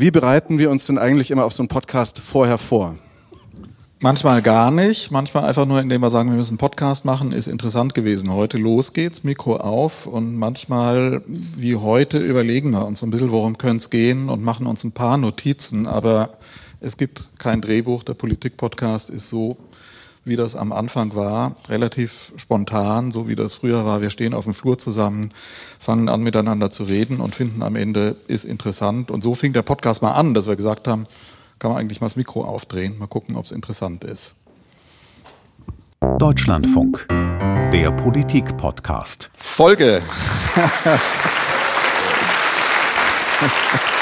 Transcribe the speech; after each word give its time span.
Wie 0.00 0.12
bereiten 0.12 0.58
wir 0.58 0.70
uns 0.70 0.86
denn 0.86 0.96
eigentlich 0.96 1.32
immer 1.32 1.44
auf 1.44 1.52
so 1.52 1.60
einen 1.60 1.68
Podcast 1.68 2.20
vorher 2.20 2.58
vor? 2.58 2.94
Manchmal 3.98 4.42
gar 4.42 4.70
nicht, 4.70 5.10
manchmal 5.10 5.44
einfach 5.44 5.66
nur, 5.66 5.80
indem 5.80 6.02
wir 6.02 6.10
sagen, 6.10 6.30
wir 6.30 6.36
müssen 6.36 6.52
einen 6.52 6.58
Podcast 6.58 7.04
machen, 7.04 7.32
ist 7.32 7.48
interessant 7.48 7.94
gewesen. 7.94 8.32
Heute 8.32 8.58
los 8.58 8.92
geht's, 8.92 9.24
Mikro 9.24 9.56
auf 9.56 10.06
und 10.06 10.36
manchmal, 10.36 11.22
wie 11.26 11.74
heute, 11.74 12.18
überlegen 12.18 12.70
wir 12.70 12.86
uns 12.86 13.02
ein 13.02 13.10
bisschen, 13.10 13.32
worum 13.32 13.58
könnte 13.58 13.78
es 13.78 13.90
gehen 13.90 14.28
und 14.28 14.40
machen 14.40 14.68
uns 14.68 14.84
ein 14.84 14.92
paar 14.92 15.16
Notizen, 15.16 15.88
aber 15.88 16.30
es 16.78 16.96
gibt 16.96 17.24
kein 17.38 17.60
Drehbuch. 17.60 18.04
Der 18.04 18.14
Politik-Podcast 18.14 19.10
ist 19.10 19.28
so, 19.28 19.56
wie 20.28 20.36
das 20.36 20.54
am 20.54 20.72
Anfang 20.72 21.14
war, 21.14 21.56
relativ 21.68 22.32
spontan, 22.36 23.10
so 23.10 23.28
wie 23.28 23.34
das 23.34 23.54
früher 23.54 23.84
war. 23.84 24.00
Wir 24.02 24.10
stehen 24.10 24.34
auf 24.34 24.44
dem 24.44 24.54
Flur 24.54 24.78
zusammen, 24.78 25.30
fangen 25.78 26.08
an 26.08 26.22
miteinander 26.22 26.70
zu 26.70 26.84
reden 26.84 27.20
und 27.20 27.34
finden 27.34 27.62
am 27.62 27.76
Ende, 27.76 28.16
ist 28.28 28.44
interessant. 28.44 29.10
Und 29.10 29.22
so 29.22 29.34
fing 29.34 29.52
der 29.52 29.62
Podcast 29.62 30.02
mal 30.02 30.12
an, 30.12 30.34
dass 30.34 30.46
wir 30.46 30.56
gesagt 30.56 30.86
haben, 30.86 31.06
kann 31.58 31.70
man 31.70 31.80
eigentlich 31.80 32.00
mal 32.00 32.06
das 32.06 32.16
Mikro 32.16 32.44
aufdrehen, 32.44 32.98
mal 32.98 33.06
gucken, 33.06 33.36
ob 33.36 33.44
es 33.44 33.52
interessant 33.52 34.04
ist. 34.04 34.34
Deutschlandfunk, 36.18 37.06
der 37.72 37.90
Politik-Podcast. 37.90 39.30
Folge. 39.34 40.02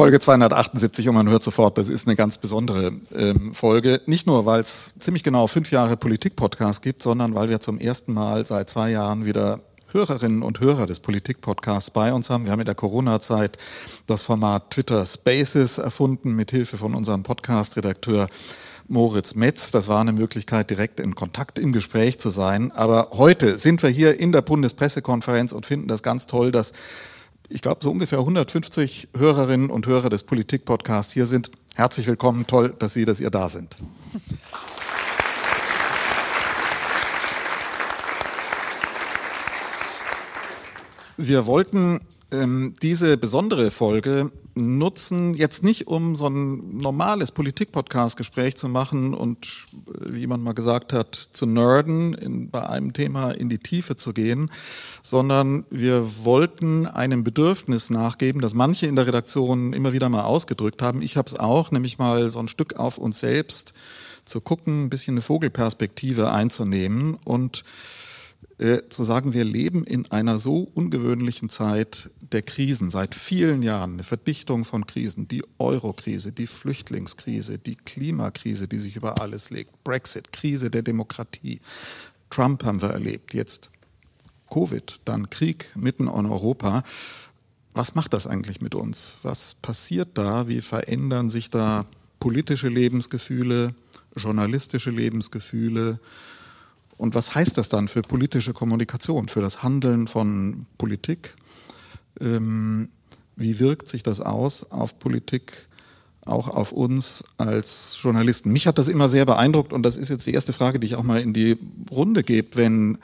Folge 0.00 0.18
278 0.18 1.10
und 1.10 1.14
man 1.14 1.28
hört 1.28 1.44
sofort, 1.44 1.76
das 1.76 1.90
ist 1.90 2.06
eine 2.06 2.16
ganz 2.16 2.38
besondere 2.38 2.92
ähm, 3.14 3.52
Folge. 3.52 4.00
Nicht 4.06 4.26
nur, 4.26 4.46
weil 4.46 4.62
es 4.62 4.94
ziemlich 4.98 5.22
genau 5.22 5.46
fünf 5.46 5.70
Jahre 5.72 5.98
Politik-Podcast 5.98 6.80
gibt, 6.82 7.02
sondern 7.02 7.34
weil 7.34 7.50
wir 7.50 7.60
zum 7.60 7.78
ersten 7.78 8.14
Mal 8.14 8.46
seit 8.46 8.70
zwei 8.70 8.90
Jahren 8.90 9.26
wieder 9.26 9.60
Hörerinnen 9.88 10.42
und 10.42 10.58
Hörer 10.58 10.86
des 10.86 11.00
Politik-Podcasts 11.00 11.90
bei 11.90 12.14
uns 12.14 12.30
haben. 12.30 12.46
Wir 12.46 12.52
haben 12.52 12.60
in 12.60 12.64
der 12.64 12.74
Corona-Zeit 12.74 13.58
das 14.06 14.22
Format 14.22 14.70
Twitter 14.70 15.04
Spaces 15.04 15.76
erfunden, 15.76 16.32
mit 16.32 16.50
Hilfe 16.50 16.78
von 16.78 16.94
unserem 16.94 17.22
Podcast-Redakteur 17.22 18.28
Moritz 18.88 19.34
Metz. 19.34 19.70
Das 19.70 19.86
war 19.86 20.00
eine 20.00 20.14
Möglichkeit, 20.14 20.70
direkt 20.70 20.98
in 20.98 21.14
Kontakt 21.14 21.58
im 21.58 21.72
Gespräch 21.72 22.18
zu 22.18 22.30
sein. 22.30 22.72
Aber 22.72 23.10
heute 23.12 23.58
sind 23.58 23.82
wir 23.82 23.90
hier 23.90 24.18
in 24.18 24.32
der 24.32 24.40
Bundespressekonferenz 24.40 25.52
und 25.52 25.66
finden 25.66 25.88
das 25.88 26.02
ganz 26.02 26.26
toll, 26.26 26.52
dass 26.52 26.72
ich 27.50 27.60
glaube, 27.60 27.80
so 27.82 27.90
ungefähr 27.90 28.20
150 28.20 29.08
Hörerinnen 29.16 29.70
und 29.70 29.86
Hörer 29.86 30.08
des 30.08 30.22
Politik-Podcasts 30.22 31.12
hier 31.12 31.26
sind. 31.26 31.50
Herzlich 31.74 32.06
willkommen, 32.06 32.46
toll, 32.46 32.74
dass 32.78 32.94
Sie, 32.94 33.04
dass 33.04 33.20
ihr 33.20 33.30
da 33.30 33.48
sind. 33.48 33.76
Wir 41.16 41.44
wollten 41.46 42.00
ähm, 42.30 42.76
diese 42.82 43.18
besondere 43.18 43.70
Folge 43.70 44.30
nutzen, 44.60 45.34
jetzt 45.34 45.62
nicht 45.64 45.86
um 45.86 46.16
so 46.16 46.28
ein 46.28 46.78
normales 46.78 47.32
Politik-Podcast-Gespräch 47.32 48.56
zu 48.56 48.68
machen 48.68 49.14
und, 49.14 49.66
äh, 49.74 50.12
wie 50.12 50.26
man 50.26 50.42
mal 50.42 50.52
gesagt 50.52 50.92
hat, 50.92 51.14
zu 51.32 51.46
nerden, 51.46 52.14
in, 52.14 52.50
bei 52.50 52.68
einem 52.68 52.92
Thema 52.92 53.32
in 53.32 53.48
die 53.48 53.58
Tiefe 53.58 53.96
zu 53.96 54.12
gehen, 54.12 54.50
sondern 55.02 55.64
wir 55.70 56.24
wollten 56.24 56.86
einem 56.86 57.24
Bedürfnis 57.24 57.90
nachgeben, 57.90 58.40
das 58.40 58.54
manche 58.54 58.86
in 58.86 58.96
der 58.96 59.06
Redaktion 59.06 59.72
immer 59.72 59.92
wieder 59.92 60.08
mal 60.08 60.22
ausgedrückt 60.22 60.82
haben. 60.82 61.02
Ich 61.02 61.16
habe 61.16 61.26
es 61.26 61.38
auch, 61.38 61.70
nämlich 61.70 61.98
mal 61.98 62.30
so 62.30 62.38
ein 62.38 62.48
Stück 62.48 62.76
auf 62.76 62.98
uns 62.98 63.20
selbst 63.20 63.74
zu 64.24 64.40
gucken, 64.40 64.84
ein 64.84 64.90
bisschen 64.90 65.14
eine 65.14 65.22
Vogelperspektive 65.22 66.30
einzunehmen 66.30 67.18
und 67.24 67.64
äh, 68.58 68.88
zu 68.90 69.02
sagen, 69.04 69.32
wir 69.32 69.44
leben 69.44 69.84
in 69.84 70.10
einer 70.10 70.38
so 70.38 70.70
ungewöhnlichen 70.74 71.48
Zeit 71.48 72.10
der 72.20 72.42
Krisen 72.42 72.90
seit 72.90 73.14
vielen 73.14 73.62
Jahren, 73.62 73.94
eine 73.94 74.04
Verdichtung 74.04 74.64
von 74.64 74.86
Krisen, 74.86 75.28
die 75.28 75.42
Euro-Krise, 75.58 76.32
die 76.32 76.46
Flüchtlingskrise, 76.46 77.58
die 77.58 77.76
Klimakrise, 77.76 78.68
die 78.68 78.78
sich 78.78 78.96
über 78.96 79.20
alles 79.20 79.50
legt, 79.50 79.82
Brexit, 79.82 80.32
Krise 80.32 80.70
der 80.70 80.82
Demokratie, 80.82 81.60
Trump 82.28 82.64
haben 82.64 82.82
wir 82.82 82.90
erlebt, 82.90 83.34
jetzt 83.34 83.72
Covid, 84.50 85.00
dann 85.04 85.30
Krieg 85.30 85.68
mitten 85.76 86.04
in 86.04 86.26
Europa. 86.26 86.82
Was 87.72 87.94
macht 87.94 88.12
das 88.12 88.26
eigentlich 88.26 88.60
mit 88.60 88.74
uns? 88.74 89.16
Was 89.22 89.56
passiert 89.62 90.10
da? 90.14 90.48
Wie 90.48 90.60
verändern 90.60 91.30
sich 91.30 91.50
da 91.50 91.86
politische 92.18 92.68
Lebensgefühle, 92.68 93.74
journalistische 94.16 94.90
Lebensgefühle, 94.90 96.00
und 97.00 97.14
was 97.14 97.34
heißt 97.34 97.56
das 97.56 97.70
dann 97.70 97.88
für 97.88 98.02
politische 98.02 98.52
Kommunikation, 98.52 99.28
für 99.28 99.40
das 99.40 99.62
Handeln 99.62 100.06
von 100.06 100.66
Politik? 100.76 101.34
Ähm, 102.20 102.90
wie 103.36 103.58
wirkt 103.58 103.88
sich 103.88 104.02
das 104.02 104.20
aus 104.20 104.70
auf 104.70 104.98
Politik, 104.98 105.66
auch 106.20 106.48
auf 106.48 106.72
uns 106.72 107.24
als 107.38 107.96
Journalisten? 108.02 108.52
Mich 108.52 108.66
hat 108.66 108.76
das 108.76 108.88
immer 108.88 109.08
sehr 109.08 109.24
beeindruckt 109.24 109.72
und 109.72 109.82
das 109.82 109.96
ist 109.96 110.10
jetzt 110.10 110.26
die 110.26 110.34
erste 110.34 110.52
Frage, 110.52 110.78
die 110.78 110.88
ich 110.88 110.96
auch 110.96 111.02
mal 111.02 111.22
in 111.22 111.32
die 111.32 111.56
Runde 111.90 112.22
gebe, 112.22 112.56
wenn 112.56 112.98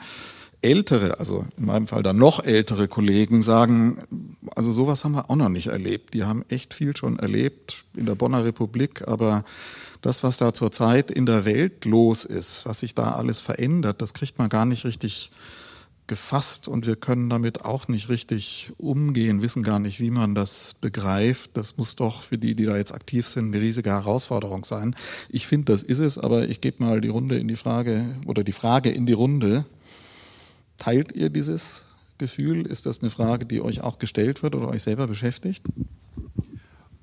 ältere, 0.61 1.19
also 1.19 1.47
in 1.57 1.65
meinem 1.65 1.87
Fall 1.87 2.03
dann 2.03 2.17
noch 2.17 2.43
ältere 2.43 2.87
Kollegen 2.87 3.41
sagen, 3.41 4.37
also 4.55 4.71
sowas 4.71 5.05
haben 5.05 5.13
wir 5.13 5.31
auch 5.31 5.35
noch 5.35 5.49
nicht 5.49 5.67
erlebt. 5.67 6.13
Die 6.13 6.23
haben 6.23 6.45
echt 6.49 6.75
viel 6.75 6.95
schon 6.95 7.17
erlebt 7.17 7.83
in 7.95 8.05
der 8.05 8.13
Bonner 8.13 8.45
Republik, 8.45 9.07
aber 9.07 9.43
das, 10.01 10.23
was 10.23 10.37
da 10.37 10.53
zurzeit 10.53 11.11
in 11.11 11.25
der 11.25 11.45
Welt 11.45 11.85
los 11.85 12.25
ist, 12.25 12.65
was 12.65 12.79
sich 12.79 12.95
da 12.95 13.11
alles 13.11 13.39
verändert, 13.39 14.01
das 14.01 14.13
kriegt 14.13 14.37
man 14.37 14.49
gar 14.49 14.65
nicht 14.65 14.85
richtig 14.85 15.31
gefasst 16.07 16.67
und 16.67 16.87
wir 16.87 16.95
können 16.95 17.29
damit 17.29 17.65
auch 17.65 17.87
nicht 17.89 18.09
richtig 18.09 18.71
umgehen, 18.77 19.41
wissen 19.41 19.61
gar 19.61 19.79
nicht, 19.79 19.99
wie 19.99 20.09
man 20.09 20.35
das 20.35 20.75
begreift. 20.79 21.51
Das 21.53 21.77
muss 21.77 21.95
doch 21.95 22.21
für 22.21 22.37
die, 22.37 22.55
die 22.55 22.65
da 22.65 22.77
jetzt 22.77 22.93
aktiv 22.93 23.27
sind, 23.27 23.53
eine 23.53 23.61
riesige 23.61 23.89
Herausforderung 23.89 24.63
sein. 24.63 24.95
Ich 25.29 25.47
finde, 25.47 25.73
das 25.73 25.83
ist 25.83 25.99
es, 25.99 26.17
aber 26.17 26.47
ich 26.47 26.61
gebe 26.61 26.83
mal 26.83 27.01
die 27.01 27.09
Runde 27.09 27.37
in 27.37 27.47
die 27.47 27.57
Frage 27.57 28.05
oder 28.25 28.43
die 28.43 28.53
Frage 28.53 28.89
in 28.89 29.05
die 29.05 29.13
Runde. 29.13 29.65
Teilt 30.77 31.11
ihr 31.11 31.29
dieses 31.29 31.85
Gefühl? 32.17 32.65
Ist 32.65 32.85
das 32.85 33.01
eine 33.01 33.09
Frage, 33.09 33.45
die 33.45 33.61
euch 33.61 33.81
auch 33.81 33.99
gestellt 33.99 34.43
wird 34.43 34.55
oder 34.55 34.69
euch 34.69 34.83
selber 34.83 35.07
beschäftigt? 35.07 35.63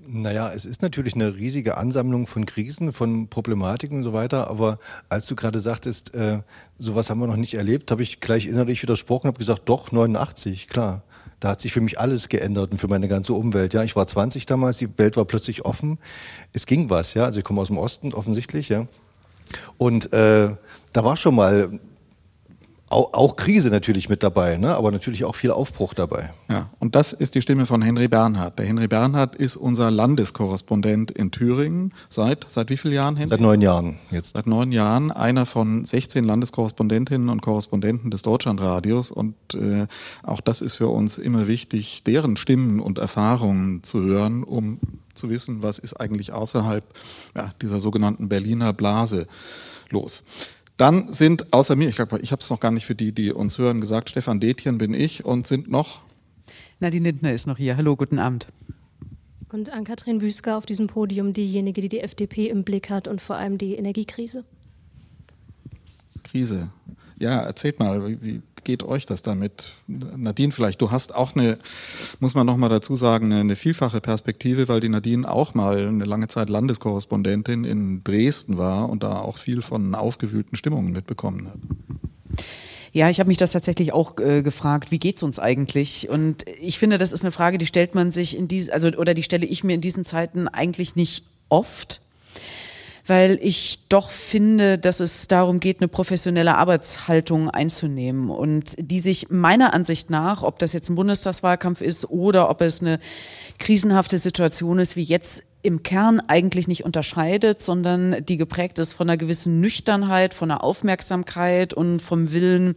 Naja, 0.06 0.52
es 0.52 0.64
ist 0.64 0.82
natürlich 0.82 1.14
eine 1.14 1.34
riesige 1.36 1.76
Ansammlung 1.76 2.26
von 2.26 2.46
Krisen, 2.46 2.92
von 2.92 3.28
Problematiken 3.28 3.98
und 3.98 4.04
so 4.04 4.12
weiter. 4.12 4.48
Aber 4.48 4.78
als 5.08 5.26
du 5.26 5.36
gerade 5.36 5.58
sagtest, 5.58 6.14
äh, 6.14 6.42
sowas 6.78 7.10
haben 7.10 7.20
wir 7.20 7.26
noch 7.26 7.36
nicht 7.36 7.54
erlebt, 7.54 7.90
habe 7.90 8.02
ich 8.02 8.20
gleich 8.20 8.46
innerlich 8.46 8.82
widersprochen, 8.82 9.28
habe 9.28 9.38
gesagt, 9.38 9.62
doch, 9.66 9.92
89, 9.92 10.68
klar. 10.68 11.02
Da 11.40 11.50
hat 11.50 11.60
sich 11.60 11.72
für 11.72 11.80
mich 11.80 11.98
alles 11.98 12.28
geändert 12.28 12.72
und 12.72 12.78
für 12.78 12.88
meine 12.88 13.08
ganze 13.08 13.34
Umwelt. 13.34 13.74
Ja, 13.74 13.82
ich 13.82 13.96
war 13.96 14.06
20 14.06 14.46
damals, 14.46 14.78
die 14.78 14.88
Welt 14.98 15.16
war 15.16 15.24
plötzlich 15.24 15.64
offen. 15.64 15.98
Es 16.52 16.66
ging 16.66 16.90
was, 16.90 17.14
ja. 17.14 17.24
Also 17.24 17.38
ich 17.38 17.44
komme 17.44 17.60
aus 17.60 17.68
dem 17.68 17.78
Osten, 17.78 18.14
offensichtlich, 18.14 18.68
ja. 18.68 18.86
Und 19.76 20.12
äh, 20.12 20.56
da 20.92 21.04
war 21.04 21.16
schon 21.16 21.34
mal 21.34 21.78
auch, 22.90 23.14
auch 23.14 23.36
Krise 23.36 23.70
natürlich 23.70 24.08
mit 24.08 24.22
dabei, 24.22 24.56
ne? 24.56 24.74
aber 24.74 24.92
natürlich 24.92 25.24
auch 25.24 25.34
viel 25.34 25.50
Aufbruch 25.50 25.94
dabei. 25.94 26.32
Ja, 26.50 26.70
und 26.78 26.94
das 26.94 27.12
ist 27.12 27.34
die 27.34 27.42
Stimme 27.42 27.66
von 27.66 27.82
Henry 27.82 28.08
Bernhard. 28.08 28.58
Der 28.58 28.66
Henry 28.66 28.88
Bernhard 28.88 29.34
ist 29.34 29.56
unser 29.56 29.90
Landeskorrespondent 29.90 31.10
in 31.10 31.30
Thüringen 31.30 31.92
seit 32.08 32.44
seit 32.48 32.70
wie 32.70 32.76
vielen 32.76 32.94
Jahren? 32.94 33.16
Henry? 33.16 33.30
Seit 33.30 33.40
neun 33.40 33.62
Jahren 33.62 33.96
jetzt. 34.10 34.34
Seit 34.34 34.46
neun 34.46 34.70
Jahren 34.70 35.10
einer 35.10 35.46
von 35.46 35.84
16 35.84 36.24
Landeskorrespondentinnen 36.24 37.30
und 37.30 37.40
Korrespondenten 37.40 38.10
des 38.10 38.22
Deutschlandradios 38.22 39.10
und 39.10 39.34
äh, 39.54 39.86
auch 40.22 40.40
das 40.40 40.60
ist 40.60 40.74
für 40.74 40.88
uns 40.88 41.18
immer 41.18 41.48
wichtig, 41.48 42.04
deren 42.04 42.36
Stimmen 42.36 42.80
und 42.80 42.98
Erfahrungen 42.98 43.82
zu 43.82 44.02
hören, 44.02 44.44
um 44.44 44.78
zu 45.14 45.30
wissen, 45.30 45.62
was 45.62 45.78
ist 45.78 45.94
eigentlich 45.94 46.32
außerhalb 46.32 46.84
ja, 47.36 47.52
dieser 47.62 47.78
sogenannten 47.78 48.28
Berliner 48.28 48.72
Blase 48.72 49.26
los. 49.90 50.22
Dann 50.76 51.12
sind 51.12 51.52
außer 51.52 51.76
mir, 51.76 51.88
ich 51.88 51.96
glaube, 51.96 52.18
ich 52.20 52.32
habe 52.32 52.42
es 52.42 52.50
noch 52.50 52.58
gar 52.58 52.72
nicht 52.72 52.84
für 52.84 52.94
die, 52.96 53.12
die 53.12 53.32
uns 53.32 53.58
hören, 53.58 53.80
gesagt, 53.80 54.10
Stefan 54.10 54.40
Detjen 54.40 54.78
bin 54.78 54.92
ich 54.92 55.24
und 55.24 55.46
sind 55.46 55.70
noch. 55.70 56.02
Nadine 56.80 57.10
Lindner 57.10 57.32
ist 57.32 57.46
noch 57.46 57.58
hier. 57.58 57.76
Hallo, 57.76 57.94
guten 57.96 58.18
Abend. 58.18 58.48
Und 59.52 59.70
Ann-Kathrin 59.70 60.18
Büsker 60.18 60.58
auf 60.58 60.66
diesem 60.66 60.88
Podium, 60.88 61.32
diejenige, 61.32 61.80
die 61.80 61.88
die 61.88 62.00
FDP 62.00 62.48
im 62.48 62.64
Blick 62.64 62.90
hat 62.90 63.06
und 63.06 63.20
vor 63.20 63.36
allem 63.36 63.56
die 63.56 63.76
Energiekrise. 63.76 64.44
Krise. 66.24 66.70
Ja, 67.20 67.40
erzählt 67.42 67.78
mal, 67.78 68.20
wie 68.20 68.42
geht 68.64 68.82
euch 68.82 69.06
das 69.06 69.22
damit? 69.22 69.74
Nadine, 69.86 70.52
vielleicht, 70.52 70.80
du 70.80 70.90
hast 70.90 71.14
auch 71.14 71.34
eine, 71.34 71.58
muss 72.20 72.34
man 72.34 72.46
nochmal 72.46 72.70
dazu 72.70 72.96
sagen, 72.96 73.26
eine, 73.26 73.40
eine, 73.40 73.56
vielfache 73.56 74.00
Perspektive, 74.00 74.68
weil 74.68 74.80
die 74.80 74.88
Nadine 74.88 75.30
auch 75.30 75.54
mal 75.54 75.86
eine 75.86 76.04
lange 76.04 76.28
Zeit 76.28 76.48
Landeskorrespondentin 76.48 77.64
in 77.64 78.02
Dresden 78.04 78.58
war 78.58 78.88
und 78.88 79.02
da 79.02 79.20
auch 79.20 79.38
viel 79.38 79.62
von 79.62 79.94
aufgewühlten 79.94 80.56
Stimmungen 80.56 80.92
mitbekommen 80.92 81.48
hat. 81.48 81.58
Ja, 82.92 83.10
ich 83.10 83.18
habe 83.18 83.26
mich 83.26 83.38
das 83.38 83.50
tatsächlich 83.50 83.92
auch 83.92 84.18
äh, 84.18 84.42
gefragt, 84.42 84.92
wie 84.92 85.00
geht's 85.00 85.24
uns 85.24 85.40
eigentlich? 85.40 86.08
Und 86.08 86.44
ich 86.60 86.78
finde, 86.78 86.96
das 86.96 87.10
ist 87.10 87.24
eine 87.24 87.32
Frage, 87.32 87.58
die 87.58 87.66
stellt 87.66 87.96
man 87.96 88.12
sich 88.12 88.36
in 88.36 88.46
diesen, 88.46 88.72
also 88.72 88.86
oder 88.88 89.14
die 89.14 89.24
stelle 89.24 89.46
ich 89.46 89.64
mir 89.64 89.74
in 89.74 89.80
diesen 89.80 90.04
Zeiten 90.04 90.46
eigentlich 90.46 90.94
nicht 90.94 91.24
oft 91.48 92.00
weil 93.06 93.38
ich 93.42 93.80
doch 93.88 94.10
finde, 94.10 94.78
dass 94.78 95.00
es 95.00 95.28
darum 95.28 95.60
geht, 95.60 95.80
eine 95.80 95.88
professionelle 95.88 96.56
Arbeitshaltung 96.56 97.50
einzunehmen 97.50 98.30
und 98.30 98.74
die 98.78 99.00
sich 99.00 99.28
meiner 99.30 99.74
Ansicht 99.74 100.08
nach, 100.10 100.42
ob 100.42 100.58
das 100.58 100.72
jetzt 100.72 100.88
ein 100.88 100.94
Bundestagswahlkampf 100.94 101.80
ist 101.80 102.08
oder 102.08 102.48
ob 102.48 102.62
es 102.62 102.80
eine 102.80 102.98
krisenhafte 103.58 104.18
Situation 104.18 104.78
ist 104.78 104.96
wie 104.96 105.02
jetzt, 105.02 105.44
im 105.62 105.82
Kern 105.82 106.20
eigentlich 106.28 106.68
nicht 106.68 106.84
unterscheidet, 106.84 107.62
sondern 107.62 108.22
die 108.26 108.36
geprägt 108.36 108.78
ist 108.78 108.92
von 108.92 109.08
einer 109.08 109.16
gewissen 109.16 109.60
Nüchternheit, 109.60 110.34
von 110.34 110.50
einer 110.50 110.62
Aufmerksamkeit 110.62 111.72
und 111.72 112.00
vom 112.00 112.32
Willen, 112.32 112.76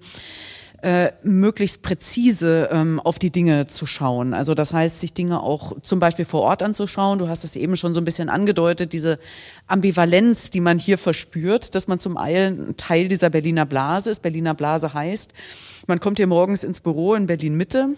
äh, 0.81 1.11
möglichst 1.23 1.81
präzise 1.81 2.69
ähm, 2.71 2.99
auf 2.99 3.17
die 3.17 3.31
Dinge 3.31 3.65
zu 3.65 3.87
schauen. 3.87 4.35
Also 4.35 4.53
das 4.53 4.73
heißt, 4.73 4.99
sich 4.99 5.13
Dinge 5.13 5.41
auch 5.41 5.81
zum 5.81 5.99
Beispiel 5.99 6.25
vor 6.25 6.41
Ort 6.41 6.61
anzuschauen. 6.61 7.17
Du 7.17 7.27
hast 7.27 7.43
es 7.43 7.55
eben 7.55 7.75
schon 7.75 7.95
so 7.95 8.01
ein 8.01 8.05
bisschen 8.05 8.29
angedeutet, 8.29 8.93
diese 8.93 9.17
Ambivalenz, 9.65 10.51
die 10.51 10.59
man 10.59 10.77
hier 10.77 10.99
verspürt, 10.99 11.73
dass 11.73 11.87
man 11.87 11.99
zum 11.99 12.15
einen 12.15 12.77
Teil 12.77 13.07
dieser 13.07 13.31
Berliner 13.31 13.65
Blase 13.65 14.11
ist. 14.11 14.21
Berliner 14.21 14.53
Blase 14.53 14.93
heißt, 14.93 15.33
man 15.87 15.99
kommt 15.99 16.17
hier 16.17 16.27
morgens 16.27 16.63
ins 16.63 16.79
Büro 16.79 17.15
in 17.15 17.25
Berlin 17.25 17.55
Mitte, 17.55 17.95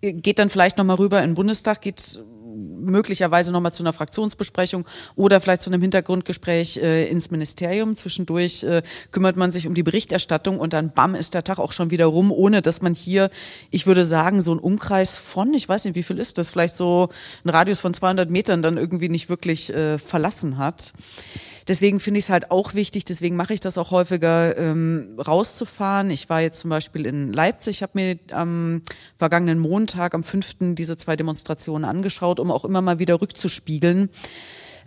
geht 0.00 0.38
dann 0.38 0.50
vielleicht 0.50 0.78
nochmal 0.78 0.96
rüber 0.96 1.22
in 1.22 1.30
den 1.30 1.34
Bundestag, 1.34 1.82
geht 1.82 2.20
möglicherweise 2.56 3.52
nochmal 3.52 3.72
zu 3.72 3.82
einer 3.82 3.92
Fraktionsbesprechung 3.92 4.86
oder 5.14 5.40
vielleicht 5.40 5.62
zu 5.62 5.70
einem 5.70 5.82
Hintergrundgespräch 5.82 6.78
äh, 6.78 7.08
ins 7.08 7.30
Ministerium. 7.30 7.96
Zwischendurch 7.96 8.64
äh, 8.64 8.82
kümmert 9.10 9.36
man 9.36 9.52
sich 9.52 9.66
um 9.66 9.74
die 9.74 9.82
Berichterstattung 9.82 10.58
und 10.58 10.72
dann 10.72 10.92
bam 10.92 11.14
ist 11.14 11.34
der 11.34 11.44
Tag 11.44 11.58
auch 11.58 11.72
schon 11.72 11.90
wieder 11.90 12.06
rum, 12.06 12.32
ohne 12.32 12.62
dass 12.62 12.82
man 12.82 12.94
hier, 12.94 13.30
ich 13.70 13.86
würde 13.86 14.04
sagen, 14.04 14.40
so 14.40 14.52
ein 14.52 14.58
Umkreis 14.58 15.18
von, 15.18 15.52
ich 15.54 15.68
weiß 15.68 15.84
nicht, 15.84 15.94
wie 15.94 16.02
viel 16.02 16.18
ist 16.18 16.38
das, 16.38 16.50
vielleicht 16.50 16.76
so 16.76 17.08
ein 17.44 17.50
Radius 17.50 17.80
von 17.80 17.94
200 17.94 18.30
Metern 18.30 18.62
dann 18.62 18.76
irgendwie 18.76 19.08
nicht 19.08 19.28
wirklich 19.28 19.72
äh, 19.72 19.98
verlassen 19.98 20.58
hat. 20.58 20.92
Deswegen 21.68 21.98
finde 21.98 22.18
ich 22.18 22.26
es 22.26 22.30
halt 22.30 22.50
auch 22.50 22.74
wichtig, 22.74 23.04
deswegen 23.04 23.36
mache 23.36 23.52
ich 23.52 23.60
das 23.60 23.76
auch 23.76 23.90
häufiger, 23.90 24.56
ähm, 24.56 25.18
rauszufahren. 25.18 26.10
Ich 26.10 26.28
war 26.28 26.40
jetzt 26.40 26.60
zum 26.60 26.70
Beispiel 26.70 27.06
in 27.06 27.32
Leipzig, 27.32 27.82
habe 27.82 27.92
mir 27.94 28.18
am 28.30 28.82
vergangenen 29.18 29.58
Montag, 29.58 30.14
am 30.14 30.22
5. 30.22 30.74
diese 30.74 30.96
zwei 30.96 31.16
Demonstrationen 31.16 31.84
angeschaut, 31.84 32.38
um 32.38 32.50
auch 32.50 32.64
immer 32.64 32.82
mal 32.82 32.98
wieder 32.98 33.20
rückzuspiegeln. 33.20 34.10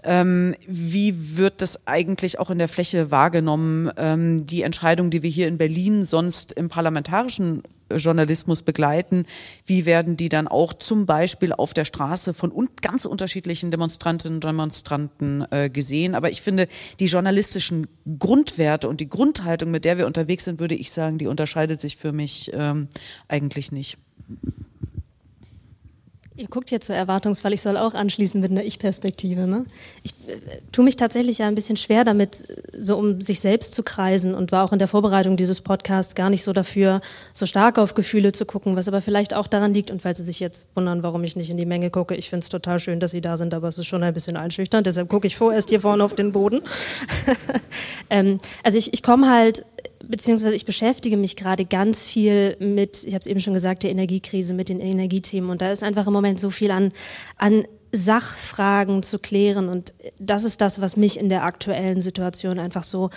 Ähm, 0.03 0.55
wie 0.65 1.37
wird 1.37 1.61
das 1.61 1.85
eigentlich 1.85 2.39
auch 2.39 2.49
in 2.49 2.57
der 2.57 2.69
Fläche 2.69 3.11
wahrgenommen? 3.11 3.91
Ähm, 3.97 4.45
die 4.45 4.61
Entscheidung, 4.61 5.09
die 5.09 5.23
wir 5.23 5.29
hier 5.29 5.47
in 5.47 5.57
Berlin 5.57 6.05
sonst 6.05 6.53
im 6.53 6.69
parlamentarischen 6.69 7.63
Journalismus 7.97 8.61
begleiten, 8.61 9.25
wie 9.65 9.85
werden 9.85 10.17
die 10.17 10.29
dann 10.29 10.47
auch 10.47 10.73
zum 10.73 11.05
Beispiel 11.05 11.53
auf 11.53 11.73
der 11.73 11.85
Straße 11.85 12.33
von 12.33 12.51
un 12.51 12.69
ganz 12.81 13.05
unterschiedlichen 13.05 13.71
Demonstrantinnen 13.71 14.37
und 14.37 14.43
Demonstranten 14.43 15.45
äh, 15.51 15.69
gesehen. 15.69 16.15
Aber 16.15 16.29
ich 16.29 16.41
finde, 16.41 16.67
die 16.99 17.05
journalistischen 17.05 17.87
Grundwerte 18.17 18.87
und 18.87 19.01
die 19.01 19.09
Grundhaltung, 19.09 19.71
mit 19.71 19.85
der 19.85 19.97
wir 19.97 20.07
unterwegs 20.07 20.45
sind, 20.45 20.59
würde 20.59 20.75
ich 20.75 20.91
sagen, 20.91 21.17
die 21.17 21.27
unterscheidet 21.27 21.81
sich 21.81 21.97
für 21.97 22.11
mich 22.11 22.51
ähm, 22.53 22.87
eigentlich 23.27 23.71
nicht. 23.71 23.97
Ihr 26.39 26.47
guckt 26.47 26.71
jetzt 26.71 26.87
so 26.87 26.93
erwartungsvoll, 26.93 27.51
ich 27.51 27.61
soll 27.61 27.75
auch 27.75 27.93
anschließen 27.93 28.39
mit 28.39 28.49
einer 28.49 28.63
Ich-Perspektive. 28.63 29.45
Ne? 29.45 29.65
Ich 30.03 30.11
äh, 30.27 30.37
tue 30.71 30.85
mich 30.85 30.95
tatsächlich 30.95 31.39
ja 31.39 31.47
ein 31.47 31.55
bisschen 31.55 31.75
schwer 31.75 32.05
damit, 32.05 32.45
so 32.77 32.97
um 32.97 33.19
sich 33.19 33.41
selbst 33.41 33.73
zu 33.73 33.83
kreisen 33.83 34.33
und 34.33 34.53
war 34.53 34.63
auch 34.63 34.71
in 34.71 34.79
der 34.79 34.87
Vorbereitung 34.87 35.35
dieses 35.35 35.59
Podcasts 35.59 36.15
gar 36.15 36.29
nicht 36.29 36.45
so 36.45 36.53
dafür, 36.53 37.01
so 37.33 37.45
stark 37.45 37.77
auf 37.77 37.93
Gefühle 37.93 38.31
zu 38.31 38.45
gucken, 38.45 38.77
was 38.77 38.87
aber 38.87 39.01
vielleicht 39.01 39.33
auch 39.33 39.47
daran 39.47 39.73
liegt 39.73 39.91
und 39.91 40.01
falls 40.01 40.19
Sie 40.19 40.23
sich 40.23 40.39
jetzt 40.39 40.67
wundern, 40.75 41.03
warum 41.03 41.25
ich 41.25 41.35
nicht 41.35 41.49
in 41.49 41.57
die 41.57 41.65
Menge 41.65 41.89
gucke, 41.89 42.15
ich 42.15 42.29
finde 42.29 42.43
es 42.43 42.49
total 42.49 42.79
schön, 42.79 43.01
dass 43.01 43.11
Sie 43.11 43.19
da 43.19 43.35
sind, 43.35 43.53
aber 43.53 43.67
es 43.67 43.77
ist 43.77 43.87
schon 43.87 44.01
ein 44.01 44.13
bisschen 44.13 44.37
einschüchternd, 44.37 44.87
deshalb 44.87 45.09
gucke 45.09 45.27
ich 45.27 45.35
vorerst 45.35 45.67
hier 45.67 45.81
vorne 45.81 46.05
auf 46.05 46.15
den 46.15 46.31
Boden. 46.31 46.61
ähm, 48.09 48.37
also 48.63 48.77
ich, 48.77 48.93
ich 48.93 49.03
komme 49.03 49.29
halt 49.29 49.65
beziehungsweise 50.03 50.55
ich 50.55 50.65
beschäftige 50.65 51.17
mich 51.17 51.35
gerade 51.35 51.65
ganz 51.65 52.07
viel 52.07 52.55
mit, 52.59 53.03
ich 53.03 53.13
habe 53.13 53.21
es 53.21 53.27
eben 53.27 53.39
schon 53.39 53.53
gesagt, 53.53 53.83
der 53.83 53.91
Energiekrise, 53.91 54.53
mit 54.53 54.69
den 54.69 54.79
Energiethemen. 54.79 55.49
Und 55.49 55.61
da 55.61 55.71
ist 55.71 55.83
einfach 55.83 56.07
im 56.07 56.13
Moment 56.13 56.39
so 56.39 56.49
viel 56.49 56.71
an, 56.71 56.91
an 57.37 57.65
Sachfragen 57.91 59.03
zu 59.03 59.19
klären. 59.19 59.67
Und 59.69 59.93
das 60.19 60.43
ist 60.43 60.61
das, 60.61 60.81
was 60.81 60.97
mich 60.97 61.19
in 61.19 61.29
der 61.29 61.43
aktuellen 61.43 62.01
Situation 62.01 62.59
einfach 62.59 62.83
so 62.83 63.09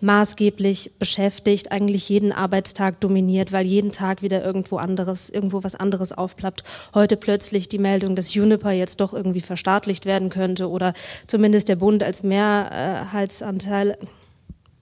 maßgeblich 0.00 0.92
beschäftigt, 0.98 1.72
eigentlich 1.72 2.08
jeden 2.08 2.30
Arbeitstag 2.32 3.00
dominiert, 3.00 3.50
weil 3.52 3.66
jeden 3.66 3.90
Tag 3.90 4.22
wieder 4.22 4.44
irgendwo 4.44 4.76
anderes, 4.76 5.28
irgendwo 5.28 5.64
was 5.64 5.74
anderes 5.74 6.12
aufplappt. 6.12 6.62
Heute 6.94 7.16
plötzlich 7.16 7.68
die 7.68 7.78
Meldung, 7.78 8.14
dass 8.14 8.32
Juniper 8.32 8.70
jetzt 8.70 9.00
doch 9.00 9.12
irgendwie 9.12 9.40
verstaatlicht 9.40 10.06
werden 10.06 10.28
könnte 10.28 10.68
oder 10.68 10.94
zumindest 11.26 11.68
der 11.68 11.76
Bund 11.76 12.04
als 12.04 12.22
Mehrheitsanteil, 12.22 13.98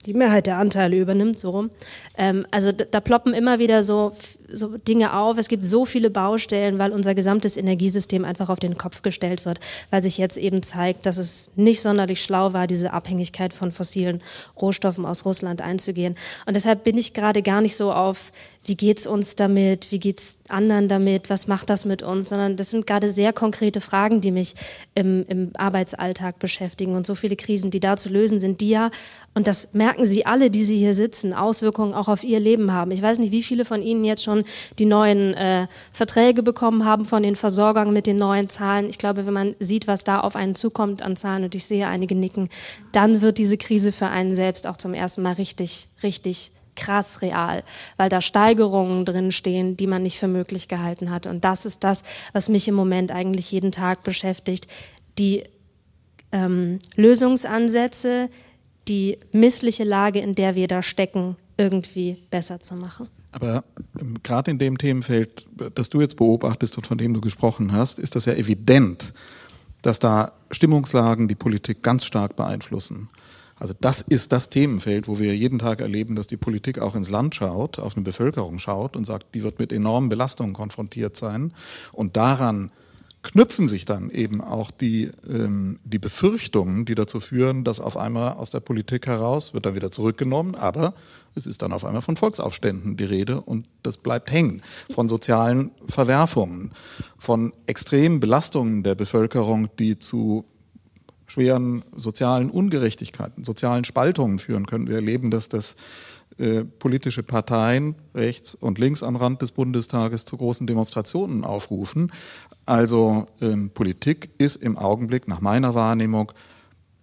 die 0.07 0.13
Mehrheit 0.13 0.47
der 0.47 0.57
Anteile 0.57 0.97
übernimmt, 0.97 1.37
so 1.37 1.49
rum. 1.49 1.69
Ähm, 2.17 2.47
also 2.49 2.71
da, 2.71 2.85
da, 2.85 3.01
ploppen 3.01 3.33
immer 3.33 3.59
wieder 3.59 3.83
so, 3.83 4.13
so 4.47 4.77
Dinge 4.77 5.13
auf. 5.13 5.37
Es 5.37 5.49
gibt 5.49 5.65
so 5.65 5.83
viele 5.85 6.09
Baustellen, 6.09 6.79
weil 6.79 6.91
unser 6.91 7.13
gesamtes 7.13 7.57
Energiesystem 7.57 8.23
einfach 8.23 8.49
auf 8.49 8.59
den 8.59 8.77
Kopf 8.77 9.01
gestellt 9.01 9.45
wird, 9.45 9.59
weil 9.91 10.01
sich 10.01 10.17
jetzt 10.17 10.37
eben 10.37 10.63
zeigt, 10.63 11.05
dass 11.05 11.17
es 11.17 11.51
nicht 11.57 11.81
sonderlich 11.81 12.23
schlau 12.23 12.53
war, 12.53 12.67
diese 12.67 12.93
Abhängigkeit 12.93 13.53
von 13.53 13.73
fossilen 13.73 14.21
Rohstoffen 14.59 15.05
aus 15.05 15.25
Russland 15.25 15.61
einzugehen. 15.61 16.15
Und 16.45 16.55
deshalb 16.55 16.85
bin 16.85 16.97
ich 16.97 17.13
gerade 17.13 17.41
gar 17.41 17.59
nicht 17.59 17.75
so 17.75 17.91
auf, 17.91 18.31
wie 18.67 18.75
geht's 18.75 19.07
uns 19.07 19.37
damit, 19.37 19.91
wie 19.91 19.99
geht's 19.99 20.35
anderen 20.49 20.89
damit, 20.89 21.29
was 21.29 21.47
macht 21.47 21.69
das 21.69 21.85
mit 21.85 22.03
uns, 22.03 22.29
sondern 22.29 22.57
das 22.57 22.69
sind 22.69 22.85
gerade 22.85 23.09
sehr 23.09 23.31
konkrete 23.31 23.79
Fragen, 23.79 24.19
die 24.19 24.31
mich 24.31 24.55
im, 24.93 25.25
im 25.27 25.51
Arbeitsalltag 25.57 26.37
beschäftigen 26.37 26.95
und 26.95 27.07
so 27.07 27.15
viele 27.15 27.37
Krisen, 27.37 27.71
die 27.71 27.79
da 27.79 27.95
zu 27.95 28.09
lösen 28.09 28.39
sind, 28.39 28.59
die 28.59 28.69
ja, 28.69 28.91
und 29.33 29.47
das 29.47 29.73
merken 29.73 30.05
Sie 30.05 30.25
alle, 30.25 30.49
die 30.49 30.63
Sie 30.63 30.77
hier 30.77 30.95
sitzen, 30.95 31.33
Auswirkungen 31.33 31.93
auch 31.93 32.09
auf 32.09 32.23
Ihr 32.23 32.39
Leben 32.41 32.73
haben. 32.73 32.91
Ich 32.91 33.01
weiß 33.01 33.19
nicht, 33.19 33.31
wie 33.31 33.43
viele 33.43 33.63
von 33.63 33.81
Ihnen 33.81 34.03
jetzt 34.03 34.23
schon 34.23 34.43
die 34.79 34.85
neuen 34.85 35.33
äh, 35.35 35.67
Verträge 35.93 36.43
bekommen 36.43 36.83
haben 36.83 37.05
von 37.05 37.23
den 37.23 37.35
Versorgern 37.35 37.93
mit 37.93 38.05
den 38.05 38.17
neuen 38.17 38.49
Zahlen. 38.49 38.89
Ich 38.89 38.97
glaube, 38.97 39.25
wenn 39.25 39.33
man 39.33 39.55
sieht, 39.59 39.87
was 39.87 40.03
da 40.03 40.19
auf 40.19 40.35
einen 40.35 40.55
zukommt 40.55 41.01
an 41.01 41.15
Zahlen, 41.15 41.45
und 41.45 41.55
ich 41.55 41.65
sehe 41.65 41.87
einige 41.87 42.15
nicken, 42.15 42.49
dann 42.91 43.21
wird 43.21 43.37
diese 43.37 43.57
Krise 43.57 43.91
für 43.91 44.07
einen 44.07 44.33
selbst 44.33 44.67
auch 44.67 44.77
zum 44.77 44.93
ersten 44.93 45.21
Mal 45.21 45.33
richtig, 45.33 45.87
richtig 46.03 46.51
krass 46.77 47.21
real, 47.21 47.63
weil 47.97 48.07
da 48.07 48.21
Steigerungen 48.21 49.03
drinstehen, 49.03 49.75
die 49.75 49.87
man 49.87 50.03
nicht 50.03 50.17
für 50.17 50.29
möglich 50.29 50.69
gehalten 50.69 51.11
hat. 51.11 51.27
Und 51.27 51.43
das 51.43 51.65
ist 51.65 51.83
das, 51.83 52.03
was 52.31 52.47
mich 52.47 52.69
im 52.69 52.75
Moment 52.75 53.11
eigentlich 53.11 53.51
jeden 53.51 53.73
Tag 53.73 54.03
beschäftigt. 54.03 54.67
Die 55.17 55.43
ähm, 56.31 56.79
Lösungsansätze, 56.95 58.29
die 58.87 59.17
missliche 59.33 59.83
Lage, 59.83 60.19
in 60.19 60.35
der 60.35 60.55
wir 60.55 60.67
da 60.67 60.81
stecken, 60.81 61.35
irgendwie 61.57 62.17
besser 62.29 62.59
zu 62.59 62.75
machen. 62.75 63.09
Aber 63.31 63.63
ähm, 63.99 64.17
gerade 64.23 64.51
in 64.51 64.59
dem 64.59 64.77
Themenfeld, 64.77 65.47
das 65.75 65.89
du 65.89 66.01
jetzt 66.01 66.15
beobachtest 66.15 66.77
und 66.77 66.87
von 66.87 66.97
dem 66.97 67.13
du 67.13 67.21
gesprochen 67.21 67.71
hast, 67.73 67.99
ist 67.99 68.15
das 68.15 68.25
ja 68.25 68.33
evident, 68.33 69.13
dass 69.81 69.99
da 69.99 70.31
Stimmungslagen 70.51 71.27
die 71.27 71.35
Politik 71.35 71.83
ganz 71.83 72.05
stark 72.05 72.35
beeinflussen. 72.35 73.09
Also 73.59 73.73
das 73.79 74.01
ist 74.01 74.31
das 74.31 74.49
Themenfeld, 74.49 75.07
wo 75.07 75.19
wir 75.19 75.35
jeden 75.35 75.59
Tag 75.59 75.81
erleben, 75.81 76.15
dass 76.15 76.27
die 76.27 76.37
Politik 76.37 76.79
auch 76.79 76.95
ins 76.95 77.09
Land 77.09 77.35
schaut, 77.35 77.79
auf 77.79 77.95
eine 77.95 78.03
Bevölkerung 78.03 78.59
schaut 78.59 78.95
und 78.95 79.05
sagt, 79.05 79.33
die 79.33 79.43
wird 79.43 79.59
mit 79.59 79.73
enormen 79.73 80.09
Belastungen 80.09 80.53
konfrontiert 80.53 81.17
sein. 81.17 81.53
Und 81.91 82.17
daran 82.17 82.71
knüpfen 83.23 83.67
sich 83.67 83.85
dann 83.85 84.09
eben 84.09 84.41
auch 84.41 84.71
die, 84.71 85.09
ähm, 85.27 85.79
die 85.83 85.99
Befürchtungen, 85.99 86.85
die 86.85 86.95
dazu 86.95 87.19
führen, 87.19 87.63
dass 87.63 87.79
auf 87.79 87.97
einmal 87.97 88.33
aus 88.33 88.51
der 88.51 88.59
Politik 88.59 89.07
heraus 89.07 89.53
wird 89.53 89.65
dann 89.65 89.75
wieder 89.75 89.91
zurückgenommen, 89.91 90.55
aber 90.55 90.93
es 91.35 91.45
ist 91.45 91.61
dann 91.61 91.73
auf 91.73 91.83
einmal 91.83 92.01
von 92.01 92.15
Volksaufständen 92.15 92.95
die 92.95 93.03
Rede 93.03 93.41
und 93.41 93.67
das 93.83 93.97
bleibt 93.97 94.31
hängen. 94.31 94.61
Von 94.89 95.09
sozialen 95.09 95.71
Verwerfungen, 95.87 96.71
von 97.17 97.53
extremen 97.65 98.19
Belastungen 98.19 98.83
der 98.83 98.95
Bevölkerung, 98.95 99.69
die 99.77 99.99
zu 99.99 100.45
schweren 101.27 101.83
sozialen 101.95 102.49
Ungerechtigkeiten, 102.49 103.43
sozialen 103.43 103.83
Spaltungen 103.83 104.39
führen 104.39 104.65
können. 104.65 104.87
Wir 104.87 104.95
erleben, 104.95 105.29
dass 105.29 105.49
das 105.49 105.75
äh, 106.37 106.63
politische 106.63 107.23
Parteien 107.23 107.95
rechts 108.13 108.55
und 108.55 108.77
links 108.77 109.03
am 109.03 109.15
Rand 109.15 109.41
des 109.41 109.51
Bundestages 109.51 110.25
zu 110.25 110.37
großen 110.37 110.67
Demonstrationen 110.67 111.43
aufrufen. 111.43 112.11
Also 112.65 113.27
ähm, 113.41 113.71
Politik 113.71 114.29
ist 114.37 114.57
im 114.57 114.77
Augenblick 114.77 115.27
nach 115.27 115.41
meiner 115.41 115.75
Wahrnehmung 115.75 116.31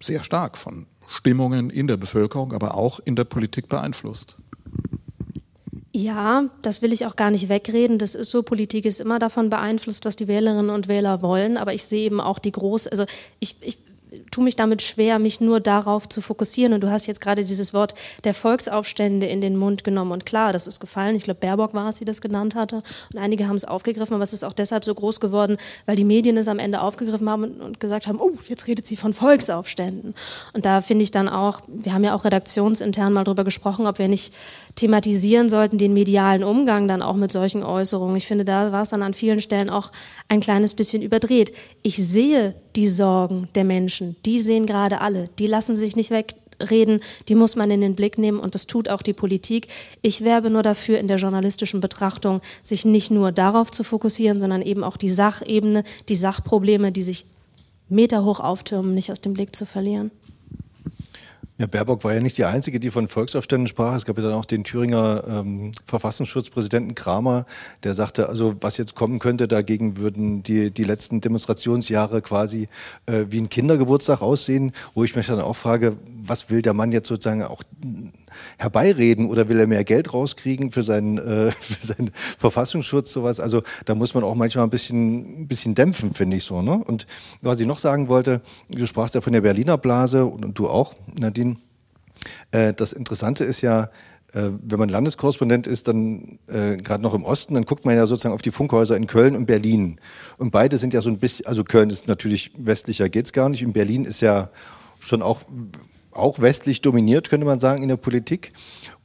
sehr 0.01 0.23
stark 0.23 0.57
von 0.57 0.87
Stimmungen 1.09 1.71
in 1.71 1.87
der 1.87 1.97
Bevölkerung, 1.97 2.53
aber 2.53 2.77
auch 2.77 3.01
in 3.01 3.17
der 3.17 3.25
Politik 3.25 3.69
beeinflusst. 3.69 4.37
Ja, 5.97 6.51
das 6.63 6.83
will 6.83 6.93
ich 6.93 7.07
auch 7.07 7.15
gar 7.15 7.31
nicht 7.31 7.49
wegreden. 7.49 7.99
Das 7.99 8.17
ist 8.17 8.31
so. 8.31 8.43
Politik 8.43 8.85
ist 8.85 9.01
immer 9.01 9.21
davon 9.21 9.49
beeinflusst, 9.49 10.05
was 10.05 10.17
die 10.17 10.27
Wählerinnen 10.27 10.71
und 10.71 10.89
Wähler 10.89 11.23
wollen. 11.23 11.57
Aber 11.57 11.73
ich 11.73 11.85
sehe 11.85 12.07
eben 12.07 12.21
auch 12.21 12.41
die 12.41 12.51
große, 12.51 12.91
also 12.91 13.05
ich, 13.39 13.57
ich 13.61 13.79
tue 14.31 14.45
mich 14.45 14.57
damit 14.57 14.83
schwer, 14.83 15.19
mich 15.19 15.41
nur 15.41 15.61
darauf 15.61 16.09
zu 16.09 16.21
fokussieren. 16.21 16.73
Und 16.73 16.81
du 16.83 16.91
hast 16.91 17.07
jetzt 17.07 17.21
gerade 17.21 17.45
dieses 17.45 17.75
Wort 17.75 17.95
der 18.25 18.35
Volksaufstände 18.35 19.27
in 19.27 19.41
den 19.41 19.57
Mund 19.57 19.85
genommen. 19.85 20.13
Und 20.13 20.27
klar, 20.27 20.53
das 20.53 20.67
ist 20.67 20.81
gefallen. 20.81 21.17
Ich 21.17 21.25
glaube, 21.25 21.41
Baerbock 21.41 21.75
war 21.75 21.89
es, 21.89 21.97
die 21.97 22.05
das 22.05 22.21
genannt 22.21 22.55
hatte. 22.55 22.83
Und 23.13 23.19
einige 23.19 23.49
haben 23.49 23.57
es 23.57 23.65
aufgegriffen, 23.65 24.15
aber 24.15 24.25
es 24.25 24.33
ist 24.33 24.45
auch 24.45 24.53
deshalb 24.53 24.85
so 24.85 24.95
groß 24.95 25.21
geworden, 25.21 25.57
weil 25.87 25.97
die 25.97 26.05
Medien 26.05 26.37
es 26.37 26.49
am 26.49 26.59
Ende 26.59 26.81
aufgegriffen 26.81 27.29
haben 27.29 27.45
und 27.61 27.81
gesagt 27.81 28.07
haben, 28.07 28.21
oh, 28.21 28.33
jetzt 28.49 28.67
redet 28.67 28.87
sie 28.87 28.97
von 28.97 29.15
Volksaufständen. 29.15 30.15
Und 30.53 30.65
da 30.65 30.81
finde 30.81 31.05
ich 31.05 31.11
dann 31.11 31.29
auch, 31.29 31.61
wir 31.69 31.95
haben 31.95 32.05
ja 32.05 32.15
auch 32.15 32.25
redaktionsintern 32.25 33.13
mal 33.13 33.25
drüber 33.25 33.45
gesprochen, 33.45 33.87
ob 33.87 33.99
wir 33.99 34.09
nicht 34.09 34.35
thematisieren 34.75 35.49
sollten, 35.49 35.79
den 35.79 35.95
medialen 35.95 36.43
Umgang 36.43 36.89
dann 36.89 37.03
auch 37.03 37.17
mit 37.17 37.31
solchen 37.31 37.63
Äußerungen. 37.63 38.17
Ich 38.17 38.27
finde, 38.27 38.45
da 38.45 38.73
war 38.73 38.83
es 38.83 38.89
dann 38.89 39.03
an 39.03 39.15
vielen 39.15 39.41
Stellen 39.41 39.71
auch 39.71 39.93
ein 40.29 40.41
kleines 40.41 40.75
bisschen 40.75 41.03
überdreht. 41.03 41.53
Ich 41.83 41.97
sehe 41.97 42.55
die 42.75 42.89
Sorgen 42.89 43.49
der 43.55 43.65
Menschen, 43.65 44.17
die 44.27 44.41
sehen 44.41 44.67
gerade 44.67 45.01
alle, 45.01 45.25
die 45.39 45.47
lassen 45.47 45.77
sich 45.77 45.95
nicht 45.95 46.11
wegreden, 46.11 47.01
die 47.29 47.37
muss 47.37 47.55
man 47.55 47.71
in 47.71 47.81
den 47.81 47.95
Blick 47.95 48.19
nehmen 48.19 48.41
und 48.41 48.55
das 48.55 48.67
tut 48.67 48.89
auch 48.89 49.03
die 49.03 49.13
Politik. 49.13 49.69
Ich 50.03 50.25
werbe 50.25 50.51
nur 50.51 50.63
dafür, 50.63 50.99
in 50.99 51.09
der 51.09 51.19
journalistischen 51.19 51.81
Betrachtung 51.81 52.41
sich 52.63 52.85
nicht 52.85 53.11
nur 53.13 53.31
darauf 53.31 53.71
zu 53.71 53.85
fokussieren, 53.85 54.41
sondern 54.41 54.63
eben 54.63 54.83
auch 54.83 54.97
die 54.97 55.11
Sachebene, 55.11 55.85
die 56.09 56.17
Sachprobleme, 56.17 56.91
die 56.91 57.03
sich 57.03 57.27
meterhoch 57.89 58.41
auftürmen, 58.41 58.95
nicht 58.95 59.13
aus 59.13 59.21
dem 59.21 59.35
Blick 59.35 59.55
zu 59.55 59.67
verlieren. 59.67 60.11
Ja, 61.57 61.69
Baerbock 61.69 62.03
war 62.03 62.13
ja 62.13 62.21
nicht 62.21 62.37
die 62.37 62.47
Einzige, 62.47 62.81
die 62.81 62.91
von 62.91 63.07
Volksaufständen 63.07 63.69
sprach. 63.69 63.95
Es 63.95 64.05
gab 64.05 64.17
ja 64.17 64.25
dann 64.25 64.33
auch 64.33 64.45
den 64.45 64.65
Thüringer 64.65 65.23
ähm, 65.29 65.71
Verfassungsschutzpräsidenten 65.87 66.97
Kramer, 66.97 67.47
der 67.85 67.95
sagte, 67.95 68.29
also 68.29 68.57
was 68.61 68.77
jetzt 68.77 68.97
kommen 68.97 69.21
könnte, 69.21 69.47
dagegen 69.47 69.97
würden 69.97 70.43
die, 70.43 70.73
die 70.73 70.83
letzten 70.83 71.21
Demonstrationsjahre 71.21 72.23
quasi 72.23 72.69
äh, 73.07 73.27
wie 73.29 73.39
ein 73.39 73.51
Kindergeburtstag 73.51 74.21
aussehen, 74.21 74.73
wo 74.95 75.05
ich 75.05 75.15
mich 75.15 75.29
dann 75.29 75.41
auch 75.41 75.55
frage, 75.55 75.97
was 76.27 76.51
will 76.51 76.61
der 76.61 76.73
Mann 76.73 76.91
jetzt 76.91 77.07
sozusagen 77.07 77.45
auch 77.45 77.63
herbeireden 78.59 79.27
oder 79.27 79.49
will 79.49 79.61
er 79.61 79.67
mehr 79.67 79.85
Geld 79.85 80.13
rauskriegen 80.13 80.73
für 80.73 80.83
seinen, 80.83 81.19
äh, 81.19 81.51
für 81.61 81.87
seinen 81.87 82.11
Verfassungsschutz, 82.39 83.13
sowas. 83.13 83.41
Also 83.41 83.63
da 83.85 83.95
muss 83.95 84.15
man 84.15 84.25
auch 84.25 84.35
manchmal 84.35 84.65
ein 84.65 84.71
bisschen, 84.71 85.43
ein 85.43 85.47
bisschen 85.47 85.75
dämpfen, 85.75 86.15
finde 86.15 86.37
ich 86.37 86.45
so. 86.45 86.63
Ne? 86.63 86.83
Und 86.85 87.07
was 87.43 87.61
ich 87.61 87.67
noch 87.67 87.79
sagen 87.79 88.09
wollte, 88.09 88.41
du 88.69 88.87
sprachst 88.87 89.15
ja 89.15 89.21
von 89.21 89.33
der 89.33 89.43
Berliner 89.43 89.79
Blase 89.79 90.25
und, 90.25 90.45
und 90.45 90.59
du 90.59 90.69
auch, 90.69 90.95
Nadine. 91.17 91.45
Äh, 91.53 91.54
das 92.51 92.93
Interessante 92.93 93.45
ist 93.45 93.61
ja, 93.61 93.91
äh, 94.35 94.51
wenn 94.63 94.79
man 94.79 94.89
Landeskorrespondent 94.89 95.67
ist, 95.67 95.89
dann 95.89 96.39
äh, 96.49 96.77
gerade 96.77 97.03
noch 97.03 97.15
im 97.15 97.25
Osten, 97.25 97.55
dann 97.55 97.65
guckt 97.65 97.85
man 97.85 97.97
ja 97.97 98.07
sozusagen 98.07 98.35
auf 98.35 98.43
die 98.43 98.51
Funkhäuser 98.51 98.97
in 98.97 99.07
Köln 99.07 99.37
und 99.37 99.47
Berlin. 99.47 99.97
Und 100.39 100.51
beide 100.51 100.77
sind 100.79 100.93
ja 100.93 101.01
so 101.01 101.11
ein 101.11 101.19
bisschen, 101.19 101.47
also 101.47 101.63
Köln 101.63 101.91
ist 101.91 102.09
natürlich 102.09 102.51
westlicher, 102.59 103.09
geht's 103.09 103.33
gar 103.33 103.49
nicht. 103.49 103.65
Und 103.65 103.73
Berlin 103.73 104.05
ist 104.05 104.21
ja 104.21 104.51
schon 104.99 105.23
auch, 105.23 105.43
auch 106.11 106.41
westlich 106.41 106.81
dominiert, 106.81 107.31
könnte 107.31 107.47
man 107.47 107.61
sagen, 107.61 107.83
in 107.83 107.89
der 107.89 107.97
Politik. 107.97 108.53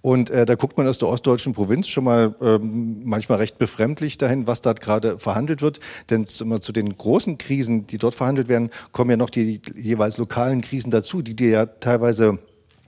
Und 0.02 0.30
äh, 0.30 0.46
da 0.46 0.56
guckt 0.56 0.78
man 0.78 0.88
aus 0.88 0.98
der 0.98 1.10
ostdeutschen 1.10 1.54
Provinz 1.54 1.90
schon 1.90 2.06
mal 2.06 2.34
ähm, 2.42 3.02
manchmal 3.04 3.40
recht 3.40 3.58
befremdlich 3.58 4.18
dahin, 4.18 4.48
was 4.48 4.62
dort 4.62 4.80
gerade 4.80 5.20
verhandelt 5.20 5.62
wird. 5.62 5.80
Denn 6.10 6.26
immer 6.40 6.62
zu 6.62 6.72
den 6.72 6.98
großen 6.98 7.38
Krisen, 7.38 7.86
die 7.86 7.98
dort 7.98 8.16
verhandelt 8.16 8.48
werden, 8.48 8.70
kommen 8.94 9.12
ja 9.12 9.18
noch 9.18 9.30
die 9.30 9.62
jeweils 9.76 10.18
lokalen 10.18 10.62
Krisen 10.62 10.90
dazu, 10.90 11.22
die 11.22 11.36
dir 11.36 11.50
ja 11.50 11.66
teilweise 11.66 12.40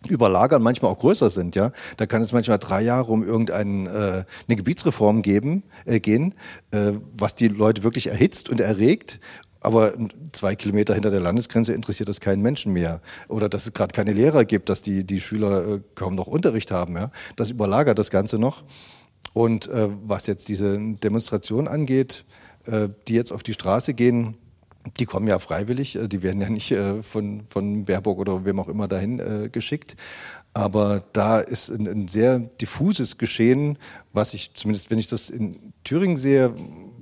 überlagern, 0.07 0.61
manchmal 0.61 0.91
auch 0.91 0.99
größer 0.99 1.29
sind, 1.29 1.55
ja. 1.55 1.71
Da 1.97 2.05
kann 2.05 2.21
es 2.21 2.31
manchmal 2.31 2.57
drei 2.57 2.81
Jahre 2.81 3.11
um 3.11 3.23
irgendeine 3.23 3.89
äh, 3.89 4.23
eine 4.47 4.55
Gebietsreform 4.55 5.21
geben, 5.21 5.63
äh, 5.85 5.99
gehen, 5.99 6.33
äh, 6.71 6.93
was 7.17 7.35
die 7.35 7.47
Leute 7.47 7.83
wirklich 7.83 8.07
erhitzt 8.07 8.49
und 8.49 8.59
erregt 8.59 9.19
aber 9.61 9.93
zwei 10.31 10.55
Kilometer 10.55 10.95
hinter 10.95 11.11
der 11.11 11.19
Landesgrenze 11.19 11.73
interessiert 11.73 12.09
das 12.09 12.19
keinen 12.19 12.41
Menschen 12.41 12.73
mehr. 12.73 12.99
Oder 13.27 13.47
dass 13.47 13.67
es 13.67 13.73
gerade 13.73 13.93
keine 13.93 14.11
Lehrer 14.11 14.43
gibt, 14.43 14.69
dass 14.69 14.81
die, 14.81 15.03
die 15.05 15.21
Schüler 15.21 15.75
äh, 15.75 15.81
kaum 15.93 16.15
noch 16.15 16.27
Unterricht 16.27 16.71
haben. 16.71 16.95
Ja? 16.95 17.11
Das 17.35 17.51
überlagert 17.51 17.99
das 17.99 18.09
Ganze 18.09 18.39
noch. 18.39 18.63
Und 19.33 19.67
äh, 19.67 19.89
was 20.03 20.25
jetzt 20.25 20.49
diese 20.49 20.79
Demonstration 20.79 21.67
angeht, 21.67 22.25
äh, 22.65 22.89
die 23.07 23.13
jetzt 23.13 23.31
auf 23.31 23.43
die 23.43 23.53
Straße 23.53 23.93
gehen, 23.93 24.35
die 24.97 25.05
kommen 25.05 25.27
ja 25.27 25.39
freiwillig, 25.39 25.95
äh, 25.95 26.07
die 26.07 26.23
werden 26.23 26.41
ja 26.41 26.49
nicht 26.49 26.71
äh, 26.71 27.03
von, 27.03 27.43
von 27.47 27.85
Baerbock 27.85 28.19
oder 28.19 28.45
wem 28.45 28.59
auch 28.59 28.67
immer 28.67 28.87
dahin 28.87 29.19
äh, 29.19 29.49
geschickt. 29.49 29.95
Aber 30.53 31.03
da 31.13 31.39
ist 31.39 31.69
ein, 31.69 31.87
ein 31.87 32.07
sehr 32.07 32.39
diffuses 32.39 33.17
Geschehen, 33.17 33.77
was 34.11 34.33
ich 34.33 34.53
zumindest, 34.53 34.91
wenn 34.91 34.99
ich 34.99 35.07
das 35.07 35.29
in 35.29 35.73
Thüringen 35.83 36.17
sehe, 36.17 36.53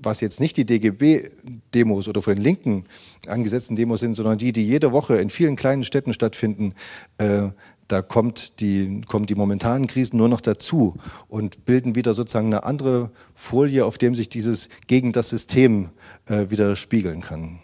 was 0.02 0.22
jetzt 0.22 0.40
nicht 0.40 0.56
die 0.56 0.66
DGB-Demos 0.66 2.08
oder 2.08 2.22
von 2.22 2.36
den 2.36 2.44
Linken 2.44 2.86
angesetzten 3.28 3.76
Demos 3.76 4.02
sind, 4.02 4.14
sondern 4.14 4.38
die, 4.38 4.54
die 4.54 4.66
jede 4.66 4.92
Woche 4.92 5.18
in 5.18 5.30
vielen 5.30 5.56
kleinen 5.56 5.84
Städten 5.84 6.14
stattfinden, 6.14 6.74
äh, 7.18 7.50
da 7.88 8.04
kommt 8.04 8.60
die, 8.60 9.02
kommen 9.08 9.26
die 9.26 9.34
momentanen 9.34 9.88
Krisen 9.88 10.18
nur 10.18 10.30
noch 10.30 10.42
dazu 10.42 10.96
und 11.28 11.66
bilden 11.66 11.96
wieder 11.96 12.14
sozusagen 12.14 12.48
eine 12.48 12.64
andere 12.64 13.10
Folie, 13.34 13.84
auf 13.84 13.98
dem 13.98 14.14
sich 14.14 14.30
dieses 14.30 14.70
gegen 14.86 15.12
das 15.12 15.30
System 15.30 15.90
äh, 16.28 16.52
wieder 16.52 16.76
spiegeln 16.76 17.22
kann. 17.22 17.60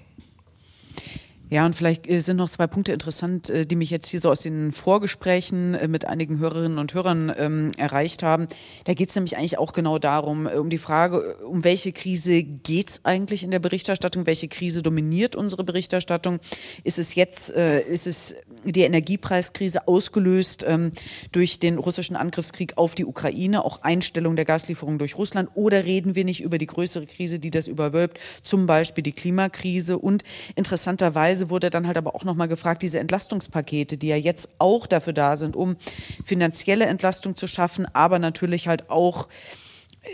Ja, 1.52 1.64
und 1.66 1.75
vielleicht 1.75 2.10
äh, 2.10 2.22
sind 2.22 2.38
noch 2.38 2.50
zwei 2.50 2.66
Punkte 2.66 2.92
interessant, 2.92 3.52
äh, 3.52 3.68
die 3.68 3.75
mich 3.75 3.92
jetzt 3.92 4.08
hier 4.08 4.20
so 4.20 4.32
aus 4.32 4.42
den 4.42 4.72
Vorgesprächen 4.72 5.75
äh, 5.75 5.88
mit 5.88 6.06
einigen 6.06 6.40
Hörerinnen 6.40 6.80
und 6.80 6.96
Hörern 6.96 7.32
ähm, 7.38 7.72
erreicht 7.78 8.24
haben. 8.24 8.48
Da 8.86 8.96
geht 8.96 9.10
es 9.10 9.16
nämlich 9.16 9.38
eigentlich 9.38 9.60
auch 9.60 9.72
genau 9.72 10.00
darum, 10.00 10.48
um 10.48 10.72
die 10.72 10.80
Frage, 10.80 11.38
um 11.46 11.64
welche 11.64 11.92
Krise 11.92 12.42
geht 12.42 12.90
es 12.90 13.06
eigentlich 13.06 13.44
in 13.44 13.52
der 13.52 13.60
Berichterstattung? 13.60 14.25
Welche 14.25 14.48
Krise 14.48 14.82
dominiert 14.82 15.36
unsere 15.36 15.64
Berichterstattung? 15.64 16.40
Ist 16.84 16.98
es 16.98 17.14
jetzt, 17.14 17.54
äh, 17.54 17.82
ist 17.82 18.08
es 18.08 18.36
die 18.64 18.82
Energiepreiskrise 18.82 19.88
ausgelöst 19.88 20.66
ähm, 20.68 20.92
durch 21.32 21.60
den 21.60 21.78
russischen 21.78 22.16
Angriffskrieg 22.16 22.74
auf 22.78 22.96
die 22.96 23.06
Ukraine, 23.06 23.64
auch 23.64 23.84
Einstellung 23.84 24.36
der 24.36 24.46
Gaslieferung 24.46 24.98
durch 24.98 25.16
Russland? 25.16 25.52
Oder 25.54 25.86
reden 25.86 26.16
wir 26.16 26.25
nicht 26.25 26.42
über 26.42 26.58
die 26.58 26.66
größere 26.66 27.06
Krise, 27.06 27.38
die 27.38 27.52
das 27.52 27.68
überwölbt, 27.68 28.20
zum 28.42 28.66
Beispiel 28.66 29.04
die 29.04 29.12
Klimakrise? 29.12 30.00
Und 30.00 30.24
interessanterweise 30.56 31.35
Weise 31.36 31.50
wurde 31.50 31.70
dann 31.70 31.86
halt 31.86 31.98
aber 31.98 32.15
auch 32.15 32.24
nochmal 32.24 32.48
gefragt, 32.48 32.82
diese 32.82 33.00
Entlastungspakete, 33.00 33.98
die 33.98 34.08
ja 34.08 34.15
jetzt 34.15 34.50
auch 34.58 34.88
dafür 34.88 35.12
da 35.12 35.36
sind, 35.36 35.56
um 35.56 35.75
finanzielle 36.24 36.86
Entlastung 36.86 37.36
zu 37.36 37.48
schaffen, 37.48 37.86
aber 37.94 38.20
natürlich 38.20 38.70
halt 38.70 38.89
auch 38.89 39.27
äh, 40.04 40.08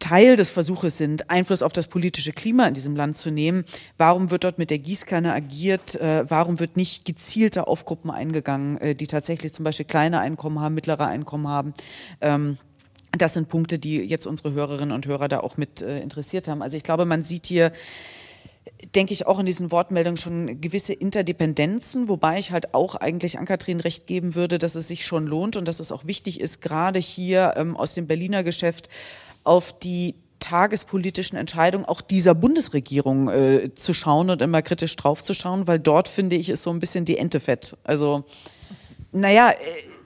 Teil 0.00 0.34
des 0.34 0.50
Versuches 0.50 0.98
sind, 0.98 1.30
Einfluss 1.30 1.62
auf 1.62 1.72
das 1.72 1.86
politische 1.86 2.32
Klima 2.32 2.66
in 2.66 2.74
diesem 2.74 2.96
Land 2.96 3.16
zu 3.16 3.30
nehmen. 3.30 3.64
Warum 3.98 4.32
wird 4.32 4.42
dort 4.42 4.58
mit 4.58 4.70
der 4.70 4.78
Gießkanne 4.78 5.32
agiert? 5.32 5.94
Äh, 5.94 6.28
warum 6.28 6.58
wird 6.58 6.76
nicht 6.76 7.04
gezielter 7.04 7.68
auf 7.68 7.84
Gruppen 7.84 8.10
eingegangen, 8.10 8.78
äh, 8.78 8.94
die 8.96 9.06
tatsächlich 9.06 9.52
zum 9.52 9.64
Beispiel 9.64 9.86
kleine 9.86 10.18
Einkommen 10.18 10.58
haben, 10.58 10.74
mittlere 10.74 11.06
Einkommen 11.06 11.46
haben? 11.46 11.72
Ähm, 12.20 12.58
das 13.16 13.34
sind 13.34 13.48
Punkte, 13.48 13.78
die 13.78 13.98
jetzt 13.98 14.26
unsere 14.26 14.54
Hörerinnen 14.54 14.90
und 14.90 15.06
Hörer 15.06 15.28
da 15.28 15.38
auch 15.38 15.56
mit 15.56 15.80
interessiert 15.80 16.48
haben. 16.48 16.62
Also 16.62 16.76
ich 16.76 16.82
glaube, 16.82 17.04
man 17.04 17.22
sieht 17.22 17.46
hier 17.46 17.70
denke 18.94 19.12
ich, 19.12 19.26
auch 19.26 19.38
in 19.38 19.46
diesen 19.46 19.70
Wortmeldungen 19.70 20.16
schon 20.16 20.60
gewisse 20.60 20.92
Interdependenzen, 20.92 22.08
wobei 22.08 22.38
ich 22.38 22.52
halt 22.52 22.74
auch 22.74 22.94
eigentlich 22.94 23.38
Ankatrin 23.38 23.80
recht 23.80 24.06
geben 24.06 24.34
würde, 24.34 24.58
dass 24.58 24.74
es 24.74 24.88
sich 24.88 25.04
schon 25.04 25.26
lohnt 25.26 25.56
und 25.56 25.68
dass 25.68 25.80
es 25.80 25.92
auch 25.92 26.06
wichtig 26.06 26.40
ist, 26.40 26.62
gerade 26.62 26.98
hier 26.98 27.54
ähm, 27.56 27.76
aus 27.76 27.94
dem 27.94 28.06
Berliner 28.06 28.42
Geschäft 28.44 28.88
auf 29.42 29.78
die 29.78 30.14
tagespolitischen 30.40 31.38
Entscheidungen 31.38 31.86
auch 31.86 32.00
dieser 32.00 32.34
Bundesregierung 32.34 33.28
äh, 33.28 33.74
zu 33.74 33.94
schauen 33.94 34.28
und 34.28 34.42
immer 34.42 34.60
kritisch 34.62 34.94
draufzuschauen, 34.96 35.66
weil 35.66 35.78
dort 35.78 36.08
finde 36.08 36.36
ich 36.36 36.50
ist 36.50 36.62
so 36.62 36.70
ein 36.70 36.80
bisschen 36.80 37.04
die 37.04 37.16
Ente 37.16 37.40
fett. 37.40 37.76
Also, 37.82 38.24
naja, 39.10 39.50
äh, 39.50 39.54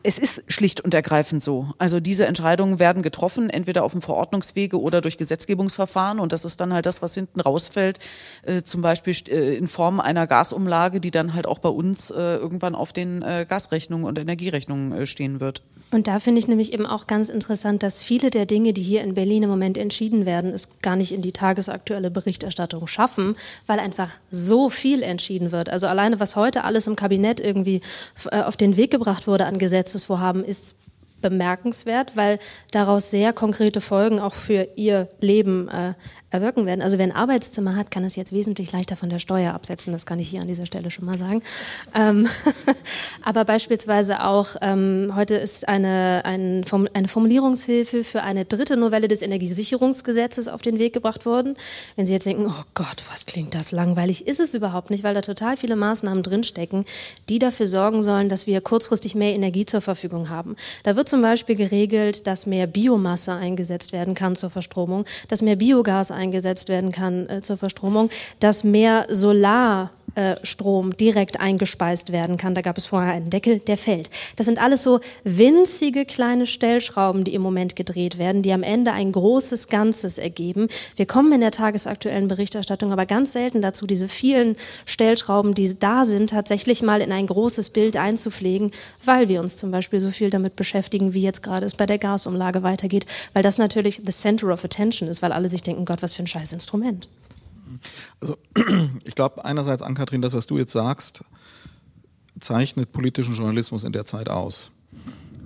es 0.09 0.19
ist 0.19 0.43
schlicht 0.49 0.81
und 0.81 0.95
ergreifend 0.95 1.43
so. 1.43 1.69
Also 1.77 2.01
diese 2.01 2.25
Entscheidungen 2.25 2.79
werden 2.79 3.03
getroffen, 3.03 3.51
entweder 3.51 3.85
auf 3.85 3.93
dem 3.93 4.01
Verordnungswege 4.01 4.81
oder 4.81 5.03
durch 5.03 5.19
Gesetzgebungsverfahren. 5.19 6.19
Und 6.19 6.33
das 6.33 6.47
ist 6.47 6.63
dann 6.63 6.73
halt 6.73 6.87
das, 6.87 7.03
was 7.03 7.13
hinten 7.13 7.43
rausfällt, 7.43 7.99
äh, 8.43 8.63
zum 8.63 8.81
Beispiel 8.81 9.15
äh, 9.29 9.55
in 9.55 9.67
Form 9.67 10.01
einer 10.01 10.27
Gasumlage, 10.27 11.01
die 11.01 11.11
dann 11.11 11.35
halt 11.35 11.47
auch 11.47 11.59
bei 11.59 11.69
uns 11.69 12.11
äh, 12.11 12.15
irgendwann 12.37 12.75
auf 12.75 12.95
den 12.95 13.21
äh, 13.21 13.45
Gasrechnungen 13.47 14.07
und 14.07 14.19
Energierechnungen 14.19 14.93
äh, 14.93 15.05
stehen 15.05 15.41
wird. 15.41 15.63
Und 15.91 16.07
da 16.07 16.21
finde 16.21 16.39
ich 16.39 16.49
nämlich 16.49 16.75
eben 16.75 16.85
auch 16.85 17.07
ganz 17.07 17.31
interessant, 17.31 17.83
dass 17.83 18.03
viele 18.03 18.29
der 18.29 18.45
Dinge, 18.45 18.75
die 18.75 18.83
hier 18.83 19.03
in 19.03 19.15
Berlin 19.15 19.45
im 19.45 19.51
Moment 19.51 19.79
entschieden 19.79 20.27
werden, 20.27 20.53
es 20.53 20.81
gar 20.83 20.97
nicht 20.97 21.13
in 21.13 21.23
die 21.23 21.33
tagesaktuelle 21.33 22.11
Berichterstattung 22.11 22.87
schaffen, 22.87 23.37
weil 23.67 23.79
einfach 23.79 24.11
so 24.31 24.69
viel 24.69 25.03
entschieden 25.03 25.51
wird. 25.51 25.71
Also 25.71 25.87
alleine, 25.87 26.21
was 26.21 26.37
heute 26.37 26.65
alles 26.65 26.87
im 26.87 26.97
Kabinett 26.97 27.41
irgendwie 27.41 27.81
äh, 28.31 28.43
auf 28.43 28.59
den 28.59 28.77
Weg 28.77 28.91
gebracht 28.91 29.27
wurde 29.27 29.47
an 29.47 29.59
Gesetzesvorhaben, 29.99 30.45
ist 30.45 30.77
bemerkenswert, 31.21 32.17
weil 32.17 32.39
daraus 32.71 33.11
sehr 33.11 33.33
konkrete 33.33 33.81
Folgen 33.81 34.21
auch 34.21 34.35
für 34.35 34.69
ihr 34.77 35.09
Leben 35.21 35.67
äh, 35.69 35.95
erwirken 36.31 36.67
werden. 36.67 36.83
Also 36.83 36.99
wer 36.99 37.05
ein 37.05 37.13
Arbeitszimmer 37.13 37.77
hat, 37.77 37.91
kann 37.91 38.05
es 38.05 38.17
jetzt 38.17 38.33
wesentlich 38.33 38.73
leichter 38.73 38.97
von 38.97 39.09
der 39.09 39.19
Steuer 39.19 39.55
absetzen. 39.55 39.93
Das 39.93 40.05
kann 40.05 40.19
ich 40.19 40.29
hier 40.29 40.43
an 40.43 40.49
dieser 40.49 40.67
Stelle 40.67 40.91
schon 40.91 41.07
mal 41.07 41.17
sagen. 41.17 41.43
Ähm, 41.95 42.29
aber 43.23 43.45
beispielsweise 43.45 44.25
auch, 44.25 44.57
ähm, 44.61 45.13
heute 45.15 45.37
ist 45.37 45.69
eine, 45.69 46.23
ein, 46.25 46.65
eine 46.93 47.09
Formulierungshilfe 47.09 48.05
für 48.05 48.23
eine 48.23 48.45
dritte 48.45 48.77
Novelle 48.77 49.09
des 49.09 49.23
Energiesicherungsgesetzes 49.23 50.49
auf 50.49 50.61
den 50.61 50.79
Weg 50.79 50.93
gebracht 50.93 51.25
worden. 51.25 51.57
Wenn 51.97 52.05
Sie 52.05 52.13
jetzt 52.13 52.27
denken, 52.27 52.47
oh 52.47 52.65
Gott, 52.75 53.05
was 53.11 53.25
klingt 53.25 53.55
das 53.55 53.73
langweilig, 53.73 54.27
ist 54.27 54.41
es 54.41 54.55
überhaupt 54.55 54.91
nicht, 54.91 55.05
weil 55.05 55.15
da 55.15 55.23
total 55.23 55.57
viele 55.57 55.77
Maßnahmen 55.77 56.23
drinstecken, 56.23 56.85
die 57.29 57.39
dafür 57.39 57.67
sorgen 57.67 58.03
sollen, 58.03 58.29
dass 58.29 58.47
wir 58.47 58.61
kurzfristig 58.61 59.15
mehr 59.15 59.35
Energie 59.35 59.65
zur 59.65 59.81
Verfügung 59.81 60.29
haben. 60.29 60.57
Da 60.83 60.95
wird 60.97 61.09
zum 61.09 61.23
Beispiel 61.23 61.57
geregelt, 61.57 62.27
dass 62.27 62.45
mehr 62.45 62.67
Biomasse 62.67 63.33
eingesetzt 63.33 63.93
werden 63.93 64.15
kann 64.15 64.37
zur 64.37 64.51
Verstromung, 64.51 65.07
dass 65.29 65.41
mehr 65.41 65.57
Biogas 65.57 66.11
eingesetzt 66.19 66.69
werden 66.69 66.93
kann 66.93 67.29
äh, 67.29 67.41
zur 67.41 67.57
Verstromung, 67.57 68.11
dass 68.41 68.65
mehr 68.65 69.07
Solar 69.09 69.91
äh, 70.19 70.37
Strom 70.43 70.97
direkt 70.97 71.39
eingespeist 71.39 72.11
werden 72.11 72.37
kann. 72.37 72.57
Da 72.57 72.61
gab 72.61 72.77
es 72.77 72.87
vorher 72.87 73.13
einen 73.13 73.31
Deckel, 73.31 73.61
der 73.61 73.77
fällt. 73.77 74.11
Das 74.35 74.47
sind 74.47 74.61
alles 74.61 74.83
so 74.83 74.99
winzige 75.23 76.05
kleine 76.05 76.45
Stellschrauben, 76.45 77.23
die 77.23 77.35
im 77.35 77.43
Moment 77.43 77.77
gedreht 77.77 78.19
werden, 78.19 78.43
die 78.43 78.53
am 78.53 78.65
Ende 78.65 78.91
ein 78.91 79.13
großes 79.13 79.69
Ganzes 79.69 80.19
ergeben. 80.19 80.67
Wir 80.97 81.07
kommen 81.07 81.33
in 81.33 81.41
der 81.41 81.53
tagesaktuellen 81.53 82.27
Berichterstattung 82.27 82.91
aber 82.91 83.07
ganz 83.07 83.31
selten 83.33 83.63
dazu, 83.63 83.87
diese 83.87 84.09
vielen 84.09 84.57
Stellschrauben, 84.87 85.55
die 85.55 85.79
da 85.79 86.05
sind, 86.05 86.31
tatsächlich 86.31 86.83
mal 86.83 87.01
in 87.01 87.13
ein 87.13 87.29
großes 87.29 87.71
Bild 87.71 87.97
einzupflegen, 87.97 88.73
weil 89.05 89.29
wir 89.29 89.41
uns 89.41 89.57
zum 89.57 89.71
Beispiel 89.71 90.01
so 90.01 90.11
viel 90.11 90.31
damit 90.31 90.57
beschäftigen, 90.57 91.15
wie 91.15 91.23
jetzt 91.23 91.45
gerade 91.45 91.65
es 91.65 91.77
bei 91.77 91.87
der 91.87 91.99
Gasumlage 91.99 92.65
weitergeht, 92.65 93.07
weil 93.35 93.45
das 93.45 93.59
natürlich 93.59 94.03
the 94.05 94.13
center 94.13 94.53
of 94.53 94.65
attention 94.65 95.09
ist, 95.09 95.23
weil 95.23 95.31
alle 95.31 95.49
sich 95.49 95.63
denken, 95.63 95.85
Gott, 95.85 96.03
was 96.03 96.15
für 96.15 96.25
ein 96.25 96.27
scheiß 96.27 96.53
Instrument. 96.53 97.09
Also 98.21 98.37
ich 99.05 99.15
glaube 99.15 99.45
einerseits 99.45 99.83
an 99.83 99.95
Kathrin, 99.95 100.23
das, 100.23 100.35
was 100.35 100.47
du 100.47 100.59
jetzt 100.59 100.73
sagst, 100.73 101.25
zeichnet 102.41 102.93
politischen 102.93 103.35
Journalismus 103.35 103.85
in 103.85 103.93
der 103.93 104.05
Zeit 104.05 104.29
aus. 104.29 104.71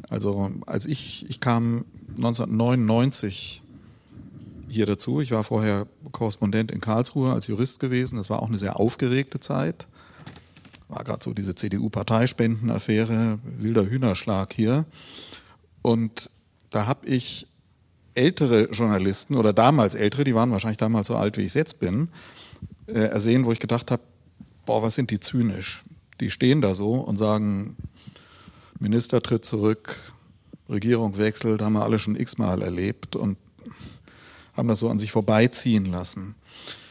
Also 0.09 0.50
als 0.67 0.87
ich, 0.87 1.29
ich 1.31 1.41
kam 1.41 1.85
1999 2.17 3.62
hier 4.73 4.87
dazu. 4.87 5.21
Ich 5.21 5.31
war 5.31 5.45
vorher 5.45 5.87
Korrespondent 6.12 6.71
in 6.71 6.81
Karlsruhe 6.81 7.33
als 7.33 7.47
Jurist 7.47 7.79
gewesen. 7.79 8.17
Das 8.17 8.31
war 8.31 8.43
auch 8.43 8.49
eine 8.49 8.59
sehr 8.59 8.81
aufgeregte 8.81 9.38
Zeit. 9.38 9.87
War 10.88 11.05
gerade 11.05 11.23
so 11.23 11.33
diese 11.33 11.55
CDU-Parteispendenaffäre, 11.55 13.38
wilder 13.59 13.87
Hühnerschlag 13.87 14.52
hier. 14.52 14.87
Und 15.83 16.31
da 16.71 16.87
habe 16.87 17.07
ich 17.07 17.47
ältere 18.14 18.71
Journalisten 18.71 19.37
oder 19.37 19.52
damals 19.52 19.95
ältere, 19.95 20.25
die 20.25 20.35
waren 20.35 20.50
wahrscheinlich 20.50 20.78
damals 20.78 21.07
so 21.07 21.16
alt, 21.16 21.37
wie 21.37 21.42
ich 21.42 21.54
jetzt 21.54 21.81
bin, 21.81 22.09
äh, 22.87 22.92
ersehen, 22.92 23.45
wo 23.45 23.52
ich 23.52 23.59
gedacht 23.59 23.90
habe, 23.90 24.02
boah, 24.66 24.83
was 24.83 24.95
sind 24.95 25.11
die 25.11 25.21
zynisch? 25.21 25.83
Die 26.21 26.31
stehen 26.31 26.61
da 26.61 26.75
so 26.75 26.95
und 26.95 27.19
sagen, 27.19 27.76
Minister 28.78 29.23
tritt 29.23 29.45
zurück, 29.45 29.97
Regierung 30.69 31.19
wechselt, 31.19 31.62
haben 31.62 31.75
wir 31.75 31.85
alle 31.85 31.99
schon 31.99 32.16
x-mal 32.16 32.62
erlebt 32.62 33.16
und 33.16 33.37
haben 34.54 34.69
das 34.69 34.81
so 34.81 34.88
an 34.88 34.99
sich 34.99 35.12
vorbeiziehen 35.12 35.87
lassen. 35.87 36.35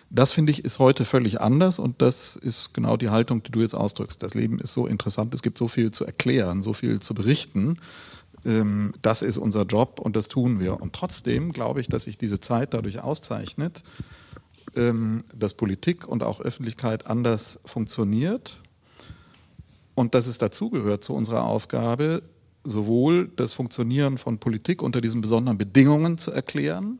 Das 0.09 0.33
finde 0.33 0.51
ich 0.51 0.65
ist 0.65 0.79
heute 0.79 1.05
völlig 1.05 1.39
anders 1.39 1.79
und 1.79 2.01
das 2.01 2.35
ist 2.35 2.73
genau 2.73 2.97
die 2.97 3.09
Haltung, 3.09 3.43
die 3.43 3.51
du 3.51 3.61
jetzt 3.61 3.73
ausdrückst. 3.73 4.21
Das 4.21 4.33
Leben 4.33 4.59
ist 4.59 4.73
so 4.73 4.85
interessant, 4.85 5.33
es 5.33 5.41
gibt 5.41 5.57
so 5.57 5.69
viel 5.69 5.91
zu 5.91 6.05
erklären, 6.05 6.61
so 6.61 6.73
viel 6.73 6.99
zu 6.99 7.13
berichten 7.13 7.77
ähm, 8.45 8.93
das 9.01 9.21
ist 9.21 9.37
unser 9.37 9.63
Job 9.63 9.99
und 9.99 10.15
das 10.15 10.27
tun 10.27 10.59
wir. 10.59 10.81
Und 10.81 10.93
trotzdem 10.93 11.51
glaube 11.51 11.81
ich, 11.81 11.87
dass 11.87 12.05
sich 12.05 12.17
diese 12.17 12.39
Zeit 12.39 12.73
dadurch 12.73 13.01
auszeichnet, 13.01 13.83
ähm, 14.75 15.23
dass 15.35 15.53
Politik 15.53 16.07
und 16.07 16.23
auch 16.23 16.41
Öffentlichkeit 16.41 17.07
anders 17.07 17.59
funktioniert 17.65 18.59
und 19.95 20.15
dass 20.15 20.27
es 20.27 20.37
dazugehört 20.37 21.03
zu 21.03 21.13
unserer 21.13 21.43
Aufgabe, 21.45 22.23
sowohl 22.63 23.29
das 23.35 23.53
Funktionieren 23.53 24.17
von 24.17 24.37
Politik 24.37 24.81
unter 24.81 25.01
diesen 25.01 25.21
besonderen 25.21 25.57
Bedingungen 25.57 26.17
zu 26.17 26.31
erklären, 26.31 26.99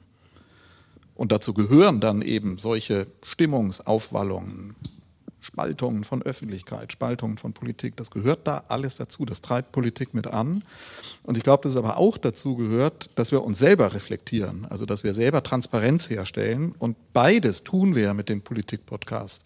und 1.21 1.31
dazu 1.31 1.53
gehören 1.53 2.00
dann 2.00 2.24
eben 2.24 2.57
solche 2.57 3.05
Stimmungsaufwallungen, 3.21 4.75
Spaltungen 5.41 6.03
von 6.03 6.21
Öffentlichkeit, 6.21 6.91
Spaltungen 6.91 7.38
von 7.38 7.53
Politik, 7.53 7.95
das 7.98 8.12
gehört 8.12 8.48
da 8.48 8.63
alles 8.67 8.95
dazu, 8.95 9.25
das 9.25 9.41
treibt 9.41 9.71
Politik 9.71 10.13
mit 10.13 10.27
an. 10.27 10.63
Und 11.24 11.36
ich 11.36 11.43
glaube, 11.43 11.63
dass 11.63 11.74
es 11.74 11.77
aber 11.77 11.98
auch 11.98 12.17
dazu 12.17 12.55
gehört, 12.55 13.10
dass 13.15 13.31
wir 13.31 13.43
uns 13.43 13.57
selber 13.57 13.93
reflektieren, 13.93 14.65
also 14.69 14.86
dass 14.86 15.03
wir 15.03 15.15
selber 15.15 15.41
Transparenz 15.41 16.10
herstellen. 16.10 16.75
Und 16.77 16.95
beides 17.13 17.63
tun 17.63 17.95
wir 17.95 18.13
mit 18.13 18.29
dem 18.29 18.41
Politik-Podcast. 18.41 19.43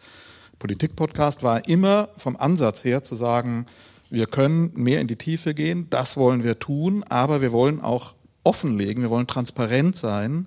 Politik-Podcast 0.60 1.44
war 1.44 1.68
immer 1.68 2.10
vom 2.18 2.36
Ansatz 2.36 2.84
her 2.84 3.04
zu 3.04 3.16
sagen, 3.16 3.66
wir 4.10 4.28
können 4.28 4.72
mehr 4.76 5.00
in 5.00 5.08
die 5.08 5.16
Tiefe 5.16 5.54
gehen, 5.54 5.88
das 5.90 6.18
wollen 6.18 6.44
wir 6.44 6.60
tun, 6.60 7.04
aber 7.04 7.42
wir 7.42 7.52
wollen 7.52 7.82
auch 7.82 8.16
offenlegen, 8.44 9.02
wir 9.02 9.10
wollen 9.10 9.28
transparent 9.28 9.98
sein 9.98 10.46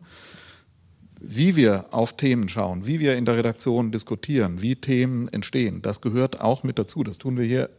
wie 1.21 1.57
wir 1.57 1.87
auf 1.93 2.17
Themen 2.17 2.49
schauen, 2.49 2.87
wie 2.87 3.01
wir 3.01 3.17
in 3.17 3.25
der 3.25 3.37
Redaktion 3.37 3.91
diskutieren, 3.91 4.63
wie 4.63 4.77
Themen 4.77 5.29
entstehen, 5.29 5.83
das 5.83 6.01
gehört 6.01 6.41
auch 6.41 6.63
mit 6.63 6.79
dazu. 6.79 7.03
Das 7.03 7.19
tun 7.19 7.37
wir 7.37 7.45
hier 7.45 7.71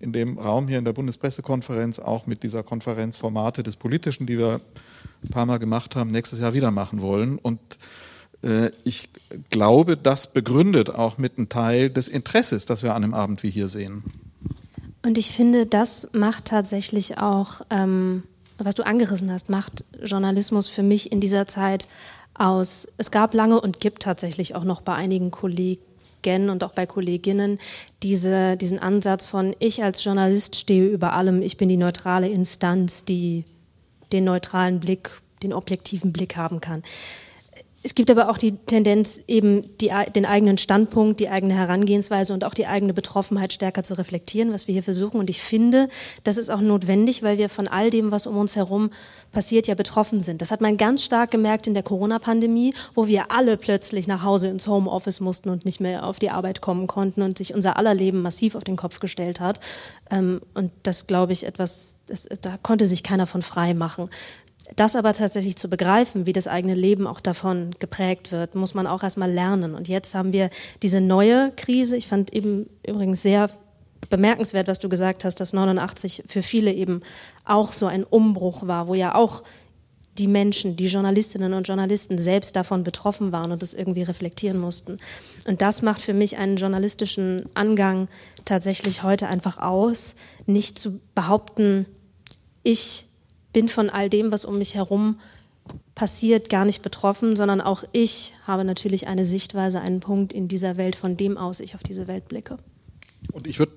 in 0.00 0.12
dem 0.12 0.38
Raum 0.38 0.68
hier 0.68 0.78
in 0.78 0.84
der 0.84 0.92
Bundespressekonferenz, 0.92 1.98
auch 1.98 2.26
mit 2.26 2.42
dieser 2.42 2.62
Konferenz 2.62 3.16
Formate 3.16 3.62
des 3.62 3.76
Politischen, 3.76 4.26
die 4.26 4.38
wir 4.38 4.60
ein 5.22 5.30
paar 5.30 5.46
Mal 5.46 5.58
gemacht 5.58 5.96
haben, 5.96 6.10
nächstes 6.10 6.40
Jahr 6.40 6.54
wieder 6.54 6.70
machen 6.70 7.00
wollen. 7.00 7.38
Und 7.38 7.60
äh, 8.42 8.70
ich 8.84 9.10
glaube, 9.50 9.96
das 9.96 10.32
begründet 10.32 10.90
auch 10.90 11.18
mit 11.18 11.38
einem 11.38 11.48
Teil 11.48 11.90
des 11.90 12.08
Interesses, 12.08 12.66
das 12.66 12.82
wir 12.82 12.94
an 12.94 13.04
einem 13.04 13.14
Abend 13.14 13.42
wie 13.42 13.50
hier 13.50 13.68
sehen. 13.68 14.04
Und 15.02 15.18
ich 15.18 15.30
finde, 15.30 15.66
das 15.66 16.10
macht 16.12 16.46
tatsächlich 16.46 17.18
auch, 17.18 17.60
ähm, 17.70 18.24
was 18.58 18.74
du 18.74 18.84
angerissen 18.84 19.30
hast, 19.30 19.48
macht 19.48 19.84
Journalismus 20.02 20.68
für 20.68 20.82
mich 20.82 21.12
in 21.12 21.20
dieser 21.20 21.46
Zeit 21.46 21.86
aus. 22.40 22.88
Es 22.98 23.10
gab 23.10 23.34
lange 23.34 23.60
und 23.60 23.80
gibt 23.80 24.02
tatsächlich 24.02 24.54
auch 24.54 24.64
noch 24.64 24.80
bei 24.80 24.94
einigen 24.94 25.30
Kollegen 25.30 25.82
und 26.26 26.62
auch 26.64 26.72
bei 26.72 26.84
Kolleginnen 26.84 27.58
diese, 28.02 28.56
diesen 28.56 28.78
Ansatz 28.78 29.26
von 29.26 29.54
ich 29.60 29.82
als 29.82 30.04
Journalist 30.04 30.56
stehe 30.56 30.86
über 30.86 31.14
allem, 31.14 31.40
ich 31.42 31.56
bin 31.56 31.68
die 31.68 31.76
neutrale 31.76 32.28
Instanz, 32.28 33.04
die 33.04 33.44
den 34.12 34.24
neutralen 34.24 34.80
Blick, 34.80 35.10
den 35.42 35.52
objektiven 35.52 36.12
Blick 36.12 36.36
haben 36.36 36.60
kann. 36.60 36.82
Es 37.84 37.94
gibt 37.94 38.10
aber 38.10 38.28
auch 38.28 38.38
die 38.38 38.56
Tendenz, 38.56 39.22
eben 39.28 39.76
die, 39.78 39.92
den 40.14 40.26
eigenen 40.26 40.58
Standpunkt, 40.58 41.20
die 41.20 41.28
eigene 41.28 41.54
Herangehensweise 41.54 42.34
und 42.34 42.42
auch 42.42 42.54
die 42.54 42.66
eigene 42.66 42.92
Betroffenheit 42.92 43.52
stärker 43.52 43.84
zu 43.84 43.94
reflektieren, 43.94 44.52
was 44.52 44.66
wir 44.66 44.72
hier 44.72 44.82
versuchen. 44.82 45.20
Und 45.20 45.30
ich 45.30 45.40
finde, 45.40 45.88
das 46.24 46.38
ist 46.38 46.50
auch 46.50 46.60
notwendig, 46.60 47.22
weil 47.22 47.38
wir 47.38 47.48
von 47.48 47.68
all 47.68 47.90
dem, 47.90 48.10
was 48.10 48.26
um 48.26 48.36
uns 48.36 48.56
herum 48.56 48.90
passiert, 49.30 49.68
ja 49.68 49.76
betroffen 49.76 50.20
sind. 50.20 50.42
Das 50.42 50.50
hat 50.50 50.60
man 50.60 50.76
ganz 50.76 51.04
stark 51.04 51.30
gemerkt 51.30 51.68
in 51.68 51.74
der 51.74 51.84
Corona-Pandemie, 51.84 52.74
wo 52.96 53.06
wir 53.06 53.30
alle 53.30 53.56
plötzlich 53.56 54.08
nach 54.08 54.24
Hause 54.24 54.48
ins 54.48 54.66
Homeoffice 54.66 55.20
mussten 55.20 55.48
und 55.48 55.64
nicht 55.64 55.80
mehr 55.80 56.04
auf 56.04 56.18
die 56.18 56.30
Arbeit 56.30 56.60
kommen 56.60 56.88
konnten 56.88 57.22
und 57.22 57.38
sich 57.38 57.54
unser 57.54 57.76
aller 57.76 57.94
Leben 57.94 58.22
massiv 58.22 58.56
auf 58.56 58.64
den 58.64 58.76
Kopf 58.76 58.98
gestellt 58.98 59.40
hat. 59.40 59.60
Ähm, 60.10 60.40
und 60.52 60.72
das, 60.82 61.06
glaube 61.06 61.32
ich, 61.32 61.46
etwas, 61.46 61.96
das, 62.06 62.28
da 62.42 62.56
konnte 62.60 62.86
sich 62.86 63.04
keiner 63.04 63.28
von 63.28 63.42
frei 63.42 63.72
machen. 63.72 64.10
Das 64.76 64.96
aber 64.96 65.12
tatsächlich 65.12 65.56
zu 65.56 65.68
begreifen, 65.68 66.26
wie 66.26 66.32
das 66.32 66.46
eigene 66.46 66.74
Leben 66.74 67.06
auch 67.06 67.20
davon 67.20 67.74
geprägt 67.78 68.32
wird, 68.32 68.54
muss 68.54 68.74
man 68.74 68.86
auch 68.86 69.02
erstmal 69.02 69.30
lernen. 69.30 69.74
Und 69.74 69.88
jetzt 69.88 70.14
haben 70.14 70.32
wir 70.32 70.50
diese 70.82 71.00
neue 71.00 71.52
Krise. 71.56 71.96
Ich 71.96 72.06
fand 72.06 72.32
eben 72.32 72.68
übrigens 72.86 73.22
sehr 73.22 73.50
bemerkenswert, 74.10 74.68
was 74.68 74.78
du 74.78 74.88
gesagt 74.88 75.24
hast, 75.24 75.40
dass 75.40 75.52
89 75.52 76.24
für 76.26 76.42
viele 76.42 76.72
eben 76.72 77.02
auch 77.44 77.72
so 77.72 77.86
ein 77.86 78.04
Umbruch 78.04 78.66
war, 78.66 78.88
wo 78.88 78.94
ja 78.94 79.14
auch 79.14 79.42
die 80.18 80.26
Menschen, 80.26 80.76
die 80.76 80.86
Journalistinnen 80.86 81.54
und 81.54 81.68
Journalisten 81.68 82.18
selbst 82.18 82.56
davon 82.56 82.82
betroffen 82.82 83.32
waren 83.32 83.52
und 83.52 83.62
es 83.62 83.74
irgendwie 83.74 84.02
reflektieren 84.02 84.58
mussten. 84.58 84.98
Und 85.46 85.62
das 85.62 85.82
macht 85.82 86.00
für 86.00 86.14
mich 86.14 86.38
einen 86.38 86.56
journalistischen 86.56 87.46
Angang 87.54 88.08
tatsächlich 88.44 89.02
heute 89.02 89.28
einfach 89.28 89.58
aus, 89.58 90.16
nicht 90.46 90.78
zu 90.78 91.00
behaupten, 91.14 91.86
ich 92.64 93.07
bin 93.52 93.68
von 93.68 93.90
all 93.90 94.10
dem, 94.10 94.32
was 94.32 94.44
um 94.44 94.58
mich 94.58 94.74
herum 94.74 95.18
passiert, 95.94 96.48
gar 96.48 96.64
nicht 96.64 96.82
betroffen, 96.82 97.36
sondern 97.36 97.60
auch 97.60 97.84
ich 97.92 98.34
habe 98.46 98.64
natürlich 98.64 99.06
eine 99.06 99.24
Sichtweise, 99.24 99.80
einen 99.80 100.00
Punkt 100.00 100.32
in 100.32 100.48
dieser 100.48 100.76
Welt, 100.76 100.96
von 100.96 101.16
dem 101.16 101.36
aus 101.36 101.60
ich 101.60 101.74
auf 101.74 101.82
diese 101.82 102.06
Welt 102.06 102.28
blicke. 102.28 102.58
Und 103.32 103.46
ich 103.46 103.58
würde 103.58 103.72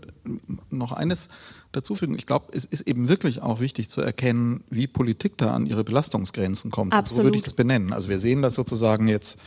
noch 0.69 0.91
eines 0.91 1.29
dazu 1.71 1.95
fügen. 1.95 2.15
Ich 2.15 2.25
glaube, 2.25 2.53
es 2.53 2.65
ist 2.65 2.81
eben 2.81 3.07
wirklich 3.07 3.41
auch 3.41 3.59
wichtig 3.59 3.89
zu 3.89 4.01
erkennen, 4.01 4.63
wie 4.69 4.87
Politik 4.87 5.37
da 5.37 5.53
an 5.53 5.65
ihre 5.65 5.83
Belastungsgrenzen 5.83 6.71
kommt. 6.71 6.93
Absolut. 6.93 7.17
So 7.17 7.23
würde 7.23 7.37
ich 7.37 7.43
das 7.43 7.53
benennen. 7.53 7.91
Also 7.91 8.09
wir 8.09 8.19
sehen 8.19 8.41
das 8.41 8.55
sozusagen 8.55 9.07
jetzt 9.07 9.39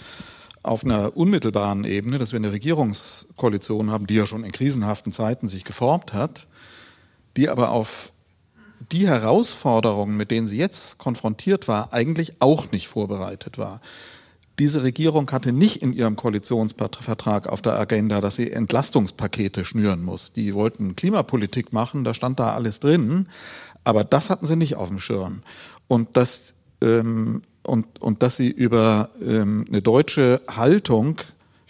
auf 0.63 0.85
einer 0.85 1.17
unmittelbaren 1.17 1.85
Ebene, 1.85 2.19
dass 2.19 2.33
wir 2.33 2.39
eine 2.39 2.53
Regierungskoalition 2.53 3.91
haben, 3.91 4.07
die 4.07 4.15
ja 4.15 4.27
schon 4.27 4.45
in 4.45 4.53
krisenhaften 4.53 5.13
Zeiten 5.13 5.47
sich 5.47 5.63
geformt 5.63 6.13
hat, 6.13 6.47
die 7.37 7.49
aber 7.49 7.71
auf 7.71 8.13
die 8.92 9.07
Herausforderungen, 9.07 10.16
mit 10.16 10.31
denen 10.31 10.47
sie 10.47 10.59
jetzt 10.59 10.99
konfrontiert 10.99 11.68
war, 11.68 11.92
eigentlich 11.92 12.35
auch 12.40 12.70
nicht 12.73 12.88
vorbereitet 12.88 13.59
war. 13.59 13.81
Diese 14.59 14.83
Regierung 14.85 15.31
hatte 15.33 15.53
nicht 15.53 15.83
in 15.83 15.92
ihrem 15.92 16.14
Koalitionsvertrag 16.14 17.49
auf 17.49 17.61
der 17.61 17.79
Agenda, 17.79 18.20
dass 18.20 18.37
sie 18.37 18.53
Entlastungspakete 18.53 19.64
schnüren 19.64 20.05
muss. 20.05 20.33
Die 20.33 20.55
wollten 20.55 20.94
Klimapolitik 20.94 21.73
machen, 21.73 22.05
da 22.05 22.14
stand 22.14 22.38
da 22.38 22.55
alles 22.55 22.79
drin, 22.79 23.27
aber 23.83 24.05
das 24.05 24.31
hatten 24.31 24.47
sie 24.47 24.57
nicht 24.57 24.77
auf 24.77 24.88
dem 24.88 25.01
Schirm. 25.01 25.42
Und 25.88 26.16
das 26.16 26.55
ähm, 26.81 27.42
und, 27.66 28.01
und 28.03 28.23
dass 28.23 28.37
sie 28.37 28.51
über 28.51 29.11
ähm, 29.20 29.64
eine 29.68 29.83
deutsche 29.83 30.42
Haltung 30.49 31.16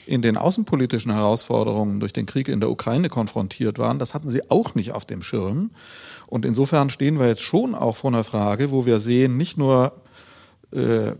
in 0.06 0.22
den 0.22 0.36
außenpolitischen 0.36 1.12
Herausforderungen 1.12 2.00
durch 2.00 2.12
den 2.12 2.26
Krieg 2.26 2.48
in 2.48 2.60
der 2.60 2.70
Ukraine 2.70 3.08
konfrontiert 3.08 3.78
waren, 3.78 3.98
das 3.98 4.12
hatten 4.12 4.28
sie 4.28 4.50
auch 4.50 4.74
nicht 4.74 4.92
auf 4.92 5.04
dem 5.06 5.22
Schirm. 5.22 5.70
Und 6.26 6.44
insofern 6.44 6.90
stehen 6.90 7.18
wir 7.18 7.28
jetzt 7.28 7.42
schon 7.42 7.74
auch 7.74 7.96
vor 7.96 8.10
einer 8.10 8.24
Frage, 8.24 8.70
wo 8.70 8.86
wir 8.86 9.00
sehen, 9.00 9.36
nicht 9.36 9.56
nur 9.58 9.92
äh, 10.72 11.12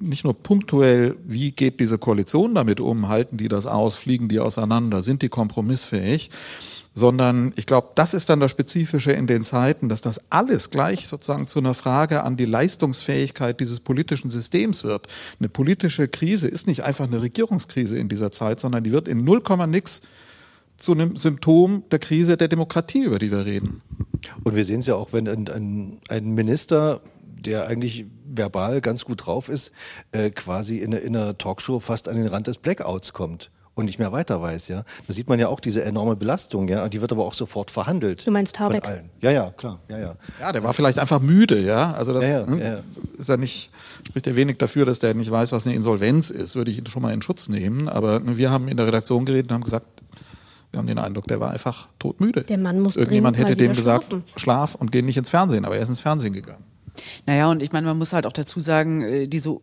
nicht 0.00 0.24
nur 0.24 0.34
punktuell, 0.34 1.16
wie 1.24 1.52
geht 1.52 1.80
diese 1.80 1.98
Koalition 1.98 2.54
damit 2.54 2.80
um, 2.80 3.08
halten 3.08 3.36
die 3.36 3.48
das 3.48 3.66
aus, 3.66 3.96
fliegen 3.96 4.28
die 4.28 4.40
auseinander, 4.40 5.02
sind 5.02 5.22
die 5.22 5.28
kompromissfähig, 5.28 6.30
sondern 6.92 7.52
ich 7.56 7.66
glaube, 7.66 7.88
das 7.96 8.14
ist 8.14 8.28
dann 8.28 8.40
das 8.40 8.52
Spezifische 8.52 9.12
in 9.12 9.26
den 9.26 9.42
Zeiten, 9.42 9.88
dass 9.88 10.00
das 10.00 10.20
alles 10.30 10.70
gleich 10.70 11.08
sozusagen 11.08 11.48
zu 11.48 11.58
einer 11.58 11.74
Frage 11.74 12.22
an 12.22 12.36
die 12.36 12.44
Leistungsfähigkeit 12.44 13.58
dieses 13.58 13.80
politischen 13.80 14.30
Systems 14.30 14.84
wird. 14.84 15.08
Eine 15.40 15.48
politische 15.48 16.06
Krise 16.06 16.46
ist 16.46 16.66
nicht 16.66 16.84
einfach 16.84 17.06
eine 17.06 17.20
Regierungskrise 17.20 17.98
in 17.98 18.08
dieser 18.08 18.30
Zeit, 18.30 18.60
sondern 18.60 18.84
die 18.84 18.92
wird 18.92 19.08
in 19.08 19.24
null 19.24 19.40
Komma 19.40 19.66
nix 19.66 20.02
zu 20.84 20.92
einem 20.92 21.16
Symptom 21.16 21.84
der 21.90 21.98
Krise 21.98 22.36
der 22.36 22.48
Demokratie, 22.48 23.04
über 23.04 23.18
die 23.18 23.30
wir 23.30 23.44
reden. 23.44 23.82
Und 24.44 24.54
wir 24.54 24.64
sehen 24.64 24.80
es 24.80 24.86
ja 24.86 24.94
auch, 24.94 25.12
wenn 25.12 25.28
ein, 25.28 25.48
ein, 25.48 25.98
ein 26.08 26.30
Minister 26.30 27.00
der 27.44 27.66
eigentlich 27.66 28.06
verbal 28.24 28.80
ganz 28.80 29.04
gut 29.04 29.26
drauf 29.26 29.48
ist, 29.48 29.70
äh, 30.12 30.30
quasi 30.30 30.78
in, 30.78 30.92
in 30.92 31.16
einer 31.16 31.36
Talkshow 31.36 31.78
fast 31.78 32.08
an 32.08 32.16
den 32.16 32.26
Rand 32.26 32.46
des 32.46 32.58
Blackouts 32.58 33.12
kommt 33.12 33.50
und 33.74 33.86
nicht 33.86 33.98
mehr 33.98 34.12
weiter 34.12 34.40
weiß, 34.40 34.68
ja. 34.68 34.84
Da 35.06 35.12
sieht 35.12 35.28
man 35.28 35.38
ja 35.38 35.48
auch 35.48 35.60
diese 35.60 35.84
enorme 35.84 36.16
Belastung, 36.16 36.68
ja. 36.68 36.88
Die 36.88 37.00
wird 37.00 37.12
aber 37.12 37.24
auch 37.24 37.34
sofort 37.34 37.70
verhandelt. 37.70 38.26
Du 38.26 38.30
meinst 38.30 38.58
Habeck? 38.58 38.84
Ja, 39.20 39.30
ja, 39.30 39.50
klar, 39.50 39.80
ja, 39.88 39.98
ja. 39.98 40.14
Ja, 40.40 40.52
der 40.52 40.62
war 40.62 40.74
vielleicht 40.74 40.98
einfach 40.98 41.20
müde, 41.20 41.60
ja. 41.60 41.92
Also 41.92 42.12
das 42.12 42.22
ja, 42.22 42.40
ja, 42.40 42.46
hm, 42.46 42.58
ja. 42.60 42.80
ist 43.18 43.28
ja 43.28 43.36
nicht, 43.36 43.70
spricht 44.06 44.26
ja 44.26 44.36
wenig 44.36 44.58
dafür, 44.58 44.86
dass 44.86 45.00
der 45.00 45.14
nicht 45.14 45.30
weiß, 45.30 45.52
was 45.52 45.66
eine 45.66 45.74
Insolvenz 45.74 46.30
ist, 46.30 46.54
würde 46.54 46.70
ich 46.70 46.78
ihn 46.78 46.86
schon 46.86 47.02
mal 47.02 47.12
in 47.12 47.22
Schutz 47.22 47.48
nehmen. 47.48 47.88
Aber 47.88 48.20
wir 48.36 48.50
haben 48.50 48.68
in 48.68 48.76
der 48.76 48.86
Redaktion 48.86 49.24
geredet 49.24 49.50
und 49.50 49.54
haben 49.54 49.64
gesagt, 49.64 49.86
wir 50.74 50.78
haben 50.78 50.86
den 50.88 50.98
Eindruck, 50.98 51.26
der 51.28 51.38
war 51.40 51.50
einfach 51.52 51.86
todmüde. 51.98 52.42
Der 52.42 52.58
Mann 52.58 52.80
muss 52.80 52.96
Irgendjemand 52.96 53.38
hätte 53.38 53.54
dem 53.56 53.72
gesagt, 53.74 54.06
schlafen. 54.06 54.24
schlaf 54.36 54.74
und 54.74 54.90
geh 54.92 55.02
nicht 55.02 55.16
ins 55.16 55.30
Fernsehen, 55.30 55.64
aber 55.64 55.76
er 55.76 55.82
ist 55.82 55.88
ins 55.88 56.00
Fernsehen 56.00 56.32
gegangen. 56.32 56.64
Naja, 57.26 57.48
und 57.50 57.62
ich 57.62 57.72
meine, 57.72 57.86
man 57.86 57.96
muss 57.98 58.12
halt 58.12 58.26
auch 58.26 58.32
dazu 58.32 58.60
sagen, 58.60 59.02
äh, 59.02 59.26
diese 59.28 59.56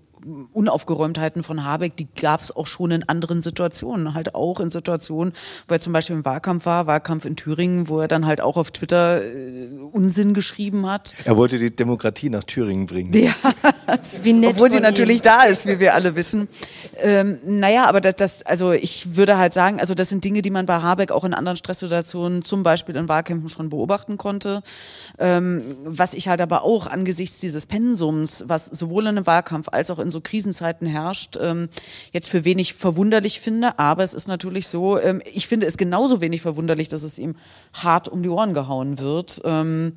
Unaufgeräumtheiten 0.54 1.44
von 1.44 1.64
Habeck, 1.64 1.96
die 1.98 2.08
gab 2.14 2.42
es 2.42 2.56
auch 2.56 2.68
schon 2.68 2.92
in 2.92 3.04
anderen 3.08 3.42
Situationen. 3.42 4.14
Halt 4.14 4.36
auch 4.36 4.60
in 4.60 4.70
Situationen, 4.70 5.34
wo 5.68 5.74
er 5.74 5.80
zum 5.80 5.94
Beispiel 5.94 6.16
im 6.16 6.26
Wahlkampf 6.26 6.66
war, 6.66 6.88
Wahlkampf 6.88 7.26
in 7.26 7.36
Thüringen, 7.36 7.90
wo 7.90 8.00
er 8.00 8.08
dann 8.08 8.26
halt 8.26 8.42
auch 8.42 8.58
auf 8.58 8.72
Twitter 8.72 9.24
äh, 9.24 9.68
Unsinn 9.92 10.34
geschrieben 10.34 10.86
hat. 10.90 11.16
Er 11.26 11.38
wollte 11.38 11.58
die 11.60 11.76
Demokratie 11.76 12.30
nach 12.30 12.44
Thüringen 12.44 12.86
bringen. 12.86 13.14
Ja, 13.14 13.34
Wie 14.24 14.34
nett 14.34 14.52
obwohl 14.52 14.72
sie 14.72 14.80
natürlich 14.80 15.18
ihm. 15.18 15.24
da 15.24 15.44
ist, 15.44 15.66
wie 15.66 15.80
wir 15.80 15.94
alle 15.94 16.16
wissen. 16.16 16.48
Ähm, 16.98 17.40
naja, 17.46 17.86
aber 17.86 18.02
das, 18.02 18.16
das, 18.16 18.44
also 18.44 18.72
ich 18.72 19.16
würde 19.16 19.38
halt 19.38 19.54
sagen, 19.54 19.80
also 19.80 19.94
das 19.94 20.10
sind 20.10 20.24
Dinge, 20.24 20.42
die 20.42 20.50
man 20.50 20.66
bei 20.66 20.82
Habeck 20.82 21.12
auch 21.12 21.24
in 21.24 21.34
anderen 21.34 21.58
Stresssituationen, 21.58 22.42
zum 22.42 22.64
Beispiel 22.64 22.96
in 22.96 23.10
Wahlkämpfen 23.10 23.50
schon 23.50 23.70
beobachten 23.70 24.18
konnte. 24.18 24.62
Ähm, 25.20 25.64
was 25.84 26.14
ich 26.14 26.28
halt 26.28 26.42
aber 26.42 26.64
auch 26.64 26.88
angesichts 26.88 27.40
dieses 27.40 27.66
Pensums, 27.66 28.44
was 28.48 28.66
sowohl 28.66 29.04
in 29.04 29.10
einem 29.10 29.26
Wahlkampf 29.26 29.68
als 29.72 29.90
auch 29.92 30.00
in 30.00 30.12
so 30.12 30.22
Krisenzeiten 30.22 30.88
herrscht, 30.88 31.38
ähm, 31.40 31.70
jetzt 32.12 32.30
für 32.30 32.46
wenig 32.46 32.74
verwunderlich 32.74 33.40
finde. 33.40 33.78
Aber 33.80 34.04
es 34.04 34.14
ist 34.14 34.28
natürlich 34.28 34.68
so, 34.68 35.00
ähm, 35.00 35.22
ich 35.32 35.48
finde 35.48 35.66
es 35.66 35.78
genauso 35.78 36.22
wenig 36.22 36.42
verwunderlich, 36.42 36.88
dass 36.88 37.04
es 37.04 37.20
ihm 37.20 37.36
hart 37.74 38.10
um 38.10 38.24
die 38.24 38.30
Ohren 38.30 38.54
gehauen 38.54 39.00
wird, 39.00 39.42
ähm, 39.44 39.94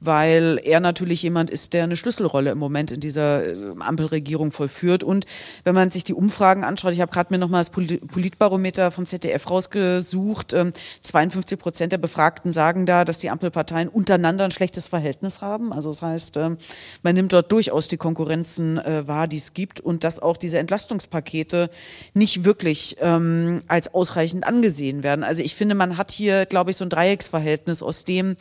weil 0.00 0.60
er 0.62 0.80
natürlich 0.80 1.22
jemand 1.22 1.50
ist, 1.50 1.72
der 1.72 1.84
eine 1.84 1.96
Schlüsselrolle 1.96 2.50
im 2.50 2.58
Moment 2.58 2.90
in 2.90 3.00
dieser 3.00 3.46
äh, 3.46 3.74
Ampelregierung 3.80 4.52
vollführt. 4.52 5.02
Und 5.02 5.24
wenn 5.64 5.74
man 5.74 5.90
sich 5.90 6.04
die 6.04 6.14
Umfragen 6.14 6.64
anschaut, 6.64 6.92
ich 6.92 7.00
habe 7.00 7.12
gerade 7.12 7.32
mir 7.32 7.38
nochmal 7.38 7.60
das 7.60 7.70
Polit- 7.70 8.06
Politbarometer 8.06 8.90
vom 8.90 9.06
ZDF 9.06 9.50
rausgesucht, 9.50 10.52
ähm, 10.52 10.72
52 11.02 11.58
Prozent 11.58 11.92
der 11.92 11.98
Befragten 11.98 12.52
sagen 12.52 12.86
da, 12.86 13.04
dass 13.04 13.18
die 13.18 13.30
Ampelparteien 13.30 13.88
untereinander 13.88 14.44
ein 14.44 14.50
schlechtes 14.50 14.88
Verhältnis 14.88 15.40
haben. 15.40 15.72
Also 15.72 15.90
das 15.90 16.02
heißt, 16.02 16.36
ähm, 16.36 16.58
man 17.02 17.14
nimmt 17.14 17.32
dort 17.32 17.50
durchaus 17.50 17.88
die 17.88 17.96
Konkurrenzen 17.96 18.78
äh, 18.78 19.06
wahr, 19.06 19.26
die 19.26 19.38
es 19.38 19.54
gibt 19.54 19.80
und 19.80 20.04
dass 20.04 20.20
auch 20.20 20.36
diese 20.36 20.58
Entlastungspakete 20.58 21.70
nicht 22.12 22.44
wirklich 22.44 22.96
ähm, 23.00 23.62
als 23.68 23.92
ausreichend 23.94 24.46
angesehen 24.46 25.02
werden. 25.02 25.24
Also 25.24 25.42
ich 25.42 25.54
finde, 25.54 25.74
man 25.74 25.96
hat 25.96 26.10
hier, 26.10 26.46
glaube 26.46 26.70
ich, 26.70 26.76
so 26.76 26.84
ein 26.84 26.90
Dreiecksverhältnis 26.90 27.82
aus 27.82 28.04
dem, 28.04 28.36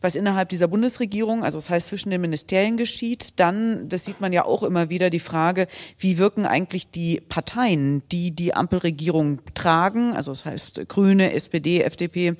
was 0.00 0.14
innerhalb 0.14 0.48
dieser 0.48 0.68
Bundesregierung, 0.68 1.07
also 1.42 1.58
das 1.58 1.70
heißt 1.70 1.88
zwischen 1.88 2.10
den 2.10 2.20
Ministerien 2.20 2.76
geschieht, 2.76 3.40
dann, 3.40 3.88
das 3.88 4.04
sieht 4.04 4.20
man 4.20 4.32
ja 4.32 4.44
auch 4.44 4.62
immer 4.62 4.90
wieder, 4.90 5.10
die 5.10 5.18
Frage, 5.18 5.66
wie 5.98 6.18
wirken 6.18 6.46
eigentlich 6.46 6.90
die 6.90 7.20
Parteien, 7.20 8.02
die 8.12 8.30
die 8.30 8.54
Ampelregierung 8.54 9.40
tragen, 9.54 10.14
also 10.14 10.30
das 10.30 10.44
heißt 10.44 10.88
Grüne, 10.88 11.32
SPD, 11.32 11.82
FDP, 11.82 12.34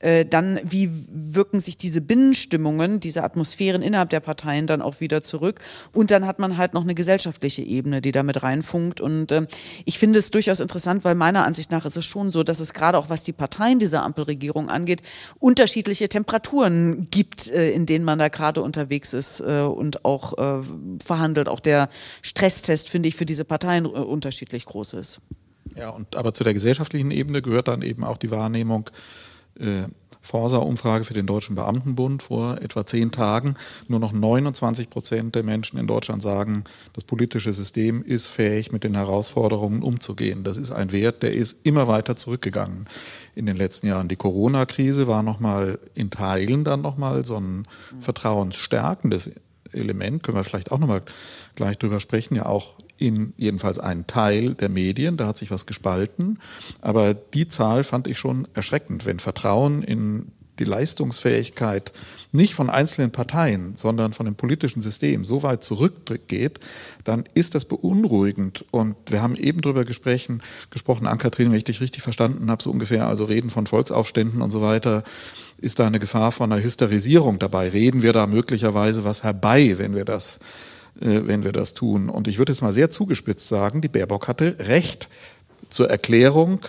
äh, 0.00 0.24
dann 0.24 0.60
wie 0.64 0.90
wirken 1.08 1.60
sich 1.60 1.76
diese 1.76 2.00
Binnenstimmungen, 2.00 3.00
diese 3.00 3.22
Atmosphären 3.22 3.82
innerhalb 3.82 4.10
der 4.10 4.20
Parteien 4.20 4.66
dann 4.66 4.82
auch 4.82 5.00
wieder 5.00 5.22
zurück? 5.22 5.60
Und 5.92 6.10
dann 6.10 6.26
hat 6.26 6.38
man 6.38 6.56
halt 6.56 6.74
noch 6.74 6.82
eine 6.82 6.94
gesellschaftliche 6.94 7.62
Ebene, 7.62 8.00
die 8.00 8.12
damit 8.12 8.42
reinfunkt. 8.42 9.00
Und 9.00 9.32
ähm, 9.32 9.46
ich 9.84 9.98
finde 9.98 10.18
es 10.18 10.30
durchaus 10.30 10.60
interessant, 10.60 11.04
weil 11.04 11.14
meiner 11.14 11.44
Ansicht 11.44 11.70
nach 11.70 11.86
ist 11.86 11.96
es 11.96 12.04
schon 12.04 12.30
so, 12.30 12.42
dass 12.42 12.60
es 12.60 12.74
gerade 12.74 12.98
auch 12.98 13.08
was 13.08 13.24
die 13.24 13.32
Parteien 13.32 13.78
dieser 13.78 14.02
Ampelregierung 14.02 14.68
angeht, 14.68 15.02
unterschiedliche 15.38 16.08
Temperaturen 16.08 17.06
gibt, 17.10 17.50
äh, 17.50 17.70
in 17.70 17.86
denen 17.86 18.03
man 18.04 18.18
da 18.18 18.28
gerade 18.28 18.62
unterwegs 18.62 19.12
ist 19.12 19.40
äh, 19.40 19.60
und 19.60 20.04
auch 20.04 20.38
äh, 20.38 20.62
verhandelt. 21.04 21.48
Auch 21.48 21.60
der 21.60 21.88
Stresstest, 22.22 22.88
finde 22.88 23.08
ich, 23.08 23.16
für 23.16 23.26
diese 23.26 23.44
Parteien 23.44 23.84
äh, 23.84 23.88
unterschiedlich 23.88 24.64
groß 24.66 24.94
ist. 24.94 25.20
Ja, 25.76 25.90
und 25.90 26.14
aber 26.14 26.32
zu 26.32 26.44
der 26.44 26.54
gesellschaftlichen 26.54 27.10
Ebene 27.10 27.42
gehört 27.42 27.68
dann 27.68 27.82
eben 27.82 28.04
auch 28.04 28.18
die 28.18 28.30
Wahrnehmung, 28.30 28.90
äh, 29.58 29.84
Forsa-Umfrage 30.24 31.04
für 31.04 31.14
den 31.14 31.26
Deutschen 31.26 31.54
Beamtenbund 31.54 32.22
vor 32.22 32.60
etwa 32.62 32.86
zehn 32.86 33.12
Tagen. 33.12 33.56
Nur 33.88 34.00
noch 34.00 34.12
29 34.12 34.88
Prozent 34.88 35.34
der 35.34 35.42
Menschen 35.42 35.78
in 35.78 35.86
Deutschland 35.86 36.22
sagen, 36.22 36.64
das 36.94 37.04
politische 37.04 37.52
System 37.52 38.02
ist 38.02 38.26
fähig, 38.26 38.72
mit 38.72 38.84
den 38.84 38.94
Herausforderungen 38.94 39.82
umzugehen. 39.82 40.42
Das 40.42 40.56
ist 40.56 40.70
ein 40.70 40.92
Wert, 40.92 41.22
der 41.22 41.34
ist 41.34 41.58
immer 41.62 41.88
weiter 41.88 42.16
zurückgegangen 42.16 42.88
in 43.34 43.44
den 43.44 43.56
letzten 43.56 43.86
Jahren. 43.86 44.08
Die 44.08 44.16
Corona-Krise 44.16 45.06
war 45.06 45.22
nochmal 45.22 45.78
in 45.94 46.10
Teilen 46.10 46.64
dann 46.64 46.80
nochmal 46.80 47.24
so 47.26 47.36
ein 47.36 47.68
vertrauensstärkendes 48.00 49.30
Element, 49.72 50.22
können 50.22 50.38
wir 50.38 50.44
vielleicht 50.44 50.72
auch 50.72 50.78
nochmal 50.78 51.02
gleich 51.54 51.78
drüber 51.78 52.00
sprechen, 52.00 52.34
ja 52.36 52.46
auch 52.46 52.74
in 52.98 53.32
jedenfalls 53.36 53.78
einen 53.78 54.06
Teil 54.06 54.54
der 54.54 54.68
Medien, 54.68 55.16
da 55.16 55.26
hat 55.26 55.38
sich 55.38 55.50
was 55.50 55.66
gespalten. 55.66 56.38
Aber 56.80 57.14
die 57.14 57.48
Zahl 57.48 57.84
fand 57.84 58.06
ich 58.06 58.18
schon 58.18 58.46
erschreckend, 58.54 59.04
wenn 59.04 59.18
Vertrauen 59.18 59.82
in 59.82 60.32
die 60.58 60.64
Leistungsfähigkeit 60.64 61.92
nicht 62.32 62.54
von 62.54 62.70
einzelnen 62.70 63.10
Parteien, 63.10 63.76
sondern 63.76 64.12
von 64.12 64.26
dem 64.26 64.34
politischen 64.34 64.82
System 64.82 65.24
so 65.24 65.42
weit 65.42 65.64
zurückgeht, 65.64 66.60
dann 67.04 67.24
ist 67.34 67.54
das 67.54 67.64
beunruhigend. 67.64 68.64
Und 68.70 68.96
wir 69.06 69.22
haben 69.22 69.36
eben 69.36 69.60
drüber 69.60 69.84
gesprochen, 69.84 70.42
gesprochen, 70.70 71.06
Ann-Kathrin, 71.06 71.50
wenn 71.50 71.58
ich 71.58 71.64
dich 71.64 71.80
richtig 71.80 72.02
verstanden 72.02 72.50
habe, 72.50 72.62
so 72.62 72.70
ungefähr, 72.70 73.06
also 73.06 73.24
reden 73.24 73.50
von 73.50 73.66
Volksaufständen 73.66 74.42
und 74.42 74.50
so 74.50 74.62
weiter. 74.62 75.02
Ist 75.58 75.78
da 75.78 75.86
eine 75.86 76.00
Gefahr 76.00 76.32
von 76.32 76.52
einer 76.52 76.62
Hysterisierung 76.62 77.38
dabei? 77.38 77.68
Reden 77.68 78.02
wir 78.02 78.12
da 78.12 78.26
möglicherweise 78.26 79.04
was 79.04 79.22
herbei, 79.22 79.78
wenn 79.78 79.94
wir 79.94 80.04
das 80.04 80.40
äh, 81.00 81.22
wenn 81.24 81.44
wir 81.44 81.52
das 81.52 81.74
tun. 81.74 82.08
Und 82.08 82.28
ich 82.28 82.38
würde 82.38 82.52
jetzt 82.52 82.62
mal 82.62 82.72
sehr 82.72 82.90
zugespitzt 82.90 83.48
sagen, 83.48 83.80
die 83.80 83.88
Baerbock 83.88 84.28
hatte 84.28 84.56
recht 84.60 85.08
zur 85.68 85.90
Erklärung. 85.90 86.60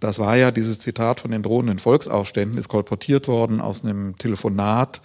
Das 0.00 0.18
war 0.18 0.36
ja 0.36 0.50
dieses 0.50 0.80
Zitat 0.80 1.20
von 1.20 1.30
den 1.30 1.42
drohenden 1.42 1.78
Volksaufständen, 1.78 2.58
ist 2.58 2.68
kolportiert 2.68 3.28
worden 3.28 3.60
aus 3.60 3.84
einem 3.84 4.18
Telefonat 4.18 5.00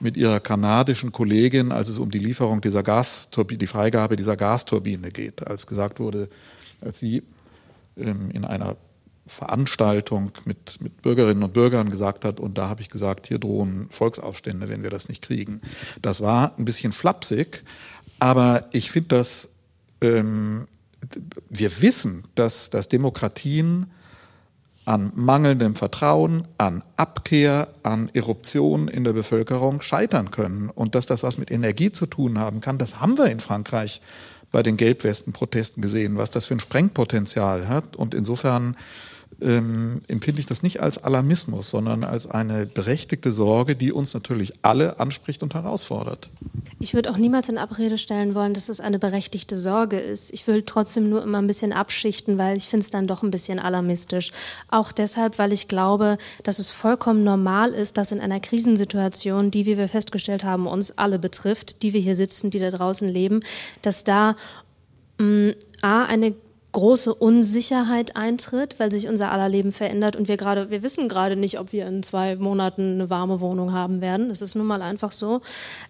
mit 0.00 0.16
ihrer 0.16 0.40
kanadischen 0.40 1.12
Kollegin, 1.12 1.72
als 1.72 1.88
es 1.88 1.98
um 1.98 2.10
die 2.10 2.18
Lieferung 2.18 2.60
dieser 2.60 2.82
Gasturbine, 2.82 3.58
die 3.58 3.66
Freigabe 3.66 4.16
dieser 4.16 4.36
Gasturbine 4.36 5.10
geht, 5.10 5.46
als 5.46 5.66
gesagt 5.66 6.00
wurde, 6.00 6.28
als 6.80 6.98
sie 6.98 7.22
ähm, 7.96 8.30
in 8.32 8.44
einer 8.44 8.76
Veranstaltung 9.26 10.32
mit, 10.44 10.80
mit 10.80 11.02
Bürgerinnen 11.02 11.42
und 11.42 11.52
Bürgern 11.52 11.90
gesagt 11.90 12.24
hat, 12.24 12.40
und 12.40 12.58
da 12.58 12.68
habe 12.68 12.80
ich 12.80 12.88
gesagt, 12.88 13.26
hier 13.26 13.38
drohen 13.38 13.88
Volksaufstände, 13.90 14.68
wenn 14.68 14.82
wir 14.82 14.90
das 14.90 15.08
nicht 15.08 15.22
kriegen. 15.22 15.60
Das 16.02 16.20
war 16.20 16.56
ein 16.58 16.64
bisschen 16.64 16.92
flapsig, 16.92 17.64
aber 18.18 18.64
ich 18.72 18.90
finde 18.90 19.16
das, 19.16 19.48
ähm, 20.00 20.68
wir 21.48 21.82
wissen, 21.82 22.24
dass, 22.34 22.70
dass 22.70 22.88
Demokratien 22.88 23.90
an 24.86 25.10
mangelndem 25.16 25.74
Vertrauen, 25.74 26.46
an 26.58 26.84
Abkehr, 26.96 27.68
an 27.82 28.08
Eruption 28.14 28.86
in 28.86 29.02
der 29.02 29.12
Bevölkerung 29.12 29.82
scheitern 29.82 30.30
können. 30.30 30.70
Und 30.70 30.94
dass 30.94 31.06
das 31.06 31.24
was 31.24 31.38
mit 31.38 31.50
Energie 31.50 31.90
zu 31.90 32.06
tun 32.06 32.38
haben 32.38 32.60
kann, 32.60 32.78
das 32.78 33.00
haben 33.00 33.18
wir 33.18 33.26
in 33.26 33.40
Frankreich 33.40 34.00
bei 34.52 34.62
den 34.62 34.76
Gelbwesten-Protesten 34.76 35.82
gesehen, 35.82 36.16
was 36.16 36.30
das 36.30 36.44
für 36.44 36.54
ein 36.54 36.60
Sprengpotenzial 36.60 37.68
hat. 37.68 37.96
Und 37.96 38.14
insofern 38.14 38.76
ähm, 39.40 40.00
empfinde 40.08 40.40
ich 40.40 40.46
das 40.46 40.62
nicht 40.62 40.80
als 40.80 41.02
Alarmismus, 41.02 41.70
sondern 41.70 42.04
als 42.04 42.26
eine 42.26 42.66
berechtigte 42.66 43.30
Sorge, 43.30 43.76
die 43.76 43.92
uns 43.92 44.14
natürlich 44.14 44.54
alle 44.62 44.98
anspricht 44.98 45.42
und 45.42 45.54
herausfordert. 45.54 46.30
Ich 46.80 46.94
würde 46.94 47.10
auch 47.10 47.18
niemals 47.18 47.48
in 47.48 47.58
Abrede 47.58 47.98
stellen 47.98 48.34
wollen, 48.34 48.54
dass 48.54 48.68
es 48.68 48.80
eine 48.80 48.98
berechtigte 48.98 49.58
Sorge 49.58 49.98
ist. 49.98 50.32
Ich 50.32 50.46
will 50.46 50.62
trotzdem 50.62 51.10
nur 51.10 51.22
immer 51.22 51.38
ein 51.38 51.46
bisschen 51.46 51.72
abschichten, 51.72 52.38
weil 52.38 52.56
ich 52.56 52.68
finde 52.68 52.84
es 52.84 52.90
dann 52.90 53.06
doch 53.06 53.22
ein 53.22 53.30
bisschen 53.30 53.58
alarmistisch. 53.58 54.32
Auch 54.68 54.92
deshalb, 54.92 55.38
weil 55.38 55.52
ich 55.52 55.68
glaube, 55.68 56.16
dass 56.42 56.58
es 56.58 56.70
vollkommen 56.70 57.24
normal 57.24 57.72
ist, 57.72 57.98
dass 57.98 58.12
in 58.12 58.20
einer 58.20 58.40
Krisensituation, 58.40 59.50
die, 59.50 59.66
wie 59.66 59.76
wir 59.76 59.88
festgestellt 59.88 60.44
haben, 60.44 60.66
uns 60.66 60.96
alle 60.96 61.18
betrifft, 61.18 61.82
die 61.82 61.92
wir 61.92 62.00
hier 62.00 62.14
sitzen, 62.14 62.50
die 62.50 62.58
da 62.58 62.70
draußen 62.70 63.08
leben, 63.08 63.40
dass 63.82 64.04
da 64.04 64.36
mh, 65.18 65.26
mm, 65.26 65.54
A, 65.82 66.04
eine 66.04 66.34
große 66.76 67.14
Unsicherheit 67.14 68.16
eintritt, 68.16 68.78
weil 68.78 68.92
sich 68.92 69.08
unser 69.08 69.32
aller 69.32 69.48
Leben 69.48 69.72
verändert 69.72 70.14
und 70.14 70.28
wir 70.28 70.36
gerade, 70.36 70.68
wir 70.68 70.82
wissen 70.82 71.08
gerade 71.08 71.34
nicht, 71.34 71.58
ob 71.58 71.72
wir 71.72 71.86
in 71.86 72.02
zwei 72.02 72.36
Monaten 72.36 72.96
eine 72.96 73.08
warme 73.08 73.40
Wohnung 73.40 73.72
haben 73.72 74.02
werden. 74.02 74.28
Das 74.28 74.42
ist 74.42 74.56
nun 74.56 74.66
mal 74.66 74.82
einfach 74.82 75.10
so. 75.10 75.40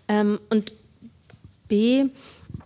Ähm, 0.07 0.39
und 0.49 0.73
B, 1.67 2.05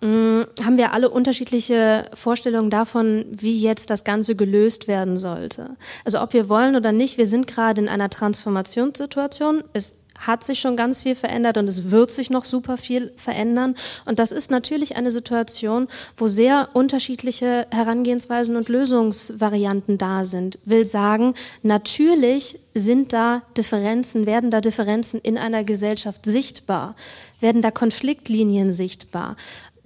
mm, 0.02 0.42
haben 0.62 0.76
wir 0.76 0.92
alle 0.92 1.08
unterschiedliche 1.08 2.04
Vorstellungen 2.12 2.68
davon, 2.68 3.24
wie 3.30 3.58
jetzt 3.58 3.88
das 3.88 4.04
Ganze 4.04 4.36
gelöst 4.36 4.86
werden 4.86 5.16
sollte. 5.16 5.78
Also 6.04 6.20
ob 6.20 6.34
wir 6.34 6.50
wollen 6.50 6.76
oder 6.76 6.92
nicht, 6.92 7.16
wir 7.16 7.26
sind 7.26 7.46
gerade 7.46 7.80
in 7.80 7.88
einer 7.88 8.10
Transformationssituation. 8.10 9.64
Es 9.72 9.94
hat 10.20 10.44
sich 10.44 10.60
schon 10.60 10.76
ganz 10.76 11.00
viel 11.00 11.14
verändert 11.14 11.58
und 11.58 11.66
es 11.66 11.90
wird 11.90 12.10
sich 12.10 12.30
noch 12.30 12.44
super 12.44 12.76
viel 12.76 13.12
verändern. 13.16 13.74
Und 14.04 14.18
das 14.18 14.32
ist 14.32 14.50
natürlich 14.50 14.96
eine 14.96 15.10
Situation, 15.10 15.88
wo 16.16 16.26
sehr 16.26 16.68
unterschiedliche 16.74 17.66
Herangehensweisen 17.70 18.56
und 18.56 18.68
Lösungsvarianten 18.68 19.98
da 19.98 20.24
sind. 20.24 20.58
Will 20.64 20.84
sagen, 20.84 21.34
natürlich 21.62 22.60
sind 22.74 23.12
da 23.12 23.42
Differenzen, 23.56 24.26
werden 24.26 24.50
da 24.50 24.60
Differenzen 24.60 25.20
in 25.20 25.38
einer 25.38 25.64
Gesellschaft 25.64 26.24
sichtbar, 26.24 26.94
werden 27.40 27.62
da 27.62 27.70
Konfliktlinien 27.70 28.70
sichtbar. 28.70 29.36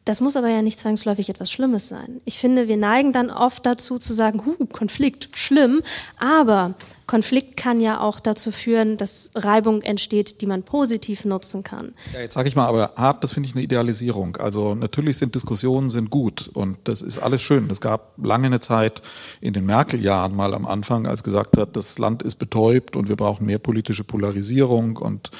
Das 0.04 0.20
muss 0.20 0.36
aber 0.36 0.48
ja 0.48 0.60
nicht 0.60 0.78
zwangsläufig 0.78 1.30
etwas 1.30 1.50
Schlimmes 1.50 1.88
sein. 1.88 2.20
Ich 2.26 2.38
finde, 2.38 2.68
wir 2.68 2.76
neigen 2.76 3.12
dann 3.12 3.30
oft 3.30 3.64
dazu 3.64 3.98
zu 3.98 4.12
sagen, 4.12 4.42
huh, 4.44 4.66
Konflikt, 4.66 5.30
schlimm, 5.32 5.80
aber 6.18 6.74
Konflikt 7.06 7.56
kann 7.56 7.80
ja 7.80 8.00
auch 8.00 8.18
dazu 8.18 8.50
führen, 8.50 8.96
dass 8.96 9.30
Reibung 9.34 9.82
entsteht, 9.82 10.40
die 10.40 10.46
man 10.46 10.62
positiv 10.62 11.24
nutzen 11.24 11.62
kann. 11.62 11.92
Ja, 12.12 12.20
jetzt 12.20 12.34
sage 12.34 12.48
ich 12.48 12.56
mal, 12.56 12.66
aber 12.66 12.92
hart, 12.96 13.22
das 13.22 13.32
finde 13.32 13.48
ich 13.48 13.54
eine 13.54 13.62
Idealisierung. 13.62 14.36
Also 14.36 14.74
natürlich 14.74 15.18
sind 15.18 15.34
Diskussionen 15.34 15.90
sind 15.90 16.10
gut 16.10 16.50
und 16.54 16.78
das 16.84 17.02
ist 17.02 17.18
alles 17.18 17.42
schön. 17.42 17.68
Es 17.70 17.80
gab 17.80 18.14
lange 18.16 18.46
eine 18.46 18.60
Zeit 18.60 19.02
in 19.40 19.52
den 19.52 19.66
Merkel-Jahren 19.66 20.34
mal 20.34 20.54
am 20.54 20.66
Anfang, 20.66 21.06
als 21.06 21.22
gesagt 21.22 21.56
hat, 21.58 21.76
das 21.76 21.98
Land 21.98 22.22
ist 22.22 22.36
betäubt 22.36 22.96
und 22.96 23.08
wir 23.08 23.16
brauchen 23.16 23.46
mehr 23.46 23.58
politische 23.58 24.04
Polarisierung 24.04 24.96
und 24.96 25.30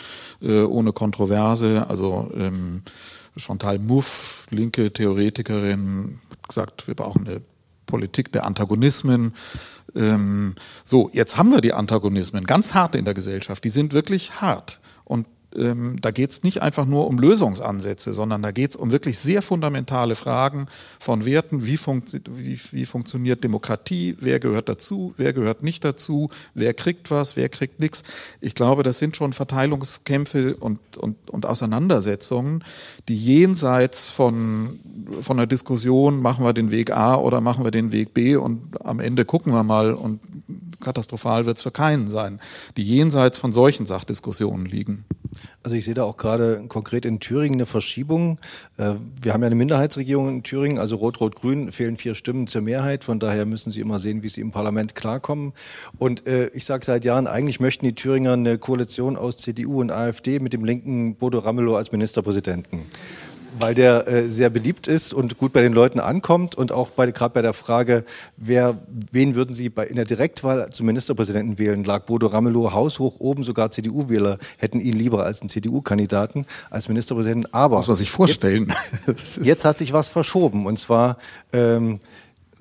äh, 0.43 0.63
ohne 0.63 0.93
Kontroverse. 0.93 1.87
Also 1.89 2.31
ähm, 2.37 2.83
Chantal 3.37 3.79
Mouffe, 3.79 4.47
linke 4.51 4.93
Theoretikerin, 4.93 6.21
hat 6.31 6.49
gesagt, 6.49 6.87
wir 6.87 6.95
brauchen 6.95 7.27
eine 7.27 7.41
Politik 7.87 8.33
der 8.33 8.45
Antagonismen. 8.45 9.35
Ähm, 9.95 10.55
so, 10.85 11.11
jetzt 11.13 11.37
haben 11.37 11.51
wir 11.51 11.61
die 11.61 11.73
Antagonismen 11.73 12.45
ganz 12.45 12.75
hart 12.75 12.95
in 12.95 13.05
der 13.05 13.15
Gesellschaft. 13.15 13.65
Die 13.65 13.69
sind 13.69 13.93
wirklich 13.93 14.41
hart. 14.41 14.81
Und 15.05 15.27
ähm, 15.57 15.99
da 16.01 16.11
geht 16.11 16.31
es 16.31 16.43
nicht 16.43 16.63
einfach 16.63 16.87
nur 16.87 17.07
um 17.07 17.19
Lösungsansätze, 17.19 18.13
sondern 18.13 18.43
da 18.43 18.51
geht 18.51 18.71
es 18.71 18.77
um 18.77 18.93
wirklich 18.93 19.19
sehr 19.19 19.43
fundamentale 19.43 20.15
Fragen 20.15 20.67
von 20.99 21.25
Werten. 21.25 21.67
Wie, 21.67 21.77
funkt, 21.77 22.21
wie, 22.37 22.59
wie 22.73 22.87
funktioniert 22.87 23.45
Demokratie? 23.45 24.17
Wer 24.21 24.41
gehört 24.41 24.69
dazu? 24.69 25.15
Wer 25.17 25.33
gehört 25.33 25.63
nicht 25.63 25.85
dazu? 25.85 26.31
Wer 26.55 26.75
kriegt 26.75 27.11
was? 27.11 27.37
Wer 27.37 27.49
kriegt 27.49 27.81
nichts? 27.81 28.03
Ich 28.41 28.55
glaube, 28.55 28.83
das 28.83 28.99
sind 28.99 29.17
schon 29.17 29.33
Verteilungskämpfe 29.33 30.57
und, 30.57 30.81
und, 30.97 31.31
und 31.31 31.47
Auseinandersetzungen, 31.47 32.65
die 33.09 33.17
jenseits 33.17 34.11
von, 34.11 34.81
von 35.21 35.39
einer 35.39 35.47
Diskussion, 35.47 36.21
machen 36.21 36.45
wir 36.45 36.53
den 36.53 36.71
Weg 36.71 36.91
A 36.91 37.17
oder 37.17 37.41
machen 37.41 37.65
wir 37.65 37.71
den 37.71 37.93
Weg 37.93 38.15
B 38.15 38.37
und 38.37 38.85
am 38.85 39.01
Ende 39.01 39.25
gucken 39.25 39.53
wir 39.53 39.63
mal 39.63 39.95
und 39.95 40.21
katastrophal 40.81 41.47
wird 41.47 41.57
es 41.57 41.63
für 41.63 41.71
keinen 41.71 42.09
sein, 42.09 42.41
die 42.77 42.85
jenseits 42.85 43.39
von 43.39 43.53
solchen 43.53 43.87
Sachdiskussionen 43.87 44.67
liegen. 44.67 45.05
Also 45.63 45.77
ich 45.77 45.85
sehe 45.85 45.95
da 45.95 46.05
auch 46.05 46.17
gerade 46.17 46.65
konkret 46.69 47.05
in 47.05 47.21
Thüringen 47.21 47.55
eine 47.55 47.67
Verschiebung. 47.67 48.39
Äh, 48.77 48.95
wir 49.21 49.33
haben 49.33 49.43
ja 49.43 49.47
eine 49.47 49.55
Minderheitsregierung 49.55 50.29
in 50.29 50.43
Thüringen, 50.43 50.79
also 50.79 50.97
Rot-Rot-Grün 50.97 51.73
fehlen 51.73 51.97
vier 51.97 52.15
Stimmen 52.15 52.47
zur 52.47 52.63
Mehrheit. 52.63 53.05
Von 53.05 53.19
daher 53.19 53.47
müssen 53.47 53.73
Sie 53.73 53.81
immer 53.81 53.99
sehen, 53.99 54.23
wie 54.23 54.29
Sie 54.29 54.41
im 54.41 54.51
Parlament 54.51 54.95
klarkommen. 54.95 55.53
Und 55.99 56.27
äh, 56.27 56.49
ich 56.49 56.65
sage 56.65 56.85
seit 56.85 57.05
Jahren, 57.05 57.27
eigentlich 57.27 57.61
möchten 57.61 57.87
die 57.87 57.95
Thüringer 57.95 58.35
eine 58.35 58.59
Koalition 58.59 59.17
aus 59.17 59.37
CDU 59.37 59.81
und 59.81 59.91
AfD 59.91 60.39
mit 60.39 60.53
dem 60.53 60.65
linken 60.65 61.17
Bodo 61.17 61.39
Ramelow 61.39 61.77
als 61.77 61.93
Ministerpräsidenten 61.93 62.81
weil 63.59 63.75
der 63.75 64.09
äh, 64.09 64.29
sehr 64.29 64.51
beliebt 64.51 64.87
ist 64.87 65.13
und 65.13 65.39
gut 65.39 65.53
bei 65.53 65.63
den 65.63 65.73
Leuten 65.73 66.01
ankommt 66.01 66.55
und 66.55 66.73
auch 66.73 66.91
bei, 66.91 67.11
gerade 67.11 67.35
bei 67.35 67.43
der 67.43 67.53
Frage, 67.53 68.05
wer, 68.37 68.79
wen 69.13 69.35
würden 69.35 69.55
Sie 69.55 69.69
bei, 69.69 69.87
in 69.87 69.97
der 69.97 70.05
Direktwahl 70.05 70.71
zum 70.71 70.87
Ministerpräsidenten 70.87 71.59
wählen, 71.59 71.85
lag 71.85 72.05
Bodo 72.05 72.27
Ramelow 72.27 72.73
haushoch 72.73 73.17
oben, 73.19 73.43
sogar 73.43 73.71
CDU-Wähler 73.71 74.39
hätten 74.59 74.81
ihn 74.81 74.95
lieber 74.95 75.25
als 75.25 75.41
einen 75.41 75.49
CDU-Kandidaten 75.49 76.47
als 76.71 76.89
Ministerpräsidenten. 76.89 77.53
Aber 77.53 77.79
muss 77.79 77.89
man 77.89 77.97
sich 77.97 78.11
vorstellen. 78.11 78.73
Jetzt, 79.07 79.37
jetzt 79.45 79.65
hat 79.65 79.79
sich 79.79 79.93
was 79.93 80.09
verschoben 80.09 80.67
und 80.67 80.79
zwar 80.79 81.19
ähm, 81.53 82.01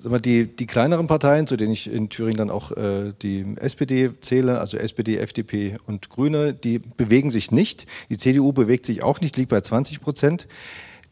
die, 0.04 0.46
die 0.46 0.66
kleineren 0.66 1.06
Parteien, 1.06 1.46
zu 1.46 1.56
denen 1.56 1.72
ich 1.72 1.90
in 1.90 2.08
Thüringen 2.08 2.36
dann 2.36 2.50
auch 2.50 2.72
äh, 2.72 3.12
die 3.22 3.44
SPD 3.56 4.10
zähle, 4.20 4.60
also 4.60 4.76
SPD, 4.76 5.18
FDP 5.18 5.76
und 5.86 6.10
Grüne, 6.10 6.52
die 6.52 6.78
bewegen 6.78 7.30
sich 7.30 7.50
nicht. 7.50 7.86
Die 8.10 8.16
CDU 8.16 8.52
bewegt 8.52 8.86
sich 8.86 9.02
auch 9.02 9.20
nicht, 9.20 9.36
liegt 9.36 9.50
bei 9.50 9.60
20 9.60 10.00
Prozent. 10.00 10.46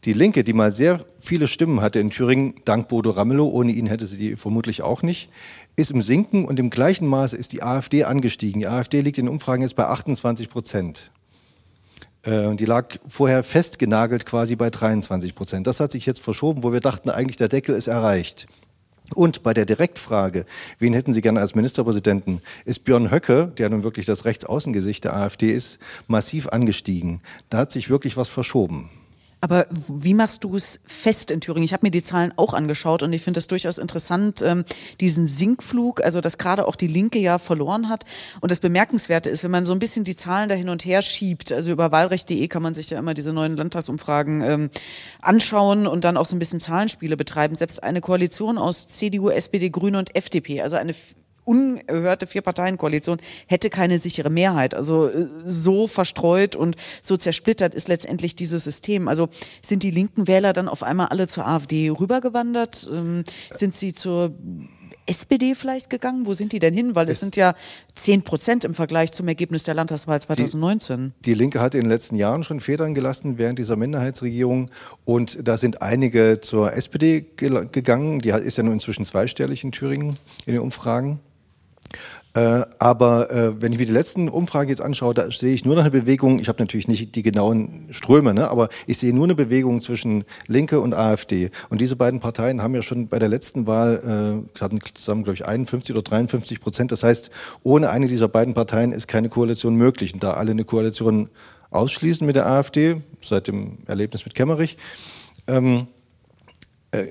Die 0.05 0.13
Linke, 0.13 0.43
die 0.43 0.53
mal 0.53 0.71
sehr 0.71 1.05
viele 1.19 1.47
Stimmen 1.47 1.79
hatte 1.81 1.99
in 1.99 2.09
Thüringen, 2.09 2.55
dank 2.65 2.89
Bodo 2.89 3.11
Ramelow, 3.11 3.47
ohne 3.47 3.71
ihn 3.71 3.87
hätte 3.87 4.05
sie 4.05 4.17
die 4.17 4.35
vermutlich 4.35 4.81
auch 4.81 5.01
nicht, 5.01 5.29
ist 5.75 5.91
im 5.91 6.01
Sinken 6.01 6.45
und 6.45 6.59
im 6.59 6.69
gleichen 6.69 7.07
Maße 7.07 7.37
ist 7.37 7.53
die 7.53 7.63
AfD 7.63 8.03
angestiegen. 8.03 8.59
Die 8.59 8.67
AfD 8.67 9.01
liegt 9.01 9.17
in 9.17 9.29
Umfragen 9.29 9.61
jetzt 9.61 9.75
bei 9.75 9.85
28 9.85 10.49
Prozent. 10.49 11.11
Äh, 12.23 12.55
die 12.55 12.65
lag 12.65 12.97
vorher 13.07 13.43
festgenagelt 13.43 14.25
quasi 14.25 14.55
bei 14.55 14.69
23 14.69 15.35
Prozent. 15.35 15.67
Das 15.67 15.79
hat 15.79 15.91
sich 15.91 16.05
jetzt 16.05 16.21
verschoben, 16.21 16.63
wo 16.63 16.73
wir 16.73 16.79
dachten, 16.81 17.09
eigentlich 17.09 17.37
der 17.37 17.47
Deckel 17.47 17.75
ist 17.75 17.87
erreicht. 17.87 18.47
Und 19.13 19.43
bei 19.43 19.53
der 19.53 19.65
Direktfrage, 19.65 20.45
wen 20.79 20.93
hätten 20.93 21.13
Sie 21.13 21.21
gerne 21.21 21.39
als 21.39 21.55
Ministerpräsidenten, 21.55 22.41
ist 22.65 22.83
Björn 22.83 23.11
Höcke, 23.11 23.51
der 23.57 23.69
nun 23.69 23.83
wirklich 23.83 24.05
das 24.05 24.25
Rechtsaußengesicht 24.25 25.03
der 25.03 25.15
AfD 25.15 25.51
ist, 25.51 25.79
massiv 26.07 26.47
angestiegen. 26.47 27.21
Da 27.49 27.59
hat 27.59 27.71
sich 27.71 27.89
wirklich 27.89 28.17
was 28.17 28.29
verschoben. 28.29 28.89
Aber 29.43 29.67
wie 29.89 30.13
machst 30.13 30.45
du 30.45 30.55
es 30.55 30.79
fest 30.85 31.29
in 31.29 31.41
Thüringen? 31.41 31.65
Ich 31.65 31.73
habe 31.73 31.85
mir 31.85 31.91
die 31.91 32.01
Zahlen 32.01 32.31
auch 32.37 32.53
angeschaut 32.53 33.03
und 33.03 33.11
ich 33.11 33.21
finde 33.21 33.39
es 33.39 33.47
durchaus 33.47 33.77
interessant, 33.77 34.41
ähm, 34.41 34.63
diesen 35.01 35.25
Sinkflug, 35.25 36.01
also 36.01 36.21
dass 36.21 36.37
gerade 36.37 36.65
auch 36.65 36.77
die 36.77 36.87
Linke 36.87 37.19
ja 37.19 37.37
verloren 37.39 37.89
hat. 37.89 38.05
Und 38.39 38.51
das 38.51 38.61
Bemerkenswerte 38.61 39.29
ist, 39.29 39.43
wenn 39.43 39.51
man 39.51 39.65
so 39.65 39.73
ein 39.73 39.79
bisschen 39.79 40.05
die 40.05 40.15
Zahlen 40.15 40.47
da 40.47 40.55
hin 40.55 40.69
und 40.69 40.85
her 40.85 41.01
schiebt, 41.01 41.51
also 41.51 41.73
über 41.73 41.91
wahlrecht.de 41.91 42.47
kann 42.47 42.63
man 42.63 42.73
sich 42.73 42.89
ja 42.89 42.97
immer 42.97 43.13
diese 43.13 43.33
neuen 43.33 43.57
Landtagsumfragen 43.57 44.41
ähm, 44.43 44.69
anschauen 45.21 45.87
und 45.87 46.05
dann 46.05 46.15
auch 46.15 46.25
so 46.25 46.37
ein 46.37 46.39
bisschen 46.39 46.61
Zahlenspiele 46.61 47.17
betreiben. 47.17 47.55
Selbst 47.55 47.83
eine 47.83 47.99
Koalition 47.99 48.57
aus 48.57 48.87
CDU, 48.87 49.29
SPD, 49.29 49.69
Grüne 49.71 49.99
und 49.99 50.15
FDP, 50.15 50.61
also 50.61 50.77
eine 50.77 50.95
unerhörte 51.45 52.27
Vier-Parteien-Koalition 52.27 53.19
hätte 53.47 53.69
keine 53.69 53.97
sichere 53.97 54.29
Mehrheit. 54.29 54.73
Also 54.73 55.07
äh, 55.07 55.27
so 55.45 55.87
verstreut 55.87 56.55
und 56.55 56.75
so 57.01 57.17
zersplittert 57.17 57.75
ist 57.75 57.87
letztendlich 57.87 58.35
dieses 58.35 58.63
System. 58.63 59.07
Also 59.07 59.29
sind 59.61 59.83
die 59.83 59.91
linken 59.91 60.27
Wähler 60.27 60.53
dann 60.53 60.67
auf 60.67 60.83
einmal 60.83 61.07
alle 61.07 61.27
zur 61.27 61.47
AfD 61.47 61.89
rübergewandert? 61.89 62.89
Ähm, 62.91 63.23
sind 63.51 63.75
sie 63.75 63.93
zur 63.93 64.33
SPD 65.05 65.55
vielleicht 65.55 65.89
gegangen? 65.89 66.25
Wo 66.25 66.33
sind 66.33 66.53
die 66.53 66.59
denn 66.59 66.73
hin? 66.73 66.95
Weil 66.95 67.09
es, 67.09 67.17
es 67.17 67.19
sind 67.19 67.35
ja 67.35 67.55
zehn 67.95 68.23
Prozent 68.23 68.63
im 68.63 68.73
Vergleich 68.73 69.11
zum 69.11 69.27
Ergebnis 69.27 69.63
der 69.63 69.73
Landtagswahl 69.73 70.21
2019. 70.21 71.13
Die, 71.19 71.31
die, 71.31 71.33
Linke 71.33 71.59
hat 71.59 71.75
in 71.75 71.81
den 71.81 71.89
letzten 71.89 72.15
Jahren 72.15 72.43
schon 72.43 72.59
Federn 72.59 72.93
gelassen 72.93 73.37
während 73.37 73.59
dieser 73.59 73.75
Minderheitsregierung 73.75 74.69
und 75.05 75.37
da 75.45 75.57
sind 75.57 75.81
einige 75.81 76.39
zur 76.39 76.73
SPD 76.73 77.25
gegangen. 77.35 78.19
Die 78.19 78.29
ist 78.29 78.57
ja 78.57 78.63
nun 78.63 78.73
inzwischen 78.73 79.03
zweistellig 79.03 79.63
in 79.63 79.71
Thüringen 79.71 80.17
in 80.45 80.53
den 80.53 80.61
Umfragen. 80.61 81.19
Äh, 82.35 82.65
aber 82.79 83.29
äh, 83.29 83.61
wenn 83.61 83.71
ich 83.73 83.77
mir 83.77 83.85
die 83.85 83.91
letzten 83.91 84.27
Umfragen 84.27 84.69
jetzt 84.69 84.81
anschaue, 84.81 85.13
da 85.13 85.29
sehe 85.29 85.53
ich 85.53 85.65
nur 85.65 85.75
noch 85.75 85.83
eine 85.83 85.91
Bewegung. 85.91 86.39
Ich 86.39 86.47
habe 86.47 86.59
natürlich 86.59 86.87
nicht 86.87 87.15
die 87.15 87.21
genauen 87.21 87.85
Ströme, 87.91 88.33
ne? 88.33 88.49
aber 88.49 88.69
ich 88.87 88.97
sehe 88.97 89.13
nur 89.13 89.25
eine 89.25 89.35
Bewegung 89.35 89.81
zwischen 89.81 90.23
Linke 90.47 90.79
und 90.79 90.95
AfD. 90.95 91.51
Und 91.69 91.79
diese 91.79 91.95
beiden 91.95 92.19
Parteien 92.19 92.63
haben 92.63 92.73
ja 92.73 92.81
schon 92.81 93.07
bei 93.07 93.19
der 93.19 93.29
letzten 93.29 93.67
Wahl 93.67 94.45
äh, 94.55 94.59
hatten 94.59 94.79
zusammen, 94.95 95.23
glaube 95.23 95.35
ich, 95.35 95.45
51 95.45 95.93
oder 95.93 96.01
53 96.01 96.59
Prozent. 96.59 96.91
Das 96.91 97.03
heißt, 97.03 97.29
ohne 97.61 97.91
eine 97.91 98.07
dieser 98.07 98.27
beiden 98.27 98.55
Parteien 98.55 98.93
ist 98.93 99.07
keine 99.07 99.29
Koalition 99.29 99.75
möglich. 99.75 100.15
Und 100.15 100.23
da 100.23 100.33
alle 100.33 100.51
eine 100.51 100.65
Koalition 100.65 101.29
ausschließen 101.69 102.25
mit 102.25 102.35
der 102.35 102.47
AfD, 102.47 103.01
seit 103.21 103.47
dem 103.47 103.79
Erlebnis 103.85 104.25
mit 104.25 104.33
Kemmerich, 104.33 104.77
ähm, 105.45 105.85
äh, 106.91 107.07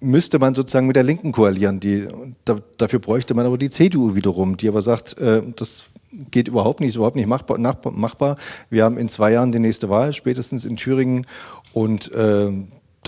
müsste 0.00 0.38
man 0.38 0.54
sozusagen 0.54 0.86
mit 0.86 0.96
der 0.96 1.02
Linken 1.02 1.32
koalieren. 1.32 1.80
Die, 1.80 2.06
da, 2.44 2.58
dafür 2.78 2.98
bräuchte 2.98 3.34
man 3.34 3.46
aber 3.46 3.58
die 3.58 3.70
CDU 3.70 4.14
wiederum, 4.14 4.56
die 4.56 4.68
aber 4.68 4.82
sagt, 4.82 5.18
äh, 5.18 5.42
das 5.56 5.86
geht 6.30 6.48
überhaupt 6.48 6.80
nicht, 6.80 6.90
ist 6.90 6.96
überhaupt 6.96 7.16
nicht 7.16 7.26
machbar, 7.26 7.58
nach, 7.58 7.76
machbar. 7.90 8.36
Wir 8.70 8.84
haben 8.84 8.98
in 8.98 9.08
zwei 9.08 9.32
Jahren 9.32 9.52
die 9.52 9.58
nächste 9.58 9.88
Wahl, 9.88 10.12
spätestens 10.12 10.64
in 10.64 10.76
Thüringen. 10.76 11.26
Und 11.72 12.12
äh, 12.12 12.52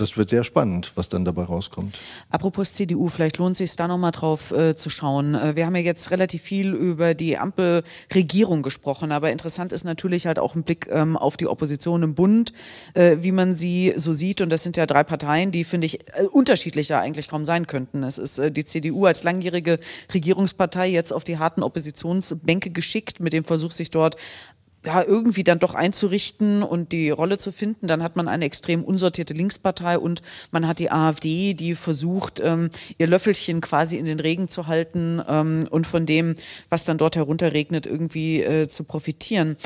das 0.01 0.17
wird 0.17 0.29
sehr 0.29 0.43
spannend, 0.43 0.91
was 0.95 1.09
dann 1.09 1.25
dabei 1.25 1.43
rauskommt. 1.43 1.99
Apropos 2.29 2.73
CDU, 2.73 3.09
vielleicht 3.09 3.37
lohnt 3.37 3.53
es 3.53 3.57
sich 3.59 3.75
da 3.75 3.87
nochmal 3.87 4.11
drauf 4.11 4.51
äh, 4.51 4.75
zu 4.75 4.89
schauen. 4.89 5.35
Äh, 5.35 5.55
wir 5.55 5.65
haben 5.65 5.75
ja 5.75 5.81
jetzt 5.81 6.11
relativ 6.11 6.41
viel 6.41 6.73
über 6.73 7.13
die 7.13 7.37
Ampelregierung 7.37 8.63
gesprochen, 8.63 9.11
aber 9.11 9.31
interessant 9.31 9.73
ist 9.73 9.83
natürlich 9.83 10.27
halt 10.27 10.39
auch 10.39 10.55
ein 10.55 10.63
Blick 10.63 10.87
ähm, 10.91 11.17
auf 11.17 11.37
die 11.37 11.47
Opposition 11.47 12.03
im 12.03 12.15
Bund, 12.15 12.53
äh, 12.93 13.17
wie 13.21 13.31
man 13.31 13.53
sie 13.53 13.93
so 13.95 14.13
sieht. 14.13 14.41
Und 14.41 14.49
das 14.49 14.63
sind 14.63 14.77
ja 14.77 14.85
drei 14.85 15.03
Parteien, 15.03 15.51
die, 15.51 15.63
finde 15.63 15.85
ich, 15.85 15.99
äh, 16.15 16.25
unterschiedlicher 16.31 16.99
eigentlich 16.99 17.27
kaum 17.27 17.45
sein 17.45 17.67
könnten. 17.67 18.03
Es 18.03 18.17
ist 18.17 18.39
äh, 18.39 18.51
die 18.51 18.65
CDU 18.65 19.05
als 19.05 19.23
langjährige 19.23 19.79
Regierungspartei 20.13 20.87
jetzt 20.87 21.13
auf 21.13 21.23
die 21.23 21.37
harten 21.37 21.63
Oppositionsbänke 21.63 22.69
geschickt, 22.69 23.19
mit 23.19 23.33
dem 23.33 23.43
Versuch, 23.43 23.71
sich 23.71 23.91
dort 23.91 24.15
ja, 24.89 25.03
irgendwie 25.03 25.43
dann 25.43 25.59
doch 25.59 25.75
einzurichten 25.75 26.63
und 26.63 26.91
die 26.91 27.11
Rolle 27.11 27.37
zu 27.37 27.51
finden. 27.51 27.85
Dann 27.85 28.01
hat 28.01 28.15
man 28.15 28.27
eine 28.27 28.45
extrem 28.45 28.83
unsortierte 28.83 29.35
Linkspartei 29.35 29.99
und 29.99 30.23
man 30.49 30.67
hat 30.67 30.79
die 30.79 30.89
AfD, 30.89 31.53
die 31.53 31.75
versucht, 31.75 32.41
ähm, 32.43 32.71
ihr 32.97 33.05
Löffelchen 33.05 33.61
quasi 33.61 33.97
in 33.97 34.05
den 34.05 34.19
Regen 34.19 34.47
zu 34.47 34.65
halten 34.65 35.21
ähm, 35.27 35.67
und 35.69 35.85
von 35.85 36.07
dem, 36.07 36.33
was 36.69 36.85
dann 36.85 36.97
dort 36.97 37.15
herunterregnet, 37.15 37.85
irgendwie 37.85 38.41
äh, 38.41 38.67
zu 38.67 38.83
profitieren. 38.83 39.57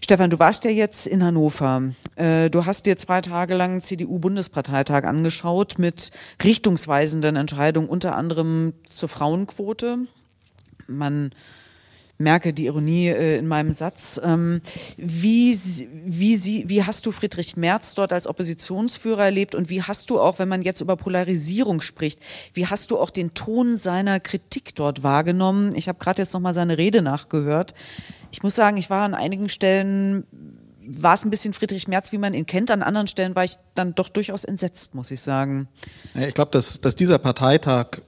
Stefan, 0.00 0.30
du 0.30 0.38
warst 0.38 0.64
ja 0.64 0.70
jetzt 0.70 1.08
in 1.08 1.24
Hannover. 1.24 1.82
Äh, 2.14 2.48
du 2.48 2.64
hast 2.64 2.86
dir 2.86 2.96
zwei 2.96 3.20
Tage 3.20 3.56
lang 3.56 3.80
CDU-Bundesparteitag 3.80 5.02
angeschaut 5.02 5.74
mit 5.78 6.12
richtungsweisenden 6.44 7.34
Entscheidungen, 7.34 7.88
unter 7.88 8.14
anderem 8.14 8.74
zur 8.88 9.08
Frauenquote. 9.08 9.98
Man 10.86 11.32
merke 12.18 12.52
die 12.52 12.66
Ironie 12.66 13.08
äh, 13.08 13.38
in 13.38 13.46
meinem 13.46 13.72
Satz. 13.72 14.20
Ähm, 14.22 14.60
wie, 14.96 15.58
wie, 16.04 16.36
sie, 16.36 16.68
wie 16.68 16.84
hast 16.84 17.06
du 17.06 17.12
Friedrich 17.12 17.56
Merz 17.56 17.94
dort 17.94 18.12
als 18.12 18.26
Oppositionsführer 18.26 19.24
erlebt 19.24 19.54
und 19.54 19.70
wie 19.70 19.82
hast 19.82 20.10
du 20.10 20.20
auch, 20.20 20.38
wenn 20.38 20.48
man 20.48 20.62
jetzt 20.62 20.80
über 20.80 20.96
Polarisierung 20.96 21.80
spricht, 21.80 22.20
wie 22.54 22.66
hast 22.66 22.90
du 22.90 22.98
auch 22.98 23.10
den 23.10 23.34
Ton 23.34 23.76
seiner 23.76 24.20
Kritik 24.20 24.74
dort 24.74 25.02
wahrgenommen? 25.02 25.74
Ich 25.74 25.88
habe 25.88 25.98
gerade 25.98 26.20
jetzt 26.22 26.34
nochmal 26.34 26.54
seine 26.54 26.76
Rede 26.76 27.02
nachgehört. 27.02 27.74
Ich 28.32 28.42
muss 28.42 28.54
sagen, 28.54 28.76
ich 28.76 28.90
war 28.90 29.04
an 29.04 29.14
einigen 29.14 29.48
Stellen 29.48 30.24
war 30.90 31.14
es 31.14 31.24
ein 31.24 31.30
bisschen 31.30 31.52
Friedrich 31.52 31.86
Merz, 31.86 32.12
wie 32.12 32.18
man 32.18 32.32
ihn 32.32 32.46
kennt. 32.46 32.70
An 32.70 32.82
anderen 32.82 33.06
Stellen 33.06 33.36
war 33.36 33.44
ich 33.44 33.56
dann 33.74 33.94
doch 33.94 34.08
durchaus 34.08 34.44
entsetzt, 34.44 34.94
muss 34.94 35.10
ich 35.10 35.20
sagen. 35.20 35.68
Ich 36.14 36.32
glaube, 36.32 36.50
dass, 36.50 36.80
dass 36.80 36.94
dieser 36.94 37.18
Parteitag 37.18 38.00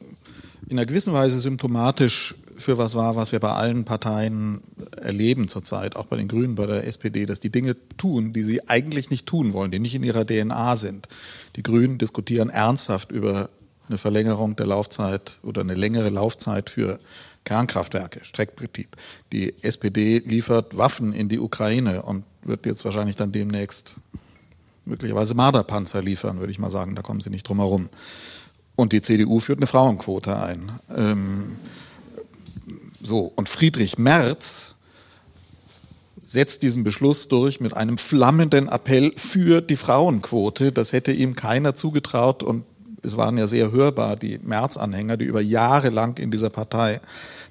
in 0.66 0.78
einer 0.78 0.86
gewissen 0.86 1.12
Weise 1.12 1.40
symptomatisch 1.40 2.34
für 2.60 2.78
was 2.78 2.94
war, 2.94 3.16
was 3.16 3.32
wir 3.32 3.40
bei 3.40 3.52
allen 3.52 3.84
Parteien 3.84 4.60
erleben 4.96 5.48
zurzeit, 5.48 5.96
auch 5.96 6.06
bei 6.06 6.16
den 6.16 6.28
Grünen, 6.28 6.54
bei 6.54 6.66
der 6.66 6.86
SPD, 6.86 7.26
dass 7.26 7.40
die 7.40 7.50
Dinge 7.50 7.76
tun, 7.96 8.32
die 8.32 8.42
sie 8.42 8.68
eigentlich 8.68 9.10
nicht 9.10 9.26
tun 9.26 9.52
wollen, 9.52 9.70
die 9.70 9.78
nicht 9.78 9.94
in 9.94 10.02
ihrer 10.02 10.26
DNA 10.26 10.76
sind. 10.76 11.08
Die 11.56 11.62
Grünen 11.62 11.98
diskutieren 11.98 12.50
ernsthaft 12.50 13.10
über 13.10 13.50
eine 13.88 13.98
Verlängerung 13.98 14.56
der 14.56 14.66
Laufzeit 14.66 15.38
oder 15.42 15.62
eine 15.62 15.74
längere 15.74 16.10
Laufzeit 16.10 16.70
für 16.70 16.98
Kernkraftwerke, 17.44 18.24
Streckbetrieb. 18.24 18.96
Die 19.32 19.54
SPD 19.62 20.18
liefert 20.18 20.76
Waffen 20.76 21.12
in 21.12 21.28
die 21.28 21.38
Ukraine 21.38 22.02
und 22.02 22.24
wird 22.42 22.66
jetzt 22.66 22.84
wahrscheinlich 22.84 23.16
dann 23.16 23.32
demnächst 23.32 23.96
möglicherweise 24.84 25.34
Marderpanzer 25.34 26.02
liefern, 26.02 26.38
würde 26.38 26.52
ich 26.52 26.58
mal 26.58 26.70
sagen. 26.70 26.94
Da 26.94 27.02
kommen 27.02 27.20
sie 27.20 27.30
nicht 27.30 27.48
drum 27.48 27.58
herum. 27.58 27.88
Und 28.76 28.92
die 28.92 29.02
CDU 29.02 29.40
führt 29.40 29.58
eine 29.58 29.66
Frauenquote 29.66 30.40
ein. 30.40 30.72
Ähm, 30.94 31.56
so, 33.02 33.32
und 33.36 33.48
Friedrich 33.48 33.98
Merz 33.98 34.74
setzt 36.24 36.62
diesen 36.62 36.84
Beschluss 36.84 37.28
durch 37.28 37.60
mit 37.60 37.76
einem 37.76 37.98
flammenden 37.98 38.68
Appell 38.68 39.12
für 39.16 39.60
die 39.60 39.76
Frauenquote. 39.76 40.70
Das 40.70 40.92
hätte 40.92 41.12
ihm 41.12 41.34
keiner 41.34 41.74
zugetraut 41.74 42.42
und 42.42 42.64
es 43.02 43.16
waren 43.16 43.38
ja 43.38 43.46
sehr 43.46 43.72
hörbar 43.72 44.16
die 44.16 44.38
Merz-Anhänger, 44.38 45.16
die 45.16 45.24
über 45.24 45.40
Jahre 45.40 45.88
lang 45.88 46.18
in 46.18 46.30
dieser 46.30 46.50
Partei 46.50 47.00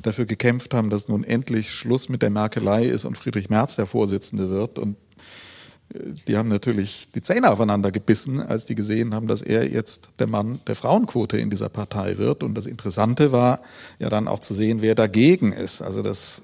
dafür 0.02 0.26
gekämpft 0.26 0.74
haben, 0.74 0.90
dass 0.90 1.08
nun 1.08 1.24
endlich 1.24 1.74
Schluss 1.74 2.08
mit 2.08 2.22
der 2.22 2.30
Merkelei 2.30 2.86
ist 2.86 3.04
und 3.04 3.18
Friedrich 3.18 3.50
Merz 3.50 3.76
der 3.76 3.86
Vorsitzende 3.86 4.50
wird. 4.50 4.80
Und 4.80 4.96
die 6.28 6.38
haben 6.38 6.50
natürlich 6.50 7.10
die 7.16 7.22
Zähne 7.22 7.52
aufeinander 7.52 7.92
gebissen, 7.92 8.40
als 8.40 8.66
die 8.66 8.76
gesehen 8.76 9.16
haben, 9.16 9.28
dass 9.28 9.42
er 9.42 9.70
jetzt 9.70 10.10
der 10.20 10.28
Mann 10.28 10.60
der 10.68 10.76
Frauenquote 10.76 11.38
in 11.40 11.50
dieser 11.50 11.70
Partei 11.70 12.18
wird. 12.18 12.44
Und 12.44 12.56
das 12.56 12.68
Interessante 12.68 13.32
war 13.32 13.62
ja 13.98 14.10
dann 14.10 14.28
auch 14.28 14.40
zu 14.40 14.54
sehen, 14.54 14.82
wer 14.82 14.94
dagegen 14.94 15.52
ist. 15.52 15.82
Also 15.82 16.04
das 16.04 16.44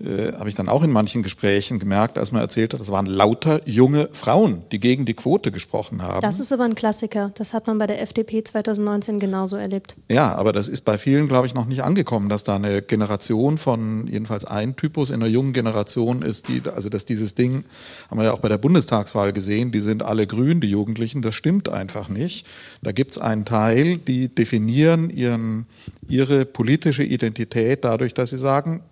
äh, 0.00 0.32
habe 0.32 0.48
ich 0.48 0.56
dann 0.56 0.68
auch 0.68 0.82
in 0.82 0.90
manchen 0.90 1.22
Gesprächen 1.22 1.78
gemerkt, 1.78 2.18
als 2.18 2.32
man 2.32 2.42
erzählt 2.42 2.74
hat, 2.74 2.80
das 2.80 2.90
waren 2.90 3.06
lauter 3.06 3.60
junge 3.64 4.08
Frauen, 4.12 4.64
die 4.72 4.80
gegen 4.80 5.06
die 5.06 5.14
Quote 5.14 5.52
gesprochen 5.52 6.02
haben. 6.02 6.20
Das 6.20 6.40
ist 6.40 6.52
aber 6.52 6.64
ein 6.64 6.74
Klassiker. 6.74 7.30
Das 7.36 7.54
hat 7.54 7.68
man 7.68 7.78
bei 7.78 7.86
der 7.86 8.02
FDP 8.02 8.42
2019 8.42 9.20
genauso 9.20 9.56
erlebt. 9.56 9.96
Ja, 10.10 10.34
aber 10.34 10.52
das 10.52 10.66
ist 10.66 10.80
bei 10.80 10.98
vielen, 10.98 11.28
glaube 11.28 11.46
ich, 11.46 11.54
noch 11.54 11.66
nicht 11.66 11.84
angekommen, 11.84 12.28
dass 12.28 12.42
da 12.42 12.56
eine 12.56 12.82
Generation 12.82 13.56
von 13.56 14.08
jedenfalls 14.08 14.44
ein 14.44 14.74
Typus 14.74 15.10
in 15.10 15.22
einer 15.22 15.30
jungen 15.30 15.52
Generation 15.52 16.22
ist, 16.22 16.48
die, 16.48 16.62
also 16.68 16.88
dass 16.88 17.04
dieses 17.04 17.36
Ding, 17.36 17.64
haben 18.10 18.18
wir 18.18 18.24
ja 18.24 18.32
auch 18.32 18.40
bei 18.40 18.48
der 18.48 18.58
Bundestagswahl 18.58 19.32
gesehen, 19.32 19.70
die 19.70 19.80
sind 19.80 20.02
alle 20.02 20.26
grün, 20.26 20.60
die 20.60 20.70
Jugendlichen, 20.70 21.22
das 21.22 21.36
stimmt 21.36 21.68
einfach 21.68 22.08
nicht. 22.08 22.46
Da 22.82 22.90
gibt 22.90 23.12
es 23.12 23.18
einen 23.18 23.44
Teil, 23.44 23.98
die 23.98 24.28
definieren 24.28 25.08
ihren, 25.08 25.66
ihre 26.08 26.44
politische 26.44 27.04
Identität 27.04 27.84
dadurch, 27.84 28.12
dass 28.12 28.30
sie 28.30 28.38
sagen, 28.38 28.82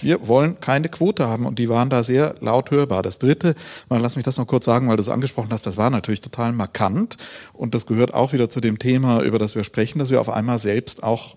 wir 0.00 0.26
wollen 0.26 0.60
keine 0.60 0.88
Quote 0.88 1.28
haben 1.28 1.46
und 1.46 1.58
die 1.58 1.68
waren 1.68 1.90
da 1.90 2.02
sehr 2.02 2.34
laut 2.40 2.70
hörbar. 2.70 3.02
Das 3.02 3.18
dritte, 3.18 3.54
mal 3.88 4.00
lass 4.00 4.16
mich 4.16 4.24
das 4.24 4.38
noch 4.38 4.46
kurz 4.46 4.64
sagen, 4.64 4.88
weil 4.88 4.96
du 4.96 5.02
es 5.02 5.08
angesprochen 5.08 5.48
hast, 5.50 5.66
das 5.66 5.76
war 5.76 5.90
natürlich 5.90 6.20
total 6.20 6.52
markant 6.52 7.16
und 7.52 7.74
das 7.74 7.86
gehört 7.86 8.14
auch 8.14 8.32
wieder 8.32 8.50
zu 8.50 8.60
dem 8.60 8.78
Thema, 8.78 9.22
über 9.22 9.38
das 9.38 9.54
wir 9.54 9.64
sprechen, 9.64 9.98
dass 9.98 10.10
wir 10.10 10.20
auf 10.20 10.30
einmal 10.30 10.58
selbst 10.58 11.02
auch 11.02 11.36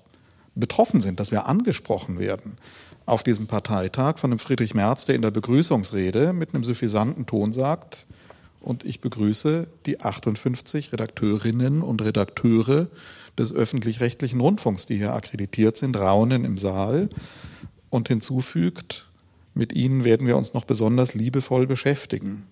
betroffen 0.55 1.01
sind, 1.01 1.19
dass 1.19 1.31
wir 1.31 1.45
angesprochen 1.45 2.19
werden 2.19 2.57
auf 3.05 3.23
diesem 3.23 3.47
Parteitag 3.47 4.19
von 4.19 4.29
dem 4.29 4.39
Friedrich 4.39 4.73
Merz, 4.73 5.05
der 5.05 5.15
in 5.15 5.21
der 5.21 5.31
Begrüßungsrede 5.31 6.33
mit 6.33 6.53
einem 6.53 6.63
suffisanten 6.63 7.25
Ton 7.25 7.53
sagt, 7.53 8.05
und 8.61 8.85
ich 8.85 9.01
begrüße 9.01 9.67
die 9.87 10.01
58 10.01 10.93
Redakteurinnen 10.93 11.81
und 11.81 12.01
Redakteure 12.01 12.87
des 13.37 13.51
öffentlich-rechtlichen 13.51 14.39
Rundfunks, 14.39 14.85
die 14.85 14.97
hier 14.97 15.13
akkreditiert 15.13 15.77
sind, 15.77 15.97
raunen 15.97 16.45
im 16.45 16.59
Saal 16.59 17.09
und 17.91 18.07
hinzufügt, 18.07 19.05
mit 19.53 19.73
ihnen 19.73 20.03
werden 20.03 20.25
wir 20.25 20.37
uns 20.37 20.55
noch 20.55 20.65
besonders 20.65 21.13
liebevoll 21.13 21.67
beschäftigen. 21.67 22.47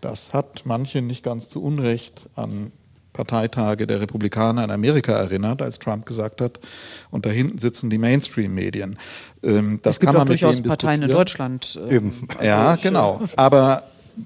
Das 0.00 0.32
hat 0.32 0.62
manche 0.64 1.02
nicht 1.02 1.22
ganz 1.22 1.50
zu 1.50 1.62
Unrecht 1.62 2.30
an 2.36 2.72
Parteitage 3.12 3.86
der 3.86 4.00
Republikaner 4.00 4.64
in 4.64 4.70
Amerika 4.70 5.12
erinnert, 5.12 5.62
als 5.62 5.78
Trump 5.78 6.04
gesagt 6.04 6.40
hat, 6.40 6.58
und 7.10 7.26
da 7.26 7.30
hinten 7.30 7.58
sitzen 7.58 7.88
die 7.88 7.98
Mainstream-Medien. 7.98 8.98
Ähm, 9.42 9.78
das 9.82 9.96
es 9.96 10.00
gibt 10.00 10.12
kann 10.12 10.18
man 10.18 10.26
durchaus 10.26 10.56
mit 10.56 10.66
Parteien 10.66 11.02
in 11.02 11.10
Deutschland. 11.10 11.78
Ähm, 11.88 11.90
Eben. 11.90 12.28
Ja, 12.42 12.70
also 12.70 12.82
genau. 12.82 13.22
Aber 13.36 13.84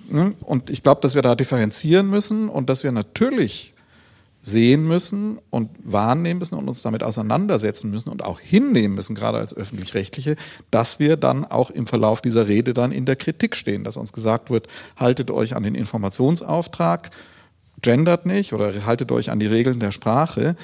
ne, 0.09 0.35
und 0.41 0.71
ich 0.71 0.83
glaube, 0.83 1.01
dass 1.03 1.15
wir 1.15 1.23
da 1.23 1.35
differenzieren 1.35 2.09
müssen 2.09 2.49
und 2.49 2.71
dass 2.71 2.83
wir 2.83 2.93
natürlich 2.93 3.75
sehen 4.41 4.87
müssen 4.87 5.39
und 5.51 5.71
wahrnehmen 5.83 6.39
müssen 6.39 6.55
und 6.55 6.69
uns 6.69 6.83
damit 6.83 7.03
auseinandersetzen 7.03 7.91
müssen 7.91 8.09
und 8.09 8.25
auch 8.25 8.39
hinnehmen 8.39 8.95
müssen, 8.95 9.15
gerade 9.15 9.39
als 9.39 9.55
öffentlich-rechtliche, 9.55 10.37
dass 10.71 11.01
wir 11.01 11.17
dann 11.17 11.45
auch 11.45 11.71
im 11.71 11.87
Verlauf 11.87 12.21
dieser 12.21 12.47
Rede 12.47 12.73
dann 12.73 12.93
in 12.93 13.05
der 13.05 13.17
Kritik 13.17 13.57
stehen, 13.57 13.85
dass 13.85 13.97
uns 13.97 14.13
gesagt 14.13 14.51
wird, 14.51 14.69
haltet 14.97 15.31
euch 15.31 15.57
an 15.57 15.65
den 15.65 15.75
Informationsauftrag, 15.75 17.11
gendert 17.83 18.27
nicht 18.27 18.53
oder 18.53 18.87
haltet 18.87 19.11
euch 19.11 19.31
an 19.31 19.41
die 19.41 19.47
Regeln 19.47 19.81
der 19.81 19.93
Sprache. 19.93 20.55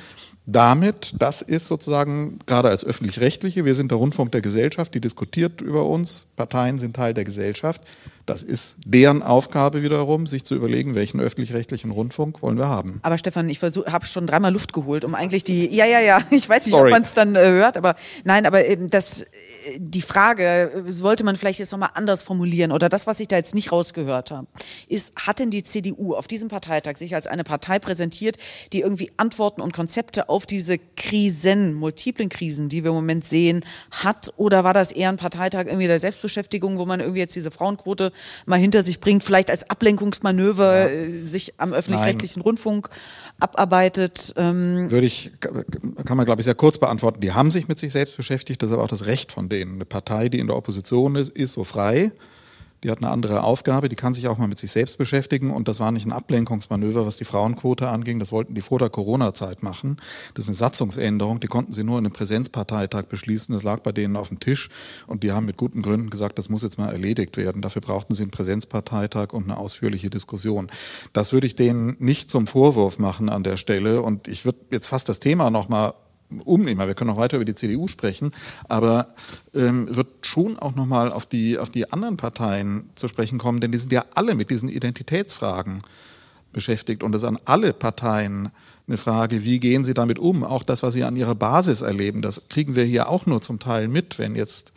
Damit, 0.46 1.14
das 1.18 1.42
ist 1.42 1.66
sozusagen 1.66 2.38
gerade 2.46 2.68
als 2.68 2.84
öffentlich-rechtliche, 2.84 3.64
wir 3.64 3.74
sind 3.74 3.90
der 3.90 3.98
Rundfunk 3.98 4.30
der 4.32 4.42
Gesellschaft, 4.42 4.94
die 4.94 5.00
diskutiert 5.00 5.60
über 5.60 5.87
uns, 5.87 6.26
Parteien 6.37 6.78
sind 6.78 6.94
Teil 6.94 7.14
der 7.14 7.24
Gesellschaft. 7.24 7.80
Das 8.26 8.42
ist 8.42 8.78
deren 8.87 9.22
Aufgabe 9.22 9.82
wiederum, 9.82 10.26
sich 10.26 10.44
zu 10.44 10.54
überlegen, 10.54 10.94
welchen 10.94 11.20
öffentlich-rechtlichen 11.20 11.90
Rundfunk 11.90 12.40
wollen 12.40 12.56
wir 12.56 12.68
haben. 12.68 13.00
Aber 13.02 13.18
Stefan, 13.18 13.50
ich 13.50 13.60
habe 13.62 14.06
schon 14.06 14.26
dreimal 14.26 14.52
Luft 14.52 14.72
geholt, 14.72 15.04
um 15.04 15.14
eigentlich 15.14 15.44
die, 15.44 15.68
ja, 15.74 15.84
ja, 15.84 16.00
ja, 16.00 16.22
ich 16.30 16.48
weiß 16.48 16.64
nicht, 16.64 16.74
Sorry. 16.74 16.88
ob 16.88 16.92
man 16.92 17.02
es 17.02 17.12
dann 17.12 17.37
äh, 17.37 17.40
hört, 17.40 17.76
aber 17.76 17.96
nein, 18.24 18.46
aber 18.46 18.66
eben 18.66 18.88
das, 18.88 19.26
die 19.76 20.00
Frage, 20.00 20.84
sollte 20.88 21.22
man 21.22 21.37
vielleicht 21.37 21.58
jetzt 21.58 21.72
nochmal 21.72 21.90
anders 21.94 22.22
formulieren 22.22 22.72
oder 22.72 22.88
das, 22.88 23.06
was 23.06 23.20
ich 23.20 23.28
da 23.28 23.37
jetzt 23.37 23.54
nicht 23.54 23.72
rausgehört 23.72 24.30
habe, 24.30 24.46
ist, 24.88 25.12
hat 25.16 25.38
denn 25.38 25.50
die 25.50 25.62
CDU 25.62 26.14
auf 26.14 26.26
diesem 26.26 26.48
Parteitag 26.48 26.96
sich 26.96 27.14
als 27.14 27.26
eine 27.26 27.44
Partei 27.44 27.78
präsentiert, 27.78 28.37
die 28.72 28.80
irgendwie 28.80 29.12
Antworten 29.18 29.60
und 29.60 29.74
Konzepte 29.74 30.30
auf 30.30 30.46
diese 30.46 30.78
Krisen, 30.78 31.74
multiplen 31.74 32.30
Krisen, 32.30 32.70
die 32.70 32.84
wir 32.84 32.90
im 32.90 32.96
Moment 32.96 33.24
sehen, 33.24 33.64
hat? 33.90 34.32
Oder 34.37 34.64
war 34.64 34.72
das 34.72 34.92
eher 34.92 35.10
ein 35.10 35.16
Parteitag 35.16 35.66
irgendwie 35.66 35.87
der 35.87 35.98
Selbstbeschäftigung, 35.98 36.78
wo 36.78 36.87
man 36.87 37.00
irgendwie 37.00 37.20
jetzt 37.20 37.37
diese 37.37 37.50
Frauenquote 37.50 38.12
mal 38.46 38.58
hinter 38.58 38.83
sich 38.83 39.00
bringt, 39.00 39.23
vielleicht 39.23 39.50
als 39.50 39.69
Ablenkungsmanöver 39.69 40.79
ja. 40.79 40.87
Äh, 40.87 41.23
sich 41.23 41.54
am 41.58 41.73
öffentlich-rechtlichen 41.73 42.42
Rundfunk 42.42 42.88
abarbeitet? 43.40 44.33
Ähm 44.37 44.90
Würde 44.90 45.06
ich, 45.06 45.33
kann 45.40 46.17
man 46.17 46.27
glaube 46.27 46.40
ich 46.40 46.44
sehr 46.44 46.54
kurz 46.54 46.79
beantworten. 46.79 47.21
Die 47.21 47.33
haben 47.33 47.50
sich 47.50 47.69
mit 47.69 47.79
sich 47.79 47.92
selbst 47.92 48.17
beschäftigt, 48.17 48.62
das 48.62 48.71
ist 48.71 48.75
aber 48.75 48.85
auch 48.85 48.88
das 48.88 49.06
Recht 49.06 49.33
von 49.33 49.48
denen. 49.48 49.75
Eine 49.75 49.85
Partei, 49.85 50.29
die 50.29 50.38
in 50.38 50.46
der 50.46 50.56
Opposition 50.56 51.17
ist, 51.17 51.31
ist 51.31 51.52
so 51.52 51.65
frei. 51.65 52.12
Die 52.85 52.90
hat 52.90 52.98
eine 52.98 53.10
andere 53.10 53.42
Aufgabe, 53.42 53.88
die 53.88 53.96
kann 53.96 54.12
sich 54.12 54.28
auch 54.28 54.37
mal 54.37 54.46
mit 54.46 54.58
sich 54.58 54.70
selbst 54.70 54.98
beschäftigen. 54.98 55.50
Und 55.50 55.68
das 55.68 55.80
war 55.80 55.90
nicht 55.90 56.06
ein 56.06 56.12
Ablenkungsmanöver, 56.12 57.06
was 57.06 57.16
die 57.16 57.24
Frauenquote 57.24 57.88
anging. 57.88 58.18
Das 58.18 58.30
wollten 58.30 58.54
die 58.54 58.60
vor 58.60 58.78
der 58.78 58.90
Corona-Zeit 58.90 59.62
machen. 59.62 59.96
Das 60.35 60.44
ist 60.44 60.50
eine 60.50 60.56
Satzungsänderung. 60.56 61.40
Die 61.40 61.46
konnten 61.46 61.72
sie 61.72 61.82
nur 61.82 61.98
in 61.98 62.04
einem 62.04 62.12
Präsenzparteitag 62.12 63.04
beschließen. 63.04 63.54
Das 63.54 63.62
lag 63.62 63.80
bei 63.80 63.92
denen 63.92 64.16
auf 64.16 64.28
dem 64.28 64.38
Tisch. 64.38 64.68
Und 65.06 65.22
die 65.22 65.32
haben 65.32 65.46
mit 65.46 65.56
guten 65.56 65.80
Gründen 65.80 66.10
gesagt, 66.10 66.38
das 66.38 66.50
muss 66.50 66.62
jetzt 66.62 66.76
mal 66.76 66.92
erledigt 66.92 67.38
werden. 67.38 67.62
Dafür 67.62 67.80
brauchten 67.80 68.14
sie 68.14 68.22
einen 68.22 68.30
Präsenzparteitag 68.30 69.32
und 69.32 69.44
eine 69.44 69.56
ausführliche 69.56 70.10
Diskussion. 70.10 70.70
Das 71.14 71.32
würde 71.32 71.46
ich 71.46 71.56
denen 71.56 71.96
nicht 71.98 72.28
zum 72.28 72.46
Vorwurf 72.46 72.98
machen 72.98 73.30
an 73.30 73.44
der 73.44 73.56
Stelle. 73.56 74.02
Und 74.02 74.28
ich 74.28 74.44
würde 74.44 74.58
jetzt 74.70 74.88
fast 74.88 75.08
das 75.08 75.20
Thema 75.20 75.50
nochmal 75.50 75.94
umnehmen. 76.40 76.87
Wir 76.87 76.94
können 76.94 77.10
noch 77.10 77.16
weiter 77.16 77.37
über 77.37 77.44
die 77.44 77.54
CDU 77.54 77.88
sprechen, 77.88 78.32
aber 78.68 79.08
ähm, 79.54 79.94
wird 79.94 80.08
schon 80.22 80.58
auch 80.58 80.74
nochmal 80.74 81.12
auf 81.12 81.26
die, 81.26 81.58
auf 81.58 81.70
die 81.70 81.90
anderen 81.92 82.16
Parteien 82.16 82.90
zu 82.94 83.08
sprechen 83.08 83.38
kommen, 83.38 83.60
denn 83.60 83.72
die 83.72 83.78
sind 83.78 83.92
ja 83.92 84.04
alle 84.14 84.35
mit 84.35 84.50
diesen 84.50 84.68
Identitätsfragen 84.68 85.82
beschäftigt 86.52 87.02
und 87.02 87.14
es 87.14 87.22
ist 87.22 87.28
an 87.28 87.38
alle 87.44 87.72
Parteien 87.72 88.50
eine 88.87 88.96
Frage, 88.98 89.44
wie 89.44 89.60
gehen 89.60 89.85
sie 89.85 89.94
damit 89.94 90.18
um? 90.18 90.44
Auch 90.44 90.62
das, 90.62 90.82
was 90.82 90.94
sie 90.94 91.04
an 91.04 91.16
ihrer 91.16 91.35
Basis 91.35 91.82
erleben, 91.82 92.22
das 92.22 92.42
kriegen 92.48 92.74
wir 92.76 92.85
hier 92.85 93.08
auch 93.08 93.26
nur 93.26 93.40
zum 93.40 93.58
Teil 93.58 93.88
mit, 93.88 94.18
wenn 94.18 94.37
jetzt 94.37 94.73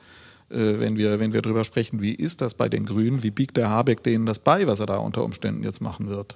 wenn 0.49 0.97
wir, 0.97 1.19
wenn 1.19 1.33
wir 1.33 1.41
darüber 1.41 1.63
sprechen, 1.63 2.01
wie 2.01 2.13
ist 2.13 2.41
das 2.41 2.53
bei 2.53 2.69
den 2.69 2.85
Grünen, 2.85 3.21
wie 3.21 3.31
biegt 3.31 3.57
der 3.57 3.69
Habeck 3.69 4.03
denen 4.03 4.25
das 4.25 4.39
bei, 4.39 4.65
was 4.65 4.79
er 4.79 4.85
da 4.85 4.97
unter 4.97 5.23
Umständen 5.23 5.63
jetzt 5.63 5.81
machen 5.81 6.09
wird? 6.09 6.35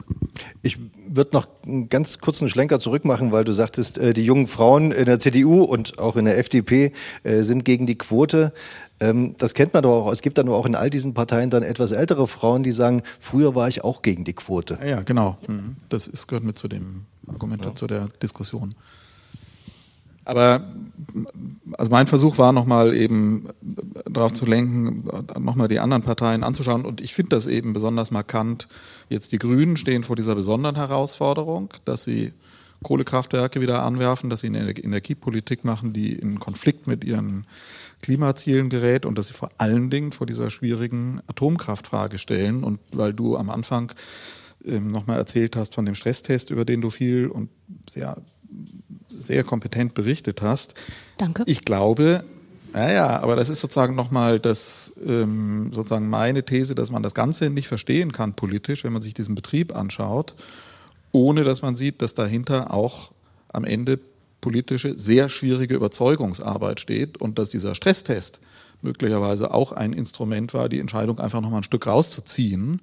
Ich 0.62 0.78
würde 1.08 1.32
noch 1.34 1.48
einen 1.66 1.90
ganz 1.90 2.20
kurzen 2.20 2.50
Schlenker 2.50 2.80
zurückmachen, 2.80 3.32
weil 3.32 3.44
du 3.44 3.54
sagtest, 3.54 3.98
äh, 3.98 4.14
die 4.14 4.26
jungen 4.26 4.48
Frauen 4.48 4.92
in 4.92 5.06
der 5.06 5.20
CDU 5.20 5.64
und 5.64 5.98
auch 6.00 6.18
in 6.18 6.26
der 6.26 6.38
FDP 6.38 6.92
äh, 7.24 7.42
sind 7.42 7.64
gegen 7.64 7.86
die 7.86 7.98
Quote. 7.98 8.54
Ähm, 9.00 9.36
das 9.38 9.54
kennt 9.54 9.74
man 9.74 9.84
doch 9.84 10.06
auch. 10.06 10.12
Es 10.12 10.22
gibt 10.22 10.38
dann 10.38 10.48
auch 10.50 10.66
in 10.66 10.76
all 10.76 10.90
diesen 10.90 11.14
Parteien 11.14 11.50
dann 11.50 11.64
etwas 11.64 11.92
ältere 11.92 12.28
Frauen, 12.28 12.64
die 12.64 12.72
sagen, 12.72 13.04
früher 13.20 13.56
war 13.56 13.68
ich 13.68 13.84
auch 13.84 14.02
gegen 14.02 14.24
die 14.24 14.34
Quote. 14.34 14.78
Ja, 14.86 15.02
genau. 15.02 15.38
Mhm. 15.48 15.78
Das 15.90 16.08
ist, 16.08 16.28
gehört 16.28 16.44
mit 16.44 16.58
zu 16.58 16.68
dem 16.68 17.06
Argument, 17.28 17.66
ja. 17.66 17.76
zu 17.76 17.88
der 17.88 18.10
Diskussion. 18.22 18.76
Aber 20.24 20.70
also 21.78 21.92
mein 21.92 22.08
Versuch 22.08 22.38
war 22.38 22.52
nochmal 22.54 22.96
eben 22.96 23.48
darauf 24.10 24.34
zu 24.34 24.46
lenken, 24.46 25.04
nochmal 25.40 25.68
die 25.68 25.80
anderen 25.80 26.04
Parteien 26.04 26.44
anzuschauen. 26.44 26.86
Und 26.86 27.02
ich 27.02 27.14
finde 27.14 27.36
das 27.36 27.48
eben 27.48 27.74
besonders 27.74 28.12
markant. 28.12 28.68
Jetzt 29.10 29.32
die 29.32 29.40
Grünen 29.40 29.78
stehen 29.78 30.04
vor 30.04 30.16
dieser 30.16 30.36
besonderen 30.36 30.76
Herausforderung, 30.76 31.70
dass 31.86 32.04
sie 32.04 32.34
Kohlekraftwerke 32.84 33.62
wieder 33.62 33.84
anwerfen, 33.84 34.30
dass 34.30 34.42
sie 34.42 34.48
eine 34.48 34.72
Energiepolitik 34.72 35.64
machen, 35.64 35.94
die 35.94 36.14
in 36.14 36.40
Konflikt 36.40 36.88
mit 36.88 37.04
ihren 37.04 37.46
Klimazielen 38.02 38.70
gerät 38.70 39.06
und 39.06 39.18
dass 39.18 39.28
sie 39.28 39.34
vor 39.34 39.50
allen 39.60 39.92
Dingen 39.92 40.12
vor 40.12 40.26
dieser 40.26 40.50
schwierigen 40.50 41.22
Atomkraftfrage 41.28 42.18
stellen. 42.18 42.64
Und 42.64 42.80
weil 42.92 43.14
du 43.14 43.38
am 43.38 43.50
Anfang 43.52 43.92
ähm, 44.66 44.92
nochmal 44.92 45.18
erzählt 45.18 45.56
hast 45.56 45.76
von 45.76 45.86
dem 45.86 45.96
Stresstest, 45.96 46.50
über 46.50 46.66
den 46.66 46.82
du 46.82 46.90
viel 46.90 47.28
und 47.28 47.50
sehr 47.88 48.16
sehr 49.18 49.44
kompetent 49.44 49.94
berichtet 49.94 50.42
hast. 50.42 50.76
Danke. 51.18 51.44
Ich 51.46 51.64
glaube, 51.66 52.24
naja, 52.74 53.20
aber 53.22 53.36
das 53.36 53.50
ist 53.50 53.62
sozusagen 53.62 53.96
nochmal 53.96 54.40
das, 54.40 54.94
ähm, 55.06 55.72
sozusagen 55.74 56.10
meine 56.10 56.44
These, 56.44 56.74
dass 56.76 56.92
man 56.92 57.04
das 57.04 57.14
Ganze 57.14 57.50
nicht 57.50 57.68
verstehen 57.68 58.12
kann 58.12 58.34
politisch, 58.34 58.84
wenn 58.84 58.94
man 58.94 59.02
sich 59.02 59.14
diesen 59.14 59.36
Betrieb 59.36 59.76
anschaut, 59.76 60.34
ohne 61.12 61.44
dass 61.44 61.62
man 61.62 61.76
sieht, 61.76 62.02
dass 62.02 62.14
dahinter 62.14 62.74
auch 62.74 63.12
am 63.50 63.66
Ende 63.66 64.00
politische, 64.40 64.98
sehr 64.98 65.30
schwierige 65.30 65.76
Überzeugungsarbeit 65.76 66.80
steht 66.80 67.18
und 67.22 67.38
dass 67.38 67.50
dieser 67.50 67.76
Stresstest 67.76 68.40
möglicherweise 68.82 69.54
auch 69.54 69.72
ein 69.72 69.94
Instrument 69.94 70.54
war, 70.54 70.70
die 70.70 70.80
Entscheidung 70.80 71.20
einfach 71.20 71.42
nochmal 71.42 71.60
ein 71.60 71.64
Stück 71.64 71.86
rauszuziehen 71.86 72.82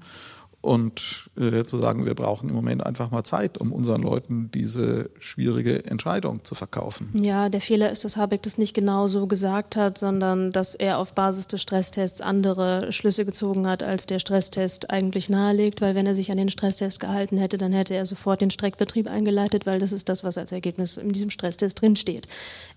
und 0.69 1.29
äh, 1.39 1.64
zu 1.64 1.79
sagen, 1.79 2.07
wir 2.07 2.14
brauchen 2.14 2.49
im 2.49 2.55
Moment 2.55 2.85
einfach 2.85 3.11
mal 3.11 3.25
Zeit, 3.25 3.59
um 3.59 3.73
unseren 3.73 4.03
Leuten 4.03 4.51
diese 4.53 5.11
schwierige 5.19 5.85
Entscheidung 5.85 6.45
zu 6.45 6.55
verkaufen. 6.55 7.11
Ja, 7.14 7.49
der 7.49 7.61
Fehler 7.61 7.91
ist, 7.91 8.05
dass 8.05 8.16
Habeck 8.16 8.43
das 8.43 8.59
nicht 8.59 8.75
genau 8.75 9.09
so 9.09 9.27
gesagt 9.27 9.77
hat, 9.77 9.99
sondern 9.99 10.51
dass 10.51 10.75
er 10.75 10.99
auf 10.99 11.12
Basis 11.14 11.47
des 11.47 11.62
Stresstests 11.62 12.21
andere 12.21 12.93
Schlüsse 12.93 13.25
gezogen 13.25 13.66
hat, 13.66 13.83
als 13.83 14.07
der 14.07 14.19
Stresstest 14.19 14.91
eigentlich 14.91 15.29
nahelegt, 15.29 15.81
weil 15.81 15.95
wenn 15.95 16.07
er 16.07 16.14
sich 16.14 16.31
an 16.31 16.39
den 16.39 16.49
Stresstest 16.49 17.01
gehalten 17.01 17.39
hätte, 17.39 17.59
dann 17.59 17.73
hätte 17.73 17.95
er 17.95 18.07
sofort 18.07 18.41
den 18.41 18.51
Streckbetrieb 18.51 19.09
eingeleitet, 19.11 19.66
weil 19.66 19.79
das 19.79 19.93
ist 19.93 20.09
das, 20.09 20.25
was 20.25 20.39
als 20.39 20.53
Ergebnis 20.53 20.97
in 20.97 21.12
diesem 21.12 21.31
Stresstest 21.31 21.83
drinsteht. 21.83 22.27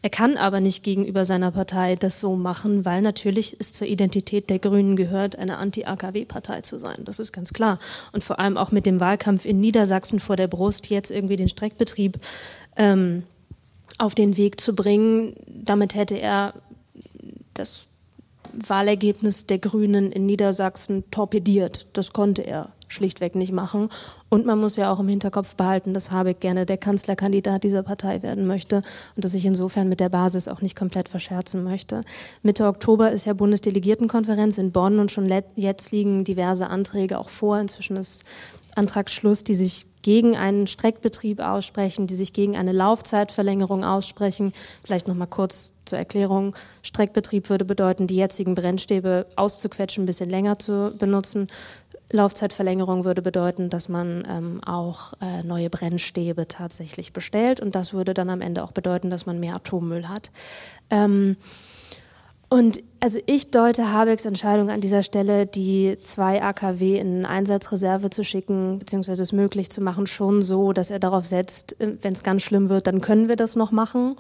Er 0.02 0.10
kann 0.10 0.38
aber 0.38 0.60
nicht 0.60 0.84
gegenüber 0.84 1.26
seiner 1.26 1.52
Partei 1.52 1.96
das 1.96 2.20
so 2.20 2.36
machen, 2.36 2.86
weil 2.86 3.02
natürlich 3.02 3.58
es 3.60 3.74
zur 3.74 3.88
Identität 3.88 4.50
der 4.50 4.60
Grünen 4.60 4.96
gehört, 4.96 5.38
eine 5.38 5.58
Anti-AKW-Partei 5.58 6.62
zu 6.62 6.80
sein. 6.80 7.00
Das 7.04 7.20
ist 7.20 7.32
ganz 7.32 7.54
klar 7.54 7.62
klar. 7.62 7.80
Und 8.12 8.24
vor 8.24 8.40
allem 8.40 8.58
auch 8.58 8.72
mit 8.72 8.86
dem 8.86 9.00
Wahlkampf 9.00 9.46
in 9.46 9.60
Niedersachsen 9.60 10.20
vor 10.20 10.36
der 10.36 10.48
Brust 10.48 10.90
jetzt 10.90 11.12
irgendwie 11.12 11.38
den 11.38 11.50
Streckbetrieb 11.50 12.20
ähm, 12.78 13.24
auf 13.98 14.16
den 14.16 14.38
Weg 14.38 14.60
zu 14.60 14.74
bringen. 14.74 15.36
Damit 15.48 15.96
hätte 15.96 16.20
er 16.20 16.54
das 17.54 17.86
Wahlergebnis 18.54 19.48
der 19.48 19.60
Grünen 19.60 20.12
in 20.12 20.26
Niedersachsen 20.26 21.10
torpediert. 21.12 21.88
Das 21.94 22.14
konnte 22.14 22.42
er 22.42 22.74
schlichtweg 22.92 23.36
nicht 23.36 23.52
machen. 23.52 23.90
Und 24.30 24.46
man 24.46 24.60
muss 24.60 24.76
ja 24.76 24.92
auch 24.92 25.00
im 25.00 25.08
Hinterkopf 25.08 25.56
behalten, 25.56 25.94
dass 25.94 26.12
Habeck 26.12 26.40
gerne 26.40 26.66
der 26.66 26.78
Kanzlerkandidat 26.78 27.64
dieser 27.64 27.84
Partei 27.84 28.22
werden 28.22 28.46
möchte 28.46 28.84
und 29.16 29.24
dass 29.24 29.32
sich 29.32 29.46
insofern 29.46 29.90
mit 29.90 30.00
der 30.00 30.10
Basis 30.10 30.48
auch 30.48 30.62
nicht 30.62 30.76
komplett 30.76 31.10
verscherzen 31.10 31.64
möchte. 31.64 32.02
Mitte 32.44 32.66
Oktober 32.66 33.12
ist 33.12 33.26
ja 33.26 33.34
Bundesdelegiertenkonferenz 33.34 34.58
in 34.58 34.72
Bonn 34.72 35.00
und 35.00 35.12
schon 35.12 35.32
jetzt 35.56 35.92
liegen 35.92 36.24
diverse 36.24 36.70
Anträge 36.70 37.20
auch 37.20 37.30
vor. 37.30 37.60
Inzwischen 37.60 37.98
ist 37.98 38.24
Antragsschluss, 38.76 39.44
die 39.44 39.56
sich 39.56 39.86
gegen 40.02 40.36
einen 40.36 40.68
Streckbetrieb 40.68 41.40
aussprechen, 41.40 42.08
die 42.08 42.16
sich 42.16 42.34
gegen 42.34 42.58
eine 42.58 42.72
Laufzeitverlängerung 42.72 43.84
aussprechen. 43.84 44.54
Vielleicht 44.84 45.08
noch 45.08 45.16
mal 45.16 45.28
kurz 45.28 45.72
zur 45.86 46.00
Erklärung. 46.00 46.56
Streckbetrieb 46.82 47.50
würde 47.50 47.66
bedeuten, 47.66 48.08
die 48.08 48.16
jetzigen 48.16 48.56
Brennstäbe 48.56 49.28
auszuquetschen, 49.36 50.04
ein 50.04 50.08
bisschen 50.08 50.30
länger 50.30 50.58
zu 50.58 50.96
benutzen. 50.98 51.48
Laufzeitverlängerung 52.12 53.06
würde 53.06 53.22
bedeuten, 53.22 53.70
dass 53.70 53.90
man 53.90 54.24
ähm, 54.30 54.62
auch 54.66 55.14
äh, 55.22 55.44
neue 55.44 55.70
Brennstäbe 55.70 56.48
tatsächlich 56.48 57.14
bestellt 57.14 57.60
und 57.60 57.76
das 57.76 57.94
würde 57.94 58.14
dann 58.14 58.30
am 58.30 58.42
Ende 58.42 58.64
auch 58.64 58.72
bedeuten, 58.72 59.10
dass 59.10 59.26
man 59.26 59.40
mehr 59.40 59.56
Atommüll 59.56 60.08
hat. 60.08 60.32
Ähm, 60.90 61.38
und 62.54 62.84
also 63.00 63.18
ich 63.28 63.50
deute 63.50 63.94
Habecks 63.94 64.26
Entscheidung 64.26 64.70
an 64.70 64.82
dieser 64.82 65.04
Stelle, 65.04 65.46
die 65.46 65.98
zwei 66.00 66.44
AKW 66.44 67.00
in 67.00 67.26
Einsatzreserve 67.26 68.10
zu 68.10 68.26
schicken, 68.26 68.78
beziehungsweise 68.78 69.24
es 69.24 69.32
möglich 69.32 69.70
zu 69.70 69.80
machen, 69.80 70.06
schon 70.06 70.44
so, 70.44 70.74
dass 70.74 70.92
er 70.92 71.00
darauf 71.00 71.26
setzt, 71.26 71.80
äh, 71.80 71.94
wenn 72.02 72.14
es 72.14 72.24
ganz 72.24 72.42
schlimm 72.42 72.68
wird, 72.68 72.88
dann 72.88 73.00
können 73.00 73.30
wir 73.30 73.38
das 73.38 73.56
noch 73.56 73.72
machen. 73.72 74.18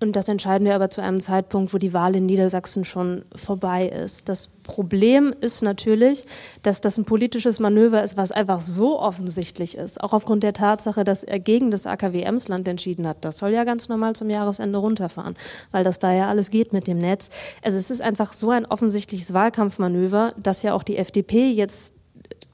Und 0.00 0.14
das 0.14 0.28
entscheiden 0.28 0.64
wir 0.64 0.76
aber 0.76 0.90
zu 0.90 1.02
einem 1.02 1.20
Zeitpunkt, 1.20 1.74
wo 1.74 1.78
die 1.78 1.92
Wahl 1.92 2.14
in 2.14 2.26
Niedersachsen 2.26 2.84
schon 2.84 3.24
vorbei 3.34 3.88
ist. 3.88 4.28
Das 4.28 4.48
Problem 4.62 5.34
ist 5.40 5.60
natürlich, 5.60 6.24
dass 6.62 6.80
das 6.80 6.98
ein 6.98 7.04
politisches 7.04 7.58
Manöver 7.58 8.04
ist, 8.04 8.16
was 8.16 8.30
einfach 8.30 8.60
so 8.60 9.00
offensichtlich 9.00 9.76
ist, 9.76 10.00
auch 10.00 10.12
aufgrund 10.12 10.44
der 10.44 10.52
Tatsache, 10.52 11.02
dass 11.02 11.24
er 11.24 11.40
gegen 11.40 11.72
das 11.72 11.86
AKW 11.86 12.22
Emsland 12.22 12.68
entschieden 12.68 13.08
hat. 13.08 13.24
Das 13.24 13.38
soll 13.38 13.50
ja 13.50 13.64
ganz 13.64 13.88
normal 13.88 14.14
zum 14.14 14.30
Jahresende 14.30 14.78
runterfahren, 14.78 15.34
weil 15.72 15.82
das 15.82 15.98
da 15.98 16.12
ja 16.12 16.28
alles 16.28 16.50
geht 16.50 16.72
mit 16.72 16.86
dem 16.86 16.98
Netz. 16.98 17.30
Also 17.62 17.76
es 17.76 17.90
ist 17.90 18.00
einfach 18.00 18.32
so 18.32 18.50
ein 18.50 18.66
offensichtliches 18.66 19.34
Wahlkampfmanöver, 19.34 20.32
dass 20.36 20.62
ja 20.62 20.74
auch 20.74 20.84
die 20.84 20.96
FDP 20.96 21.50
jetzt 21.50 21.94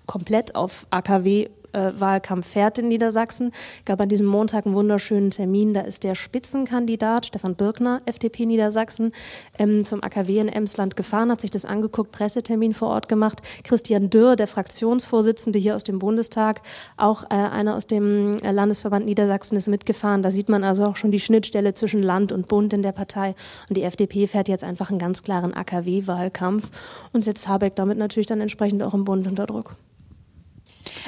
komplett 0.06 0.54
auf 0.54 0.86
AKW 0.90 1.48
Wahlkampf 1.74 2.46
fährt 2.46 2.78
in 2.78 2.88
Niedersachsen. 2.88 3.52
Gab 3.84 4.00
an 4.00 4.08
diesem 4.08 4.26
Montag 4.26 4.66
einen 4.66 4.74
wunderschönen 4.74 5.30
Termin. 5.30 5.74
Da 5.74 5.82
ist 5.82 6.04
der 6.04 6.14
Spitzenkandidat 6.14 7.26
Stefan 7.26 7.54
Birkner, 7.54 8.02
FDP 8.06 8.46
Niedersachsen, 8.46 9.12
ähm, 9.58 9.84
zum 9.84 10.02
AKW 10.02 10.38
in 10.38 10.48
Emsland 10.48 10.96
gefahren, 10.96 11.30
hat 11.30 11.40
sich 11.40 11.50
das 11.50 11.64
angeguckt, 11.64 12.12
Pressetermin 12.12 12.74
vor 12.74 12.88
Ort 12.88 13.08
gemacht. 13.08 13.42
Christian 13.64 14.10
Dürr, 14.10 14.36
der 14.36 14.46
Fraktionsvorsitzende 14.46 15.58
hier 15.58 15.76
aus 15.76 15.84
dem 15.84 15.98
Bundestag, 15.98 16.62
auch 16.96 17.24
äh, 17.24 17.34
einer 17.34 17.74
aus 17.74 17.86
dem 17.86 18.38
äh, 18.38 18.52
Landesverband 18.52 19.06
Niedersachsen 19.06 19.56
ist 19.56 19.68
mitgefahren. 19.68 20.22
Da 20.22 20.30
sieht 20.30 20.48
man 20.48 20.64
also 20.64 20.86
auch 20.86 20.96
schon 20.96 21.10
die 21.10 21.20
Schnittstelle 21.20 21.74
zwischen 21.74 22.02
Land 22.02 22.32
und 22.32 22.48
Bund 22.48 22.72
in 22.72 22.82
der 22.82 22.92
Partei. 22.92 23.34
Und 23.68 23.76
die 23.76 23.82
FDP 23.82 24.26
fährt 24.26 24.48
jetzt 24.48 24.64
einfach 24.64 24.90
einen 24.90 24.98
ganz 24.98 25.22
klaren 25.22 25.54
AKW-Wahlkampf 25.54 26.70
und 27.12 27.24
setzt 27.24 27.48
Habeck 27.48 27.76
damit 27.76 27.98
natürlich 27.98 28.26
dann 28.26 28.40
entsprechend 28.40 28.82
auch 28.82 28.94
im 28.94 29.04
Bund 29.04 29.26
unter 29.26 29.46
Druck. 29.46 29.76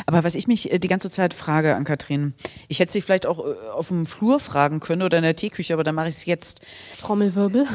Aber 0.07 0.25
was 0.25 0.35
ich 0.35 0.47
mich 0.47 0.73
äh, 0.73 0.79
die 0.79 0.89
ganze 0.89 1.11
Zeit 1.11 1.35
frage 1.35 1.75
an 1.75 1.85
Kathrin, 1.85 2.35
ich 2.69 2.79
hätte 2.79 2.93
sie 2.93 3.01
vielleicht 3.01 3.27
auch 3.27 3.45
äh, 3.45 3.71
auf 3.73 3.89
dem 3.89 4.07
Flur 4.07 4.41
fragen 4.41 4.81
können 4.81 5.03
oder 5.03 5.19
in 5.19 5.25
der 5.25 5.37
Teeküche, 5.37 5.75
aber 5.75 5.85
dann 5.85 5.95
mache 5.95 6.09
ich 6.09 6.17
es 6.17 6.25
jetzt. 6.27 6.61
Trommelwirbel. 7.01 7.67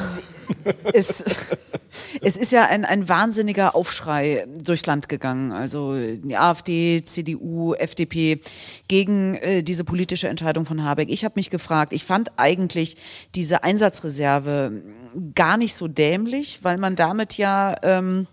Es, 0.93 1.23
es 2.21 2.37
ist 2.37 2.51
ja 2.51 2.65
ein, 2.65 2.85
ein 2.85 3.09
wahnsinniger 3.09 3.75
Aufschrei 3.75 4.45
durchs 4.57 4.85
Land 4.85 5.09
gegangen. 5.09 5.51
Also 5.51 5.95
die 5.95 6.37
AfD, 6.37 7.03
CDU, 7.03 7.73
FDP 7.73 8.41
gegen 8.87 9.35
äh, 9.35 9.63
diese 9.63 9.83
politische 9.83 10.27
Entscheidung 10.27 10.65
von 10.65 10.83
Habeck. 10.83 11.09
Ich 11.09 11.23
habe 11.25 11.33
mich 11.35 11.49
gefragt, 11.49 11.93
ich 11.93 12.05
fand 12.05 12.31
eigentlich 12.37 12.97
diese 13.35 13.63
Einsatzreserve 13.63 14.81
gar 15.35 15.57
nicht 15.57 15.75
so 15.75 15.87
dämlich, 15.87 16.59
weil 16.63 16.77
man 16.77 16.95
damit 16.95 17.37
ja 17.37 17.75
ähm, 17.83 18.27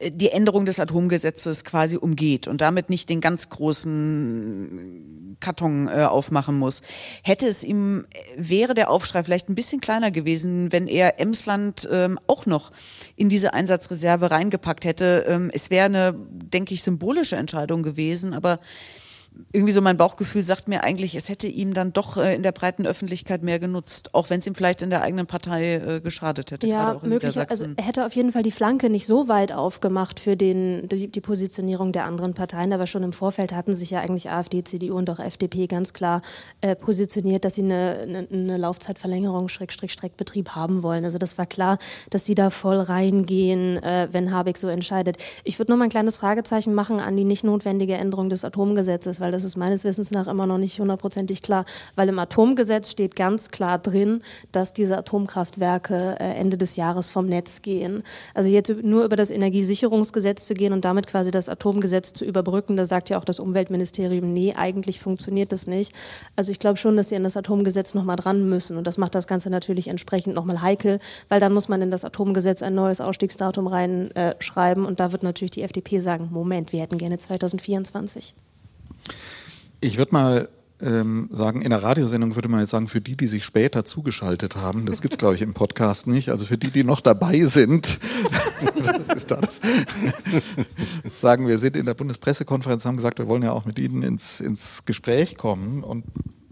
die 0.00 0.30
Änderung 0.30 0.64
des 0.64 0.78
Atomgesetzes 0.78 1.64
quasi 1.64 1.96
umgeht 1.96 2.46
und 2.46 2.60
damit 2.60 2.88
nicht 2.88 3.08
den 3.08 3.20
ganz 3.20 3.48
großen 3.48 5.36
Karton 5.40 5.88
äh, 5.88 6.04
aufmachen 6.04 6.58
muss. 6.58 6.82
Hätte 7.22 7.46
es 7.46 7.64
ihm, 7.64 8.06
wäre 8.36 8.74
der 8.74 8.90
Aufschrei 8.90 9.24
vielleicht 9.24 9.48
ein 9.48 9.54
bisschen 9.54 9.80
kleiner 9.80 10.10
gewesen, 10.10 10.72
wenn 10.72 10.86
er 10.86 11.20
Emsland 11.20 11.88
ähm, 11.90 12.18
auch 12.26 12.46
noch 12.46 12.72
in 13.16 13.28
diese 13.28 13.54
Einsatzreserve 13.54 14.30
reingepackt 14.30 14.84
hätte. 14.84 15.24
Ähm, 15.28 15.50
es 15.52 15.70
wäre 15.70 15.86
eine, 15.86 16.14
denke 16.30 16.74
ich, 16.74 16.82
symbolische 16.82 17.36
Entscheidung 17.36 17.82
gewesen, 17.82 18.34
aber 18.34 18.60
irgendwie 19.52 19.72
so 19.72 19.80
mein 19.80 19.96
Bauchgefühl 19.96 20.42
sagt 20.42 20.68
mir 20.68 20.82
eigentlich, 20.82 21.14
es 21.14 21.28
hätte 21.28 21.46
ihm 21.46 21.72
dann 21.74 21.92
doch 21.92 22.16
äh, 22.16 22.34
in 22.34 22.42
der 22.42 22.52
breiten 22.52 22.86
Öffentlichkeit 22.86 23.42
mehr 23.42 23.58
genutzt, 23.58 24.14
auch 24.14 24.30
wenn 24.30 24.40
es 24.40 24.46
ihm 24.46 24.54
vielleicht 24.54 24.82
in 24.82 24.90
der 24.90 25.02
eigenen 25.02 25.26
Partei 25.26 25.74
äh, 25.74 26.00
geschadet 26.00 26.50
hätte. 26.50 26.66
Ja, 26.66 26.98
möglich. 27.02 27.38
Also 27.38 27.66
er 27.76 27.84
hätte 27.84 28.04
auf 28.04 28.14
jeden 28.14 28.32
Fall 28.32 28.42
die 28.42 28.50
Flanke 28.50 28.90
nicht 28.90 29.06
so 29.06 29.28
weit 29.28 29.52
aufgemacht 29.52 30.20
für 30.20 30.36
den, 30.36 30.88
die, 30.88 31.08
die, 31.08 31.20
Positionierung 31.20 31.92
der 31.92 32.04
anderen 32.04 32.34
Parteien, 32.34 32.72
aber 32.72 32.86
schon 32.86 33.02
im 33.02 33.12
Vorfeld 33.12 33.52
hatten 33.52 33.74
sich 33.74 33.90
ja 33.90 34.00
eigentlich 34.00 34.30
AfD, 34.30 34.64
CDU 34.64 34.96
und 34.96 35.08
auch 35.10 35.18
FDP 35.18 35.66
ganz 35.66 35.92
klar 35.92 36.22
äh, 36.60 36.74
positioniert, 36.74 37.44
dass 37.44 37.54
sie 37.54 37.62
eine, 37.62 38.00
eine, 38.02 38.28
eine 38.30 38.56
Laufzeitverlängerung, 38.56 39.48
Schrägstrich 39.48 39.92
Streckbetrieb 39.92 40.50
haben 40.50 40.82
wollen. 40.82 41.04
Also 41.04 41.18
das 41.18 41.38
war 41.38 41.46
klar, 41.46 41.78
dass 42.10 42.24
sie 42.24 42.34
da 42.34 42.50
voll 42.50 42.78
reingehen, 42.78 43.76
äh, 43.82 44.08
wenn 44.12 44.32
Habeck 44.32 44.58
so 44.58 44.68
entscheidet. 44.68 45.16
Ich 45.44 45.58
würde 45.58 45.72
noch 45.72 45.78
mal 45.78 45.84
ein 45.84 45.90
kleines 45.90 46.16
Fragezeichen 46.16 46.74
machen 46.74 47.00
an 47.00 47.16
die 47.16 47.24
nicht 47.24 47.44
notwendige 47.44 47.94
Änderung 47.94 48.30
des 48.30 48.44
Atomgesetzes, 48.44 49.20
weil 49.20 49.27
weil 49.28 49.32
das 49.32 49.44
ist 49.44 49.56
meines 49.56 49.84
Wissens 49.84 50.10
nach 50.10 50.26
immer 50.26 50.46
noch 50.46 50.56
nicht 50.56 50.80
hundertprozentig 50.80 51.42
klar, 51.42 51.66
weil 51.96 52.08
im 52.08 52.18
Atomgesetz 52.18 52.90
steht 52.90 53.14
ganz 53.14 53.50
klar 53.50 53.78
drin, 53.78 54.22
dass 54.52 54.72
diese 54.72 54.96
Atomkraftwerke 54.96 56.16
äh, 56.18 56.32
Ende 56.32 56.56
des 56.56 56.76
Jahres 56.76 57.10
vom 57.10 57.26
Netz 57.26 57.60
gehen. 57.60 58.04
Also 58.32 58.48
jetzt 58.48 58.70
nur 58.82 59.04
über 59.04 59.16
das 59.16 59.30
Energiesicherungsgesetz 59.30 60.46
zu 60.46 60.54
gehen 60.54 60.72
und 60.72 60.86
damit 60.86 61.08
quasi 61.08 61.30
das 61.30 61.50
Atomgesetz 61.50 62.14
zu 62.14 62.24
überbrücken, 62.24 62.78
da 62.78 62.86
sagt 62.86 63.10
ja 63.10 63.18
auch 63.18 63.24
das 63.24 63.38
Umweltministerium, 63.38 64.32
nee, 64.32 64.54
eigentlich 64.56 64.98
funktioniert 64.98 65.52
das 65.52 65.66
nicht. 65.66 65.92
Also 66.34 66.50
ich 66.50 66.58
glaube 66.58 66.78
schon, 66.78 66.96
dass 66.96 67.10
sie 67.10 67.16
an 67.16 67.24
das 67.24 67.36
Atomgesetz 67.36 67.92
nochmal 67.92 68.16
dran 68.16 68.48
müssen 68.48 68.78
und 68.78 68.86
das 68.86 68.96
macht 68.96 69.14
das 69.14 69.26
Ganze 69.26 69.50
natürlich 69.50 69.88
entsprechend 69.88 70.34
nochmal 70.36 70.62
heikel, 70.62 71.00
weil 71.28 71.38
dann 71.38 71.52
muss 71.52 71.68
man 71.68 71.82
in 71.82 71.90
das 71.90 72.06
Atomgesetz 72.06 72.62
ein 72.62 72.74
neues 72.74 73.02
Ausstiegsdatum 73.02 73.66
reinschreiben 73.66 74.84
äh, 74.84 74.88
und 74.88 75.00
da 75.00 75.12
wird 75.12 75.22
natürlich 75.22 75.50
die 75.50 75.62
FDP 75.64 75.98
sagen, 75.98 76.30
Moment, 76.32 76.72
wir 76.72 76.80
hätten 76.80 76.96
gerne 76.96 77.18
2024. 77.18 78.34
Ich 79.80 79.98
würde 79.98 80.12
mal 80.12 80.48
ähm, 80.80 81.28
sagen, 81.32 81.62
in 81.62 81.70
der 81.70 81.82
Radiosendung 81.82 82.34
würde 82.34 82.48
man 82.48 82.60
jetzt 82.60 82.70
sagen, 82.70 82.88
für 82.88 83.00
die, 83.00 83.16
die 83.16 83.26
sich 83.26 83.44
später 83.44 83.84
zugeschaltet 83.84 84.56
haben, 84.56 84.86
das 84.86 85.02
gibt 85.02 85.14
es, 85.14 85.18
glaube 85.18 85.34
ich, 85.34 85.42
im 85.42 85.54
Podcast 85.54 86.06
nicht, 86.06 86.30
also 86.30 86.46
für 86.46 86.58
die, 86.58 86.70
die 86.70 86.84
noch 86.84 87.00
dabei 87.00 87.44
sind, 87.44 87.98
das 88.84 89.08
ist 89.08 89.30
das, 89.30 89.60
sagen 91.18 91.48
wir 91.48 91.58
sind 91.58 91.76
in 91.76 91.86
der 91.86 91.94
Bundespressekonferenz, 91.94 92.84
haben 92.84 92.96
gesagt, 92.96 93.18
wir 93.18 93.26
wollen 93.26 93.42
ja 93.42 93.52
auch 93.52 93.64
mit 93.64 93.78
Ihnen 93.78 94.02
ins, 94.02 94.40
ins 94.40 94.84
Gespräch 94.84 95.36
kommen 95.36 95.82
und 95.82 96.04